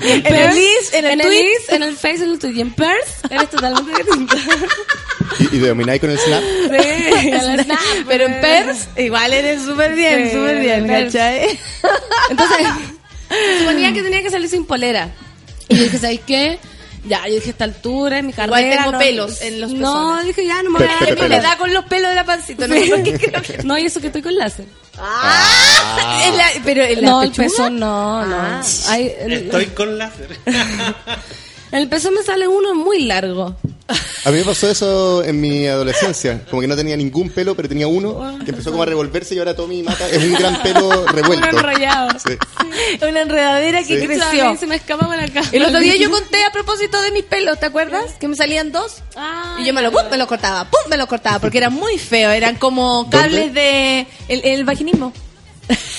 Y 0.00 0.10
En 0.10 0.26
el 0.34 0.56
Ins, 0.58 0.92
en 0.92 1.04
el 1.04 1.20
en 1.20 1.26
Tweet. 1.26 1.40
Ins, 1.42 1.68
en 1.70 1.82
el 1.82 1.96
Face, 1.96 2.22
en 2.24 2.30
el 2.30 2.38
Tweet. 2.38 2.52
Y 2.54 2.60
en 2.60 2.72
Pers, 2.74 3.08
eres 3.30 3.50
totalmente 3.50 4.02
distinta. 4.02 4.36
¿Y, 5.40 5.56
y 5.56 5.58
domináis 5.58 6.00
con 6.00 6.10
el 6.10 6.18
Snap? 6.18 6.42
Sí, 6.42 7.28
en 7.28 7.34
el 7.50 7.64
Snap, 7.64 7.78
Pero 8.06 8.24
en 8.26 8.32
eh. 8.34 8.40
Pers, 8.40 8.88
igual 8.96 9.32
eres 9.32 9.62
súper 9.62 9.94
bien, 9.94 10.26
Sí, 10.30 10.36
súper 10.36 10.60
bien. 10.60 10.86
¿cachai? 10.86 11.58
Entonces, 12.30 12.66
suponía 13.58 13.92
que 13.92 14.02
tenía 14.02 14.22
que 14.22 14.30
salir 14.30 14.48
sin 14.48 14.64
polera. 14.64 15.10
Y 15.68 15.76
dije, 15.76 15.98
¿sabes 15.98 16.20
qué? 16.26 16.58
Ya, 17.08 17.26
yo 17.26 17.34
dije, 17.34 17.48
a 17.48 17.50
esta 17.52 17.64
altura, 17.64 18.18
en 18.18 18.26
mi 18.26 18.32
Igual 18.32 18.48
carrera... 18.50 18.76
tengo 18.76 18.92
no- 18.92 18.98
pelos 18.98 19.40
en 19.42 19.60
los 19.60 19.72
No, 19.72 20.22
dije, 20.24 20.46
ya, 20.46 20.62
no 20.62 20.70
me 20.70 20.78
voy 20.80 20.88
a 20.88 21.14
dar 21.16 21.28
Me 21.28 21.40
da 21.40 21.56
con 21.56 21.72
los 21.72 21.84
pelos 21.86 22.10
de 22.10 22.14
la 22.14 22.24
pancito, 22.24 22.68
no 22.68 22.74
sé 22.74 22.86
por 22.86 23.02
qué 23.02 23.12
creo 23.18 23.42
que... 23.42 23.62
No, 23.64 23.78
y 23.78 23.86
eso 23.86 24.00
que 24.00 24.08
estoy 24.08 24.22
con 24.22 24.36
láser. 24.36 24.66
Ah, 24.98 26.20
en 26.26 26.36
la- 26.36 26.50
pero 26.64 26.82
en 26.84 27.02
la 27.02 27.10
no, 27.10 27.22
el 27.22 27.30
pechuga. 27.30 27.48
pezón 27.48 27.78
no, 27.78 28.26
no. 28.26 28.36
Ah. 28.36 28.98
El, 28.98 29.32
Estoy 29.32 29.66
con 29.66 29.96
láser. 29.96 30.36
el 31.72 31.88
pezón 31.88 32.14
me 32.14 32.22
sale 32.22 32.48
uno 32.48 32.74
muy 32.74 33.04
largo. 33.04 33.56
A 34.24 34.30
mí 34.30 34.38
me 34.38 34.44
pasó 34.44 34.68
eso 34.70 35.24
en 35.24 35.40
mi 35.40 35.66
adolescencia. 35.66 36.42
Como 36.50 36.60
que 36.60 36.68
no 36.68 36.76
tenía 36.76 36.96
ningún 36.96 37.30
pelo, 37.30 37.54
pero 37.54 37.68
tenía 37.68 37.86
uno 37.88 38.38
que 38.44 38.50
empezó 38.50 38.70
como 38.70 38.82
a 38.82 38.86
revolverse 38.86 39.34
y 39.34 39.38
ahora 39.38 39.54
todo 39.54 39.68
mi 39.68 39.82
mata 39.82 40.08
es 40.08 40.22
un 40.22 40.34
gran 40.34 40.60
pelo 40.62 41.06
revuelto. 41.12 41.46
Uno 41.50 41.58
enrollado. 41.58 42.10
Sí. 42.18 42.36
Una 43.08 43.22
enredadera 43.22 43.82
que 43.82 43.98
Sí. 44.00 44.06
Creció. 44.06 44.56
se 44.56 44.66
me 44.66 44.76
escapa 44.76 45.06
por 45.06 45.18
acá. 45.18 45.42
El 45.52 45.64
otro 45.64 45.80
día 45.80 45.96
yo 45.96 46.10
conté 46.10 46.44
a 46.44 46.50
propósito 46.52 47.00
de 47.02 47.10
mis 47.12 47.24
pelos, 47.24 47.58
¿te 47.60 47.66
acuerdas? 47.66 48.14
Que 48.20 48.28
me 48.28 48.36
salían 48.36 48.72
dos. 48.72 49.02
Ah, 49.16 49.56
Y 49.60 49.64
yo 49.66 49.74
me 49.74 49.82
lo, 49.82 49.90
pum, 49.92 50.02
me 50.10 50.16
lo 50.18 50.26
cortaba, 50.26 50.64
pum, 50.64 50.80
me 50.88 50.96
lo 50.96 51.06
cortaba, 51.06 51.38
porque 51.38 51.58
era 51.58 51.70
muy 51.70 51.98
feo, 51.98 52.30
eran 52.30 52.56
como 52.56 53.08
cables 53.10 53.52
de... 53.54 54.06
El, 54.28 54.44
el 54.44 54.64
vaginismo. 54.64 55.12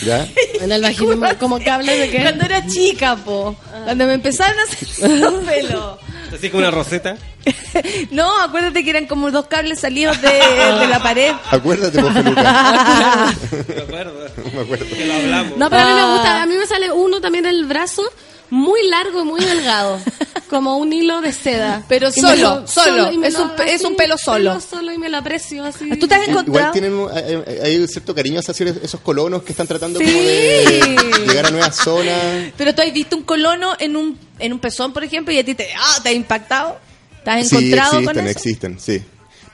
¿Ya? 0.04 0.28
En 0.62 0.72
el 0.72 0.82
vaginismo, 0.82 1.28
como 1.40 1.60
cable 1.64 1.96
de 1.98 2.10
qué? 2.10 2.22
Cuando 2.22 2.46
era 2.46 2.66
chica, 2.66 3.16
po. 3.16 3.56
Cuando 3.84 4.06
me 4.06 4.14
empezaron 4.14 4.58
a 4.60 4.66
salir 4.96 5.18
los 5.20 5.34
pelos. 5.46 6.00
Así 6.34 6.50
como 6.50 6.62
una 6.62 6.72
roseta. 6.72 7.16
No, 8.12 8.42
acuérdate 8.42 8.84
que 8.84 8.90
eran 8.90 9.06
como 9.06 9.32
dos 9.32 9.46
cables 9.48 9.80
salidos 9.80 10.20
de, 10.22 10.28
de 10.30 10.88
la 10.88 11.00
pared. 11.02 11.32
Acuérdate, 11.52 12.02
vos, 12.02 12.12
peluca. 12.14 13.34
Me 13.68 13.82
acuerdo. 13.82 14.28
Me 14.54 14.62
acuerdo. 14.62 14.86
Que 14.86 15.06
lo 15.06 15.14
hablamos. 15.14 15.58
No, 15.58 15.70
pero 15.70 15.82
a 15.82 15.86
mí 15.86 15.94
me 15.94 16.02
Ah. 16.02 16.14
gusta. 16.14 16.42
A 16.42 16.46
mí 16.46 16.56
me 16.56 16.66
sale 16.68 16.92
uno 16.92 17.22
también 17.22 17.46
en 17.46 17.52
el 17.56 17.66
brazo, 17.66 18.04
muy 18.50 18.88
largo 18.88 19.22
y 19.22 19.26
muy 19.26 19.40
delgado. 19.44 20.00
Como 20.50 20.78
un 20.78 20.92
hilo 20.92 21.22
de 21.22 21.32
seda. 21.32 21.84
Pero 21.88 22.12
solo, 22.12 22.66
solo. 22.68 23.10
Es 23.24 23.36
un 23.36 23.52
pe- 23.56 23.72
es 23.74 23.84
un 23.84 23.96
pelo 23.96 24.18
solo. 24.18 24.50
Pelo 24.54 24.62
solo 24.62 24.92
y 24.92 24.98
me 24.98 25.08
lo 25.08 25.18
aprecio 25.18 25.64
así. 25.64 25.90
¿Tú 26.00 26.08
te 26.08 26.16
has 26.16 26.28
Igual 26.28 26.40
encontrado? 26.46 26.72
tienen 26.72 26.94
un- 26.94 27.12
hay, 27.12 27.44
hay- 27.64 27.78
un 27.78 27.88
cierto 27.88 28.16
cariño 28.16 28.40
hacia 28.40 28.54
esos 28.82 29.00
colonos 29.02 29.44
que 29.44 29.52
están 29.52 29.68
tratando 29.68 30.00
Sí. 30.00 30.06
como 30.06 30.18
de 30.18 31.26
llegar 31.28 31.46
a 31.46 31.52
nuevas 31.52 31.76
zonas. 31.76 32.52
Pero 32.58 32.74
tú 32.74 32.82
has 32.82 32.92
visto 32.92 33.16
un 33.16 33.24
colono 33.24 33.76
en 33.80 33.96
un, 33.96 34.18
en 34.40 34.54
un 34.54 34.60
pezón, 34.60 34.92
por 34.92 35.04
ejemplo, 35.04 35.32
y 35.34 35.38
a 35.38 35.46
ti 35.46 35.54
te, 35.54 35.70
ah, 35.80 36.00
te 36.02 36.10
ha 36.10 36.14
impactado. 36.14 36.80
¿Te 37.24 37.30
has 37.30 37.48
Sí, 37.48 37.56
encontrado 37.58 38.00
existen, 38.00 38.06
con 38.06 38.18
eso? 38.28 38.30
existen, 38.40 38.80
sí. 38.80 39.04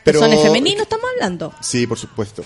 Pero, 0.05 0.19
Pezones 0.21 0.41
femeninos 0.43 0.83
estamos 0.83 1.05
hablando. 1.15 1.53
Sí, 1.61 1.87
por 1.87 1.97
supuesto. 1.97 2.43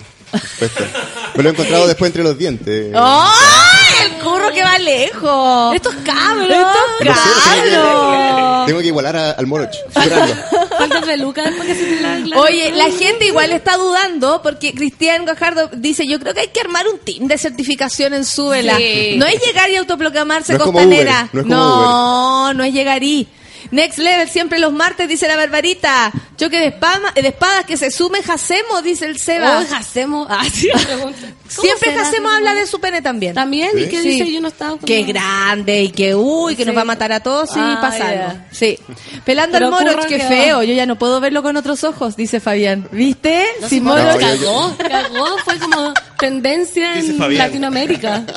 Me 1.34 1.42
lo 1.42 1.48
he 1.48 1.52
encontrado 1.52 1.86
después 1.86 2.08
entre 2.08 2.22
los 2.22 2.36
dientes. 2.38 2.92
¡Ay! 2.94 4.06
El 4.06 4.12
curro 4.22 4.50
que 4.52 4.62
va 4.62 4.78
lejos. 4.78 5.74
Estos 5.74 5.94
cabros. 6.04 6.48
Estos 6.50 7.44
cabros. 7.44 8.66
Tengo 8.66 8.80
que 8.80 8.86
igualar 8.86 9.16
a- 9.16 9.30
al 9.32 9.46
Moroch. 9.46 9.70
superarlo. 9.92 10.34
Falta 10.78 11.00
peluca 11.02 11.42
después 11.42 11.66
que 11.68 11.74
se 11.74 11.84
te 11.84 12.00
la, 12.00 12.18
la- 12.18 12.38
Oye, 12.40 12.72
la 12.72 12.90
gente 12.90 13.26
igual 13.26 13.52
está 13.52 13.76
dudando 13.76 14.40
porque 14.42 14.74
Cristian 14.74 15.24
Gajardo 15.24 15.68
dice, 15.74 16.06
yo 16.06 16.18
creo 16.18 16.34
que 16.34 16.40
hay 16.40 16.48
que 16.48 16.60
armar 16.60 16.86
un 16.88 16.98
team 17.00 17.26
de 17.26 17.36
certificación 17.38 18.14
en 18.14 18.24
Súbela. 18.24 18.76
Sí. 18.76 19.14
No 19.18 19.26
es 19.26 19.44
llegar 19.44 19.68
y 19.70 19.76
autoproclamarse 19.76 20.52
No 20.54 20.58
es 20.58 20.64
como 20.64 20.78
costanera. 20.78 21.28
Uber, 21.32 21.34
no 21.34 21.40
es 21.40 21.46
como 21.46 21.56
no, 21.82 22.54
no 22.54 22.64
es 22.64 22.72
llegar 22.72 23.02
y... 23.02 23.28
Next 23.70 23.98
level 23.98 24.28
siempre 24.28 24.58
los 24.58 24.72
martes, 24.72 25.08
dice 25.08 25.28
la 25.28 25.36
barbarita. 25.36 26.12
Choque 26.36 26.58
de, 26.58 26.66
espama- 26.68 27.12
de 27.14 27.28
espadas 27.28 27.64
que 27.66 27.76
se 27.76 27.90
sume 27.90 28.22
Jacemo, 28.22 28.82
dice 28.82 29.06
el 29.06 29.18
Seba. 29.18 29.58
Oh, 29.70 29.74
hacemos. 29.74 30.26
Ah, 30.30 30.44
sí, 30.52 30.68
la 30.68 30.78
pregunta. 30.86 31.18
¿Cómo 31.56 31.62
Siempre? 31.62 31.94
Jacemo 31.94 32.30
habla 32.30 32.54
de 32.54 32.66
su 32.66 32.80
pene 32.80 33.02
también. 33.02 33.34
También, 33.34 33.70
¿y 33.76 33.82
Sí. 33.84 33.88
qué 33.88 34.02
Sí. 34.02 34.08
dice? 34.10 34.32
Yo 34.32 34.40
no 34.40 34.48
estaba 34.48 34.70
con 34.72 34.80
Que 34.80 35.02
grande 35.02 35.82
y 35.82 35.90
que 35.90 36.14
uy, 36.14 36.54
que 36.56 36.64
nos 36.64 36.72
Sí. 36.72 36.76
va 36.76 36.82
a 36.82 36.84
matar 36.84 37.12
a 37.12 37.20
todos 37.20 37.50
y 37.56 37.58
Ah, 37.60 37.78
pasa 37.80 38.08
algo. 38.08 38.38
Sí. 38.52 38.78
Pelando 39.24 39.52
Pero 39.58 39.66
al 39.66 39.72
Moroch, 39.84 40.06
qué 40.06 40.18
que- 40.18 40.24
feo. 40.24 40.62
Yo 40.62 40.74
ya 40.74 40.86
no 40.86 40.96
puedo 40.96 41.20
verlo 41.20 41.42
con 41.42 41.56
otros 41.56 41.82
ojos, 41.84 42.16
dice 42.16 42.38
Fabián. 42.40 42.88
¿Viste? 42.92 43.44
No, 43.60 43.68
Si 43.68 43.80
Moroch- 43.80 44.18
cagó, 44.20 44.76
cagó, 44.78 45.38
fue 45.44 45.58
como 45.58 45.92
tendencia 46.18 46.94
Dice 46.94 47.10
en 47.12 47.18
Fabián. 47.18 47.38
Latinoamérica. 47.48 48.24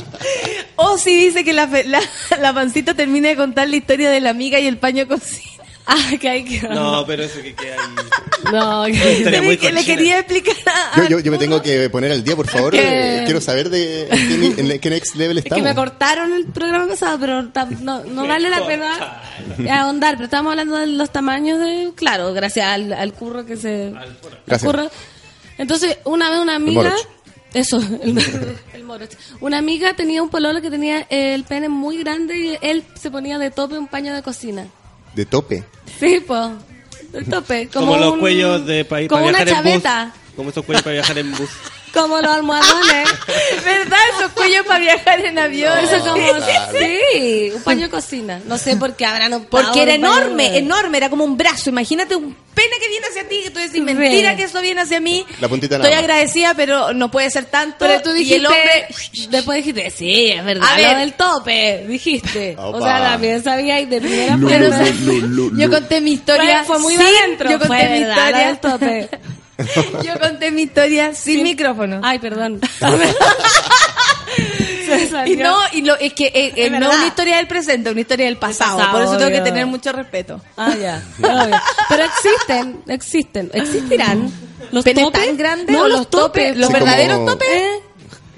O 0.75 0.97
si 0.97 1.15
dice 1.15 1.43
que 1.43 1.53
la, 1.53 1.67
fe- 1.67 1.83
la, 1.83 2.01
la 2.41 2.51
pancita 2.53 2.93
termine 2.95 3.29
de 3.29 3.35
contar 3.35 3.69
la 3.69 3.75
historia 3.75 4.09
de 4.09 4.19
la 4.19 4.31
amiga 4.31 4.59
y 4.59 4.65
el 4.67 4.77
paño 4.77 5.07
cocina. 5.23 5.49
Ah, 5.85 5.97
que 6.17 6.29
hay 6.29 6.45
que. 6.45 6.65
No, 6.69 7.03
pero 7.05 7.23
eso 7.23 7.41
que 7.41 7.53
queda 7.53 7.75
ahí. 7.75 8.53
No, 8.53 8.85
que. 9.31 9.41
muy 9.41 9.57
que 9.57 9.69
le 9.73 9.83
quería 9.83 10.19
explicar 10.19 10.55
a... 10.65 10.95
Yo, 11.01 11.09
yo, 11.09 11.19
yo 11.19 11.29
me 11.29 11.37
tengo 11.37 11.61
que 11.61 11.89
poner 11.89 12.09
al 12.13 12.23
día, 12.23 12.37
por 12.37 12.47
favor. 12.47 12.71
Que- 12.71 13.17
Eh, 13.19 13.23
Quiero 13.25 13.41
saber 13.41 13.69
de 13.69 14.03
en 14.03 14.09
qué, 14.29 14.37
ni- 14.37 14.71
en 14.73 14.79
qué 14.79 14.89
next 14.89 15.15
level 15.15 15.39
Es 15.39 15.43
que 15.43 15.49
estamos. 15.49 15.65
me 15.67 15.75
cortaron 15.75 16.31
el 16.31 16.45
programa 16.45 16.87
pasado, 16.87 17.19
pero 17.19 17.41
no, 17.81 18.01
no 18.05 18.25
vale 18.25 18.49
la 18.49 18.65
pena 18.65 19.21
ahondar. 19.71 20.13
Pero 20.15 20.23
estamos 20.23 20.51
hablando 20.51 20.77
de 20.77 20.87
los 20.87 21.11
tamaños 21.11 21.59
de. 21.59 21.91
Claro, 21.95 22.33
gracias 22.33 22.65
al, 22.65 22.93
al 22.93 23.11
curro 23.11 23.45
que 23.45 23.57
se. 23.57 23.87
al 23.87 24.17
Gracias. 24.47 24.63
curro. 24.71 24.89
Entonces, 25.57 25.97
una 26.05 26.29
vez 26.29 26.39
una 26.39 26.55
amiga. 26.55 26.95
Eso, 27.53 27.77
el, 28.01 28.17
el 28.73 28.83
morocho. 28.85 29.17
Una 29.41 29.57
amiga 29.57 29.93
tenía 29.95 30.23
un 30.23 30.29
pololo 30.29 30.61
que 30.61 30.69
tenía 30.71 31.05
el 31.09 31.43
pene 31.43 31.67
muy 31.67 31.97
grande 31.97 32.37
y 32.37 32.57
él 32.61 32.85
se 32.95 33.11
ponía 33.11 33.37
de 33.37 33.51
tope 33.51 33.77
un 33.77 33.87
paño 33.89 34.13
de 34.15 34.23
cocina. 34.23 34.65
De 35.15 35.25
tope. 35.25 35.63
Sí, 35.99 36.23
pues. 36.25 36.49
De 37.11 37.23
tope. 37.23 37.67
Como, 37.71 37.87
Como, 37.87 37.97
los 37.99 38.13
un- 38.13 38.19
cuellos 38.19 38.65
de 38.65 38.85
para, 38.85 39.07
Como 39.07 39.23
una 39.25 39.43
viajar 39.43 39.47
en 39.47 39.53
chaveta. 39.55 40.05
bus. 40.05 40.35
Como 40.35 40.49
estos 40.49 40.65
cuellos 40.65 40.83
para 40.83 40.93
viajar 40.93 41.17
en 41.19 41.31
bus. 41.31 41.49
Como 41.93 42.19
los 42.19 42.31
almohadones. 42.31 43.07
¿Verdad? 43.63 43.97
Esos 44.17 44.31
cuellos 44.31 44.65
para 44.65 44.79
viajar 44.79 45.19
en 45.23 45.37
avión. 45.37 45.77
Eso 45.77 45.99
como, 45.99 46.15
claro. 46.15 46.71
sí, 46.73 47.51
un 47.55 47.61
paño 47.63 47.81
de 47.81 47.89
cocina. 47.89 48.41
No 48.47 48.57
sé 48.57 48.75
por 48.77 48.95
qué 48.95 49.05
habrán 49.05 49.31
optado 49.33 49.63
Porque 49.63 49.83
era 49.83 49.93
enorme, 49.93 50.49
de- 50.49 50.57
enorme, 50.57 50.97
era 50.97 51.09
como 51.11 51.23
un 51.23 51.37
brazo. 51.37 51.69
Imagínate 51.69 52.15
un 52.15 52.35
pene 52.55 52.69
que 52.81 52.87
viene 52.89 53.05
hacia 53.07 53.27
ti, 53.29 53.41
que 53.43 53.49
tú 53.51 53.59
decís, 53.59 53.81
mentira 53.83 54.31
Sí. 54.31 54.37
que 54.37 54.43
eso 54.43 54.61
viene 54.61 54.81
hacia 54.81 54.99
mí. 54.99 55.23
La 55.39 55.47
puntita 55.47 55.75
Estoy 55.75 55.91
nada 55.91 56.01
agradecida, 56.01 56.53
pero 56.55 56.93
no 56.93 57.11
puede 57.11 57.29
ser 57.29 57.45
tanto. 57.45 57.77
Pero 57.79 58.01
tú 58.01 58.09
y 58.11 58.19
dijiste, 58.19 58.35
el 58.37 58.45
hombre... 58.47 58.87
después 59.29 59.57
dijiste, 59.57 59.91
sí, 59.91 60.31
es 60.31 60.43
verdad, 60.43 60.67
A 60.67 60.77
lo 60.79 60.87
ver. 60.87 60.97
del 60.97 61.13
tope, 61.13 61.85
dijiste. 61.87 62.55
O 62.57 62.81
sea, 62.81 63.01
también 63.11 63.43
sabía 63.43 63.79
y 63.79 63.85
de 63.85 64.01
primera 64.01 64.35
lu. 64.35 65.55
Yo 65.57 65.69
conté 65.69 66.01
mi 66.01 66.13
historia. 66.13 66.63
Fue, 66.63 66.79
fue 66.79 66.83
muy 66.83 66.95
adentro. 66.95 67.51
Yo 67.51 67.59
conté 67.59 67.67
fue 67.67 67.89
mi 67.89 67.99
verdad, 67.99 68.31
lo 68.31 68.37
del 68.37 68.53
historia. 68.53 69.07
tope. 69.09 69.09
Yo 70.03 70.19
conté 70.19 70.51
mi 70.51 70.63
historia 70.63 71.13
sin 71.13 71.43
micrófono. 71.43 71.99
Ay, 72.03 72.19
perdón. 72.19 72.59
Y 75.25 75.35
no, 75.37 75.57
y 75.71 75.81
lo, 75.81 75.95
es 75.97 76.13
que 76.13 76.25
eh, 76.27 76.31
eh, 76.55 76.65
Es 76.65 76.71
no 76.71 76.77
una 76.89 77.07
historia 77.07 77.37
del 77.37 77.47
presente, 77.47 77.89
una 77.89 78.01
historia 78.01 78.25
del 78.27 78.37
pasado. 78.37 78.77
pasado, 78.77 78.91
por 78.91 79.01
eso 79.03 79.17
tengo 79.17 79.31
que 79.31 79.41
tener 79.41 79.65
mucho 79.65 79.91
respeto. 79.91 80.39
Ah, 80.57 80.73
ya. 80.79 81.01
Obvio. 81.19 81.57
Pero 81.89 82.03
existen, 82.03 82.83
existen. 82.87 83.49
¿Existirán? 83.53 84.31
¿Los 84.71 84.83
¿Penes 84.83 85.05
topes? 85.05 85.25
tan 85.25 85.37
grandes 85.37 85.75
No, 85.75 85.83
o 85.83 85.87
los, 85.87 85.97
los 85.99 86.09
topes? 86.09 86.43
topes. 86.49 86.57
¿Los 86.57 86.67
Sí, 86.67 86.73
verdaderos 86.73 87.15
como- 87.17 87.31
topes? 87.31 87.47
¿Eh? 87.49 87.79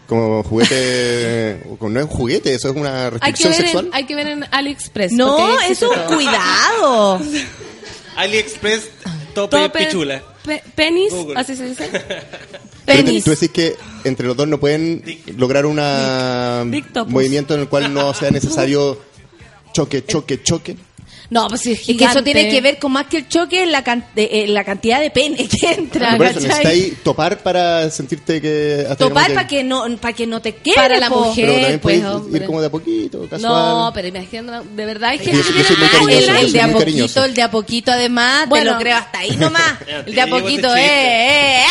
Como 0.08 0.44
juguete. 0.44 1.62
No 1.82 2.00
es 2.00 2.06
un 2.06 2.12
juguete, 2.12 2.54
eso 2.54 2.70
es 2.70 2.76
una 2.76 3.06
Hay 3.06 3.10
que, 3.12 3.18
restricción 3.18 3.52
ver 3.52 3.62
sexual. 3.62 3.86
en, 3.88 3.96
hay 3.96 4.04
que 4.06 4.16
ver 4.16 4.28
en 4.28 4.46
AliExpress. 4.52 5.12
No, 5.14 5.60
es 5.62 5.82
un 5.82 5.90
cuidado. 6.08 7.22
AliExpress, 8.18 8.90
tope, 9.34 9.58
Tope, 9.58 9.80
pichula. 9.86 10.22
Pe- 10.46 10.64
penis, 10.76 11.12
Google. 11.14 11.40
así 11.40 11.56
se 11.56 11.66
dice. 11.70 11.90
Penis. 12.86 13.24
tú 13.24 13.32
decís 13.32 13.50
que 13.50 13.76
entre 14.04 14.28
los 14.28 14.38
dos 14.38 14.48
no 14.48 14.60
pueden 14.60 15.04
lograr 15.38 15.66
un 15.66 15.76
movimiento 17.08 17.56
en 17.56 17.62
el 17.62 17.68
cual 17.68 17.92
no 17.94 18.14
sea 18.14 18.30
necesario 18.32 19.00
choque, 19.74 20.06
choque, 20.06 20.42
choque. 20.44 20.78
No, 21.30 21.48
pues 21.48 21.62
sí, 21.62 21.72
es 21.72 21.90
Es 21.90 21.98
que 21.98 22.06
eso 22.06 22.24
tiene 22.24 22.50
que 22.50 22.62
ver 22.62 22.78
con 22.78 22.92
más 22.92 23.08
que 23.08 23.18
el 23.18 23.28
choque, 23.28 23.64
en 23.64 23.72
la, 23.72 23.84
can- 23.84 24.06
de- 24.16 24.30
eh, 24.32 24.48
la 24.48 24.64
cantidad 24.64 25.00
de 25.00 25.10
pene 25.10 25.48
que 25.48 25.72
entra. 25.74 26.18
Por 26.18 26.28
eso 26.28 26.36
¿cachai? 26.42 26.50
necesitáis 26.66 27.04
topar 27.04 27.40
para 27.40 27.90
sentirte 27.90 28.40
que. 28.42 28.82
hasta 28.84 28.96
Topar 28.98 29.34
para 29.34 29.48
que 29.48 29.64
no 29.64 29.84
para 29.98 30.14
que 30.14 30.28
no 30.28 30.42
te 30.42 30.56
quede 30.56 30.76
Para 30.76 31.00
la 31.00 31.10
po. 31.10 31.26
mujer. 31.26 31.46
Pero 31.46 31.54
también 31.60 31.80
pues, 31.80 32.04
hombre. 32.06 32.40
ir 32.42 32.46
como 32.46 32.62
de 32.62 32.68
a 32.68 32.70
poquito, 32.70 33.28
casual. 33.30 33.52
No, 33.52 33.92
pero 33.94 34.08
imagínate, 34.08 34.68
de 34.70 34.86
verdad 34.86 35.10
soy- 35.16 35.26
que 35.26 35.32
yo 35.32 35.44
soy 35.44 35.54
muy 35.56 35.64
tiene- 35.64 35.90
cariñoso, 35.92 36.16
el, 36.18 36.26
yo 36.26 36.32
el 36.36 36.42
soy 36.44 36.52
de 36.52 36.62
a 36.62 36.64
poquito, 36.68 36.80
cariñoso. 36.80 37.26
el 37.26 37.34
de 37.34 37.42
a 37.42 37.52
poquito 37.52 37.92
además, 37.92 38.50
Bueno. 38.50 38.66
te 38.72 38.74
lo 38.76 38.80
creo 38.82 38.98
hasta 38.98 39.20
ahí 39.20 39.36
nomás. 39.38 39.74
El 40.06 40.14
de 40.16 40.22
a 40.22 40.28
poquito, 40.28 40.76
eh, 40.76 41.62
eh. 41.62 41.64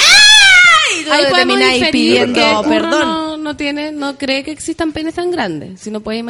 Y 1.07 1.11
Ahí 1.11 1.25
podemos 1.31 1.59
inferir 1.61 1.91
pidiendo 1.91 2.35
que 2.41 2.47
uno 2.51 2.63
perdón. 2.63 3.01
No, 3.01 3.37
no 3.37 3.57
tiene, 3.57 3.93
no 3.93 4.17
cree 4.17 4.43
que 4.45 4.51
existan 4.53 4.93
penes 4.93 5.15
tan 5.15 5.31
grandes. 5.31 5.81
Si 5.81 5.91
no 5.91 6.01
puedes 6.01 6.25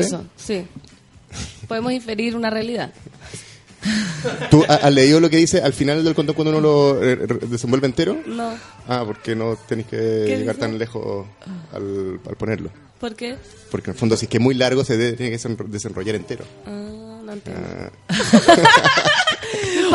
eso. 0.00 0.24
Sí. 0.36 0.64
Podemos 1.68 1.92
inferir 1.92 2.34
una 2.34 2.50
realidad. 2.50 2.92
¿Tú 4.50 4.64
ha- 4.68 4.74
has 4.74 4.92
leído 4.92 5.20
lo 5.20 5.30
que 5.30 5.36
dice 5.36 5.60
al 5.62 5.72
final 5.72 6.02
del 6.02 6.14
condón 6.14 6.34
cuando 6.34 6.50
uno 6.50 6.60
lo 6.60 7.02
eh, 7.04 7.16
desenvuelve 7.48 7.86
entero? 7.86 8.16
No. 8.26 8.52
Ah, 8.88 9.04
porque 9.06 9.36
no 9.36 9.56
tenéis 9.68 9.86
que 9.86 9.96
llegar 10.26 10.56
dice? 10.56 10.66
tan 10.66 10.78
lejos 10.78 11.26
al, 11.72 12.20
al 12.28 12.36
ponerlo. 12.36 12.70
¿Por 12.98 13.14
qué? 13.14 13.36
Porque 13.70 13.90
en 13.90 13.94
el 13.94 13.98
fondo, 14.00 14.16
si 14.16 14.24
es 14.26 14.30
que 14.30 14.38
es 14.38 14.42
muy 14.42 14.54
largo, 14.56 14.84
se 14.84 14.96
debe- 14.98 15.16
tiene 15.16 15.30
que 15.30 15.38
desenro- 15.38 15.68
desenrollar 15.68 16.16
entero. 16.16 16.44
Ah, 16.66 17.07
no 17.28 17.32
entiendo. 17.34 17.90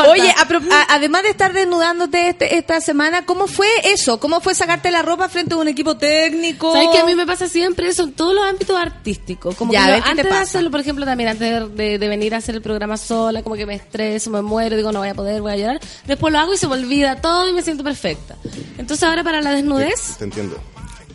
Oye, 0.10 0.34
a 0.38 0.48
pro- 0.48 0.60
a- 0.72 0.96
además 0.96 1.22
de 1.24 1.30
estar 1.30 1.54
desnudándote 1.54 2.30
este- 2.30 2.58
esta 2.58 2.82
semana, 2.82 3.26
¿cómo 3.26 3.46
fue 3.48 3.68
eso? 3.86 4.20
¿Cómo 4.20 4.42
fue 4.42 4.56
sacarte 4.56 4.90
la 4.92 5.02
ropa 5.04 5.30
frente 5.30 5.54
a 5.54 5.58
un 5.58 5.68
equipo 5.68 5.98
técnico? 5.98 6.74
¿Sabes 6.74 6.90
que 6.92 6.98
a 7.00 7.06
mí 7.06 7.14
me 7.16 7.26
pasa 7.28 7.48
siempre 7.48 7.88
eso 7.88 8.04
en 8.04 8.14
todos 8.14 8.34
los 8.34 8.44
ámbitos 8.44 8.76
artísticos? 8.80 9.56
Como 9.56 9.72
Ya, 9.72 9.80
que 9.80 9.84
a 9.84 9.88
yo 9.88 9.94
ver, 9.94 10.04
¿qué 10.04 10.06
te 10.16 10.22
antes 10.22 10.32
de 10.34 10.38
hacerlo, 10.42 10.72
por 10.72 10.80
ejemplo, 10.80 11.06
también 11.06 11.30
antes 11.30 11.48
de, 11.50 11.84
de- 11.84 12.00
de 12.00 12.08
venir 12.08 12.34
a 12.34 12.38
hacer 12.38 12.56
el 12.56 12.62
programa 12.62 12.98
sola, 12.98 13.44
como 13.44 13.56
que 13.56 13.66
me 13.68 13.76
estreso, 13.76 14.30
me 14.32 14.42
muero, 14.42 14.76
digo 14.76 14.92
no 14.92 15.00
voy 15.00 15.10
a 15.10 15.14
poder, 15.16 15.42
voy 15.42 15.52
a 15.52 15.58
llorar. 15.58 15.80
Después 16.06 16.34
lo 16.34 16.40
hago 16.40 16.54
y 16.54 16.58
se 16.58 16.68
me 16.68 16.74
olvida 16.74 17.22
todo 17.22 17.48
y 17.48 17.54
me 17.54 17.62
siento 17.62 17.84
perfecta. 17.84 18.36
Entonces 18.78 19.04
ahora 19.08 19.24
para 19.24 19.42
la 19.42 19.52
desnudez 19.52 20.18
te 20.18 20.24
entiendo. 20.24 20.60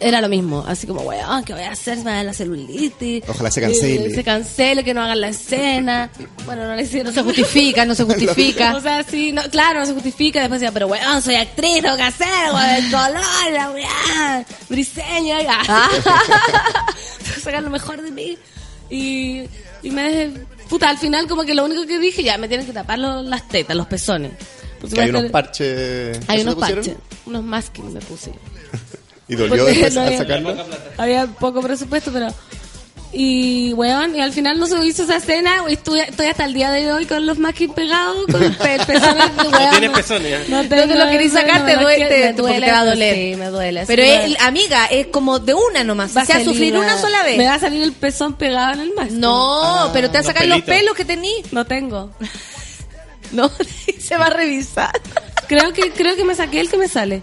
Era 0.01 0.21
lo 0.21 0.29
mismo. 0.29 0.65
Así 0.67 0.87
como, 0.87 1.01
weón, 1.03 1.45
¿qué 1.45 1.53
voy 1.53 1.63
a 1.63 1.73
hacer? 1.73 1.99
Se 1.99 2.05
me 2.05 2.11
da 2.13 2.23
la 2.23 2.33
celulitis. 2.33 3.25
Ojalá 3.29 3.51
se 3.51 3.61
cancele. 3.61 4.07
Eh, 4.07 4.15
se 4.15 4.25
cancele, 4.25 4.85
que 4.85 4.95
no 4.95 5.03
hagan 5.03 5.21
la 5.21 5.29
escena. 5.29 6.11
Bueno, 6.47 6.67
no 6.67 6.75
le. 6.77 7.05
No 7.05 7.13
se 7.13 7.23
justifica, 7.23 7.85
no 7.85 7.95
se 7.95 8.05
justifica. 8.11 8.75
O 8.77 8.81
sea, 8.81 9.03
sí, 9.03 9.33
no, 9.33 9.43
claro, 9.51 9.81
no 9.81 9.87
se 9.87 9.93
justifica. 9.95 10.41
Después 10.41 10.61
decía, 10.61 10.73
pero 10.73 10.87
weón, 10.87 11.23
soy 11.23 11.35
actriz, 11.37 11.83
tengo 11.83 11.97
que 11.97 12.03
hacer, 12.03 12.27
weón, 12.53 12.71
el 12.71 12.91
color, 12.91 13.53
la 13.53 13.71
weá, 13.71 14.45
briseño, 14.69 15.41
ya. 15.43 15.59
Ah. 15.69 15.89
Sacar 17.43 17.63
lo 17.63 17.71
mejor 17.71 18.03
de 18.03 18.11
mí. 18.11 18.37
Y, 18.91 19.43
y 19.83 19.91
me 19.91 20.03
dejé, 20.03 20.31
puta, 20.69 20.89
al 20.89 20.99
final 20.99 21.27
como 21.29 21.45
que 21.45 21.55
lo 21.55 21.65
único 21.65 21.87
que 21.87 21.99
dije, 21.99 22.23
ya, 22.23 22.39
me 22.39 22.49
tienen 22.49 22.67
que 22.67 22.73
tapar 22.73 22.99
los- 22.99 23.25
las 23.25 23.47
tetas, 23.49 23.77
los 23.77 23.87
pezones. 23.87 24.33
Porque 24.81 25.01
hay 25.01 25.11
unos 25.11 25.31
parches. 25.31 26.21
Hay 26.29 26.41
¿eso 26.41 26.51
unos 26.53 26.61
parches, 26.61 26.97
unos 27.27 27.43
masking 27.45 27.93
me 27.93 28.01
puse. 28.01 28.33
¿Y 29.29 29.35
dolió 29.37 29.57
Porque 29.57 29.71
después 29.73 29.95
no 29.95 30.01
había- 30.03 30.19
sacarlo? 30.19 30.57
Había 30.97 31.27
poco 31.27 31.61
presupuesto, 31.61 32.11
pero... 32.13 32.29
Y, 33.11 33.73
weón, 33.73 34.15
y 34.15 34.21
al 34.21 34.35
final 34.35 34.59
no 34.61 34.67
se 34.67 34.85
hizo 34.85 35.05
esa 35.05 35.17
escena, 35.17 35.63
estoy, 35.67 36.01
estoy 36.01 36.27
hasta 36.27 36.45
el 36.45 36.53
día 36.53 36.71
de 36.71 36.93
hoy 36.93 37.07
con 37.07 37.25
los 37.25 37.39
masking 37.39 37.73
pegados, 37.73 38.27
con 38.31 38.39
pe 38.57 38.79
pezones 38.87 39.35
de 39.43 39.49
weón. 39.49 39.71
tienes 39.71 39.91
pezones, 39.93 40.33
¿eh? 40.33 40.45
No, 40.49 40.63
No 40.63 40.69
te 40.69 40.87
lo 40.95 41.09
querís 41.09 41.33
sacar, 41.33 41.65
te 41.65 41.77
duele, 41.77 42.07
te, 42.07 42.35
te 42.35 42.43
va 42.71 42.79
a 42.81 42.85
doler. 42.85 43.15
Sí, 43.15 43.37
me 43.37 43.47
duele. 43.47 43.85
Pero, 43.87 44.03
es- 44.03 44.39
amiga, 44.41 44.85
es 44.87 45.07
como 45.07 45.39
de 45.39 45.55
una 45.55 45.85
nomás. 45.85 46.15
va 46.15 46.23
O 46.23 46.27
sea, 46.27 46.35
salir 46.35 46.51
sufrir 46.51 46.77
una 46.77 46.99
sola 46.99 47.23
vez. 47.23 47.39
Me 47.39 47.47
va 47.47 47.55
a 47.55 47.59
salir 47.59 47.83
el 47.83 47.93
pezón 47.93 48.35
pegado 48.37 48.75
en 48.75 48.81
el 48.81 48.93
masking. 48.95 49.21
No, 49.21 49.89
pero 49.95 50.09
te 50.11 50.19
va 50.19 50.19
a 50.19 50.23
los 50.23 50.27
sacar 50.27 50.47
los 50.47 50.61
pelos 50.63 50.95
que 50.95 51.07
tení. 51.07 51.33
No 51.51 51.65
tengo. 51.65 52.11
No, 53.31 53.51
se 54.01 54.17
va 54.17 54.27
a 54.27 54.31
revisar. 54.31 54.91
Creo 55.49 55.73
que, 55.73 55.91
creo 55.93 56.15
que 56.15 56.25
me 56.25 56.35
saqué 56.35 56.61
el 56.61 56.71
que 56.71 56.77
me 56.77 56.89
sale. 56.89 57.23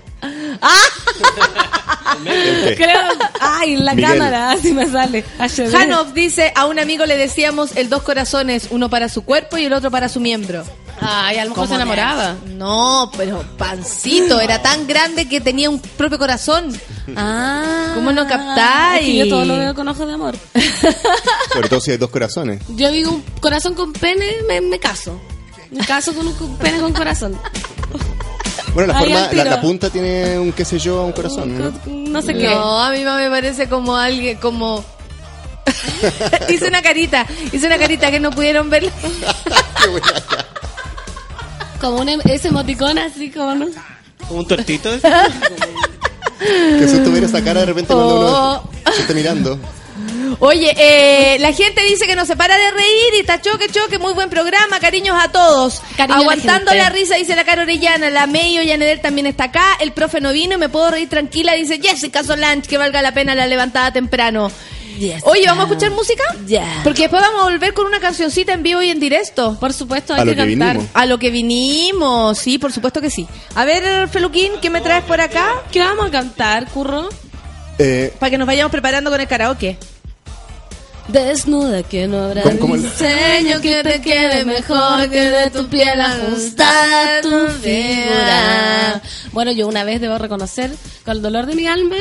¿El 2.26 2.70
qué? 2.70 2.76
Creo, 2.76 3.02
ay, 3.40 3.74
en 3.76 3.86
la 3.86 3.94
Miguel. 3.94 4.12
cámara, 4.12 4.52
así 4.52 4.72
me 4.74 4.88
sale. 4.88 5.24
Hanov 5.74 6.14
dice, 6.14 6.52
a 6.56 6.66
un 6.66 6.80
amigo 6.80 7.06
le 7.06 7.18
decíamos 7.18 7.76
el 7.76 7.90
dos 7.90 8.02
corazones, 8.04 8.68
uno 8.72 8.90
para 8.90 9.10
su 9.10 9.24
cuerpo 9.24 9.58
y 9.58 9.66
el 9.66 9.74
otro 9.74 9.92
para 9.92 10.10
su 10.10 10.20
miembro. 10.20 10.64
Ay, 11.02 11.38
a 11.38 11.44
lo 11.44 11.50
mejor 11.52 11.66
se 11.68 11.74
¿Cómo 11.74 11.82
enamoraba. 11.84 12.36
No, 12.48 13.12
pero 13.18 13.44
pancito, 13.58 14.40
era 14.40 14.62
tan 14.62 14.88
grande 14.88 15.28
que 15.28 15.42
tenía 15.42 15.70
un 15.70 15.80
propio 15.80 16.18
corazón. 16.18 16.72
Ah. 17.16 17.92
¿Cómo 17.96 18.12
no 18.12 18.26
captáis? 18.28 19.02
Es 19.02 19.06
que 19.08 19.18
yo 19.18 19.28
todo 19.30 19.46
lo 19.46 19.58
veo 19.60 19.76
con 19.76 19.88
ojos 19.88 20.08
de 20.08 20.14
amor. 20.14 20.36
Sobre 21.54 21.70
todo 21.70 21.82
si 21.82 21.92
hay 21.92 21.98
dos 21.98 22.10
corazones. 22.10 22.62
Yo 22.70 22.92
digo 22.92 23.12
un 23.12 23.22
corazón 23.42 23.74
con 23.76 23.92
pene, 23.94 24.38
me, 24.48 24.62
me 24.62 24.80
caso. 24.80 25.20
Me 25.70 25.86
caso 25.86 26.14
con 26.14 26.26
un 26.28 26.58
pene 26.58 26.80
con 26.80 26.94
corazón. 26.94 27.38
Bueno, 28.76 28.94
la 28.94 29.00
Ahí 29.00 29.06
forma, 29.06 29.18
al 29.18 29.24
la, 29.24 29.30
tiro. 29.44 29.56
la 29.56 29.62
punta 29.62 29.90
tiene 29.90 30.38
un 30.38 30.52
qué 30.52 30.64
sé 30.66 30.78
yo, 30.78 31.04
un 31.04 31.14
corazón. 31.14 31.58
¿no? 31.58 31.72
No 31.88 32.22
sé 32.22 32.34
qué. 32.36 32.44
No, 32.50 32.80
a 32.84 32.92
mí 32.92 33.04
más 33.04 33.18
me 33.20 33.30
parece 33.30 33.68
como 33.68 33.96
alguien, 33.96 34.38
como... 34.38 34.84
hice 36.50 36.68
una 36.68 36.82
carita, 36.84 37.26
hice 37.52 37.66
una 37.66 37.78
carita 37.80 38.12
que 38.12 38.20
no 38.20 38.30
pudieron 38.32 38.70
ver. 38.70 38.84
Qué 39.82 39.88
buena. 39.90 40.08
Como 41.82 42.00
un 42.02 42.10
em- 42.10 42.22
ese 42.26 42.50
emoticón 42.50 42.98
así 43.00 43.32
como, 43.32 43.56
¿no? 43.56 43.66
Como 44.28 44.42
un 44.42 44.48
tortito. 44.48 44.90
Que 46.38 46.88
susto 46.90 47.12
ver 47.12 47.24
esa 47.24 47.42
cara 47.42 47.62
de 47.62 47.68
repente 47.68 47.94
cuando 47.94 48.16
Oh. 48.20 48.62
uno 48.62 48.94
se 48.94 49.02
está 49.02 49.14
mirando. 49.14 49.58
Oye, 50.40 50.74
eh, 50.78 51.38
la 51.40 51.54
gente 51.54 51.84
dice 51.84 52.06
que 52.08 52.16
no 52.16 52.26
se 52.26 52.36
para 52.36 52.56
de 52.58 52.72
reír 52.72 53.14
y 53.16 53.20
está 53.20 53.42
choque, 53.42 53.68
choque, 53.70 54.00
muy 54.00 54.14
buen 54.14 54.30
programa, 54.30 54.80
cariños 54.80 55.18
a 55.22 55.30
todos. 55.32 55.82
Cariño 55.98 56.16
a 56.16 56.24
la 56.24 56.24
Aguantando 56.24 56.74
la, 56.74 56.90
risa, 56.90 57.16
dice 57.16 57.36
la 57.36 57.44
Caro 57.46 57.64
Orellana, 57.64 58.10
la 58.10 58.28
Meyo 58.28 58.62
Yaneder 58.62 59.02
también 59.02 59.28
está 59.28 59.46
acá, 59.46 59.66
el 59.80 59.92
profe 59.94 60.22
no 60.22 60.32
vino 60.34 60.56
y 60.56 60.58
me 60.58 60.70
puedo 60.70 60.92
reír 60.92 61.10
tranquila, 61.10 61.54
dice 61.54 61.80
Jessica 61.82 62.24
Solange, 62.24 62.68
que 62.68 62.78
valga 62.78 63.02
la 63.02 63.14
pena 63.14 63.36
la 63.36 63.48
levantada 63.48 63.92
temprano. 63.92 64.52
Oye, 65.24 65.46
¿vamos 65.46 65.66
a 65.66 65.68
escuchar 65.68 65.92
música? 65.92 66.24
Ya. 66.46 66.80
Porque 66.84 67.04
después 67.04 67.22
vamos 67.22 67.42
a 67.42 67.44
volver 67.46 67.74
con 67.74 67.86
una 67.86 68.00
cancioncita 68.00 68.54
en 68.54 68.64
vivo 68.64 68.82
y 68.82 68.90
en 68.90 69.00
directo. 69.02 69.58
Por 69.60 69.74
supuesto, 69.74 70.14
hay 70.14 70.22
A 70.22 70.26
lo 70.26 70.32
que 70.32 70.38
que 70.38 70.48
cantar. 70.50 70.74
vinimos. 70.78 70.92
A 70.96 71.06
lo 71.06 71.20
que 71.20 71.32
vinimos, 71.32 72.38
sí, 72.40 72.58
por 72.60 72.72
supuesto 72.72 73.02
que 73.02 73.10
sí. 73.10 73.28
A 73.56 73.66
ver, 73.66 74.08
Feluquín, 74.08 74.54
¿qué 74.62 74.70
me 74.70 74.80
traes 74.80 75.04
por 75.04 75.20
acá? 75.20 75.64
¿Qué 75.72 75.80
vamos 75.80 76.08
a 76.08 76.12
cantar, 76.12 76.68
curro? 76.68 77.10
Eh, 77.78 78.14
Para 78.20 78.30
que 78.30 78.38
nos 78.38 78.48
vayamos 78.48 78.72
preparando 78.72 79.10
con 79.12 79.20
el 79.20 79.28
karaoke. 79.28 79.78
Desnuda 81.08 81.84
que 81.84 82.08
no 82.08 82.24
habrá 82.24 82.42
¿Cómo- 82.42 82.60
cómo 82.60 82.76
el- 82.76 82.82
diseño 82.84 83.62
que 83.62 83.84
te 83.84 84.02
quede 84.02 84.44
mejor 84.44 85.08
que 85.10 85.22
de 85.22 85.50
tu 85.52 85.68
piel 85.68 86.02
ajustada 86.02 87.18
a 87.18 87.22
tu 87.22 87.48
figura. 87.62 89.02
Bueno, 89.32 89.52
yo 89.52 89.68
una 89.68 89.84
vez 89.84 90.02
debo 90.02 90.18
reconocer, 90.18 90.72
con 91.04 91.18
el 91.18 91.22
dolor 91.22 91.46
de 91.46 91.56
mi 91.56 91.68
alma, 91.68 91.98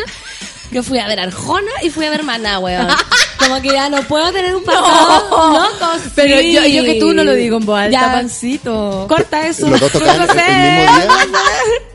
que 0.72 0.82
fui 0.82 0.98
a 0.98 1.06
ver 1.06 1.20
Arjona 1.20 1.70
y 1.82 1.90
fui 1.90 2.06
a 2.06 2.10
ver 2.10 2.22
Maná, 2.22 2.58
weón. 2.58 2.88
Como 3.38 3.60
que 3.60 3.68
ya 3.72 3.90
no 3.90 4.00
puedo 4.04 4.32
tener 4.32 4.56
un 4.56 4.64
pasado 4.64 5.52
loco, 5.52 5.92
Pero 6.14 6.38
sí. 6.38 6.52
yo, 6.54 6.64
yo 6.64 6.82
que 6.84 6.94
tú 6.98 7.12
no 7.12 7.24
lo 7.24 7.34
digo 7.34 7.58
en 7.58 7.66
voz 7.66 7.78
alta, 7.80 7.90
Ya, 8.00 8.12
pancito. 8.12 9.04
Corta 9.06 9.46
eso. 9.46 9.68
Los 9.68 9.80
dos 9.80 9.92
tocaban 9.92 10.30
el, 10.30 10.38
el 10.38 10.86
mismo 10.88 11.16
día. 11.18 11.88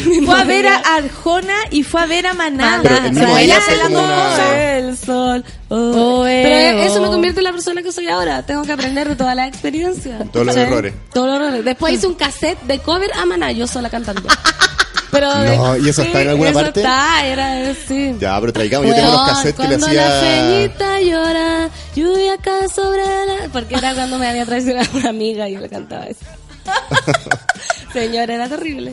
Fue 0.26 0.40
a 0.40 0.44
ver 0.44 0.66
a 0.66 0.76
Arjona 0.96 1.54
y 1.70 1.82
fue 1.82 2.00
a 2.02 2.06
ver 2.06 2.26
a 2.26 2.34
Maná. 2.34 2.80
Pero 2.82 2.96
el 2.96 3.12
mismo 3.12 3.36
día 3.36 3.58
como 3.84 3.98
una- 4.02 4.72
el 4.76 4.96
sol. 4.96 5.44
oh. 5.68 5.76
Oh, 5.76 6.22
Pero 6.24 6.48
eh, 6.80 6.86
eso 6.86 7.00
me 7.00 7.08
oh. 7.08 7.10
convierte 7.12 7.40
en 7.40 7.44
la 7.44 7.52
persona 7.52 7.82
que 7.82 7.92
soy 7.92 8.08
ahora. 8.08 8.44
Tengo 8.44 8.62
que 8.62 8.72
aprender 8.72 9.08
de 9.08 9.16
toda 9.16 9.34
la 9.34 9.46
experiencia. 9.46 10.18
Todos 10.32 10.46
los 10.46 10.54
¿Cachai? 10.54 10.70
errores. 10.70 10.94
Todos 11.12 11.26
los 11.28 11.36
errores. 11.40 11.64
Después 11.64 11.94
hice 11.94 12.06
un 12.06 12.14
cassette 12.14 12.60
de 12.62 12.78
cover 12.80 13.10
a 13.14 13.24
Maná, 13.24 13.52
yo 13.52 13.66
sola 13.66 13.90
cantando. 13.90 14.22
Pero 15.10 15.32
No, 15.32 15.76
¿y 15.76 15.88
eso 15.88 16.02
está 16.02 16.22
en 16.22 16.28
alguna 16.30 16.50
eso 16.50 16.60
parte? 16.60 16.80
está, 16.80 17.24
era 17.24 17.72
sí. 17.86 18.16
Ya, 18.18 18.40
pero 18.40 18.52
traigamos. 18.52 18.88
Yo 18.88 18.94
tengo 18.96 19.12
los 19.12 19.16
Weón, 19.20 19.28
cassettes 19.28 19.54
que 19.54 19.62
le 19.62 19.78
cuando 19.78 19.86
la 19.94 20.18
hacía. 20.18 20.30
feñita 20.48 21.00
llora, 21.02 21.70
lluvia 21.94 22.36
cae 22.38 22.68
sobre 22.68 23.02
la... 23.04 23.48
Porque 23.52 23.76
era 23.76 23.94
cuando 23.94 24.18
me 24.18 24.26
había 24.26 24.44
traicionado 24.44 24.88
una 24.98 25.10
amiga 25.10 25.48
y 25.48 25.52
yo 25.54 25.60
le 25.60 25.68
cantaba 25.68 26.06
eso. 26.06 26.24
Señor, 27.92 28.28
era 28.28 28.48
terrible. 28.48 28.90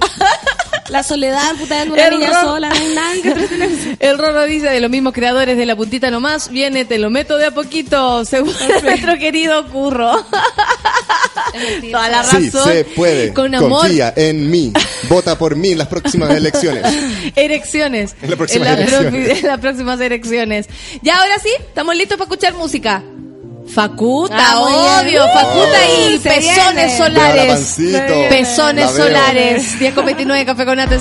La 0.90 1.04
soledad, 1.04 1.56
puta, 1.58 1.86
de 1.86 1.92
una 1.92 2.08
El 2.08 2.20
niña 2.20 2.42
sola, 2.42 2.70
no 2.70 2.76
hay 2.76 2.94
nada 2.96 3.14
que. 3.22 3.98
El 4.00 4.18
Rorro 4.18 4.44
dice 4.46 4.68
de 4.70 4.80
los 4.82 4.90
mismos 4.90 5.14
creadores 5.14 5.56
de 5.58 5.66
La 5.66 5.76
Puntita 5.76 6.12
Nomás, 6.12 6.50
viene, 6.50 6.86
te 6.86 6.98
lo 6.98 7.10
meto 7.10 7.38
de 7.38 7.46
a 7.46 7.52
poquito, 7.52 8.26
según 8.26 8.54
nuestro 8.84 9.18
querido 9.18 9.68
Curro. 9.70 10.26
Toda 11.92 12.10
la 12.10 12.22
razón. 12.24 12.44
Sí, 12.44 12.50
se 12.52 12.84
puede. 12.86 13.34
Con 13.34 13.54
amor. 13.56 13.82
Confía 13.82 14.14
en 14.16 14.50
mí. 14.50 14.72
Vota 15.10 15.38
por 15.38 15.56
mí 15.56 15.72
en 15.72 15.78
las 15.78 15.88
próximas 15.88 16.30
elecciones. 16.32 16.84
Erecciones. 17.36 18.16
En 18.22 18.30
las 18.30 18.38
próximas 18.38 18.68
En 18.70 18.74
la 18.76 18.82
elecciones. 18.82 19.14
propi- 19.14 19.40
en 19.42 19.48
las 19.48 19.60
próximas 19.60 20.00
erecciones. 20.02 20.68
Ya, 21.02 21.18
ahora 21.18 21.40
sí, 21.40 21.50
estamos 21.60 21.96
listos 21.96 22.18
para 22.18 22.26
escuchar 22.30 22.54
música. 22.56 23.04
Facuta, 23.74 24.36
Ah, 24.38 25.02
bien. 25.04 25.22
obvio. 25.22 25.34
Facuta 25.34 25.78
y 25.90 26.18
pezones 26.20 26.76
viene. 26.76 26.98
Solares. 26.98 27.78
Pezones 28.30 28.92
solares. 28.92 29.80
10 29.80 29.94
con 29.94 30.06
29, 30.06 30.46
café 30.46 30.66
con 30.66 30.78
nata 30.78 30.96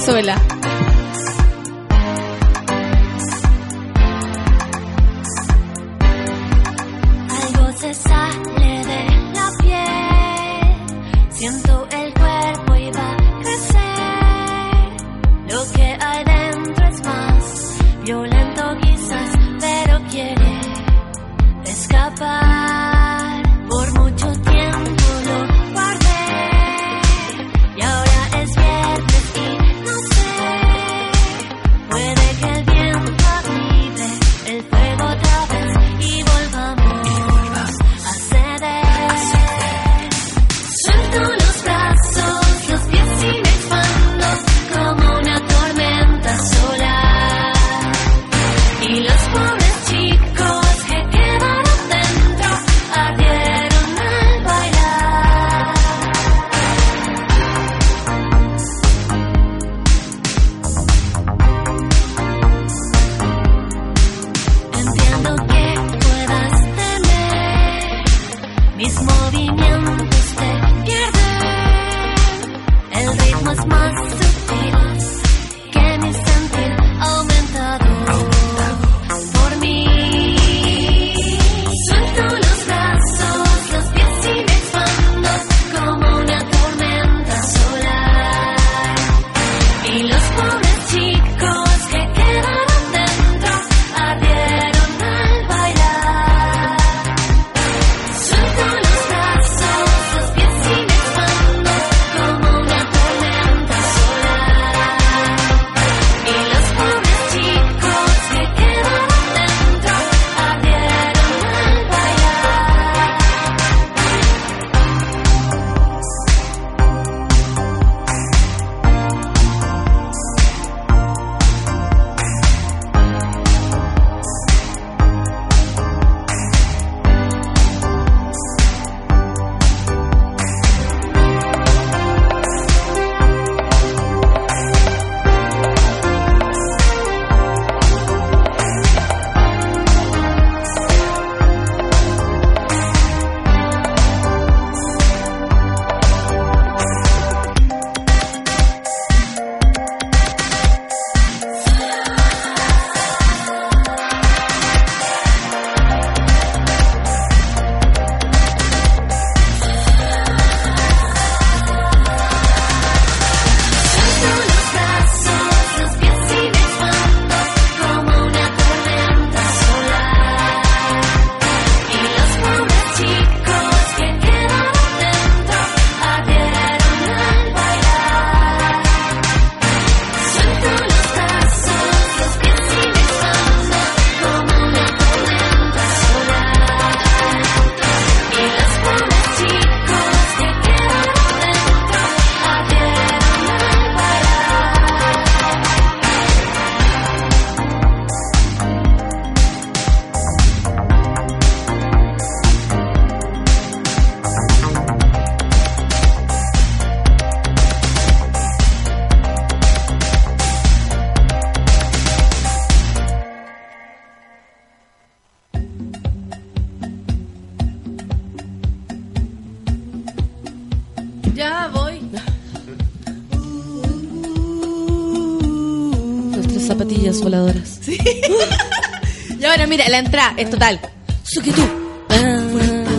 entrada 230.00 230.34
es 230.36 230.50
total. 230.50 230.80
Sukitu. 231.22 231.62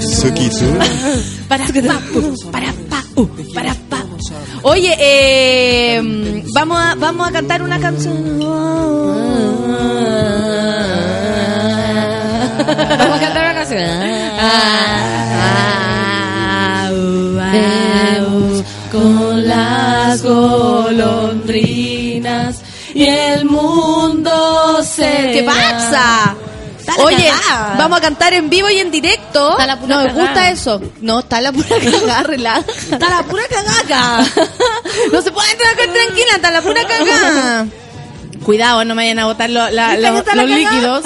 Sukisu. 0.02 0.66
Para 1.48 1.68
pa, 1.68 2.02
para 2.52 2.74
pa, 2.90 3.04
uh, 3.16 3.28
para 3.54 3.76
pa. 3.90 4.04
Oye, 4.64 4.96
eh, 5.00 6.02
vamos 6.54 6.78
a 6.80 6.96
vamos 6.96 7.28
a 7.28 7.32
cantar 7.32 7.62
una 7.62 7.80
canción. 7.80 8.40
Vamos 12.98 13.18
a 13.18 13.20
cantar 13.20 13.44
una 13.44 13.54
canción. 13.54 13.82
Vemos 17.52 18.64
con 18.92 19.48
las 19.48 20.24
golondrinas 20.24 22.62
y 22.94 23.06
el 23.06 23.46
mundo 23.46 24.82
se. 24.84 25.32
¿Qué 25.34 25.44
pasa? 25.44 26.36
Oye, 27.06 27.30
cagada. 27.30 27.76
vamos 27.78 27.98
a 28.00 28.02
cantar 28.02 28.34
en 28.34 28.50
vivo 28.50 28.70
y 28.70 28.78
en 28.80 28.92
directo. 28.92 29.52
Está 29.52 29.68
la 29.68 29.80
pura 29.80 29.96
Nos 29.96 30.06
cagada. 30.08 30.22
gusta 30.26 30.50
eso. 30.52 30.82
No, 31.02 31.20
está 31.20 31.42
la 31.42 31.52
pura 31.52 31.68
cagada, 31.84 32.24
relaja. 32.24 32.64
Está 32.92 33.10
la 33.10 33.24
pura 33.24 33.44
cagaca. 33.50 34.26
No 35.12 35.22
se 35.22 35.32
puede 35.32 35.52
entrar 35.52 35.76
tranquila, 35.76 36.36
está 36.36 36.52
la 36.52 36.62
pura 36.62 36.86
cagada. 36.88 37.66
Cuidado, 38.46 38.84
no 38.86 38.96
me 38.96 39.04
vayan 39.04 39.20
a 39.20 39.26
botar 39.26 39.50
lo- 39.50 39.70
la- 39.70 39.90
¿Viste 39.96 40.02
que 40.06 40.12
los, 40.12 40.24
cagada? 40.24 40.46
líquidos. 40.46 41.04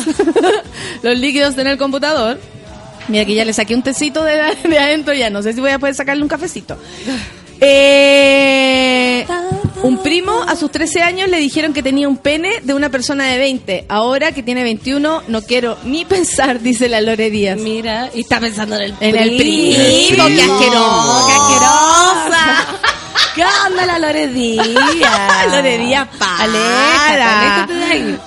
los 1.04 1.18
líquidos 1.18 1.58
en 1.58 1.68
el 1.68 1.78
computador. 1.78 2.40
Mira 3.08 3.26
que 3.26 3.36
ya 3.36 3.46
le 3.46 3.54
saqué 3.54 3.76
un 3.76 3.84
tecito 3.84 4.24
de, 4.24 4.36
de 4.64 4.80
adentro 4.80 5.14
ya. 5.14 5.30
No 5.30 5.44
sé 5.44 5.54
si 5.54 5.60
voy 5.62 5.72
a 5.72 5.78
poder 5.80 5.94
sacarle 5.96 6.24
un 6.24 6.30
cafecito. 6.30 6.78
Eh, 7.62 9.26
un 9.88 10.02
primo 10.02 10.42
a 10.48 10.56
sus 10.56 10.72
13 10.72 11.02
años 11.02 11.30
le 11.30 11.38
dijeron 11.38 11.74
que 11.74 11.84
tenía 11.84 12.08
un 12.08 12.18
pene 12.18 12.60
de 12.64 12.74
una 12.74 12.90
persona 12.90 13.26
de 13.28 13.38
20. 13.38 13.86
Ahora 13.90 14.32
que 14.32 14.44
tiene 14.44 14.64
21, 14.64 15.24
no 15.28 15.42
quiero 15.42 15.78
ni 15.84 16.06
pensar, 16.16 16.60
dice 16.62 16.90
la 16.90 17.02
Lore 17.02 17.30
Díaz. 17.30 17.58
Mira, 17.60 18.10
y 18.14 18.22
está 18.22 18.40
pensando 18.40 18.76
en 18.76 18.82
el 18.84 18.96
En 19.00 19.16
el 19.16 19.36
primo, 19.38 20.26
El 20.28 20.36
qué 20.36 20.42
primo. 20.42 20.54
asqueroso, 20.56 21.28
qué 21.28 21.34
asquerosa. 21.34 22.66
¿Qué 23.36 23.44
onda 23.68 23.86
la 23.86 24.00
Lore 24.00 24.28
Díaz? 24.28 24.68
Lore 25.52 25.78
Díaz, 25.78 26.08
para. 26.18 26.44
Aléjate, 26.44 27.22
aléjate 27.22 27.74
de 27.74 27.84
ahí. 27.86 28.20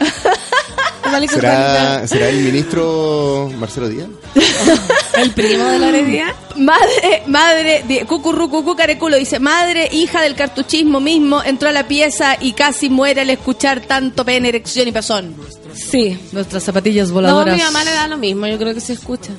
¿Será, 1.28 2.06
¿Será 2.06 2.28
el 2.28 2.36
ministro 2.42 3.50
Marcelo 3.58 3.88
Díaz? 3.88 4.08
El 5.16 5.30
primo 5.32 5.64
de 5.64 5.78
Lore 5.80 6.04
Díaz. 6.04 6.32
Madre, 6.56 7.22
madre, 7.26 8.04
cucurru, 8.06 8.48
cucú, 8.50 8.76
careculo, 8.76 9.16
dice, 9.16 9.40
madre, 9.40 9.88
hija 9.92 10.22
del 10.22 10.34
cartuchismo 10.36 11.00
mismo, 11.00 11.42
entró 11.42 11.68
a 11.68 11.72
la 11.72 11.88
pieza 11.88 12.36
y 12.40 12.52
casi 12.52 12.88
muere 12.88 13.22
al 13.22 13.30
escuchar 13.30 13.80
tanto 13.80 14.24
pene, 14.24 14.48
erección 14.50 14.86
y 14.86 14.92
pezón. 14.92 15.34
Sí. 15.74 16.18
Nuestras 16.32 16.62
zapatillas 16.62 17.08
No, 17.08 17.14
voladoras. 17.14 17.56
mi 17.56 17.62
mamá 17.62 17.82
le 17.84 17.90
da 17.92 18.06
lo 18.08 18.16
mismo, 18.16 18.46
yo 18.46 18.58
creo 18.58 18.74
que 18.74 18.80
se 18.80 18.92
escucha. 18.92 19.30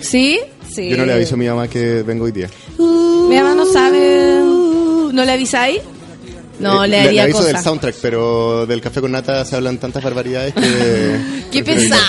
¿Sí? 0.00 0.40
Sí. 0.70 0.90
Yo 0.90 0.96
no 0.98 1.06
le 1.06 1.14
aviso 1.14 1.36
a 1.36 1.38
mi 1.38 1.46
mamá 1.46 1.68
que 1.68 2.02
vengo 2.02 2.24
hoy 2.24 2.32
día. 2.32 2.50
Mi 2.78 3.36
mamá 3.36 3.54
no 3.54 3.64
sabe. 3.66 4.42
Uh, 4.42 5.10
¿No 5.12 5.24
le 5.24 5.32
avisáis? 5.32 5.80
No, 6.58 6.84
Eh, 6.84 6.88
le 6.88 7.00
haría 7.00 7.22
aviso 7.24 7.42
del 7.44 7.58
soundtrack, 7.58 7.96
pero 8.00 8.64
del 8.66 8.80
café 8.80 9.00
con 9.00 9.10
nata 9.12 9.44
se 9.44 9.56
hablan 9.56 9.78
tantas 9.78 10.02
barbaridades 10.02 10.54
que... 10.54 11.44
Qué 11.50 11.62
pesado, 11.64 12.00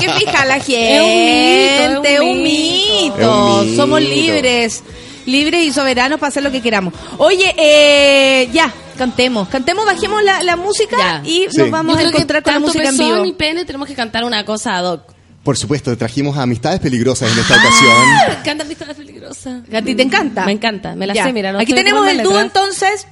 qué 0.00 0.08
fija 0.12 0.44
la 0.46 0.60
gente. 0.60 1.84
Es 1.84 1.90
un 1.90 2.02
mito, 2.02 2.08
es 2.08 2.20
un 2.20 2.26
un 2.28 2.42
mito. 2.42 3.14
mito. 3.16 3.20
Es 3.20 3.26
un 3.26 3.70
mito. 3.70 3.82
Somos 3.82 4.00
libres. 4.02 4.82
Libres 5.26 5.66
y 5.66 5.72
soberanos 5.72 6.18
para 6.18 6.28
hacer 6.28 6.42
lo 6.42 6.50
que 6.50 6.62
queramos. 6.62 6.94
Oye, 7.18 7.54
eh, 7.58 8.48
ya, 8.50 8.72
cantemos. 8.96 9.46
Cantemos, 9.48 9.84
bajemos 9.84 10.22
la, 10.22 10.42
la 10.42 10.56
música 10.56 10.96
Ya. 10.96 11.22
y 11.22 11.46
Sí. 11.50 11.58
nos 11.58 11.70
vamos 11.70 11.98
a 11.98 12.02
encontrar 12.02 12.42
con 12.42 12.54
la 12.54 12.60
música 12.60 12.88
en 12.88 12.96
vivo. 12.96 13.24
y 13.26 13.32
pene 13.32 13.64
tenemos 13.66 13.86
que 13.88 13.94
cantar 13.94 14.24
una 14.24 14.44
cosa 14.46 14.76
ad 14.78 14.84
hoc. 14.92 15.02
Por 15.44 15.56
supuesto, 15.58 15.96
trajimos 15.98 16.36
a 16.38 16.42
Amistades 16.42 16.80
Peligrosas 16.80 17.30
en 17.30 17.38
esta 17.38 17.54
ocasión. 17.56 17.92
Me 18.28 18.34
encanta 18.40 18.64
Pistola 18.64 18.94
Peligrosa. 18.94 19.62
¿A 19.72 19.82
ti 19.82 19.94
te 19.94 20.02
encanta? 20.02 20.44
Me 20.46 20.52
encanta, 20.52 20.94
me 20.94 21.06
la 21.06 21.12
Ya. 21.14 21.24
sé, 21.24 21.32
mira. 21.34 21.52
no 21.52 21.58
Aquí 21.58 21.74
tenemos 21.74 22.06
el 22.08 22.22
dúo 22.22 22.40
entonces. 22.40 23.06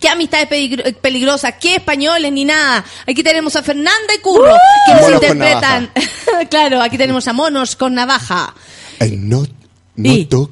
¿Qué 0.00 0.08
amistades 0.08 0.48
peligro- 0.48 0.84
peligrosas? 1.00 1.54
¿Qué 1.60 1.76
españoles 1.76 2.32
ni 2.32 2.44
nada? 2.44 2.84
Aquí 3.06 3.22
tenemos 3.22 3.54
a 3.56 3.62
Fernanda 3.62 4.14
y 4.16 4.20
Curro, 4.20 4.54
que 4.86 4.92
nos 4.94 5.02
Monos 5.02 5.22
interpretan. 5.22 5.90
claro, 6.50 6.82
aquí 6.82 6.96
tenemos 6.98 7.26
a 7.28 7.32
Monos 7.32 7.76
con 7.76 7.94
navaja. 7.94 8.54
No, 9.18 9.46
no, 9.96 10.12
Y- 10.12 10.24
to- 10.26 10.50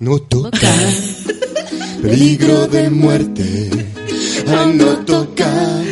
no 0.00 0.18
tocar. 0.20 0.60
Peligro 2.02 2.66
de 2.66 2.90
muerte. 2.90 3.70
No 4.46 4.98
tocar. 5.04 5.82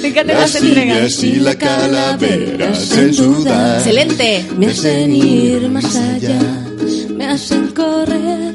Me 0.00 0.08
encanta 0.08 0.32
Las 0.34 0.54
entregas. 0.56 1.12
sillas 1.14 1.36
y 1.36 1.40
la 1.40 1.54
calavera 1.54 2.74
sin 2.74 3.14
dudar. 3.14 3.76
Excelente. 3.78 4.44
Me 4.56 4.66
hacen 4.68 5.14
ir 5.14 5.68
más 5.68 5.94
allá, 5.94 6.40
me 7.10 7.26
hacen 7.28 7.68
correr, 7.68 8.54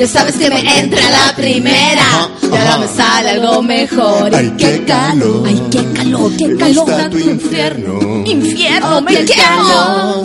Ya 0.00 0.06
sabes 0.06 0.34
que 0.36 0.48
me 0.48 0.60
entra 0.78 0.98
la 1.10 1.36
primera 1.36 2.30
y 2.42 2.46
ahora 2.46 2.78
me 2.78 2.88
sale 2.88 3.30
algo 3.32 3.62
mejor. 3.62 4.34
Ay, 4.34 4.50
qué 4.56 4.82
calor. 4.86 5.42
Ay, 5.46 5.62
qué 5.70 5.84
calor, 5.92 6.32
qué 6.38 6.56
calor. 6.56 6.86
gusta 6.86 7.10
tu 7.10 7.18
infierno. 7.18 8.22
Infierno, 8.24 8.96
Oh, 8.96 9.00
me 9.02 9.14
qué 9.14 9.34
calor. 9.34 10.22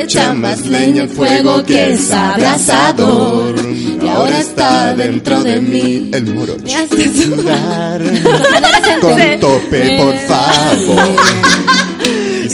Echa 0.00 0.32
más 0.32 0.64
leña 0.64 1.02
al 1.02 1.10
fuego 1.10 1.62
que 1.62 1.92
es 1.92 2.10
abrasador. 2.10 3.54
Y 4.02 4.08
ahora 4.08 4.40
está 4.40 4.94
dentro 4.94 5.42
de 5.42 5.60
mí 5.60 6.08
el 6.14 6.34
morocho. 6.34 6.62
Me 6.64 6.74
hace 6.74 7.22
Sudar 7.22 8.02
con 9.02 9.40
tope, 9.40 9.98
por 9.98 10.16
favor. 10.20 11.16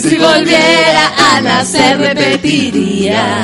Si 0.08 0.16
volviera 0.18 1.12
a 1.34 1.40
nacer 1.40 1.98
repetiría. 1.98 3.42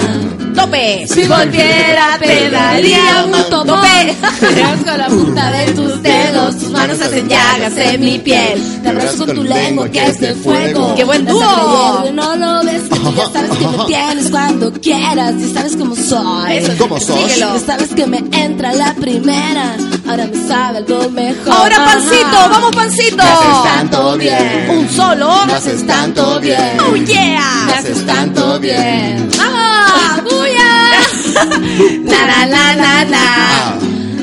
Tope. 0.55 1.07
Si 1.09 1.23
volviera 1.25 2.19
te 2.21 2.51
daría 2.51 3.25
un 3.25 3.33
tope. 3.51 4.15
Te 4.39 4.85
con 4.85 4.99
la 4.99 5.07
punta 5.09 5.51
de 5.51 5.73
tus 5.73 6.03
dedos, 6.03 6.59
tus 6.59 6.71
manos 6.71 7.01
hacen 7.01 7.29
llagas 7.29 7.77
en 7.77 8.01
mi 8.01 8.19
piel. 8.19 8.63
Te 8.83 8.89
abrazo 8.91 9.27
con 9.27 9.35
tu 9.37 9.45
lengua 9.45 9.89
que 9.91 10.07
es 10.07 10.21
de 10.21 10.35
fuego. 10.35 10.95
¡Qué 10.95 11.05
buen 11.05 11.25
dúo! 11.27 12.05
No 12.13 12.37
lo 12.37 12.65
ves, 12.65 12.83
que 12.83 12.99
tú 12.99 13.15
ya 13.17 13.31
sabes 13.33 13.51
que 13.59 13.67
me 13.67 13.85
tienes 13.87 14.31
cuando 14.31 14.73
quieras. 14.75 15.35
Y 15.41 15.53
sabes 15.55 15.77
cómo 15.77 15.97
soy. 15.97 16.57
Eso, 16.59 16.73
¿Cómo 16.79 17.01
sos? 17.01 17.19
síguelo. 17.31 17.55
Ya 17.55 17.67
sabes 17.67 17.89
que 17.95 18.07
me 18.07 18.19
entra 18.33 18.73
la 18.75 18.95
primera. 18.95 19.77
Ahora 20.09 20.27
me 20.27 20.49
sabe 20.49 20.79
algo 20.79 21.11
mejor. 21.11 21.53
Ahora 21.53 21.77
Ajá. 21.77 21.85
pancito, 21.95 22.37
vamos 22.51 22.71
pancito. 22.77 23.17
Me 23.17 23.23
haces 23.23 23.63
tanto 23.65 24.17
bien. 24.19 24.71
Un 24.71 24.89
solo. 24.91 25.47
Me 25.47 25.53
haces 25.55 25.87
tanto 25.87 26.41
bien. 26.41 26.77
Oh 26.81 26.91
Me 26.93 27.05
yeah. 27.05 27.79
haces 27.79 28.05
tanto 28.07 28.59
bien. 28.59 29.29
¡Vamos! 29.39 30.23
¡Buya! 30.25 31.01
La 32.05 32.27
la 32.27 32.47
la 32.47 32.75
la 32.77 33.05
la. 33.05 33.79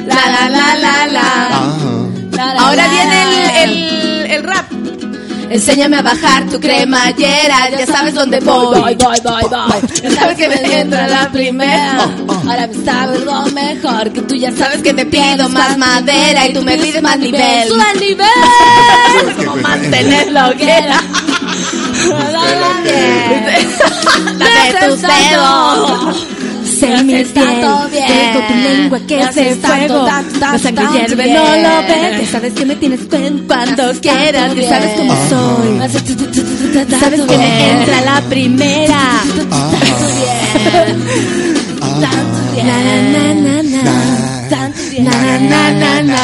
La 0.05 0.29
la 0.29 0.49
la 0.49 0.75
la 0.75 1.05
la. 1.07 1.49
Ah. 1.51 2.59
Ahora 2.59 2.87
viene 2.87 3.63
el, 3.63 3.69
el, 3.69 4.31
el 4.31 4.43
rap. 4.43 4.65
Enséñame 5.49 5.97
a 5.97 6.01
bajar 6.01 6.45
tu 6.47 6.59
cremallera, 6.59 7.69
ya 7.71 7.85
sabes 7.85 8.13
dónde 8.13 8.39
voy. 8.39 8.79
Voy, 8.79 8.95
voy, 8.95 9.17
voy, 9.23 9.43
voy. 9.49 9.81
Ya 10.03 10.11
sabes 10.11 10.37
que 10.37 10.47
me 10.47 10.79
entra 10.79 11.07
la 11.07 11.31
primera. 11.31 12.07
Ahora 12.27 12.67
me 12.67 12.85
sabe 12.85 13.17
algo 13.17 13.45
mejor, 13.51 14.11
que 14.11 14.21
tú 14.21 14.35
ya 14.35 14.51
sabes 14.51 14.81
que 14.81 14.93
te 14.93 15.05
pido 15.05 15.49
más 15.49 15.77
madera 15.77 16.47
y 16.47 16.53
tú 16.53 16.61
me 16.61 16.77
pides 16.77 17.01
más 17.01 17.17
nivel. 17.17 17.67
¡Sube 17.67 17.83
el 17.93 17.99
nivel! 17.99 18.27
Como 19.37 19.55
mantener 19.57 20.31
la 20.31 20.49
hoguera. 20.49 21.01
Dame 24.37 24.73
tus 24.87 25.01
dedos. 25.01 26.38
Sé 26.79 27.03
mi 27.03 27.23
piel, 27.23 27.61
con 28.33 28.47
tu 28.47 28.53
lengua 28.55 28.99
que 29.07 29.19
es 29.21 29.35
de 29.35 29.55
fuego. 29.55 30.07
La 30.39 30.57
sangre 30.57 30.85
hierve, 30.93 31.33
no 31.33 31.43
lo 31.43 31.87
ves. 31.87 32.21
Ya 32.21 32.31
sabes 32.31 32.53
que 32.53 32.65
me 32.65 32.75
tienes 32.75 33.01
en 33.11 33.39
cuando 33.47 33.91
quieras, 34.01 34.55
ya 34.55 34.69
sabes 34.69 34.91
cómo 34.97 35.15
soy. 35.29 35.79
Sabes 36.99 37.21
que 37.21 37.37
me 37.37 37.71
entra 37.71 38.01
la 38.01 38.21
primera. 38.29 39.01
Tanto 39.27 40.07
bien. 40.17 40.97
Tanto 42.01 42.39
bien. 42.53 42.67
Na, 42.67 42.77
na, 43.13 43.23
na, 43.33 43.63
na. 43.63 43.93
Tanto 44.49 44.81
bien. 44.89 45.03
Na, 45.05 45.11
na, 45.39 45.71
na, 45.71 46.03
na. 46.03 46.21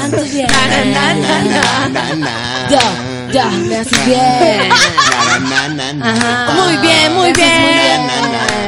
Tanto 0.00 0.22
bien. 0.32 0.46
Na, 0.46 0.62
na, 0.94 1.14
na, 1.14 1.36
na. 1.44 1.88
Na, 1.88 2.14
na. 2.14 2.32
Do, 2.70 3.32
Ya, 3.32 3.46
me 3.68 3.76
haces 3.76 4.06
bien. 4.06 4.68
Na, 4.68 5.38
na, 5.38 5.68
na, 5.68 5.92
na, 5.92 6.10
Ajá. 6.10 6.52
Muy 6.54 6.76
bien, 6.78 7.14
muy 7.14 7.32
bien. 7.32 8.65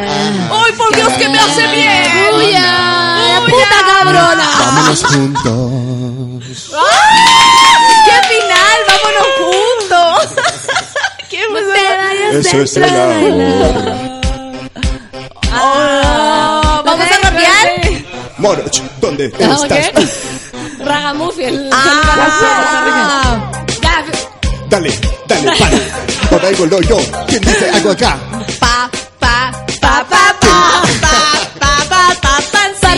¡Ay, 0.50 0.72
por 0.76 0.94
Dios, 0.94 1.12
que 1.14 1.28
me 1.28 1.38
hace 1.38 1.66
bien! 1.68 2.30
¡Bulla! 2.32 3.40
¡Puta 3.46 3.80
cabrona! 3.86 4.48
Vámonos 4.58 5.04
juntos. 5.04 6.54
¡Qué 8.04 8.16
final! 8.28 8.78
¡Vámonos 8.88 9.28
juntos! 9.38 10.44
¡Qué 11.30 11.42
emoción! 11.44 12.46
Eso 12.46 12.62
es 12.62 12.76
el 12.76 12.84
amor. 12.84 14.08
Oh, 15.60 16.82
¿Vamos 16.84 17.06
a 17.06 17.30
rapear? 17.30 17.66
Moroch, 18.38 18.80
¿dónde 19.00 19.28
¿Vamos 19.40 19.64
estás? 19.64 19.90
qué? 19.90 20.84
Ragamuffin. 20.84 21.44
el- 21.48 21.70
Ah, 21.72 23.50
Dale, 24.70 24.90
dale, 25.26 25.50
para. 25.58 25.78
Por 26.30 26.44
algo 26.44 26.66
lo 26.66 26.80
yo. 26.82 26.98
¿Quién 27.26 27.40
dice 27.40 27.70
algo 27.70 27.90
acá? 27.92 28.18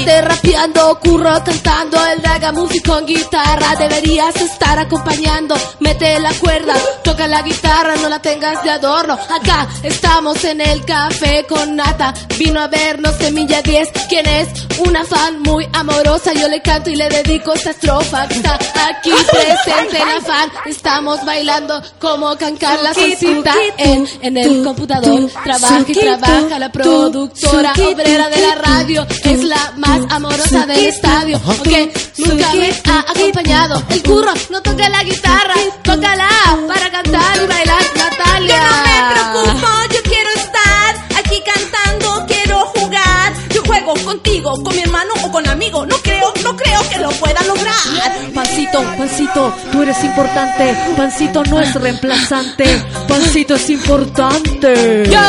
Inglaterra 0.00 0.39
rapeando, 0.40 0.98
curro 1.00 1.30
cantando 1.44 1.98
el 2.06 2.22
ragamuffin 2.22 2.82
con 2.82 3.06
guitarra. 3.06 3.76
Deberías 3.78 4.34
estar 4.36 4.78
acompañando. 4.78 5.54
Mete 5.80 6.18
la 6.18 6.32
cuerda, 6.34 6.74
toca 7.04 7.26
la 7.26 7.42
guitarra, 7.42 7.96
no 7.96 8.08
la 8.08 8.20
tengas 8.20 8.62
de 8.64 8.70
adorno. 8.70 9.14
Acá 9.14 9.68
estamos 9.82 10.42
en 10.44 10.60
el 10.60 10.84
café 10.84 11.46
con 11.48 11.76
nata. 11.76 12.14
Vino 12.38 12.60
a 12.60 12.68
vernos 12.68 13.14
Semilla 13.16 13.62
10, 13.62 13.88
quien 14.08 14.26
es 14.26 14.48
una 14.78 15.04
fan 15.04 15.40
muy 15.40 15.68
amorosa. 15.72 16.32
Yo 16.32 16.48
le 16.48 16.60
canto 16.62 16.90
y 16.90 16.96
le 16.96 17.08
dedico 17.08 17.52
esta 17.52 17.70
estrofa. 17.70 18.24
Está 18.24 18.58
aquí 18.88 19.10
presente 19.30 19.98
la 19.98 20.20
fan. 20.20 20.50
Estamos 20.66 21.24
bailando 21.24 21.82
como 21.98 22.36
cancar 22.36 22.80
la 22.82 22.94
solcita 22.94 23.54
en, 23.76 24.06
en 24.22 24.36
el 24.36 24.64
computador. 24.64 25.30
Trabaja 25.44 25.84
y 25.86 25.92
trabaja 25.92 26.58
la 26.58 26.72
productora 26.72 27.72
obrera 27.72 28.28
de 28.28 28.40
la 28.40 28.54
radio. 28.54 29.06
Es 29.24 29.44
la 29.44 29.72
más 29.76 30.00
amorosa 30.10 30.29
del 30.36 30.86
estadio. 30.86 31.40
Aunque 31.44 31.92
nunca 32.18 32.52
me 32.54 32.70
ha 32.70 33.00
acompañado. 33.00 33.82
El 33.90 34.02
curro 34.02 34.32
no 34.50 34.62
toca 34.62 34.88
la 34.88 35.02
guitarra, 35.02 35.54
tócala 35.82 36.28
para 36.68 36.90
cantar 36.90 37.36
y 37.42 37.46
bailar 37.46 37.82
Natalia. 37.96 38.56
Yo 38.56 38.70
no 38.70 38.82
me 38.84 39.42
preocupo, 39.42 39.68
yo 39.94 40.02
quiero 40.04 40.30
estar 40.36 41.08
aquí 41.18 41.42
cantando, 41.44 42.26
quiero 42.26 42.58
jugar. 42.76 43.32
Yo 43.54 43.62
juego 43.64 43.94
contigo, 44.04 44.62
con 44.62 44.74
mi 44.74 44.82
hermano 44.82 45.12
o 45.24 45.32
con 45.32 45.46
amigo. 45.48 45.84
No 45.86 45.96
no 46.42 46.56
creo 46.56 46.88
que 46.88 46.98
lo 46.98 47.10
pueda 47.10 47.42
lograr. 47.44 48.34
Pancito, 48.34 48.82
pancito, 48.96 49.54
tú 49.72 49.82
eres 49.82 50.02
importante. 50.04 50.76
Pancito 50.96 51.44
no 51.44 51.60
es 51.60 51.74
reemplazante. 51.74 52.64
Pancito 53.08 53.54
es 53.54 53.70
importante. 53.70 55.04
Yo, 55.10 55.20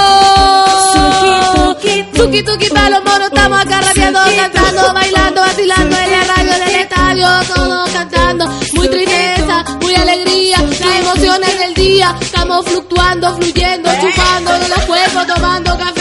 tuki 2.21 2.43
tuki 2.43 2.67
para 2.69 2.89
los 2.89 3.03
monos, 3.03 3.27
estamos 3.27 3.59
acá 3.59 3.81
rapeando, 3.81 4.19
cantando, 4.35 4.93
bailando, 4.93 5.41
vacilando 5.41 5.97
en 5.97 6.11
la 6.11 6.23
radio 6.35 6.53
del 6.53 6.75
estadio, 6.75 7.27
todos 7.53 7.89
cantando, 7.89 8.45
muy 8.73 8.88
tristeza, 8.88 9.63
muy 9.81 9.95
alegría, 9.95 10.57
las 10.61 10.99
emociones 10.99 11.59
del 11.59 11.73
día, 11.73 12.15
estamos 12.21 12.65
fluctuando, 12.65 13.35
fluyendo, 13.35 13.89
chupando 14.01 14.51
de 14.59 14.69
los 14.69 14.79
cuerpos, 14.85 15.27
tomando 15.27 15.77
café, 15.77 16.00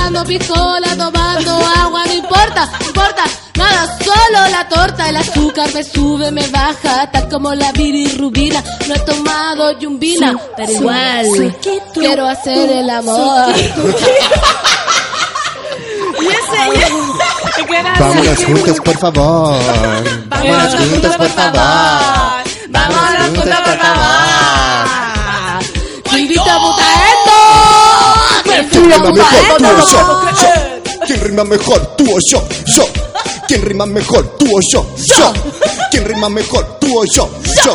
tomando 0.00 0.24
piscola, 0.24 0.96
tomando 0.96 1.50
agua, 1.78 2.04
no 2.06 2.12
importa, 2.14 2.70
no 2.80 2.86
importa, 2.86 3.24
nada, 3.56 3.98
solo 3.98 4.48
la 4.50 4.68
torta, 4.68 5.08
el 5.08 5.16
azúcar 5.16 5.72
me 5.74 5.84
sube, 5.84 6.30
me 6.30 6.46
baja, 6.48 7.10
tal 7.10 7.28
como 7.28 7.54
la 7.54 7.70
bilirrubina, 7.72 8.64
no 8.88 8.94
he 8.94 8.98
tomado 9.00 9.78
yumbina, 9.78 10.38
pero 10.56 10.72
igual, 10.72 11.56
quiero 11.92 12.26
hacer 12.26 12.70
el 12.70 12.90
amor. 12.90 13.54
Vámonos 17.98 18.44
juntos, 18.44 18.80
por 18.80 18.98
favor. 18.98 19.58
Vámonos 20.28 20.74
juntos, 20.74 21.16
por 21.16 21.28
favor. 21.28 22.42
Vámonos 22.68 23.19
¿Quién 28.90 29.02
rima 29.02 29.14
mejor, 29.14 29.56
tú 29.56 29.64
o 29.64 29.78
yo? 29.86 30.18
Yo. 30.42 31.06
¿Quién 31.06 31.20
rima 31.20 31.44
mejor, 31.44 31.96
tú 31.96 32.04
o 32.12 32.18
yo? 32.28 32.48
Yo. 32.66 32.84
¿Quién 33.46 33.62
rima 33.64 33.86
mejor, 33.86 34.36
tú 34.36 34.46
o 34.46 34.60
yo? 34.72 34.86
Yo. 35.06 35.32
¿Quién 35.92 36.04
rima 36.06 36.28
mejor, 36.28 36.78
tú 36.80 36.98
o 36.98 37.04
yo? 37.04 37.30
Yo. 37.64 37.74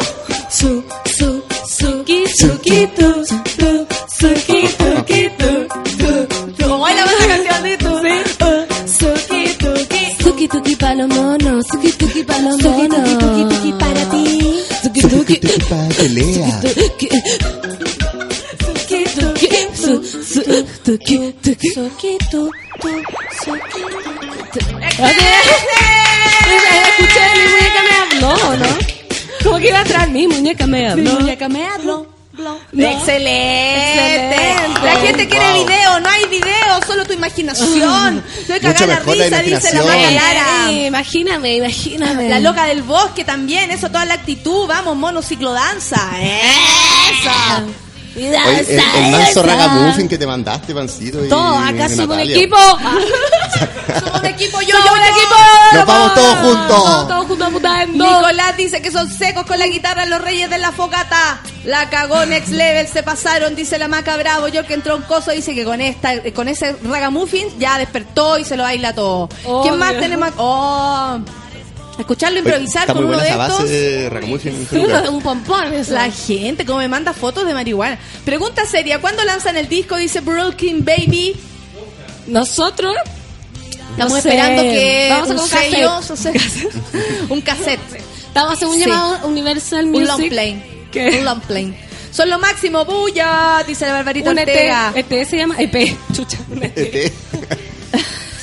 Su, 0.50 0.84
su, 1.18 1.42
suki, 1.70 2.24
suki, 2.38 2.88
tu, 2.88 3.14
tu, 3.58 3.88
suki, 4.20 4.68
tuki, 4.78 5.30
tu, 5.38 5.68
tu, 5.98 6.28
tu. 6.28 6.64
¿Cómo 6.64 6.80
bailamos 6.80 7.14
esa 7.14 7.28
canción 7.28 7.64
de 7.64 7.78
tú? 7.78 7.90
Suki, 9.00 9.48
tuki, 9.58 10.24
suki, 10.24 10.48
tuki 10.50 10.76
pa' 10.76 10.96
los 10.96 11.08
monos, 11.08 11.66
suki, 11.72 11.92
tuki 11.94 12.24
pa' 12.24 12.40
los 12.40 12.62
monos. 12.62 13.10
Suki, 13.10 13.16
tuki, 13.18 13.56
tuki 13.56 13.72
para 13.80 14.10
ti. 14.10 14.64
Suki, 14.84 15.02
tuki, 15.02 15.16
Tuki, 15.16 15.40
tuki, 15.40 15.60
pa' 15.70 15.88
pelea. 15.98 16.62
tuki. 16.62 17.10
Suki, 20.86 21.34
tu, 21.42 21.56
tu. 22.30 22.52
Escuché, 26.88 27.24
mi 27.36 27.46
muñeca 27.52 27.82
me 27.90 27.96
habló, 28.02 28.58
¿no? 28.58 28.70
Como 29.44 29.58
que 29.60 29.68
iba 29.70 29.80
atrás, 29.80 30.10
mi 30.10 30.28
muñeca 30.28 30.68
me 30.68 30.90
habló. 30.90 31.04
Mi 31.04 31.10
muñeca 31.20 31.50
me 31.50 31.68
habló. 31.68 32.08
Excelente. 32.74 34.36
Excelente. 34.36 34.84
La 34.84 34.96
gente 34.98 35.28
quiere 35.28 35.46
Wow. 35.46 35.66
video, 35.66 36.00
no 36.02 36.10
hay 36.10 36.26
video, 36.26 36.82
solo 36.86 37.06
tu 37.06 37.14
imaginación. 37.14 38.24
Estoy 38.40 38.60
Mucho 38.60 38.74
cagada 38.74 38.88
la 38.88 39.00
mejor 39.00 39.18
la 39.18 39.24
risa, 39.26 39.42
dice 39.42 39.74
la 39.74 39.82
imaginación. 39.82 39.88
María 39.88 40.12
Lara. 40.12 40.66
Ay, 40.66 40.86
imagíname, 40.88 41.56
imagíname. 41.56 42.30
La 42.30 42.40
loca 42.40 42.66
del 42.66 42.84
bosque 42.84 43.24
también, 43.24 43.72
eso, 43.72 43.88
toda 43.88 44.06
la 44.06 44.16
actitud. 44.16 44.68
Vamos, 44.68 44.98
mono 44.98 45.22
ciclodanza. 45.22 45.98
Eso. 46.22 47.85
Oye, 48.16 48.60
el, 48.60 48.80
el 49.06 49.12
manso 49.12 49.44
ragamuffin 49.44 50.08
que 50.08 50.18
te 50.18 50.26
mandaste, 50.26 50.74
pancito. 50.74 51.26
y 51.26 51.30
Todo, 51.30 51.58
acá 51.58 51.90
somos 51.90 52.16
un 52.16 52.20
equipo. 52.22 52.56
Somos 54.00 54.20
un 54.20 54.26
equipo, 54.26 54.60
yo, 54.62 54.76
Somos 54.76 54.86
yo, 54.86 54.94
un 54.94 55.02
equipo. 55.02 55.36
Nos 55.74 55.86
vamos 55.86 56.14
todos 56.16 56.42
Todos, 56.42 56.56
juntos. 56.58 57.08
todos 57.08 57.28
juntos 57.28 57.52
mutando. 57.52 58.04
Nicolás 58.06 58.58
dice 58.58 58.82
que 58.82 58.92
son 58.92 59.10
secos 59.10 59.46
con 59.46 59.58
la 59.60 59.68
guitarra 59.68 60.06
los 60.06 60.22
reyes 60.22 60.50
de 60.50 60.58
la 60.58 60.72
fogata. 60.72 61.40
La 61.64 61.90
cagó 61.90 62.26
next 62.26 62.50
level, 62.50 62.88
se 62.88 63.04
pasaron, 63.04 63.56
dice 63.56 63.78
la 63.78 63.88
maca 63.88 64.18
bravo. 64.18 64.48
Yo 64.50 64.66
que 64.66 64.74
entró 64.74 64.96
en 64.96 65.04
coso 65.04 65.32
dice 65.32 65.54
que 65.56 65.64
con 65.64 65.80
esta, 65.82 66.22
con 66.34 66.48
ese 66.48 66.76
ragamuffin 66.84 67.48
ya 67.60 67.78
despertó 67.78 68.38
y 68.38 68.44
se 68.44 68.58
lo 68.58 68.64
baila 68.64 68.94
todo. 68.94 69.30
¿Quién 69.64 69.78
más 69.78 69.94
tenemos? 70.00 70.30
Oh, 70.38 71.20
escucharlo 72.00 72.40
improvisar 72.40 72.88
con 72.88 73.06
uno 73.06 73.18
de 73.20 73.30
estos. 73.30 73.38
base 73.38 73.68
de 73.68 74.08
en. 74.08 75.10
Un 75.14 75.22
pompón. 75.22 75.66
La 75.90 76.10
gente, 76.12 76.66
como 76.66 76.80
me 76.80 76.88
manda 76.88 77.14
fotos 77.14 77.46
de 77.46 77.54
marihuana. 77.54 77.98
Pregunta 78.24 78.66
seria, 78.66 79.00
¿cuándo 79.00 79.24
lanzan 79.24 79.58
el 79.58 79.68
disco? 79.70 79.96
Dice 79.98 80.20
Brooklyn 80.22 80.84
Baby. 80.84 81.36
Nosotros 82.28 82.96
Estamos 83.92 84.14
No 84.14 84.22
sé. 84.22 84.30
esperando 84.30 84.62
que 84.64 85.08
Vamos 85.10 85.30
a 85.30 85.34
un 85.34 85.40
cassette. 85.40 85.72
sello, 85.72 87.26
un 87.30 87.42
cassette. 87.42 87.80
estamos 88.28 88.54
haciendo 88.54 88.76
un 88.76 88.82
Sí. 88.84 88.90
llamado 88.90 89.28
Universal 89.28 89.86
Un 89.86 89.92
Music. 89.92 90.08
long 90.08 90.30
plane. 90.30 90.64
¿Qué? 90.92 91.10
Un 91.20 91.26
long 91.26 91.40
plane. 91.42 91.78
Son 92.12 92.30
lo 92.30 92.40
máximo, 92.40 92.84
bulla, 92.86 93.64
dice 93.68 93.86
la 93.86 93.94
Barbarita 93.94 94.32
Un 94.32 94.40
Ortega. 94.40 94.92
EP 94.96 95.26
se 95.26 95.38
llama 95.38 95.56
EP. 95.60 95.96
Chucha. 96.14 96.38
un 96.52 96.64
EP. 96.64 97.14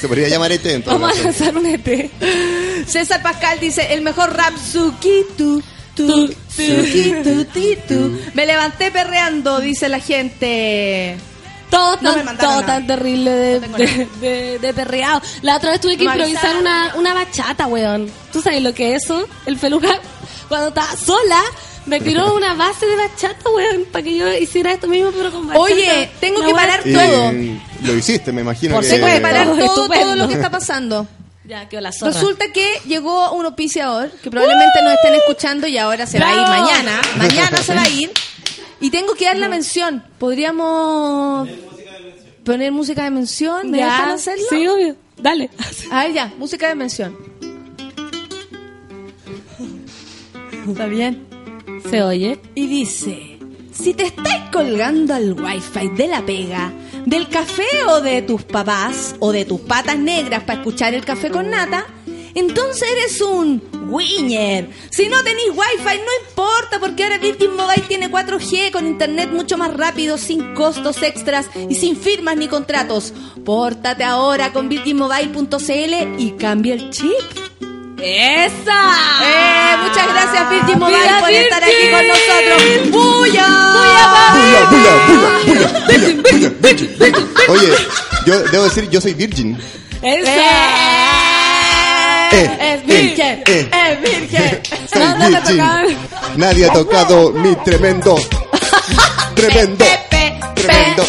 ET. 0.02 0.08
Se 0.08 0.08
podría 0.08 0.28
llamar 0.28 0.52
ET 0.52 0.66
en 0.66 0.82
todo 0.82 0.98
Vamos 0.98 1.18
a 1.18 1.22
lanzar 1.22 1.56
un 1.56 1.66
EP. 1.66 2.10
César 2.86 3.22
Pascal 3.22 3.58
dice, 3.60 3.92
el 3.94 4.02
mejor 4.02 4.34
rap, 4.36 4.52
Sukitu. 4.56 5.62
Tu, 5.94 6.28
Sukitu, 6.48 7.44
titu. 7.52 8.18
Me 8.34 8.46
levanté 8.46 8.90
perreando, 8.90 9.60
dice 9.60 9.88
la 9.88 10.00
gente. 10.00 11.16
Todo 11.70 11.96
tan, 11.98 12.36
todo 12.36 12.62
terrible 12.86 13.30
de, 13.30 13.54
No 13.54 13.60
tengo 13.60 13.78
de, 13.78 13.86
nada. 13.86 14.06
de- 14.20 14.58
de 14.58 14.74
perreado. 14.74 15.22
La 15.42 15.56
otra 15.56 15.70
vez 15.70 15.80
tuve 15.80 15.96
que 15.96 16.04
improvisar 16.04 16.56
una, 16.56 16.92
una 16.96 17.14
bachata, 17.14 17.66
weón. 17.66 18.10
¿Tú 18.32 18.42
sabes 18.42 18.62
lo 18.62 18.74
que 18.74 18.94
es 18.94 19.04
eso? 19.04 19.26
El 19.46 19.58
feluca, 19.58 19.88
cuando 20.48 20.68
estaba 20.68 20.94
sola, 20.96 21.40
me 21.86 22.00
tiró 22.00 22.34
una 22.34 22.54
base 22.54 22.86
de 22.86 22.96
bachata, 22.96 23.50
weón, 23.50 23.84
para 23.90 24.02
que 24.04 24.16
yo 24.16 24.32
hiciera 24.34 24.72
esto 24.72 24.86
mismo, 24.88 25.10
pero 25.10 25.30
con 25.32 25.46
bachata. 25.48 25.60
Oye, 25.64 26.10
tengo 26.20 26.40
La 26.40 26.46
que 26.46 26.52
weá- 26.52 26.56
parar 26.56 26.82
todo. 26.84 27.32
lo 27.82 27.94
hiciste, 27.96 28.32
me 28.32 28.40
imagino 28.42 28.74
Por 28.76 28.84
que... 28.84 28.90
Tengo 28.90 29.06
que 29.06 29.20
parar 29.20 29.46
todo, 29.48 29.58
estupendo. 29.64 30.04
todo 30.06 30.16
lo 30.16 30.28
que 30.28 30.34
está 30.34 30.50
pasando. 30.50 31.06
Ya, 31.44 31.68
quedó 31.68 31.80
la 31.80 31.90
zorra. 31.90 32.12
Resulta 32.12 32.52
que 32.52 32.64
llegó 32.86 33.32
un 33.32 33.44
auspiciador 33.46 34.10
que 34.12 34.30
probablemente 34.30 34.80
nos 34.84 34.92
estén 34.94 35.14
escuchando 35.16 35.66
y 35.66 35.76
ahora 35.76 36.06
se 36.06 36.20
va 36.20 36.28
a 36.28 36.32
ir 36.34 36.38
mañana. 36.40 37.00
Mañana 37.16 37.56
se 37.56 37.74
va 37.74 37.82
a 37.82 37.88
ir. 37.88 38.12
Y 38.80 38.90
tengo 38.90 39.14
que 39.14 39.24
dar 39.24 39.36
la 39.36 39.48
mención. 39.48 40.04
¿Podríamos 40.20 41.48
poner 42.44 42.70
música 42.70 43.02
de 43.02 43.10
mención? 43.10 43.72
¿Me 43.72 43.78
dejan 43.78 44.10
hacerlo? 44.12 44.44
Sí, 44.50 44.68
obvio. 44.68 44.94
Dale. 45.18 45.50
A 45.90 46.04
ver, 46.04 46.12
ya, 46.12 46.32
música 46.38 46.68
de 46.68 46.76
mención. 46.76 47.18
Está 50.68 50.86
bien. 50.86 51.26
Se 51.90 52.02
oye. 52.02 52.40
Y 52.54 52.66
dice: 52.66 53.38
Si 53.72 53.94
te 53.94 54.04
estáis 54.04 54.50
colgando 54.52 55.14
al 55.14 55.32
wifi 55.32 55.88
de 55.96 56.08
la 56.08 56.24
pega, 56.24 56.72
del 57.06 57.28
café 57.28 57.66
o 57.88 58.00
de 58.00 58.22
tus 58.22 58.42
papás 58.42 59.16
o 59.18 59.32
de 59.32 59.44
tus 59.44 59.60
patas 59.60 59.98
negras 59.98 60.44
para 60.44 60.60
escuchar 60.60 60.94
el 60.94 61.04
café 61.04 61.30
con 61.30 61.50
nata, 61.50 61.86
entonces 62.34 62.88
eres 62.90 63.20
un 63.20 63.62
winner. 63.88 64.70
Si 64.90 65.08
no 65.08 65.22
tenéis 65.22 65.50
wifi, 65.50 65.98
no 65.98 66.28
importa 66.28 66.80
porque 66.80 67.04
ahora 67.04 67.18
Virgin 67.18 67.54
Mobile 67.56 67.84
tiene 67.88 68.10
4G 68.10 68.70
con 68.70 68.86
internet 68.86 69.30
mucho 69.30 69.58
más 69.58 69.74
rápido, 69.74 70.16
sin 70.16 70.54
costos 70.54 71.02
extras 71.02 71.50
y 71.68 71.74
sin 71.74 71.96
firmas 71.96 72.36
ni 72.36 72.48
contratos. 72.48 73.12
Pórtate 73.44 74.04
ahora 74.04 74.52
con 74.52 74.68
virginmobile.cl 74.68 76.18
y 76.20 76.32
cambia 76.38 76.74
el 76.74 76.90
chip. 76.90 77.10
¡Esa! 78.04 78.80
Eh, 79.22 79.76
muchas 79.82 80.06
gracias 80.12 80.50
Virgin 80.50 80.78
Mobile 80.78 80.98
¡Viva 80.98 81.20
por 81.20 81.30
estar 81.30 81.64
Virgin! 81.64 81.94
aquí 81.94 81.94
con 81.94 82.06
nosotros. 82.08 82.60
¡Buya! 82.90 83.48
Bulla, 84.34 84.60
bulla, 84.70 84.92
bulla, 85.46 85.68
virgin, 85.86 86.22
virgin. 86.98 87.28
Oye, 87.48 87.72
yo 88.26 88.40
debo 88.40 88.64
decir, 88.64 88.88
yo 88.90 89.00
soy 89.00 89.14
virgin. 89.14 89.56
Eh, 90.02 90.22
Es 92.72 92.86
virgen, 92.86 93.42
eh, 93.46 93.70
es 93.70 94.00
virgen. 94.00 94.62
Soy 94.92 95.00
te 95.00 95.26
virgin. 95.28 95.56
tocaban. 95.58 95.86
Nadie 96.36 96.66
ha 96.66 96.72
tocado 96.72 97.30
mi 97.32 97.54
tremendo, 97.56 98.16
tremendo, 99.36 99.84
tremendo. 100.54 101.04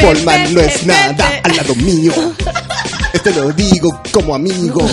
Polman 0.00 0.54
no 0.54 0.60
es 0.60 0.86
nada 0.86 1.40
al 1.42 1.56
lado 1.56 1.74
mío. 1.76 2.12
Este 3.12 3.32
lo 3.32 3.50
digo 3.52 4.02
como 4.12 4.34
amigo. 4.34 4.88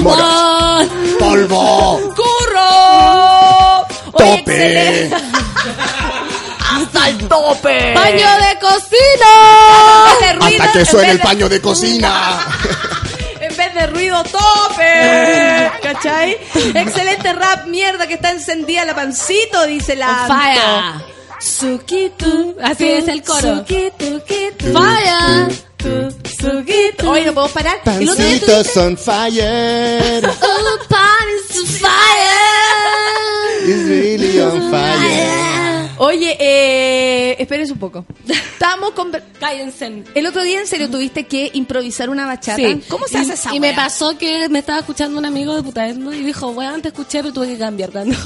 Mora. 0.00 0.86
Polvo. 1.18 2.00
¡Curro! 2.14 3.86
Oye, 4.12 4.38
Tope. 4.38 4.38
excelente. 4.38 5.16
¡Hasta 6.70 7.08
el 7.08 7.18
tope! 7.28 7.94
¡Baño 7.94 8.28
de 8.38 8.58
cocina! 8.60 9.32
En 10.06 10.18
vez 10.20 10.20
de 10.20 10.32
ruido, 10.34 10.62
Hasta 10.62 10.72
que 10.72 10.78
en 10.80 10.86
suene 10.86 11.10
el 11.10 11.20
paño 11.20 11.48
de 11.48 11.60
cocina. 11.60 12.46
En 13.40 13.56
vez 13.56 13.74
de 13.74 13.86
ruido, 13.86 14.22
tope. 14.22 15.70
¿Cachai? 15.82 16.36
Excelente 16.74 17.32
rap, 17.32 17.66
mierda, 17.66 18.06
que 18.06 18.14
está 18.14 18.30
encendida 18.30 18.84
la 18.84 18.94
pancito, 18.94 19.66
dice 19.66 19.96
la. 19.96 21.00
Sukitu. 21.40 22.56
Así 22.62 22.88
es 22.88 23.08
el 23.08 23.22
coro. 23.22 23.56
Sukitu, 23.56 24.20
kitu. 24.26 24.72
Fire. 24.72 25.70
Hoy 27.04 27.24
no 27.24 27.32
podemos 27.34 27.52
parar. 27.52 27.82
Pancitos 27.84 28.76
on 28.76 28.96
fire. 28.96 30.22
Oh, 30.24 30.78
party's 30.88 31.58
on 31.58 31.66
fire. 31.66 31.90
It's 33.64 33.88
really 33.88 34.40
on 34.40 34.70
fire. 34.70 35.49
Oye, 36.02 36.34
eh, 36.40 37.36
espérense 37.38 37.74
un 37.74 37.78
poco. 37.78 38.06
Estábamos 38.26 38.92
con... 38.92 39.12
Cállense. 39.38 40.02
El 40.14 40.26
otro 40.26 40.42
día, 40.42 40.58
en 40.60 40.66
serio, 40.66 40.88
tuviste 40.88 41.26
que 41.26 41.50
improvisar 41.52 42.08
una 42.08 42.24
bachata. 42.26 42.56
Sí. 42.56 42.82
¿Cómo 42.88 43.06
se 43.06 43.18
Y- 43.18 43.20
hace 43.20 43.34
esa 43.34 43.54
Y 43.54 43.60
me 43.60 43.74
pasó 43.74 44.16
que 44.16 44.48
me 44.48 44.60
estaba 44.60 44.78
escuchando 44.78 45.18
un 45.18 45.26
amigo 45.26 45.54
de 45.54 45.62
Putaendo 45.62 46.10
y 46.14 46.22
dijo, 46.22 46.54
bueno, 46.54 46.74
antes 46.74 46.92
escuché, 46.92 47.20
pero 47.20 47.34
tuve 47.34 47.48
que 47.48 47.58
cambiar 47.58 47.90
tanto. 47.92 48.16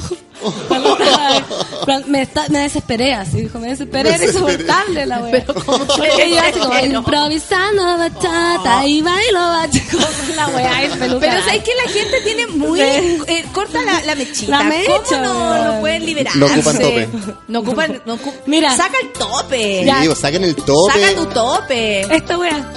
Me, 2.06 2.22
está- 2.22 2.48
me 2.48 2.60
desesperé 2.60 3.14
así, 3.14 3.42
dijo, 3.42 3.58
me 3.58 3.68
desesperé, 3.68 4.14
era 4.14 4.24
insoportable 4.24 5.06
la 5.06 5.18
wea. 5.20 5.30
Pero 5.32 5.54
¿cómo 5.64 5.84
Porque 5.86 6.30
yo 6.30 6.40
así 6.40 6.58
como 6.58 6.70
Pero- 6.70 6.98
improvisando 6.98 7.82
bachata 7.98 8.86
y 8.86 9.02
bailo 9.02 9.38
bachata. 9.40 10.08
La 10.36 10.48
wea 10.48 10.82
es 10.82 10.96
peluca. 10.96 11.20
Pero 11.28 11.42
sabes 11.44 11.62
que 11.62 11.70
la 11.76 11.92
gente 11.92 12.20
tiene 12.22 12.46
muy 12.48 12.80
Sí. 12.80 13.18
eh, 13.28 13.44
corta 13.52 13.82
la, 13.84 14.02
la 14.02 14.14
mechita. 14.16 14.50
La 14.58 14.64
mecha, 14.64 14.92
¿Cómo 15.08 15.22
no, 15.22 15.74
no 15.74 15.80
pueden 15.80 16.04
liberarse? 16.06 16.38
No 16.38 16.46
ocupan 16.46 16.78
tope. 16.78 17.08
No 17.46 17.63
ocupan, 17.64 18.02
no 18.06 18.16
ocu- 18.16 18.32
Mira. 18.46 18.76
Saca 18.76 18.96
el 19.02 19.12
tope. 19.12 19.84
Ya. 19.84 20.00
Digo, 20.00 20.14
saquen 20.14 20.44
el 20.44 20.54
tope. 20.56 20.92
Saca 21.00 21.14
tu 21.16 21.26
tope. 21.26 22.00
Esta 22.14 22.38
wea. 22.38 22.72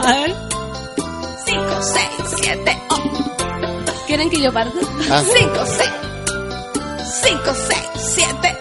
A 0.00 0.12
ver, 0.12 0.34
5, 1.46 1.62
6, 1.82 2.04
7, 2.42 2.78
¿quieren 4.06 4.30
que 4.30 4.40
yo 4.40 4.52
parta? 4.52 4.78
Ah, 5.10 5.22
5, 5.22 5.50
6. 5.66 5.90
5, 7.22 7.42
6, 7.68 7.80
7, 8.14 8.58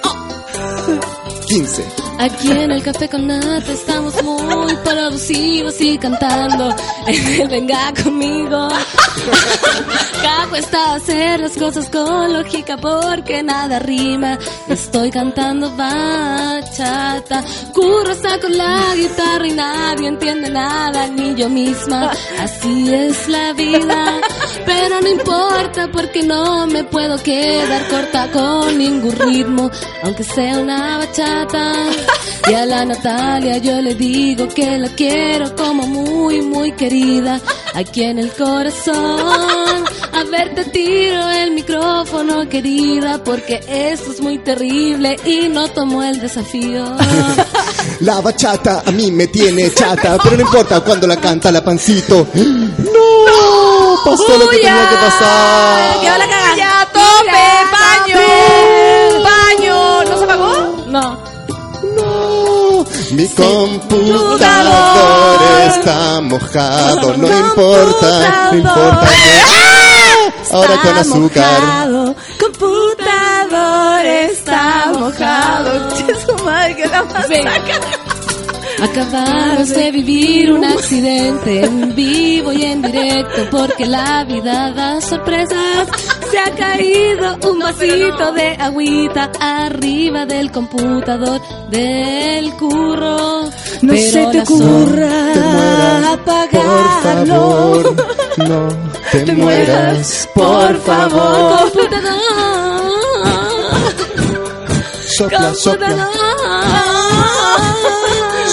15. 1.48 1.86
Aquí 2.20 2.52
en 2.52 2.70
el 2.70 2.84
café 2.84 3.08
con 3.08 3.28
nata 3.28 3.72
estamos 3.72 4.22
muy 4.22 4.76
productivos 4.84 5.80
y 5.80 5.98
cantando. 5.98 6.76
Venga 7.50 7.94
conmigo. 8.04 8.68
Acá 10.20 10.48
cuesta 10.50 10.96
hacer 10.96 11.40
las 11.40 11.56
cosas 11.56 11.90
con 11.90 12.34
lógica 12.34 12.76
porque 12.76 13.42
nada 13.42 13.80
rima. 13.80 14.38
Estoy 14.68 15.12
cantando 15.12 15.72
bachata. 15.78 17.42
Curro 17.74 18.12
está 18.12 18.38
con 18.42 18.58
la 18.58 18.96
guitarra 18.98 19.48
y 19.48 19.52
nadie 19.52 20.08
entiende 20.10 20.50
nada, 20.50 21.08
ni 21.08 21.36
yo 21.36 21.48
misma. 21.48 22.12
Así 22.38 22.94
es 22.94 23.30
la 23.30 23.54
vida. 23.54 24.20
Pero 24.66 25.00
no 25.00 25.08
importa 25.08 25.88
porque 25.94 26.24
no 26.24 26.68
me 26.68 26.84
puedo 26.84 27.18
quedar 27.24 27.88
corta 27.88 28.28
con 28.30 28.78
ningún 28.78 29.18
ritmo, 29.20 29.72
aunque 30.04 30.24
sea 30.26 30.60
una 30.60 30.98
bachata. 30.98 32.09
Y 32.48 32.54
a 32.54 32.66
la 32.66 32.84
Natalia 32.86 33.58
yo 33.58 33.80
le 33.82 33.94
digo 33.96 34.48
que 34.48 34.78
la 34.78 34.90
quiero 34.90 35.56
como 35.56 35.86
muy, 35.86 36.42
muy 36.42 36.72
querida, 36.72 37.40
aquí 37.76 38.04
en 38.04 38.18
el 38.20 38.32
corazón. 38.32 39.86
A 40.14 40.24
ver, 40.32 40.56
te 40.56 40.66
tiro 40.66 41.30
el 41.30 41.52
micrófono, 41.52 42.50
querida, 42.50 43.24
porque 43.24 43.60
esto 43.68 44.12
es 44.12 44.22
muy 44.22 44.40
terrible 44.40 45.16
y 45.26 45.48
no 45.48 45.68
tomo 45.68 46.02
el 46.02 46.20
desafío. 46.20 46.86
La 48.02 48.20
bachata 48.22 48.84
a 48.86 48.92
mí 48.92 49.12
me 49.12 49.28
tiene 49.28 49.72
chata, 49.74 50.18
pero 50.24 50.38
no 50.38 50.42
importa 50.42 50.82
cuando 50.82 51.06
la 51.06 51.18
canta 51.18 51.52
la 51.52 51.64
pancito. 51.64 52.28
¡No! 52.34 53.96
Pasó 54.04 54.38
lo 54.38 54.50
que 54.50 54.58
tenía 54.58 54.90
que 54.90 54.96
pasar. 54.96 56.00
¡Que 56.00 56.08
la 56.08 56.28
caga! 56.28 56.56
¡Ya, 56.58 56.88
tope! 56.92 57.32
¡Paño! 57.72 58.20
¡Paño! 59.24 60.04
¿No 60.06 60.18
se 60.18 60.24
apagó? 60.24 60.86
No. 60.88 61.39
Mi 63.12 63.28
computador 63.30 64.40
está 65.68 66.22
mojado, 66.22 67.18
no 67.18 67.28
importa, 67.28 68.52
no 68.52 68.58
importa. 68.58 69.08
Ahora 70.52 70.82
con 70.82 70.98
azúcar. 70.98 71.62
Mojado, 71.62 72.16
computador 72.40 74.06
está 74.06 74.92
mojado. 74.94 75.90
Che, 75.96 76.16
su 76.20 76.44
madre, 76.44 76.76
que 76.76 76.88
la. 76.88 78.09
Acabamos 78.82 79.70
de 79.70 79.92
vivir 79.92 80.52
un 80.52 80.64
accidente 80.64 81.66
en 81.66 81.94
vivo 81.96 82.54
y 82.54 82.64
en 82.64 82.82
directo 82.82 83.48
porque 83.52 83.86
la 83.86 84.24
vida 84.24 84.72
da 84.72 85.02
sorpresas. 85.02 85.88
Se 86.32 86.40
ha 86.40 86.52
caído 86.56 87.38
un 87.52 87.60
vasito 87.60 88.32
de 88.34 88.56
agüita 88.60 89.32
arriba 89.40 90.26
del 90.26 90.52
computador 90.52 91.42
del 91.70 92.52
curro. 92.54 93.44
No 93.82 93.94
Pero 93.94 94.12
se 94.12 94.26
te 94.28 94.42
ocurra 94.42 95.10
Te 95.34 95.42
mueras, 95.44 95.90
por 95.96 96.06
apagarlo. 96.06 97.84
favor, 97.84 97.96
no 98.38 98.68
te, 99.12 99.34
mueras, 99.34 100.30
por 100.34 100.82
favor. 100.82 101.72
Computador. 101.72 102.20
Sopla, 105.18 105.54
sopla, 105.56 106.10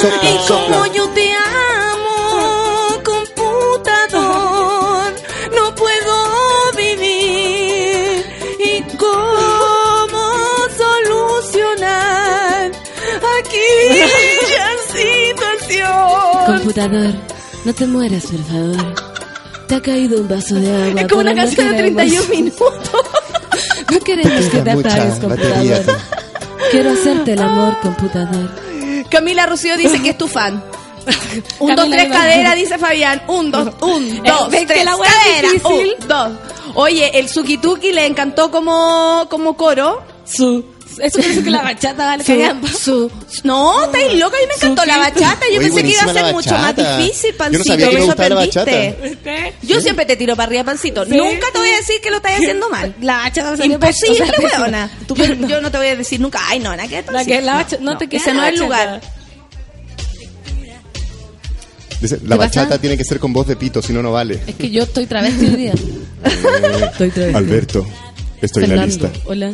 sopla, 0.01 0.31
Y 0.31 0.33
como 0.47 0.87
yo 0.87 1.09
te 1.11 1.33
amo, 1.33 3.03
computador, 3.05 5.13
no 5.55 5.75
puedo 5.75 6.73
vivir. 6.77 8.25
¿Y 8.59 8.83
cómo 8.97 10.33
solucionar 10.77 12.71
aquella 13.41 14.69
situación? 14.97 16.47
Computador, 16.47 17.15
no 17.65 17.73
te 17.75 17.87
mueras, 17.87 18.27
por 18.27 18.43
favor. 18.45 18.95
Te 19.69 19.75
ha 19.75 19.83
caído 19.83 20.21
un 20.21 20.29
vaso 20.29 20.55
de 20.55 20.71
agua. 20.71 21.01
Es 21.01 21.09
como 21.09 21.21
una 21.23 21.35
no 21.35 21.43
canción 21.43 21.69
de 21.71 21.77
queremos- 21.77 21.97
31 21.97 22.29
minutos. 22.29 22.73
No 23.93 24.01
queremos 24.01 24.45
que 24.47 24.59
te 24.59 24.71
apagues, 24.71 25.21
batería. 25.21 25.77
computador. 25.83 26.01
Quiero 26.73 26.91
hacerte 26.91 27.33
el 27.35 27.41
amor, 27.43 27.77
computador. 27.81 28.51
Camila 29.11 29.47
Rocío 29.47 29.77
dice 29.77 30.01
que 30.03 30.11
es 30.11 30.19
tu 30.19 30.29
fan. 30.29 30.63
Un, 31.61 31.77
dos, 31.77 31.89
tres, 31.89 32.09
cadera, 32.09 32.55
dice 32.55 32.79
Fabián. 32.79 33.23
Un, 33.29 33.51
dos, 33.51 33.69
un, 33.81 34.23
dos, 34.25 34.51
ves 34.51 34.61
que 34.61 34.67
tres, 34.67 34.85
la 34.85 34.97
cadera. 34.97 35.49
Un, 35.65 36.09
dos. 36.09 36.33
Oye, 36.75 37.19
el 37.19 37.29
Suki 37.29 37.59
Tuki 37.59 37.93
le 37.93 38.07
encantó 38.07 38.51
como, 38.51 39.27
como 39.31 39.57
coro. 39.57 40.03
Su, 40.25 40.65
Eso 41.01 41.19
decir 41.19 41.45
que 41.45 41.51
la 41.51 41.63
bachata 41.63 42.07
vale 42.07 42.25
Su- 42.25 42.33
cagando. 42.39 42.69
su- 42.69 43.11
no, 43.45 43.85
estáis 43.85 44.15
loca, 44.19 44.37
a 44.37 44.41
mí 44.41 44.47
me 44.49 44.55
encantó 44.55 44.85
la 44.87 44.99
bachata. 44.99 45.41
Yo 45.53 45.59
Oye, 45.59 45.67
pensé 45.69 45.83
que 45.83 45.89
iba 45.91 46.01
a 46.01 46.05
buenísima 46.05 46.25
ser 46.27 46.35
mucho 46.35 46.51
más 46.53 46.63
bachata. 46.77 46.99
difícil, 46.99 47.31
Yo 47.33 47.37
pancito. 47.39 47.59
no 47.59 47.65
sabía 47.65 47.87
que 47.89 47.93
me 47.95 48.01
me 48.01 48.07
gustaba 48.07 48.29
la 48.29 48.45
sorprendiste. 48.53 49.55
Yo 49.63 49.81
siempre 49.81 50.07
te 50.07 50.17
tiro 50.17 50.37
para 50.37 50.47
arriba, 50.49 50.65
pancito. 50.65 51.05
Sí. 51.05 51.11
Nunca 51.17 51.47
te 51.53 51.59
voy 51.59 51.69
a 51.71 51.77
decir 51.77 52.01
que 52.03 52.11
lo 52.11 52.17
estás 52.17 52.33
haciendo 52.33 52.69
mal. 52.71 52.95
La 53.01 53.17
bachata 53.19 53.57
salió 53.57 53.75
Imposible, 53.75 54.27
pésima, 54.37 54.61
weona. 54.63 54.91
Yo, 55.09 55.25
yo 55.49 55.61
no 55.61 55.71
te 55.71 55.79
voy 55.79 55.87
a 55.89 55.97
decir 55.97 56.21
nunca, 56.21 56.41
ay, 56.49 56.59
no, 56.61 56.71
nada 56.77 56.89
que 56.89 57.05
La 57.13 57.25
que 57.25 57.41
la 57.43 57.55
bacha- 57.57 57.79
no 57.81 57.97
te 57.99 58.09
queda 58.09 58.21
Ese 58.23 58.33
no 58.35 58.41
la 58.43 58.49
es 58.49 58.55
el 58.61 58.61
bachata. 58.69 58.85
lugar. 58.95 59.17
Dice, 62.01 62.17
la 62.17 62.21
¿Qué 62.21 62.29
pasa? 62.29 62.61
bachata 62.61 62.79
tiene 62.79 62.97
que 62.99 63.05
ser 63.05 63.19
con 63.19 63.33
voz 63.33 63.47
de 63.47 63.57
pito, 63.57 63.81
si 63.81 63.93
no, 63.93 64.03
no 64.03 64.13
vale. 64.13 64.39
Es 64.47 64.55
que 64.57 64.71
yo 64.71 64.83
estoy 64.83 65.07
travesti 65.07 65.47
hoy 65.47 65.57
día. 65.57 65.73
Estoy 66.25 67.11
travesti. 67.11 67.35
Alberto, 67.37 67.87
estoy 68.43 68.65
en 68.65 68.71
la 68.77 68.83
Fernando, 68.83 69.07
lista. 69.09 69.21
hola. 69.25 69.53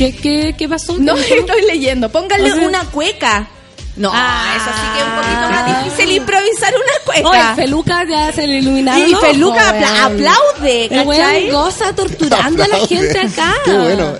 ¿Qué, 0.00 0.16
qué, 0.16 0.54
qué 0.56 0.66
pasó? 0.66 0.96
No, 0.98 1.14
¿Qué 1.14 1.20
pasó? 1.28 1.34
estoy 1.34 1.62
leyendo. 1.66 2.08
Póngale 2.08 2.50
O 2.50 2.56
sea- 2.56 2.66
una 2.66 2.84
cueca. 2.86 3.48
No, 3.96 4.10
Ah. 4.14 4.54
eso 4.56 4.70
sí 4.80 4.86
que 4.94 4.98
es 5.00 5.04
un 5.04 5.14
poquito 5.16 5.50
más 5.50 5.84
difícil 5.84 6.16
improvisar 6.16 6.72
una 6.74 7.12
Oye, 7.12 7.22
cueca. 7.22 7.54
Feluca 7.56 8.04
ya 8.08 8.32
se 8.32 8.46
le 8.46 8.58
iluminaron 8.60 9.06
y 9.08 9.10
los 9.12 9.20
Feluca 9.20 9.68
apla- 9.68 10.04
aplaude, 10.06 10.84
El 10.84 11.06
¿cachai? 11.06 11.50
goza 11.50 11.94
torturando 11.94 12.62
a 12.64 12.68
la 12.68 12.86
gente 12.86 13.18
acá. 13.20 13.54
Qué 13.64 13.72
bueno. 13.72 14.14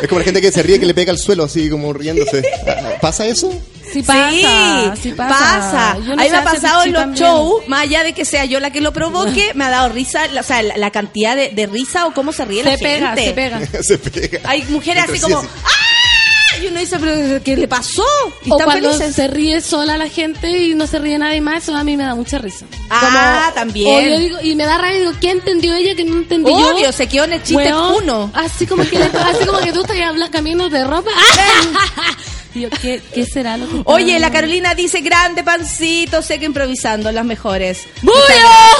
Es 0.00 0.08
como 0.08 0.18
la 0.20 0.24
gente 0.26 0.40
que 0.40 0.52
se 0.52 0.62
ríe 0.62 0.78
que 0.78 0.86
le 0.86 0.94
pega 0.94 1.10
al 1.10 1.18
suelo, 1.18 1.44
así 1.44 1.68
como 1.68 1.92
riéndose. 1.92 2.44
¿Pasa 3.00 3.26
eso? 3.26 3.50
Sí 4.00 4.02
pasa, 4.02 4.30
sí, 4.96 5.02
sí 5.02 5.12
pasa. 5.12 5.38
pasa. 5.38 5.96
Yo 5.98 6.04
no 6.04 6.12
a 6.14 6.16
mí 6.16 6.24
sé, 6.24 6.30
me 6.30 6.36
ha 6.36 6.44
pasado 6.44 6.82
en 6.84 6.92
los 6.92 7.02
también. 7.02 7.24
shows, 7.26 7.68
más 7.68 7.80
allá 7.82 8.04
de 8.04 8.12
que 8.12 8.24
sea 8.24 8.44
yo 8.44 8.60
la 8.60 8.70
que 8.70 8.80
lo 8.80 8.92
provoque, 8.92 9.52
me 9.54 9.64
ha 9.64 9.70
dado 9.70 9.88
risa, 9.88 10.26
la- 10.28 10.40
o 10.40 10.44
sea, 10.44 10.62
la, 10.62 10.76
la 10.76 10.90
cantidad 10.90 11.34
de, 11.36 11.50
de 11.50 11.66
risa 11.66 12.06
o 12.06 12.12
cómo 12.14 12.32
se 12.32 12.44
ríe 12.44 12.62
la 12.62 12.72
Se 12.76 12.78
pega, 12.84 13.14
gente. 13.16 13.24
se 13.26 13.32
pega. 13.32 13.60
se 13.82 13.98
pega. 13.98 14.40
Hay 14.48 14.62
mujeres 14.70 15.04
así 15.04 15.14
sí, 15.16 15.20
como, 15.20 15.38
así. 15.38 15.48
¡ah! 15.64 15.70
Y 16.62 16.68
uno 16.68 16.80
dice, 16.80 16.98
¿pero 16.98 17.42
qué 17.44 17.54
le 17.54 17.68
pasó? 17.68 18.02
Y 18.42 18.50
O 18.50 18.56
cuando 18.56 18.90
felices. 18.90 19.14
se 19.14 19.28
ríe 19.28 19.60
sola 19.60 19.98
la 19.98 20.08
gente 20.08 20.50
y 20.62 20.74
no 20.74 20.86
se 20.86 20.98
ríe 20.98 21.18
nadie 21.18 21.42
más, 21.42 21.62
eso 21.64 21.76
a 21.76 21.84
mí 21.84 21.98
me 21.98 22.04
da 22.04 22.14
mucha 22.14 22.38
risa. 22.38 22.64
Ah, 22.88 23.52
también. 23.54 23.94
o 23.94 24.00
yo 24.08 24.18
digo, 24.18 24.38
y 24.42 24.54
me 24.56 24.64
da 24.64 24.78
rabia, 24.78 25.00
digo, 25.00 25.12
¿qué 25.20 25.32
entendió 25.32 25.74
ella 25.74 25.94
que 25.94 26.04
no 26.04 26.16
entendí 26.16 26.50
yo? 26.50 26.74
Obvio, 26.74 26.92
se 26.92 27.06
quedó 27.08 27.24
en 27.24 27.34
el 27.34 27.42
chiste 27.42 27.74
uno. 27.74 28.30
Así 28.32 28.66
como 28.66 28.84
que, 28.88 28.96
así 28.96 29.44
como 29.46 29.58
que 29.58 29.70
tú 29.72 29.82
estás 29.82 29.98
hablando 30.00 30.30
cambiando 30.30 30.70
de 30.70 30.82
ropa. 30.84 31.10
¿qué, 32.80 33.02
¿qué 33.14 33.24
será 33.26 33.56
lo 33.56 33.68
que 33.68 33.82
Oye, 33.84 34.18
la 34.18 34.30
Carolina 34.30 34.74
dice, 34.74 35.00
grande 35.00 35.42
pancito, 35.44 36.22
sé 36.22 36.38
que 36.38 36.46
improvisando, 36.46 37.10
las 37.12 37.24
mejores. 37.24 37.80
¡Muro! 38.02 38.16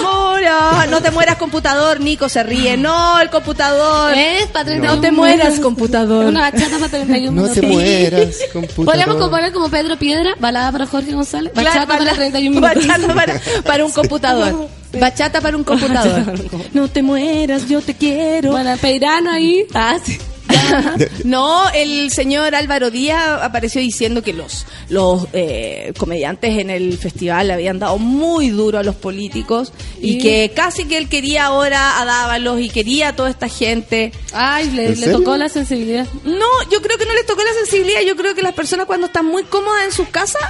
¡Muro! 0.03 0.87
No 0.91 1.01
te 1.03 1.11
mueras, 1.11 1.37
computador. 1.37 2.01
Nico 2.01 2.29
se 2.29 2.43
ríe. 2.43 2.77
No, 2.77 3.21
el 3.21 3.31
computador. 3.31 4.15
Es 4.15 4.47
para 4.49 4.65
31 4.67 4.95
No 4.95 5.01
te 5.01 5.11
mueras, 5.11 5.61
computador. 5.61 6.27
Una 6.27 6.41
bachata 6.51 6.77
para 6.79 6.89
31 6.89 7.27
No 7.33 7.43
minutos. 7.43 7.61
te 7.61 7.67
mueras, 7.67 8.37
computador. 8.53 8.85
Podríamos 8.87 9.17
componer 9.17 9.53
como 9.53 9.69
Pedro 9.69 9.97
Piedra, 9.99 10.35
balada 10.39 10.73
para 10.73 10.87
Jorge 10.87 11.13
González, 11.13 11.53
Claro, 11.53 11.69
bachata 11.69 11.87
para 11.87 11.99
bala- 12.05 12.13
31 12.15 12.61
minutos. 12.61 12.87
Bachata 12.87 13.15
para, 13.15 13.41
para 13.65 13.85
un 13.85 13.93
computador. 13.93 14.69
Bachata 14.99 15.41
para 15.41 15.57
un 15.57 15.65
computador. 15.65 16.23
No 16.73 16.89
te 16.89 17.03
mueras, 17.03 17.69
yo 17.69 17.81
te 17.83 17.95
quiero. 17.95 18.53
Bueno, 18.53 18.75
Peirano 18.79 19.31
ahí. 19.31 19.67
Ah, 19.75 19.97
sí. 20.03 20.19
No, 21.25 21.69
el 21.71 22.11
señor 22.11 22.55
Álvaro 22.55 22.91
Díaz 22.91 23.41
apareció 23.43 23.81
diciendo 23.81 24.23
que 24.23 24.33
los, 24.33 24.67
los 24.89 25.27
eh, 25.33 25.93
comediantes 25.99 26.59
en 26.59 26.71
el 26.71 26.99
festival 26.99 27.49
le 27.49 27.55
habían 27.55 27.79
dado 27.79 27.99
muy 27.99 28.51
duro 28.51 28.79
a 28.79 28.83
los 28.83 28.95
políticos 28.97 29.73
y 30.01 30.15
Y- 30.15 30.19
que 30.19 30.53
casi 30.55 30.85
que 30.87 30.99
él 30.99 31.09
quería 31.09 31.47
ahora 31.47 32.01
a 32.01 32.05
Dávalos 32.05 32.61
y 32.61 32.69
quería 32.71 33.09
a 33.09 33.17
toda 33.17 33.31
esta 33.31 33.49
gente. 33.49 34.13
Ay, 34.33 34.71
le, 34.71 34.95
tocó 35.11 35.37
la 35.37 35.49
sensibilidad. 35.49 36.07
No, 36.25 36.47
yo 36.71 36.81
creo 36.83 36.97
que 36.99 37.07
no 37.07 37.15
les 37.15 37.27
tocó 37.27 37.43
la 37.43 37.53
sensibilidad. 37.55 38.01
Yo 38.03 38.17
creo 38.17 38.35
que 38.35 38.43
las 38.43 38.55
personas 38.55 38.87
cuando 38.87 39.07
están 39.09 39.27
muy 39.27 39.45
cómodas 39.45 39.85
en 39.85 39.93
sus 39.93 40.09
casas 40.09 40.43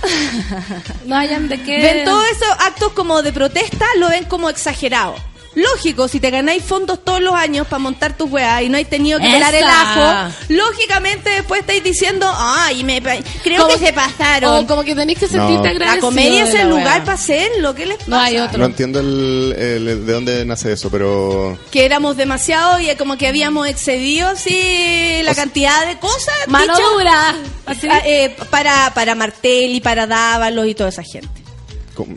No 1.06 1.16
hayan 1.16 1.48
de 1.48 1.62
qué. 1.62 1.80
ven 1.80 2.04
todos 2.04 2.24
esos 2.30 2.48
actos 2.66 2.92
como 2.92 3.22
de 3.22 3.32
protesta, 3.32 3.86
lo 3.98 4.08
ven 4.08 4.24
como 4.24 4.48
exagerado. 4.50 5.14
Lógico, 5.56 6.06
si 6.06 6.20
te 6.20 6.30
ganáis 6.30 6.62
fondos 6.62 7.02
todos 7.02 7.20
los 7.22 7.32
años 7.34 7.66
para 7.66 7.78
montar 7.78 8.14
tus 8.14 8.30
weas 8.30 8.60
y 8.62 8.68
no 8.68 8.76
hay 8.76 8.84
tenido 8.84 9.18
que 9.18 9.24
pelar 9.26 9.54
el 9.54 9.64
ajo, 9.64 10.34
lógicamente 10.50 11.30
después 11.30 11.62
estáis 11.62 11.82
diciendo, 11.82 12.30
ay, 12.36 12.84
me, 12.84 13.00
creo 13.42 13.66
que 13.66 13.78
se 13.78 13.90
pasaron. 13.94 14.64
O 14.64 14.66
como 14.66 14.84
que 14.84 14.94
tenéis 14.94 15.18
que 15.18 15.26
sentirte 15.28 15.54
No. 15.54 15.70
agradecido. 15.70 15.94
la 15.94 16.00
comedia 16.00 16.44
es 16.44 16.54
el 16.54 16.68
lugar 16.68 17.00
para 17.04 17.14
hacerlo, 17.14 17.74
¿qué 17.74 17.86
les 17.86 17.96
pasa? 17.96 18.10
No 18.10 18.20
hay 18.20 18.38
otro. 18.38 18.58
No 18.58 18.66
entiendo 18.66 19.00
el, 19.00 19.54
el- 19.58 20.06
de 20.06 20.12
dónde 20.12 20.44
nace 20.44 20.72
eso, 20.72 20.90
pero... 20.90 21.58
Que 21.70 21.86
éramos 21.86 22.18
demasiado 22.18 22.78
y 22.78 22.94
como 22.96 23.16
que 23.16 23.26
habíamos 23.26 23.66
excedido 23.66 24.28
así 24.28 25.20
la 25.22 25.34
cantidad 25.34 25.86
de 25.86 25.98
cosas 25.98 26.34
Mano 26.48 26.74
dura. 26.78 27.34
Así. 27.64 27.88
ah, 27.90 28.02
eh, 28.04 28.36
para, 28.50 28.92
para 28.94 29.14
Martelli, 29.14 29.80
para 29.80 30.06
Dávalos 30.06 30.66
y 30.68 30.74
toda 30.74 30.90
esa 30.90 31.02
gente. 31.02 31.28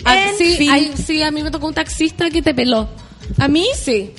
Ah, 0.03 0.27
en 0.29 0.37
sí, 0.37 0.57
fin. 0.57 0.69
hay- 0.71 0.93
sí, 1.07 1.23
a 1.23 1.31
mí 1.31 1.41
me 1.41 1.51
tocó 1.51 1.67
un 1.67 1.73
taxista 1.73 2.29
que 2.29 2.41
te 2.41 2.53
peló. 2.53 2.89
¿A 3.37 3.47
mí? 3.47 3.67
Sí. 3.81 4.11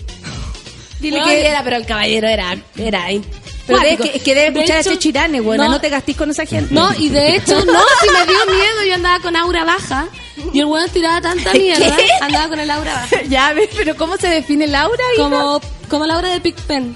Dile 1.00 1.18
Bueno, 1.18 1.32
que... 1.32 1.46
era, 1.48 1.64
pero 1.64 1.76
el 1.76 1.86
caballero 1.86 2.28
era, 2.28 2.56
era 2.76 3.10
in- 3.10 3.24
Pero 3.66 3.80
debes 3.80 4.00
que, 4.00 4.20
que 4.20 4.34
debe 4.34 4.50
De 4.50 4.58
escuchar 4.60 4.80
hecho, 4.80 4.90
a 4.90 4.92
Chechirane, 4.94 5.40
bueno, 5.40 5.64
no, 5.64 5.70
no, 5.70 5.80
te 5.80 5.88
gastís 5.88 6.16
con 6.16 6.30
esa 6.30 6.44
gente. 6.46 6.74
No, 6.74 6.90
y 6.98 7.08
de 7.08 7.36
hecho, 7.36 7.64
no, 7.64 7.80
si 8.02 8.08
me 8.10 8.26
dio 8.26 8.46
miedo, 8.46 8.84
yo 8.86 8.94
andaba 8.94 9.20
con 9.20 9.34
aura 9.36 9.64
baja. 9.64 10.08
Y 10.52 10.60
el 10.60 10.66
weón 10.66 10.88
tiraba 10.90 11.20
tanta 11.20 11.52
mierda, 11.52 11.96
¿Qué? 11.96 12.06
andaba 12.20 12.48
con 12.48 12.60
el 12.60 12.70
aura 12.70 12.94
baja. 12.94 13.22
ya 13.28 13.52
ves, 13.52 13.68
pero 13.76 13.96
¿cómo 13.96 14.16
se 14.16 14.28
define 14.28 14.66
Laura? 14.66 15.02
hija? 15.14 15.22
Como, 15.22 15.60
como 15.88 16.06
la 16.06 16.14
aura 16.16 16.28
de 16.30 16.38
Big 16.40 16.54
Pen, 16.66 16.94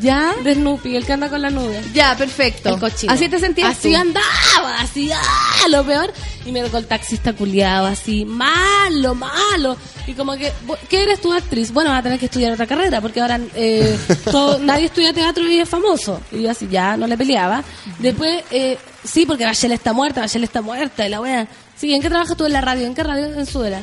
¿Ya? 0.00 0.34
de 0.42 0.54
Snoopy, 0.54 0.96
el 0.96 1.06
que 1.06 1.12
anda 1.12 1.28
con 1.28 1.40
la 1.40 1.50
nube. 1.50 1.80
Ya, 1.94 2.16
perfecto. 2.16 2.70
El 2.70 2.80
cochino. 2.80 3.12
Así 3.12 3.28
te 3.28 3.38
sentías 3.38 3.70
Así 3.78 3.92
tú? 3.92 3.96
andaba, 3.96 4.80
así, 4.80 5.10
ah, 5.12 5.68
lo 5.70 5.84
peor. 5.84 6.12
Y 6.44 6.52
me 6.52 6.60
tocó 6.62 6.78
el 6.78 6.86
taxista 6.86 7.32
culiado, 7.32 7.86
así, 7.86 8.24
malo, 8.24 9.14
malo. 9.14 9.76
Y 10.06 10.12
como 10.12 10.32
que, 10.36 10.52
¿qué 10.90 11.04
eres 11.04 11.20
tú 11.20 11.32
actriz? 11.32 11.72
Bueno, 11.72 11.90
vas 11.90 12.00
a 12.00 12.02
tener 12.02 12.18
que 12.18 12.26
estudiar 12.26 12.52
otra 12.52 12.66
carrera, 12.66 13.00
porque 13.00 13.20
ahora 13.20 13.40
eh, 13.54 13.96
todo- 14.30 14.58
nadie 14.58 14.86
estudia 14.86 15.12
teatro 15.14 15.48
y 15.48 15.60
es 15.60 15.68
famoso. 15.68 16.20
Y 16.32 16.42
yo 16.42 16.50
así, 16.50 16.68
ya, 16.70 16.96
no 16.96 17.06
le 17.06 17.16
peleaba. 17.16 17.62
Después, 18.00 18.42
eh, 18.50 18.76
sí, 19.04 19.24
porque 19.24 19.44
Bachelet 19.44 19.78
está 19.78 19.92
muerta, 19.92 20.20
Bachelet 20.22 20.48
está 20.50 20.60
muerta, 20.60 21.06
y 21.06 21.10
la 21.10 21.20
wea. 21.20 21.46
Sí, 21.76 21.94
¿en 21.94 22.02
qué 22.02 22.08
trabajas 22.08 22.36
tú 22.36 22.44
en 22.46 22.52
la 22.52 22.60
radio? 22.60 22.86
¿En 22.86 22.94
qué 22.94 23.02
radio? 23.02 23.26
En 23.26 23.46
Sudela. 23.46 23.80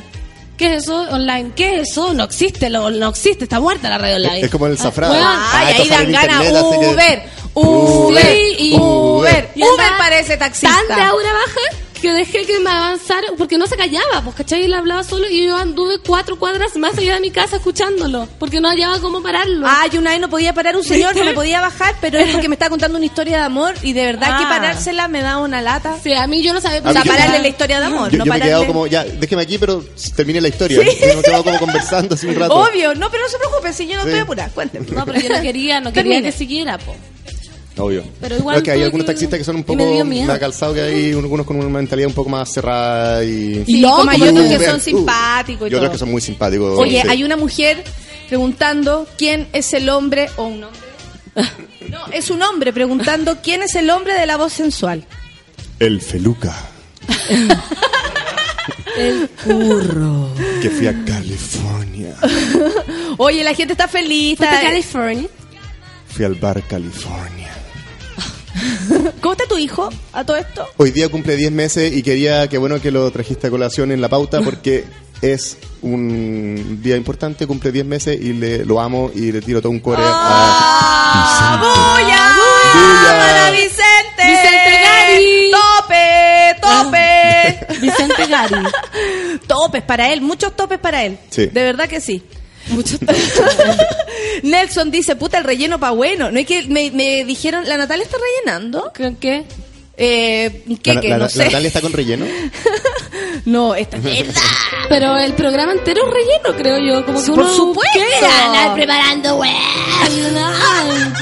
¿Qué 0.62 0.76
es 0.76 0.84
eso? 0.84 0.94
Online. 1.10 1.50
¿Qué 1.56 1.80
es 1.80 1.90
eso? 1.90 2.14
No 2.14 2.22
existe, 2.22 2.70
lo- 2.70 2.88
no 2.90 3.08
existe, 3.08 3.44
está 3.44 3.58
muerta 3.58 3.88
la 3.90 3.98
radio 3.98 4.14
online. 4.16 4.42
Es 4.42 4.50
como 4.50 4.68
el 4.68 4.78
zafrado. 4.78 5.12
Ah, 5.16 5.66
esto 5.70 5.82
ahí 5.82 5.88
dan 5.88 6.12
ganas. 6.12 6.52
Uber, 6.52 7.22
Uber, 7.54 7.54
Uber. 7.54 8.36
y 8.58 8.74
Uber 8.76 9.48
andaba 9.56 9.98
parece 9.98 10.36
taxista. 10.36 10.68
Tan 10.88 10.96
de 10.96 11.02
aura 11.02 11.32
baja 11.32 11.60
que 12.02 12.12
dejé 12.12 12.44
que 12.44 12.58
me 12.58 12.68
avanzara, 12.70 13.28
porque 13.38 13.56
no 13.56 13.66
se 13.66 13.76
callaba, 13.76 14.20
pues, 14.24 14.36
¿cachai? 14.36 14.64
Él 14.64 14.74
hablaba 14.74 15.04
solo 15.04 15.28
y 15.30 15.46
yo 15.46 15.56
anduve 15.56 15.98
cuatro 16.00 16.36
cuadras 16.38 16.76
más 16.76 16.98
allá 16.98 17.14
de 17.14 17.20
mi 17.20 17.30
casa 17.30 17.56
escuchándolo, 17.56 18.28
porque 18.38 18.60
no 18.60 18.68
hallaba 18.68 19.00
cómo 19.00 19.22
pararlo. 19.22 19.66
Ah, 19.66 19.86
yo 19.90 20.00
una 20.00 20.10
vez 20.10 20.20
no 20.20 20.28
podía 20.28 20.52
parar 20.52 20.76
un 20.76 20.84
señor, 20.84 21.16
no 21.16 21.24
me 21.24 21.32
podía 21.32 21.60
bajar, 21.60 21.94
pero 22.00 22.18
es 22.18 22.30
porque 22.32 22.48
me 22.48 22.56
está 22.56 22.68
contando 22.68 22.98
una 22.98 23.06
historia 23.06 23.38
de 23.38 23.44
amor 23.44 23.74
y 23.82 23.92
de 23.94 24.04
verdad 24.04 24.36
que 24.38 24.44
Ah. 24.44 24.48
parársela 24.48 25.08
me 25.08 25.22
da 25.22 25.38
una 25.38 25.62
lata. 25.62 25.96
Sí, 26.02 26.12
a 26.12 26.26
mí 26.26 26.42
yo 26.42 26.52
no 26.52 26.60
sabía 26.60 26.80
A 26.84 26.90
O 26.90 26.92
sea, 26.92 27.04
pararle 27.04 27.38
la 27.38 27.48
historia 27.48 27.78
de 27.80 27.86
amor, 27.86 28.10
Yo, 28.10 28.18
no 28.18 28.24
yo 28.24 28.32
me 28.32 28.38
he 28.38 28.42
quedado 28.42 28.66
como, 28.66 28.86
ya, 28.88 29.04
déjeme 29.04 29.42
aquí, 29.42 29.56
pero 29.58 29.84
termine 30.16 30.40
la 30.40 30.48
historia. 30.48 30.78
Me 30.80 31.22
quedo 31.22 31.44
como 31.44 31.58
conversando 31.60 32.16
así 32.16 32.26
un 32.26 32.34
rato. 32.34 32.54
Obvio, 32.54 32.94
no, 32.96 33.10
pero 33.10 33.22
no 33.22 33.28
se 33.30 33.38
preocupe, 33.38 33.72
si 33.72 33.86
yo 33.86 33.94
no 33.96 34.02
Sí. 34.02 34.08
estoy 34.08 34.20
apurada, 34.22 34.50
cuénteme. 34.50 34.86
No, 34.90 35.04
pero 35.06 35.20
yo 35.20 35.28
no 35.28 35.40
quería, 35.40 35.80
no 35.80 35.92
quería 35.92 36.12
Termine. 36.14 36.22
que 36.32 36.36
siguiera, 36.36 36.78
po. 36.78 36.96
Obvio. 37.78 38.04
Pero 38.20 38.36
igual 38.36 38.54
No, 38.54 38.58
es 38.58 38.64
que 38.64 38.70
hay 38.70 38.82
algunos 38.82 39.06
taxistas 39.06 39.38
que 39.38 39.44
son 39.44 39.56
un 39.56 39.62
y 39.62 39.64
poco 39.64 40.04
más 40.04 40.38
calzados 40.38 40.74
que 40.74 40.82
hay 40.82 41.12
algunos 41.12 41.46
con 41.46 41.56
una 41.56 41.68
mentalidad 41.68 42.08
un 42.08 42.14
poco 42.14 42.28
más 42.28 42.52
cerrada 42.52 43.24
y... 43.24 43.64
Sí, 43.64 43.80
loco, 43.80 43.98
como 43.98 44.10
hay 44.10 44.22
otros 44.22 44.46
que 44.46 44.64
son 44.64 44.76
uh, 44.76 44.80
simpáticos 44.80 45.68
y, 45.68 45.72
Y 45.72 45.74
otros 45.74 45.90
que 45.92 45.98
son 45.98 46.10
muy 46.10 46.20
simpáticos. 46.20 46.78
Oye, 46.78 47.00
sí. 47.02 47.08
hay 47.08 47.24
una 47.24 47.36
mujer 47.36 47.82
preguntando 48.28 49.06
quién 49.16 49.48
es 49.52 49.72
el 49.72 49.88
hombre 49.88 50.28
o 50.36 50.44
un 50.44 50.64
hombre. 50.64 50.80
No, 51.90 52.06
es 52.12 52.30
un 52.30 52.40
hombre 52.40 52.72
preguntando 52.72 53.38
quién 53.42 53.60
es 53.62 53.74
el 53.74 53.90
hombre 53.90 54.14
de 54.14 54.24
la 54.24 54.36
voz 54.36 54.52
sensual. 54.52 55.04
El 55.78 56.00
Feluca. 56.00 56.54
El 58.96 59.28
curro. 59.44 60.30
Que 60.60 60.70
fui 60.70 60.86
a 60.86 61.04
California. 61.04 62.14
Oye, 63.18 63.42
la 63.42 63.54
gente 63.54 63.72
está 63.72 63.88
feliz. 63.88 64.38
¿Fuiste 64.38 64.54
a 64.56 64.60
California? 64.60 65.28
Fui 66.08 66.24
al 66.24 66.34
bar 66.34 66.62
California. 66.68 67.51
¿Cómo 69.20 69.32
está 69.32 69.46
tu 69.46 69.58
hijo 69.58 69.88
a 70.12 70.24
todo 70.24 70.36
esto? 70.36 70.66
Hoy 70.76 70.90
día 70.90 71.08
cumple 71.08 71.36
10 71.36 71.52
meses 71.52 71.92
y 71.92 72.02
quería 72.02 72.48
que 72.48 72.58
bueno 72.58 72.80
que 72.80 72.90
lo 72.90 73.10
trajiste 73.10 73.46
a 73.46 73.50
colación 73.50 73.92
en 73.92 74.00
la 74.00 74.08
pauta 74.08 74.40
porque 74.40 74.84
es 75.20 75.56
un 75.82 76.80
día 76.82 76.96
importante, 76.96 77.46
cumple 77.46 77.72
10 77.72 77.86
meses 77.86 78.20
y 78.20 78.32
le, 78.32 78.64
lo 78.64 78.80
amo 78.80 79.10
y 79.14 79.32
le 79.32 79.40
tiro 79.40 79.60
todo 79.60 79.70
un 79.70 79.80
core 79.80 80.02
a 80.04 81.58
¡Bulla! 81.60 82.34
¡Bulla! 82.74 83.18
¡Para 83.18 83.50
Vicente! 83.50 84.22
¡Vicente 84.26 84.80
Gari! 84.82 85.50
¡Tope! 85.52 86.60
¡Tope! 86.60 87.66
Vicente 87.80 88.26
Gari. 88.26 88.56
topes 89.46 89.82
para 89.82 90.12
él, 90.12 90.20
muchos 90.20 90.56
topes 90.56 90.78
para 90.78 91.04
él. 91.04 91.18
Sí. 91.30 91.46
De 91.46 91.62
verdad 91.62 91.88
que 91.88 92.00
sí. 92.00 92.22
Mucho 92.72 92.96
Nelson 94.42 94.90
dice, 94.90 95.16
puta, 95.16 95.38
el 95.38 95.44
relleno 95.44 95.78
pa' 95.78 95.90
bueno. 95.90 96.30
No 96.30 96.38
es 96.38 96.46
que 96.46 96.62
me, 96.64 96.90
me 96.90 97.24
dijeron, 97.24 97.66
¿la 97.68 97.76
Natalia 97.76 98.04
está 98.04 98.16
rellenando? 98.18 98.92
¿Con 98.96 99.16
qué? 99.16 99.44
Eh, 99.96 100.64
¿qué, 100.82 100.94
La, 100.94 101.00
qué? 101.00 101.08
la- 101.08 101.16
no 101.18 101.24
la 101.24 101.28
sé. 101.28 101.44
Natalia 101.44 101.68
está 101.68 101.80
con 101.80 101.92
relleno. 101.92 102.26
No, 103.44 103.74
esta 103.74 103.96
es 103.96 104.26
Pero 104.88 105.16
el 105.18 105.32
programa 105.34 105.72
entero 105.72 106.02
es 106.06 106.12
relleno, 106.12 106.56
creo 106.56 106.78
yo. 106.78 107.04
Como 107.04 107.20
que 107.20 107.26
Por 107.30 107.40
uno 107.40 107.52
supuesto. 107.54 107.98
preparando, 108.74 109.36
weá. 109.36 109.52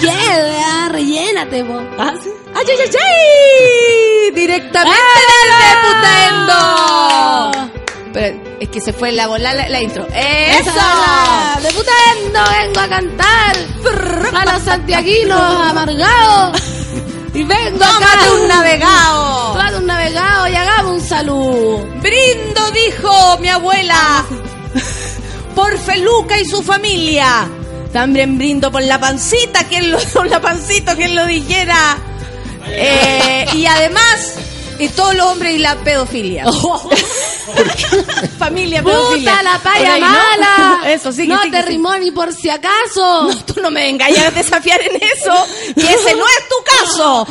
¿Qué, 0.00 0.06
weá? 0.06 0.88
Rellénate, 0.90 1.64
po. 1.64 1.80
Ah, 1.98 2.12
sí. 2.22 2.28
¡Ay, 2.54 2.64
ay, 2.68 2.76
ay, 2.78 2.96
ay! 3.00 4.34
Directamente 4.34 4.98
desde 5.46 5.72
Putaendo. 5.86 7.70
Pero 8.12 8.40
es 8.60 8.68
que 8.68 8.80
se 8.80 8.92
fue 8.92 9.12
la 9.12 9.26
bola 9.28 9.54
la, 9.54 9.68
la 9.68 9.80
intro. 9.80 10.06
¡Eso! 10.12 10.70
¡Eso! 10.70 11.60
De 11.62 11.68
putendo 11.72 12.40
vengo 12.50 12.80
a 12.80 12.88
cantar 12.88 13.56
a 14.34 14.52
los 14.52 14.62
santiaguinos 14.64 15.40
amargados. 15.40 16.60
Y 17.32 17.44
vengo 17.44 17.78
¡Tómate 17.78 18.04
acá. 18.04 18.32
un 18.40 18.48
navegado! 18.48 19.52
Tómate 19.52 19.76
un 19.76 19.86
navegado 19.86 20.48
y 20.48 20.56
hagamos 20.56 21.00
un 21.02 21.08
saludo. 21.08 21.86
Brindo, 22.02 22.70
dijo 22.72 23.38
mi 23.38 23.48
abuela, 23.48 24.24
por 25.54 25.78
Feluca 25.78 26.38
y 26.40 26.44
su 26.44 26.62
familia. 26.62 27.48
También 27.92 28.38
brindo 28.38 28.70
por 28.72 28.82
la 28.82 28.98
pancita, 28.98 29.64
quien 29.64 29.90
lo, 29.92 29.98
por 30.12 30.26
la 30.30 30.40
pancito, 30.40 30.96
quien 30.96 31.14
lo 31.14 31.26
dijera. 31.26 31.96
Eh, 32.66 33.46
y 33.54 33.66
además, 33.66 34.34
y 34.80 34.88
todos 34.88 35.14
los 35.14 35.26
hombres 35.26 35.54
y 35.54 35.58
la 35.58 35.76
pedofilia. 35.76 36.44
Familia 38.38 38.82
pedofilia. 38.82 39.32
¡Puta 39.32 39.42
la 39.42 39.58
paya 39.58 39.94
ahí, 39.94 40.00
¿no? 40.00 40.06
mala! 40.08 40.80
Eso 40.92 41.12
sí 41.12 41.22
que 41.22 41.34
No 41.34 41.42
sí 41.42 41.50
te 41.50 41.62
sí. 41.62 41.68
rimó 41.68 41.96
ni 41.98 42.10
por 42.10 42.32
si 42.32 42.48
acaso. 42.50 42.70
No, 43.30 43.36
tú 43.44 43.60
no 43.60 43.70
me 43.70 43.82
vengas 43.82 44.10
a 44.18 44.30
desafiar 44.30 44.80
en 44.80 44.96
eso, 44.96 45.46
y 45.76 45.80
ese 45.86 46.14
no 46.14 46.24
es 46.24 46.48
tu 46.48 46.54
caso. 46.64 47.26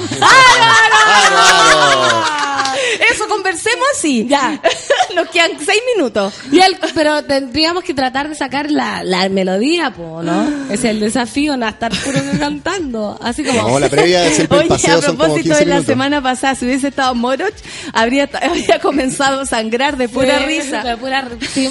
Eso, 3.11 3.27
conversemos 3.27 3.85
así. 3.97 4.25
Ya. 4.27 4.61
Nos 5.15 5.29
quedan 5.29 5.51
seis 5.65 5.81
minutos. 5.95 6.33
Y 6.51 6.59
el, 6.59 6.77
pero 6.93 7.23
tendríamos 7.23 7.83
que 7.83 7.93
tratar 7.93 8.29
de 8.29 8.35
sacar 8.35 8.69
la, 8.71 9.03
la 9.03 9.27
melodía, 9.29 9.91
po, 9.91 10.21
¿no? 10.23 10.47
Es 10.69 10.83
el 10.83 10.99
desafío, 10.99 11.57
no 11.57 11.67
estar 11.67 11.91
puro 12.03 12.19
cantando. 12.39 13.17
Así 13.21 13.43
como. 13.43 13.67
No, 13.69 13.79
la 13.79 13.89
previa 13.89 14.29
siempre 14.31 14.57
el 14.59 14.63
Oye, 14.65 14.69
paseo 14.69 14.97
a 14.97 15.01
son 15.01 15.15
como 15.17 15.17
propósito 15.35 15.55
15 15.55 15.65
de 15.65 15.65
la 15.65 15.83
semana 15.83 16.21
pasada, 16.21 16.55
si 16.55 16.65
hubiese 16.65 16.87
estado 16.89 17.15
Moroch, 17.15 17.53
habría, 17.93 18.29
habría 18.41 18.79
comenzado 18.79 19.41
a 19.41 19.45
sangrar 19.45 19.97
de 19.97 20.07
pura 20.09 20.39
Sí, 20.39 20.45
risa. 20.45 20.83
de 20.83 20.97
pura- 20.97 21.27
sí, 21.53 21.69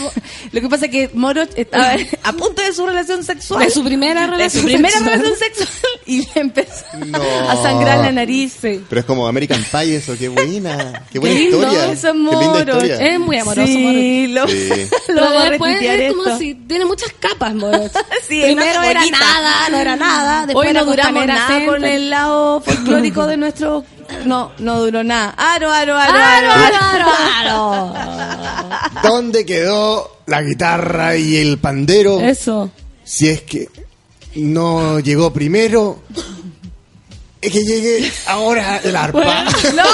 Lo 0.53 0.61
que 0.61 0.69
pasa 0.69 0.87
es 0.87 0.91
que 0.91 1.11
Moroch 1.15 1.49
estaba 1.57 1.93
a 2.25 2.33
punto 2.33 2.63
de 2.63 2.73
su 2.73 2.87
relación 2.87 3.23
sexual. 3.25 3.65
De 3.65 3.71
su 3.71 3.85
primera 3.85 4.23
De 4.23 4.27
relación 4.29 4.63
su 4.63 4.69
primera 4.69 4.91
sexual. 4.99 5.21
relación 5.21 5.39
sexual. 5.39 5.69
Y 6.07 6.19
le 6.35 6.41
empezó 6.41 6.85
No. 7.07 7.23
a 7.51 7.63
sangrar 7.63 7.99
la 7.99 8.13
nariz. 8.13 8.57
Pero 8.61 9.01
es 9.01 9.05
como 9.05 9.27
American 9.29 9.65
Pie 9.71 9.97
eso, 9.97 10.15
qué 10.19 10.29
buena. 10.29 10.98
Qué 11.11 11.19
buena 11.19 11.35
Qué 11.37 11.41
lindo, 11.43 11.59
historia. 11.59 11.93
Eso 11.93 12.09
es 12.09 12.15
qué 12.15 12.37
linda 12.37 12.59
historia. 12.61 13.01
Es 13.09 13.21
muy 13.21 13.39
amoroso, 13.39 13.67
Sí, 13.67 14.27
lo, 14.29 14.49
Sí. 14.49 14.69
lo 14.69 14.89
Pero 15.07 15.21
vamos 15.21 15.43
a 15.43 15.51
después 15.51 15.77
es 15.83 16.13
como 16.15 16.39
si 16.39 16.55
tiene 16.55 16.85
muchas 16.85 17.13
capas, 17.19 17.55
Moroch. 17.55 17.91
Sí, 18.29 18.43
Primero 18.43 18.83
era 18.83 19.01
cebollita. 19.01 19.19
nada, 19.19 19.69
no 19.71 19.77
era 19.79 19.97
nada. 19.97 20.47
Después 20.47 20.69
Hoy 20.69 20.75
no 20.75 20.85
duramos 20.85 21.27
nada 21.27 21.47
Center. 21.49 21.67
con 21.69 21.85
el 21.85 22.11
lado 22.11 22.61
folclórico 22.61 23.27
de 23.27 23.37
nuestro... 23.37 23.85
No, 24.25 24.53
no 24.59 24.81
duró 24.81 25.05
nada. 25.05 25.35
Aro, 25.37 25.71
aro, 25.71 25.95
aro, 25.97 26.13
¡Aro, 26.15 26.51
aro. 26.51 26.81
aro, 26.81 27.07
aro, 27.37 27.95
aro! 27.95 29.01
¿Dónde 29.03 29.45
quedó 29.45 30.19
la 30.27 30.43
guitarra 30.43 31.17
y 31.17 31.37
el 31.37 31.59
pandero? 31.59 32.19
Eso. 32.21 32.71
Si 33.05 33.29
es 33.29 33.43
que 33.43 33.69
no 34.37 34.99
llegó 35.01 35.33
primero, 35.33 36.01
es 37.41 37.53
que 37.53 37.65
llegue 37.65 38.13
ahora 38.27 38.81
el 38.83 38.97
arpa. 38.97 39.45
¡No! 39.75 39.85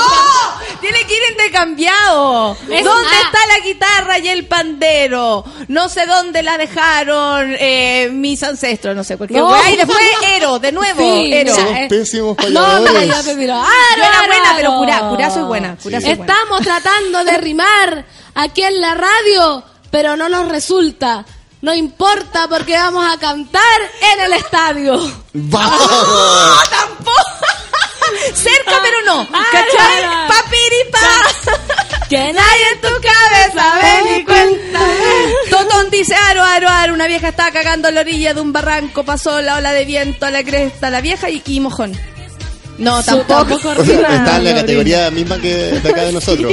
Tiene 0.81 0.99
que 1.07 1.15
ir 1.17 1.23
intercambiado. 1.31 2.53
Es- 2.71 2.85
¿Dónde 2.85 3.09
ah. 3.15 3.23
está 3.25 3.39
la 3.47 3.61
guitarra 3.65 4.19
y 4.19 4.29
el 4.29 4.47
pandero? 4.47 5.45
No 5.69 5.89
sé 5.89 6.05
dónde 6.07 6.43
la 6.43 6.59
dejaron 6.59 7.57
eh, 7.59 8.11
mis 8.13 8.43
ancestros, 8.43 8.95
no 8.95 9.03
sé. 9.05 9.17
Porque 9.17 9.35
No. 9.35 9.51
y 9.71 9.77
después 9.77 9.99
Ero, 10.37 10.59
de 10.59 10.73
nuevo. 10.73 10.99
Sí, 11.01 11.31
Ero. 11.33 11.55
Somos 11.55 11.71
eh. 11.77 11.87
pésimos 11.89 12.37
No, 12.51 12.61
payadores. 12.61 13.09
no, 13.09 13.15
ya 13.15 13.23
te 13.23 13.35
miro. 13.35 13.55
¡Aro, 13.55 13.69
Yo 13.97 14.03
era 14.05 14.27
buena, 14.27 14.53
pero 14.57 14.77
curá, 14.77 15.09
curá 15.09 15.31
soy 15.31 15.43
buena. 15.45 15.77
Curá 15.83 16.01
soy 16.01 16.15
buena. 16.17 16.33
Estamos 16.35 16.61
tratando 16.63 17.25
de 17.25 17.37
rimar 17.39 18.05
aquí 18.35 18.63
en 18.63 18.81
la 18.81 18.95
radio, 18.95 19.63
pero 19.91 20.17
no 20.17 20.29
nos 20.29 20.49
resulta. 20.49 21.25
No 21.65 21.73
importa 21.73 22.47
porque 22.47 22.75
vamos 22.75 23.11
a 23.11 23.19
cantar 23.19 23.63
en 24.13 24.21
el 24.21 24.35
estadio. 24.35 25.01
¡Vamos! 25.33 25.81
¡No, 25.89 26.63
tampoco! 26.69 27.47
Cerca, 28.35 28.83
pero 28.83 29.01
no. 29.07 29.27
¿Cachai? 29.31 30.29
Papiripa. 30.29 30.99
Que 32.11 32.35
nadie 32.35 32.69
en 32.71 32.81
tu 32.83 32.89
cabeza 33.01 33.79
ve 33.81 34.11
ni 34.11 34.25
cuenta. 34.27 34.81
Totón 35.49 35.89
dice 35.89 36.15
aro, 36.15 36.43
aro, 36.43 36.69
aro. 36.69 36.93
Una 36.93 37.07
vieja 37.07 37.29
estaba 37.29 37.51
cagando 37.51 37.89
a 37.89 37.93
la 37.93 38.03
orilla 38.03 38.35
de 38.35 38.43
un 38.43 38.53
barranco. 38.53 39.03
Pasó 39.03 39.41
la 39.41 39.57
ola 39.57 39.73
de 39.73 39.87
viento 39.87 40.27
a 40.27 40.31
la 40.31 40.45
cresta. 40.45 40.91
La 40.91 41.01
vieja 41.01 41.31
y, 41.31 41.43
y 41.47 41.61
mojón. 41.61 41.99
No, 42.79 43.03
tampoco. 43.03 43.57
tampoco 43.59 43.69
O 43.81 43.85
sea, 43.85 43.97
rima. 43.97 44.17
está 44.17 44.37
en 44.37 44.45
la 44.45 44.55
categoría 44.55 45.11
misma 45.11 45.39
que 45.39 45.49
de 45.55 45.89
acá 45.89 46.05
de 46.05 46.13
nosotros. 46.19 46.53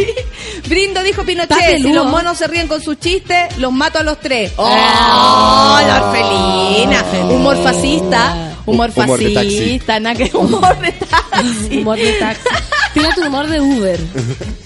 Brindo 0.68 1.02
dijo 1.04 1.24
Pinochet, 1.24 1.78
si 1.78 1.92
los 1.94 2.06
monos 2.06 2.38
se 2.38 2.48
ríen 2.48 2.68
con 2.68 2.82
sus 2.82 3.00
chistes, 3.00 3.58
los 3.58 3.72
mato 3.72 4.00
a 4.00 4.04
los 4.04 4.20
tres. 4.20 4.52
¡Oh, 4.58 5.80
la 5.88 6.04
orfelina! 6.06 7.04
Humor 7.30 7.58
fascista, 7.64 8.54
humor 8.66 8.92
fascista, 8.92 10.00
nada 10.00 10.16
que 10.16 10.30
humor 10.36 10.80
de 10.80 10.92
taxi. 10.92 11.22
Humor 11.80 11.98
de 11.98 12.12
taxi. 12.14 12.44
Tiene 12.94 13.10
tu 13.16 13.26
humor 13.26 13.48
de 13.48 13.62
Uber. 13.62 14.00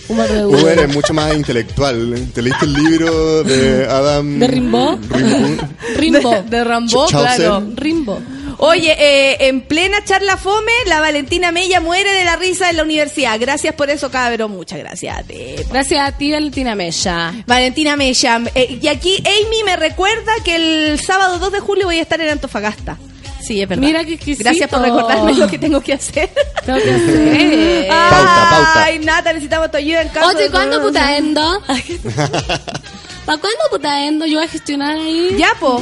Humor 0.10 0.28
de 0.28 0.46
Uber. 0.46 0.64
Uber 0.64 0.80
es 0.80 0.94
mucho 0.94 1.14
más 1.14 1.34
intelectual. 1.36 2.28
¿Te 2.34 2.42
leíste 2.42 2.66
el 2.66 2.74
libro 2.74 3.44
de 3.44 3.86
Adam... 3.86 4.40
¿De 4.40 4.48
Rimbaud? 4.48 4.98
Rimbaud? 5.10 5.60
Rimbo. 5.96 6.32
De, 6.32 6.42
de 6.42 6.64
Rambo, 6.64 7.06
claro. 7.06 7.64
Rimbo. 7.76 8.20
Oye, 8.60 8.96
eh, 8.98 9.48
en 9.48 9.62
plena 9.62 10.04
charla 10.04 10.38
fome, 10.38 10.72
la 10.88 11.00
Valentina 11.00 11.52
Mella 11.52 11.80
muere 11.80 12.12
de 12.14 12.24
la 12.26 12.36
risa 12.36 12.70
en 12.70 12.78
la 12.78 12.84
universidad. 12.84 13.40
Gracias 13.40 13.74
por 13.76 13.90
eso, 13.90 14.10
cabrón. 14.12 14.52
Muchas 14.52 14.80
gracias 14.80 15.18
a 15.20 15.24
ti. 15.24 15.56
Gracias 15.70 16.08
a 16.08 16.12
ti, 16.18 16.32
Valentina 16.32 16.76
Mella. 16.76 17.34
Valentina 17.48 17.96
Mella. 17.96 18.42
eh, 18.56 18.80
y 18.82 18.88
aquí 18.88 19.18
Amy 19.20 19.64
me 19.66 19.76
recuerda 19.76 20.32
que 20.44 20.56
el 20.56 21.00
sábado 21.00 21.40
2 21.40 21.52
de 21.52 21.60
julio 21.60 21.86
voy 21.86 22.00
a 22.00 22.02
estar 22.02 22.20
en 22.22 22.30
Antofagasta. 22.30 22.98
Sí, 23.46 23.62
es 23.62 23.70
verdad. 23.70 23.84
Mira 23.84 24.04
qué 24.04 24.14
exquisito. 24.16 24.44
Gracias 24.44 24.68
por 24.70 24.82
recordarme 24.82 25.34
lo 25.36 25.48
que 25.48 25.60
tengo 25.60 25.80
que 25.80 25.94
hacer. 25.94 26.30
Tengo 26.66 26.80
que 26.80 26.92
hacer. 26.92 27.88
Pauta, 27.90 28.48
pauta. 28.50 28.84
Ay, 28.86 29.00
Nata, 29.00 29.34
necesitamos 29.34 29.70
tu 29.70 29.78
ayuda 29.78 30.02
en 30.02 30.10
caso 30.10 30.36
Oye, 30.36 30.50
¿cuándo 30.50 30.82
putaendo? 30.82 31.62
¿Para 33.26 33.40
cuándo 33.40 33.60
putaendo? 33.70 34.26
Yo 34.26 34.38
voy 34.38 34.46
a 34.46 34.50
gestionar 34.50 34.96
ahí. 34.98 35.36
Ya, 35.38 35.50
po. 35.60 35.80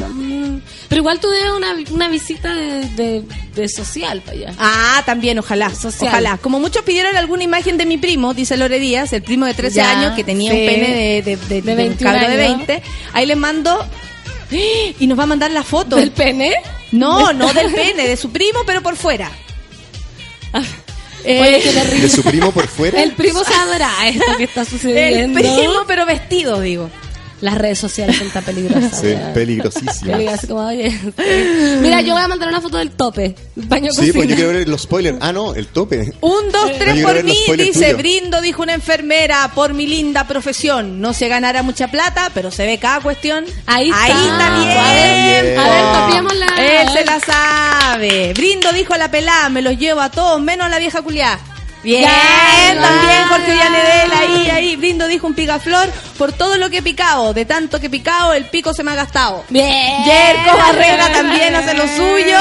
Pero 0.94 1.02
igual 1.02 1.20
tú 1.20 1.30
debes 1.30 1.52
una, 1.52 1.76
una 1.92 2.08
visita 2.08 2.54
de, 2.54 2.88
de, 2.90 3.24
de 3.56 3.68
social 3.70 4.22
para 4.22 4.38
allá. 4.38 4.54
Ah, 4.60 5.02
también, 5.06 5.40
ojalá. 5.40 5.74
Social. 5.74 6.10
Ojalá. 6.10 6.38
Como 6.38 6.60
muchos 6.60 6.84
pidieron 6.84 7.16
alguna 7.18 7.44
imagen 7.44 7.78
de 7.78 7.86
mi 7.86 7.98
primo, 7.98 8.34
dice 8.34 8.58
Lore 8.58 8.80
Díaz, 8.80 9.12
el 9.14 9.24
primo 9.24 9.46
de 9.46 9.54
13 9.56 9.76
Ya, 9.76 9.90
años 10.00 10.14
que 10.14 10.24
tenía 10.24 10.52
sí. 10.52 10.60
un 10.60 10.66
pene 10.68 10.88
de, 10.94 11.22
de, 11.24 11.36
de, 11.38 11.62
De 11.62 11.62
de 11.62 11.72
un 11.72 11.78
21 11.78 12.12
cabro 12.14 12.30
de 12.38 12.44
años. 12.46 12.58
20. 12.68 12.84
Ahí 13.14 13.26
les 13.26 13.38
mando. 13.38 13.88
Y 15.00 15.08
nos 15.08 15.18
va 15.18 15.24
a 15.24 15.28
mandar 15.28 15.50
la 15.52 15.64
foto. 15.64 15.96
¿Del 15.96 16.12
pene? 16.12 16.54
No, 16.92 17.34
no 17.34 17.52
del 17.54 17.72
pene, 17.74 18.08
de 18.08 18.16
su 18.16 18.32
primo, 18.32 18.60
pero 18.68 18.82
por 18.84 18.96
fuera. 18.96 19.32
Eh, 21.26 21.40
Oye, 21.42 21.62
qué 21.62 21.72
terrible. 21.72 22.02
¿De 22.02 22.10
su 22.10 22.22
primo 22.24 22.52
por 22.52 22.68
fuera? 22.68 23.02
El 23.02 23.14
primo 23.14 23.44
sabrá 23.44 23.90
esto 24.08 24.26
que 24.38 24.44
está 24.44 24.62
el 24.62 24.68
sucediendo. 24.68 25.40
primo, 25.40 25.86
pero 25.88 26.06
vestido, 26.06 26.60
digo. 26.62 26.90
Las 27.44 27.56
redes 27.56 27.78
sociales 27.78 28.16
son 28.16 28.30
tan 28.30 28.42
peligrosas. 28.42 29.02
Sí. 29.02 29.16
Peligrosas, 29.34 30.00
como, 30.48 30.66
oye, 30.66 30.90
sí. 30.92 31.14
Mira, 31.82 32.00
yo 32.00 32.14
voy 32.14 32.24
a 32.24 32.30
mandar 32.30 32.48
una 32.48 32.62
foto 32.62 32.78
del 32.78 32.92
tope. 32.92 33.36
Baño 33.58 33.92
Sí, 33.92 34.14
pues 34.14 34.30
yo 34.30 34.36
quiero 34.36 34.54
ver 34.54 34.70
los 34.70 34.84
spoilers. 34.84 35.18
Ah, 35.20 35.34
no, 35.34 35.54
el 35.54 35.68
tope. 35.68 36.14
Un, 36.22 36.50
dos, 36.54 36.72
tres 36.80 37.04
por 37.04 37.22
mí, 37.22 37.38
dice 37.58 37.88
tuyos. 37.88 37.98
Brindo, 37.98 38.40
dijo 38.40 38.64
una 38.64 38.76
enfermera, 38.76 39.52
por 39.54 39.74
mi 39.74 39.88
linda 39.88 40.26
profesión. 40.26 41.02
No 41.02 41.14
se 41.14 41.28
ganará 41.28 41.64
mucha 41.64 41.90
plata, 41.90 42.32
pero 42.34 42.50
se 42.50 42.66
ve 42.66 42.78
cada 42.78 43.02
cuestión. 43.02 43.44
Ahí 43.66 43.90
está. 43.90 44.04
Ahí 44.06 44.12
está 44.14 44.60
bien. 44.60 44.78
A 44.80 44.94
ver, 44.94 45.60
a 45.60 45.70
ver, 45.70 46.02
copiémosla. 46.02 46.82
Él 46.82 46.90
se 46.94 47.04
la 47.04 47.20
sabe. 47.20 48.34
Brindo 48.36 48.72
dijo 48.72 48.94
a 48.94 48.98
la 48.98 49.12
pelada, 49.12 49.50
me 49.50 49.62
los 49.62 49.78
llevo 49.78 50.00
a 50.00 50.10
todos, 50.10 50.42
menos 50.42 50.68
a 50.68 50.70
la 50.70 50.80
vieja 50.80 51.02
culiá. 51.02 51.38
Bien, 51.84 52.02
Ya, 52.04 52.82
también 52.82 53.28
Jorge. 53.28 53.52
Villanedel, 53.52 54.12
ahí, 54.14 54.50
ahí. 54.50 54.76
Brindo 54.78 55.08
dijo 55.08 55.28
un 55.28 55.34
picaflor, 55.34 55.90
por 56.18 56.32
todo 56.32 56.58
lo 56.58 56.70
que 56.70 56.78
he 56.78 56.82
picado. 56.82 57.34
De 57.34 57.46
tanto 57.46 57.80
que 57.80 57.88
he 57.88 57.90
picado, 57.90 58.34
el 58.34 58.46
pico 58.46 58.74
se 58.74 58.84
me 58.84 58.92
ha 58.92 58.96
gastado. 58.96 59.44
Bien. 59.50 60.04
Yerko 60.06 60.58
Barrera 60.58 61.12
también 61.12 61.54
hace 61.56 61.74
lo 61.74 61.88
suyo. 61.88 62.38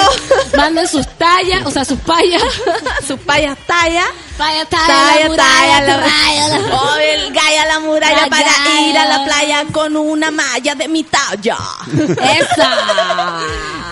Manden 0.56 0.86
sus 0.88 1.06
tallas, 1.18 1.66
o 1.66 1.70
sea, 1.70 1.84
sus 1.84 1.98
payas. 2.00 2.42
sus 3.06 3.18
payas 3.20 3.58
talla. 3.66 4.04
Talla, 4.42 4.64
Talla, 4.66 5.20
la 5.22 5.28
muralla, 5.28 5.78
talla, 5.78 5.80
la 5.86 5.96
raya, 6.06 6.48
la- 6.48 6.76
Oh, 6.76 6.96
el 6.96 7.32
gaya 7.32 7.62
a 7.62 7.66
la 7.66 7.78
muralla 7.80 8.22
La 8.22 8.26
para 8.28 8.42
gaya. 8.44 8.80
ir 8.88 8.98
a 8.98 9.04
la 9.06 9.24
playa 9.24 9.64
con 9.72 9.96
una 9.96 10.30
malla 10.30 10.74
de 10.74 10.88
mi 10.88 11.04
talla. 11.04 11.56
Esa. 11.96 13.38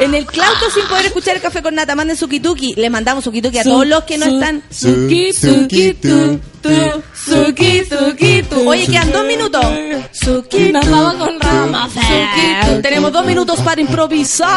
En 0.01 0.14
el 0.14 0.27
claustro 0.27 0.70
sin 0.70 0.85
poder 0.86 1.06
escuchar 1.06 1.36
el 1.36 1.43
café 1.43 1.62
con 1.62 1.74
nata, 1.74 1.94
manden 1.94 2.16
su 2.16 2.27
kituki. 2.28 2.74
Le 2.74 2.90
mandamos 2.90 3.22
su 3.24 3.31
kituki 3.31 3.59
a 3.59 3.62
Su- 3.64 3.70
todos 3.70 3.86
los 3.86 4.05
que 4.05 4.18
no 4.18 4.27
su- 4.27 4.32
están. 4.35 4.62
Su- 4.70 5.09
Suki, 5.32 5.94
tu, 5.94 6.40
tu, 6.62 6.70
suki, 7.14 7.85
suki, 7.85 8.43
tu. 8.43 8.68
Oye, 8.68 8.86
quedan 8.86 9.12
dos 9.12 9.24
minutos. 9.24 9.64
Suki, 10.12 10.72
Nos 10.72 10.89
vamos 10.90 11.14
con 11.14 11.39
Rama 11.40 11.89
suki. 11.89 12.81
Tenemos 12.82 13.12
dos 13.12 13.24
minutos 13.24 13.60
para 13.60 13.81
improvisar. 13.81 14.48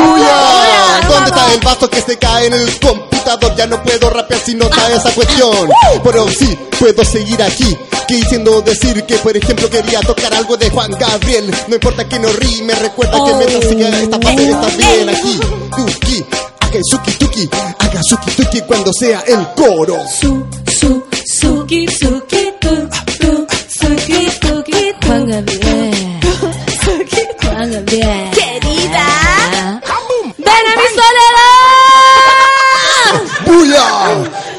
¡Buya! 0.00 1.08
¿Dónde 1.08 1.30
está 1.30 1.54
el 1.54 1.60
vaso 1.60 1.90
que 1.90 2.00
se 2.00 2.18
cae 2.18 2.46
en 2.46 2.54
el 2.54 2.80
computador? 2.80 3.54
Ya 3.56 3.66
no 3.66 3.82
puedo 3.82 4.10
rapear 4.10 4.40
si 4.40 4.54
no 4.54 4.64
está 4.64 4.92
esa 4.94 5.10
cuestión. 5.12 5.68
Pero 6.02 6.28
sí, 6.28 6.58
puedo 6.78 7.04
seguir 7.04 7.42
aquí. 7.42 7.76
Quisiendo 8.08 8.60
decir 8.62 9.04
que, 9.04 9.16
por 9.18 9.36
ejemplo, 9.36 9.68
quería 9.70 10.00
tocar 10.00 10.34
algo 10.34 10.56
de 10.56 10.68
Juan 10.70 10.90
Gabriel. 10.98 11.54
No 11.68 11.74
importa 11.76 12.08
que 12.08 12.18
no 12.18 12.28
rime, 12.32 12.74
recuerda 12.74 13.18
que 13.24 13.34
mientras 13.34 13.64
siga 13.68 13.88
esta 13.88 14.18
fase 14.20 14.50
está 14.50 14.66
bien 14.76 15.08
aquí. 15.08 15.40
Tuki, 15.76 16.26
haga 16.60 16.80
suki 16.90 17.12
tuki, 17.12 17.48
haga 17.78 18.02
suki 18.02 18.30
tuki 18.32 18.60
cuando 18.62 18.92
sea 18.92 19.20
el 19.26 19.46
coro. 19.54 19.96
Su, 20.20 20.44
su, 20.80 21.04
suki, 21.40 21.86
suki, 21.86 22.52
tu, 22.60 22.88
tu, 23.20 23.46
suki, 23.68 24.28
tuki, 24.40 24.92
tu. 25.00 25.06
Juan 25.06 25.26
Gabriel. 25.26 26.20
Juan 27.42 27.72
Gabriel. 27.72 28.39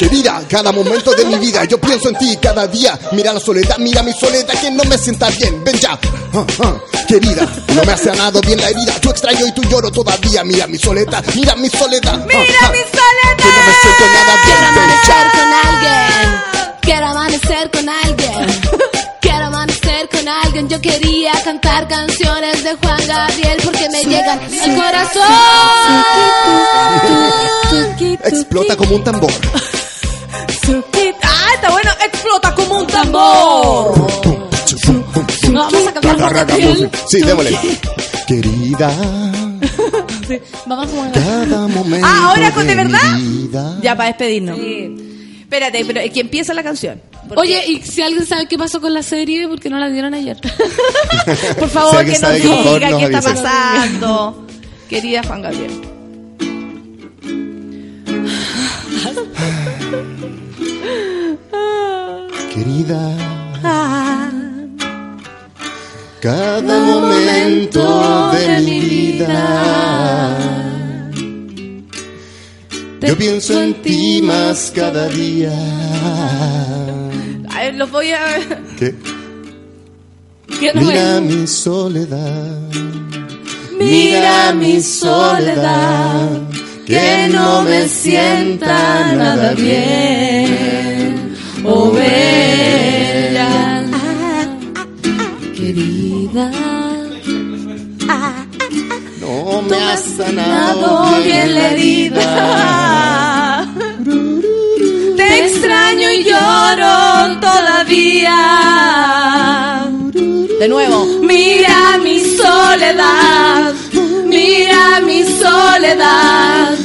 Querida, 0.02 0.42
cada 0.50 0.72
momento 0.72 1.14
de 1.14 1.24
mi 1.26 1.36
vida 1.38 1.64
yo 1.66 1.80
pienso 1.80 2.10
en 2.10 2.16
ti 2.16 2.36
cada 2.42 2.66
día. 2.66 2.98
Mira 3.12 3.34
la 3.34 3.40
soledad, 3.40 3.78
mira 3.78 4.02
mi 4.02 4.12
soledad 4.12 4.60
que 4.60 4.72
no 4.72 4.84
me 4.86 4.98
sienta 4.98 5.30
bien. 5.30 5.64
Ven 5.64 5.78
ya. 5.78 5.92
Ah, 6.34 6.44
ah. 6.64 6.74
Querida, 7.08 7.48
no 7.76 7.84
me 7.84 7.92
ha 7.92 7.98
sanado 7.98 8.42
bien 8.42 8.60
la 8.60 8.72
herida. 8.72 8.96
Yo 9.00 9.12
extraño 9.12 9.46
y 9.46 9.52
tú 9.52 9.62
lloro 9.66 9.92
todavía. 9.92 10.44
Mira 10.44 10.66
mi 10.66 10.80
soledad, 10.80 11.24
mira 11.36 11.56
mi 11.56 11.70
soledad. 11.70 12.16
Ah, 12.20 12.26
Mira 12.26 12.42
mi 12.42 12.80
soledad. 12.80 13.38
Que 13.38 13.44
no 13.46 13.62
me 13.68 13.74
siento 13.80 14.06
nada 14.12 14.42
Quiero 14.42 14.58
bien. 14.58 14.58
Ven 14.58 14.74
amanecer 14.74 15.30
con 15.38 15.54
alguien. 15.70 16.42
Quiero 16.82 17.06
amanecer 17.06 17.70
con 17.70 17.90
alguien. 17.90 18.62
Quiero 19.22 19.46
amanecer 19.46 20.10
con 20.10 20.28
alguien. 20.28 20.68
Yo 20.68 20.82
quería 20.82 21.32
cantar 21.44 21.88
canciones 21.88 22.64
de 22.64 22.74
Juan 22.74 23.06
Gabriel 23.06 23.58
porque 23.64 23.88
me 23.90 24.04
llegan 24.04 24.40
al 24.40 24.76
corazón. 24.76 25.22
Explota 28.24 28.76
como 28.76 28.96
un 28.96 29.04
tambor. 29.04 29.32
Ah, 30.34 31.48
está 31.56 31.70
bueno. 31.72 31.90
Explota 32.06 32.56
como 32.56 32.80
un 32.80 32.88
tambor. 32.88 34.12
Vamos 35.52 35.88
a 35.88 35.94
cambiar 35.94 36.34
Gabriel. 36.34 36.90
Sí, 37.08 37.22
démosle. 37.22 37.58
Querida, 38.28 38.90
Vamos 40.66 40.88
a 40.88 41.12
cada 41.12 41.68
momento 41.68 42.08
Ah, 42.10 42.30
ahora 42.30 42.52
con 42.54 42.66
de 42.66 42.76
verdad. 42.76 43.18
vida. 43.18 43.78
Ya, 43.82 43.96
para 43.96 44.08
despedirnos. 44.10 44.58
Espérate, 45.42 45.84
pero 45.86 46.00
es 46.00 46.12
que 46.12 46.22
empieza 46.22 46.54
la 46.54 46.64
canción. 46.64 47.02
Oye, 47.36 47.62
y 47.68 47.82
si 47.82 48.02
alguien 48.02 48.26
sabe 48.26 48.46
qué 48.48 48.58
pasó 48.58 48.80
con 48.80 48.94
la 48.94 49.04
serie, 49.04 49.48
porque 49.50 49.70
no 49.70 49.78
la 49.80 49.90
dieron 49.90 50.14
ayer. 50.14 50.38
por 51.60 51.68
Si 51.68 51.74
favor, 51.74 51.98
alguien 51.98 52.22
que 52.22 52.28
nos 52.48 52.74
diga 52.74 52.98
qué 52.98 53.06
está 53.06 53.22
pasando. 53.22 54.48
Querida 54.90 55.24
Juan 55.24 55.42
Gabriel. 55.42 55.82
Querida, 62.54 63.00
Ah, 63.64 64.30
cada 66.20 66.80
momento 66.80 68.32
de 68.34 68.60
mi 68.62 68.80
vida. 68.82 70.38
Yo 73.02 73.16
pienso 73.18 73.62
en 73.62 73.74
ti 73.82 74.22
más 74.24 74.72
cada 74.76 75.08
día. 75.08 75.52
a 77.50 77.60
ver, 77.64 77.76
los 77.76 77.90
voy 77.92 78.12
a... 78.12 78.22
¿Qué? 78.78 78.96
¿Qué 80.60 80.74
no 80.74 80.82
Mira 80.82 81.16
es? 81.18 81.22
mi 81.22 81.48
soledad. 81.48 82.60
Mira 83.80 84.54
mi 84.54 84.82
soledad, 84.82 86.30
que 86.86 87.30
no 87.32 87.62
me 87.64 87.88
sienta 87.88 89.14
nada 89.16 89.54
bien. 89.54 91.21
Oh, 91.64 91.92
bella. 91.92 93.50
Querida. 95.56 96.52
No 99.20 99.62
me 99.62 99.78
has 99.78 100.02
Sanado 100.18 100.82
sanado 100.82 101.24
bien 101.24 101.54
la 101.54 101.70
herida. 101.70 103.68
Te 105.18 105.46
extraño 105.46 106.12
y 106.12 106.24
lloro 106.24 107.40
todavía. 107.40 108.40
De 110.60 110.68
nuevo. 110.68 111.06
Mira 111.22 112.00
mi 112.04 112.20
soledad, 112.20 113.74
mira 114.26 115.00
mi 115.06 115.24
soledad, 115.24 116.76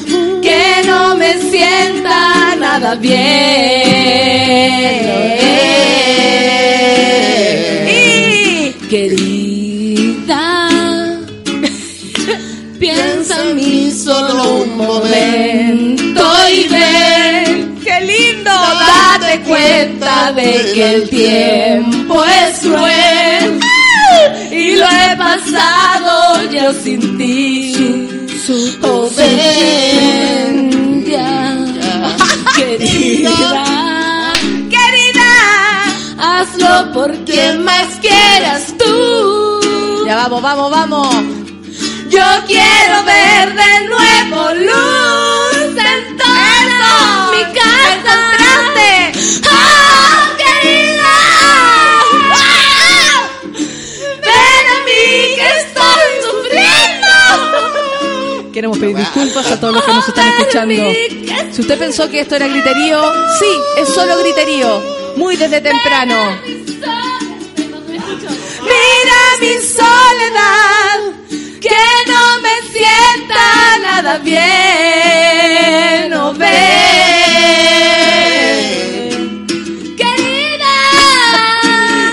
que 0.43 0.83
no 0.87 1.17
me 1.17 1.41
sienta 1.51 2.36
nada 2.67 2.95
bien. 2.97 3.17
Y 7.89 8.73
Querida. 8.91 10.45
Piensa 12.79 13.35
en 13.43 13.57
mí 13.57 13.91
solo 13.91 14.43
un 14.63 14.77
momento 14.77 16.23
y 16.57 16.69
ven. 16.75 17.79
¡Qué 17.85 17.97
lindo! 18.13 18.57
Date 18.91 19.33
cuenta 19.51 20.33
de 20.33 20.51
que 20.75 20.85
el 20.95 21.09
tiempo 21.09 22.15
es 22.43 22.53
cruel 22.61 23.61
y 24.51 24.77
lo 24.81 24.87
he 24.87 25.17
pasado 25.17 26.13
yo 26.51 26.73
sin 26.83 27.01
ti. 27.19 27.73
Oh, 28.83 29.11
ven 29.17 30.67
querida, 32.79 34.33
¡Querida! 34.71 35.33
hazlo 36.19 36.93
por 36.93 37.13
quien 37.25 37.65
más 37.65 37.87
quieras 38.01 38.75
tú. 38.79 40.05
Ya 40.07 40.17
vamos, 40.17 40.43
vamos, 40.43 40.71
vamos. 40.71 41.15
Yo 42.09 42.25
quiero 42.47 43.05
ver 43.05 43.55
de 43.55 43.89
nuevo 43.89 44.55
luz 44.55 45.77
en 45.77 46.17
toda 46.17 47.31
mi 47.33 47.43
casa. 47.55 48.37
Pedir 58.87 58.97
disculpas 58.99 59.51
a 59.51 59.59
todos 59.61 59.75
los 59.75 59.85
que 59.85 59.93
nos 59.93 60.09
están 60.09 60.29
escuchando. 60.29 60.83
Si 61.53 61.61
usted 61.61 61.79
pensó 61.79 62.09
que 62.09 62.21
esto 62.21 62.37
era 62.37 62.47
griterío, 62.49 63.13
sí, 63.39 63.47
es 63.79 63.89
solo 63.89 64.19
griterío. 64.19 64.83
Muy 65.17 65.37
desde 65.37 65.61
temprano. 65.61 66.15
Mira 68.63 69.21
mi 69.41 69.55
soledad, 69.63 70.99
que 71.61 71.71
no 72.07 72.41
me 72.41 72.63
sienta 72.73 73.79
nada 73.83 74.19
bien. 74.19 76.11
No 76.11 76.35
ven. 76.35 76.47
Querida. 79.97 80.75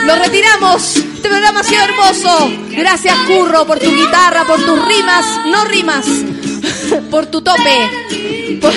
Nos 0.05 0.19
retiramos. 0.19 0.97
Este 0.97 1.29
programa 1.29 1.59
ha 1.59 1.63
sido 1.63 1.83
hermoso. 1.83 2.51
Gracias, 2.69 3.15
Curro, 3.27 3.65
por 3.65 3.79
tu 3.79 3.89
guitarra, 3.93 4.45
por 4.45 4.59
tus 4.65 4.85
rimas, 4.87 5.25
no 5.45 5.63
rimas, 5.65 6.05
por 7.09 7.25
tu 7.27 7.41
tope, 7.41 7.89
por, 8.61 8.73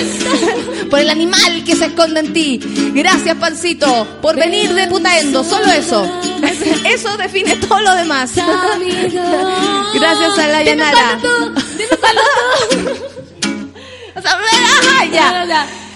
por 0.89 0.99
el 0.99 1.09
animal 1.09 1.63
que 1.65 1.75
se 1.75 1.85
esconde 1.85 2.19
en 2.21 2.33
ti. 2.33 2.59
Gracias, 2.93 3.35
Pancito, 3.37 4.07
por 4.21 4.35
venir 4.35 4.73
de 4.73 4.87
Putaendo. 4.87 5.43
Solo 5.43 5.71
eso. 5.71 6.09
Eso 6.85 7.17
define 7.17 7.55
todo 7.57 7.79
lo 7.81 7.95
demás. 7.95 8.31
Gracias 9.93 10.39
a 10.39 10.47
la 10.47 10.63
Yanara. 10.63 11.19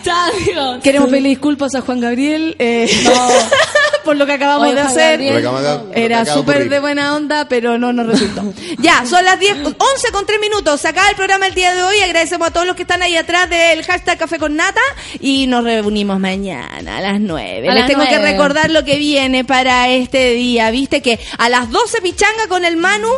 Ya. 0.04 0.80
Queremos 0.84 1.10
pedirle 1.10 1.30
disculpas 1.30 1.76
a 1.76 1.82
Juan 1.82 2.00
Gabriel. 2.00 2.56
eh, 2.60 2.90
Café 3.04 3.56
por 4.04 4.16
lo 4.16 4.26
que 4.26 4.34
acabamos 4.34 4.74
de 4.74 4.82
hacer. 4.82 5.22
Era 5.94 6.26
súper 6.26 6.70
de 6.70 6.80
buena 6.80 7.16
onda, 7.16 7.48
pero 7.48 7.78
no 7.78 7.94
nos 7.94 8.08
resultó. 8.08 8.54
ya, 8.80 9.06
son 9.06 9.24
las 9.26 9.40
10, 9.40 9.58
11 9.58 9.76
con 10.12 10.26
3 10.26 10.40
minutos. 10.40 10.82
Se 10.82 10.88
acaba 10.88 11.10
el 11.10 11.16
programa 11.16 11.48
el 11.48 11.54
día 11.54 11.74
de 11.74 11.84
hoy. 11.84 12.00
Agradecemos 12.00 12.48
a 12.48 12.52
todos 12.52 12.68
los 12.68 12.76
que 12.76 12.84
están 12.84 13.02
ahí 13.02 13.16
atrás 13.16 13.50
del 13.50 13.84
hashtag 13.84 14.18
Café 14.18 14.40
con 14.40 14.56
Nata 14.56 14.82
y 15.20 15.48
nos 15.48 15.64
reunimos 15.64 16.20
mañana 16.20 16.98
a 16.98 17.02
las 17.02 17.20
9. 17.20 17.74
Les 17.74 17.88
tengo 17.88 18.04
que 18.08 18.20
recordar 18.20 18.70
lo 18.72 18.84
que 18.84 18.98
viene 18.98 19.44
para 19.44 19.90
este 19.90 20.32
día. 20.32 20.72
Viste 20.72 21.02
que 21.02 21.20
a 21.38 21.50
las 21.50 21.70
12 21.70 22.02
pichanga 22.02 22.48
con 22.48 22.66
el 22.66 22.78
Manu 22.78 23.10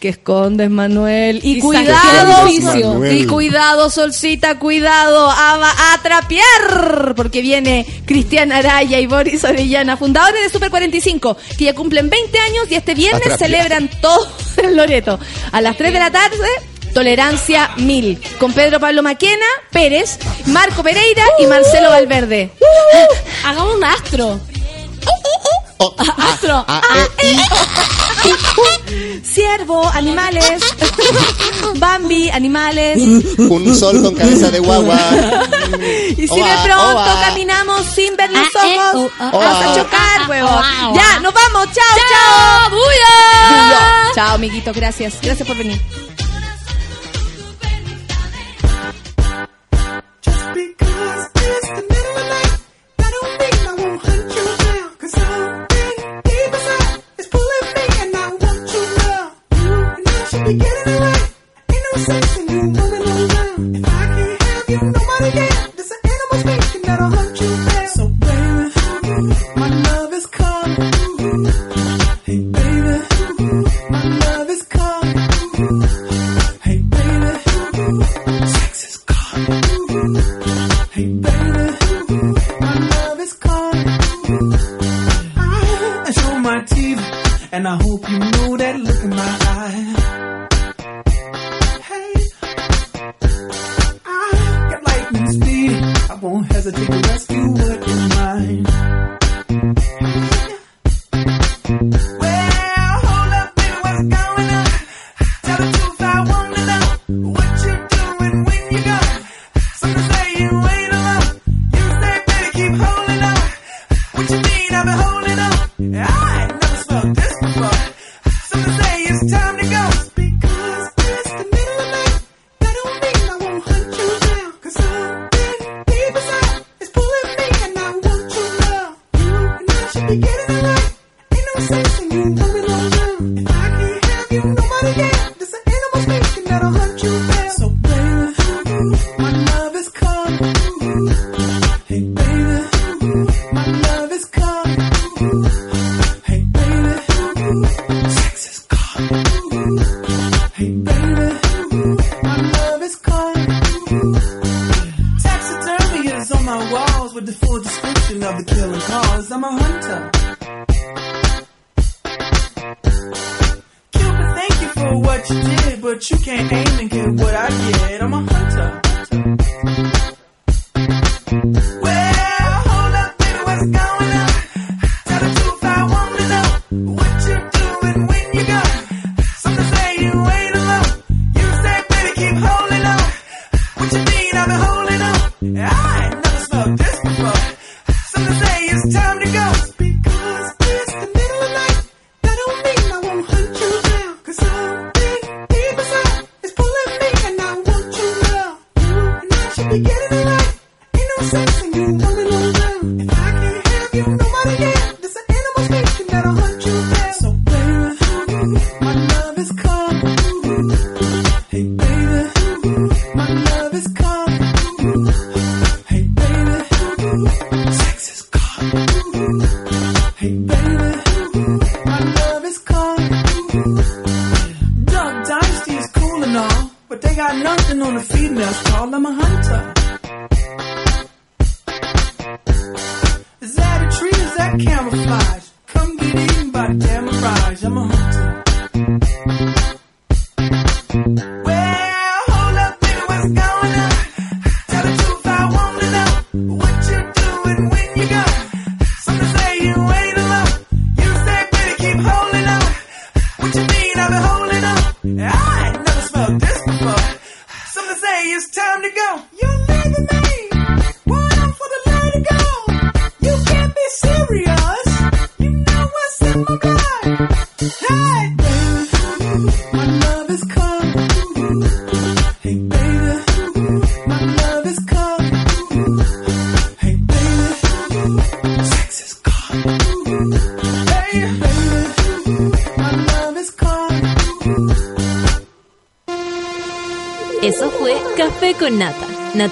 que 0.00 0.08
escondes, 0.08 0.70
Manuel. 0.70 1.40
Y, 1.42 1.60
cuidado, 1.60 2.48
y 2.48 3.26
cuidado, 3.26 3.90
Solcita, 3.90 4.58
cuidado, 4.58 5.30
a, 5.30 5.92
a 5.92 6.02
trapear, 6.02 7.14
porque 7.14 7.42
viene 7.42 7.86
Cristian 8.06 8.50
Araya 8.50 8.98
y 8.98 9.06
Boris 9.06 9.44
Orellana, 9.44 9.96
fundadores 9.96 10.42
de 10.42 10.48
Super 10.48 10.70
45, 10.70 11.36
que 11.56 11.64
ya 11.66 11.74
cumplen 11.74 12.08
20 12.08 12.38
años 12.38 12.64
y 12.70 12.74
este 12.74 12.94
viernes 12.94 13.38
celebran 13.38 13.88
todo 14.00 14.26
el 14.56 14.76
Loreto. 14.76 15.20
A 15.52 15.60
las 15.60 15.76
3 15.76 15.92
de 15.92 15.98
la 15.98 16.10
tarde, 16.10 16.48
Tolerancia 16.94 17.70
1000, 17.76 18.20
con 18.38 18.52
Pedro 18.52 18.80
Pablo 18.80 19.02
Maquena, 19.02 19.46
Pérez, 19.70 20.18
Marco 20.46 20.82
Pereira 20.82 21.24
y 21.38 21.46
uh, 21.46 21.48
Marcelo 21.48 21.88
uh, 21.88 21.90
uh. 21.90 21.94
Valverde. 21.94 22.50
Hagamos 23.44 23.76
un 23.76 23.84
astro. 23.84 24.40
astro, 26.16 26.66
ciervo, 29.22 29.88
animales, 29.88 30.60
Bambi, 31.76 32.28
animales, 32.30 32.98
un 33.38 33.74
sol 33.74 34.02
con 34.02 34.14
cabeza 34.14 34.50
de 34.50 34.60
guagua. 34.60 34.98
Y 36.10 36.28
si 36.28 36.36
de 36.36 36.56
pronto 36.64 37.10
caminamos 37.20 37.86
sin 37.86 38.16
ver 38.16 38.30
los 38.30 38.46
ah, 38.56 38.66
eh, 38.66 38.78
ojos, 38.78 39.12
oh, 39.20 39.30
oh, 39.32 39.38
vamos 39.38 39.64
a 39.64 39.74
chocar, 39.74 40.20
ah, 40.20 40.22
ah, 40.24 40.28
huevón. 40.28 40.94
Ya, 40.94 41.20
nos 41.20 41.32
vamos, 41.32 41.68
chao, 41.72 41.96
chao. 42.10 42.78
Chao, 44.14 44.34
amiguito, 44.34 44.72
gracias, 44.74 45.14
gracias 45.22 45.46
por 45.46 45.56
venir. 45.56 45.80
Hey. 72.30 72.59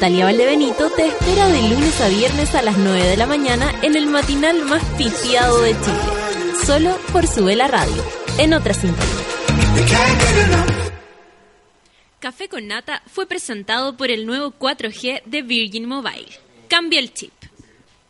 Natalia 0.09 0.25
Valdebenito 0.25 0.89
te 0.89 1.07
espera 1.07 1.49
de 1.49 1.69
lunes 1.69 2.01
a 2.01 2.09
viernes 2.09 2.55
a 2.55 2.63
las 2.63 2.79
9 2.79 3.09
de 3.09 3.17
la 3.19 3.27
mañana 3.27 3.71
en 3.83 3.95
el 3.95 4.07
matinal 4.07 4.65
más 4.65 4.83
pitiado 4.97 5.61
de 5.61 5.73
Chile. 5.73 6.65
Solo 6.65 6.97
por 7.13 7.27
su 7.27 7.47
la 7.49 7.69
radio. 7.69 8.03
En 8.39 8.55
otra 8.55 8.73
sintonía. 8.73 9.05
Café 12.21 12.49
con 12.49 12.69
Nata 12.69 13.03
fue 13.07 13.27
presentado 13.27 13.99
por 13.99 14.11
el 14.11 14.25
nuevo 14.25 14.55
4G 14.59 15.25
de 15.27 15.43
Virgin 15.43 15.87
Mobile. 15.87 16.29
Cambia 16.71 17.01
el 17.01 17.13
chip. 17.13 17.38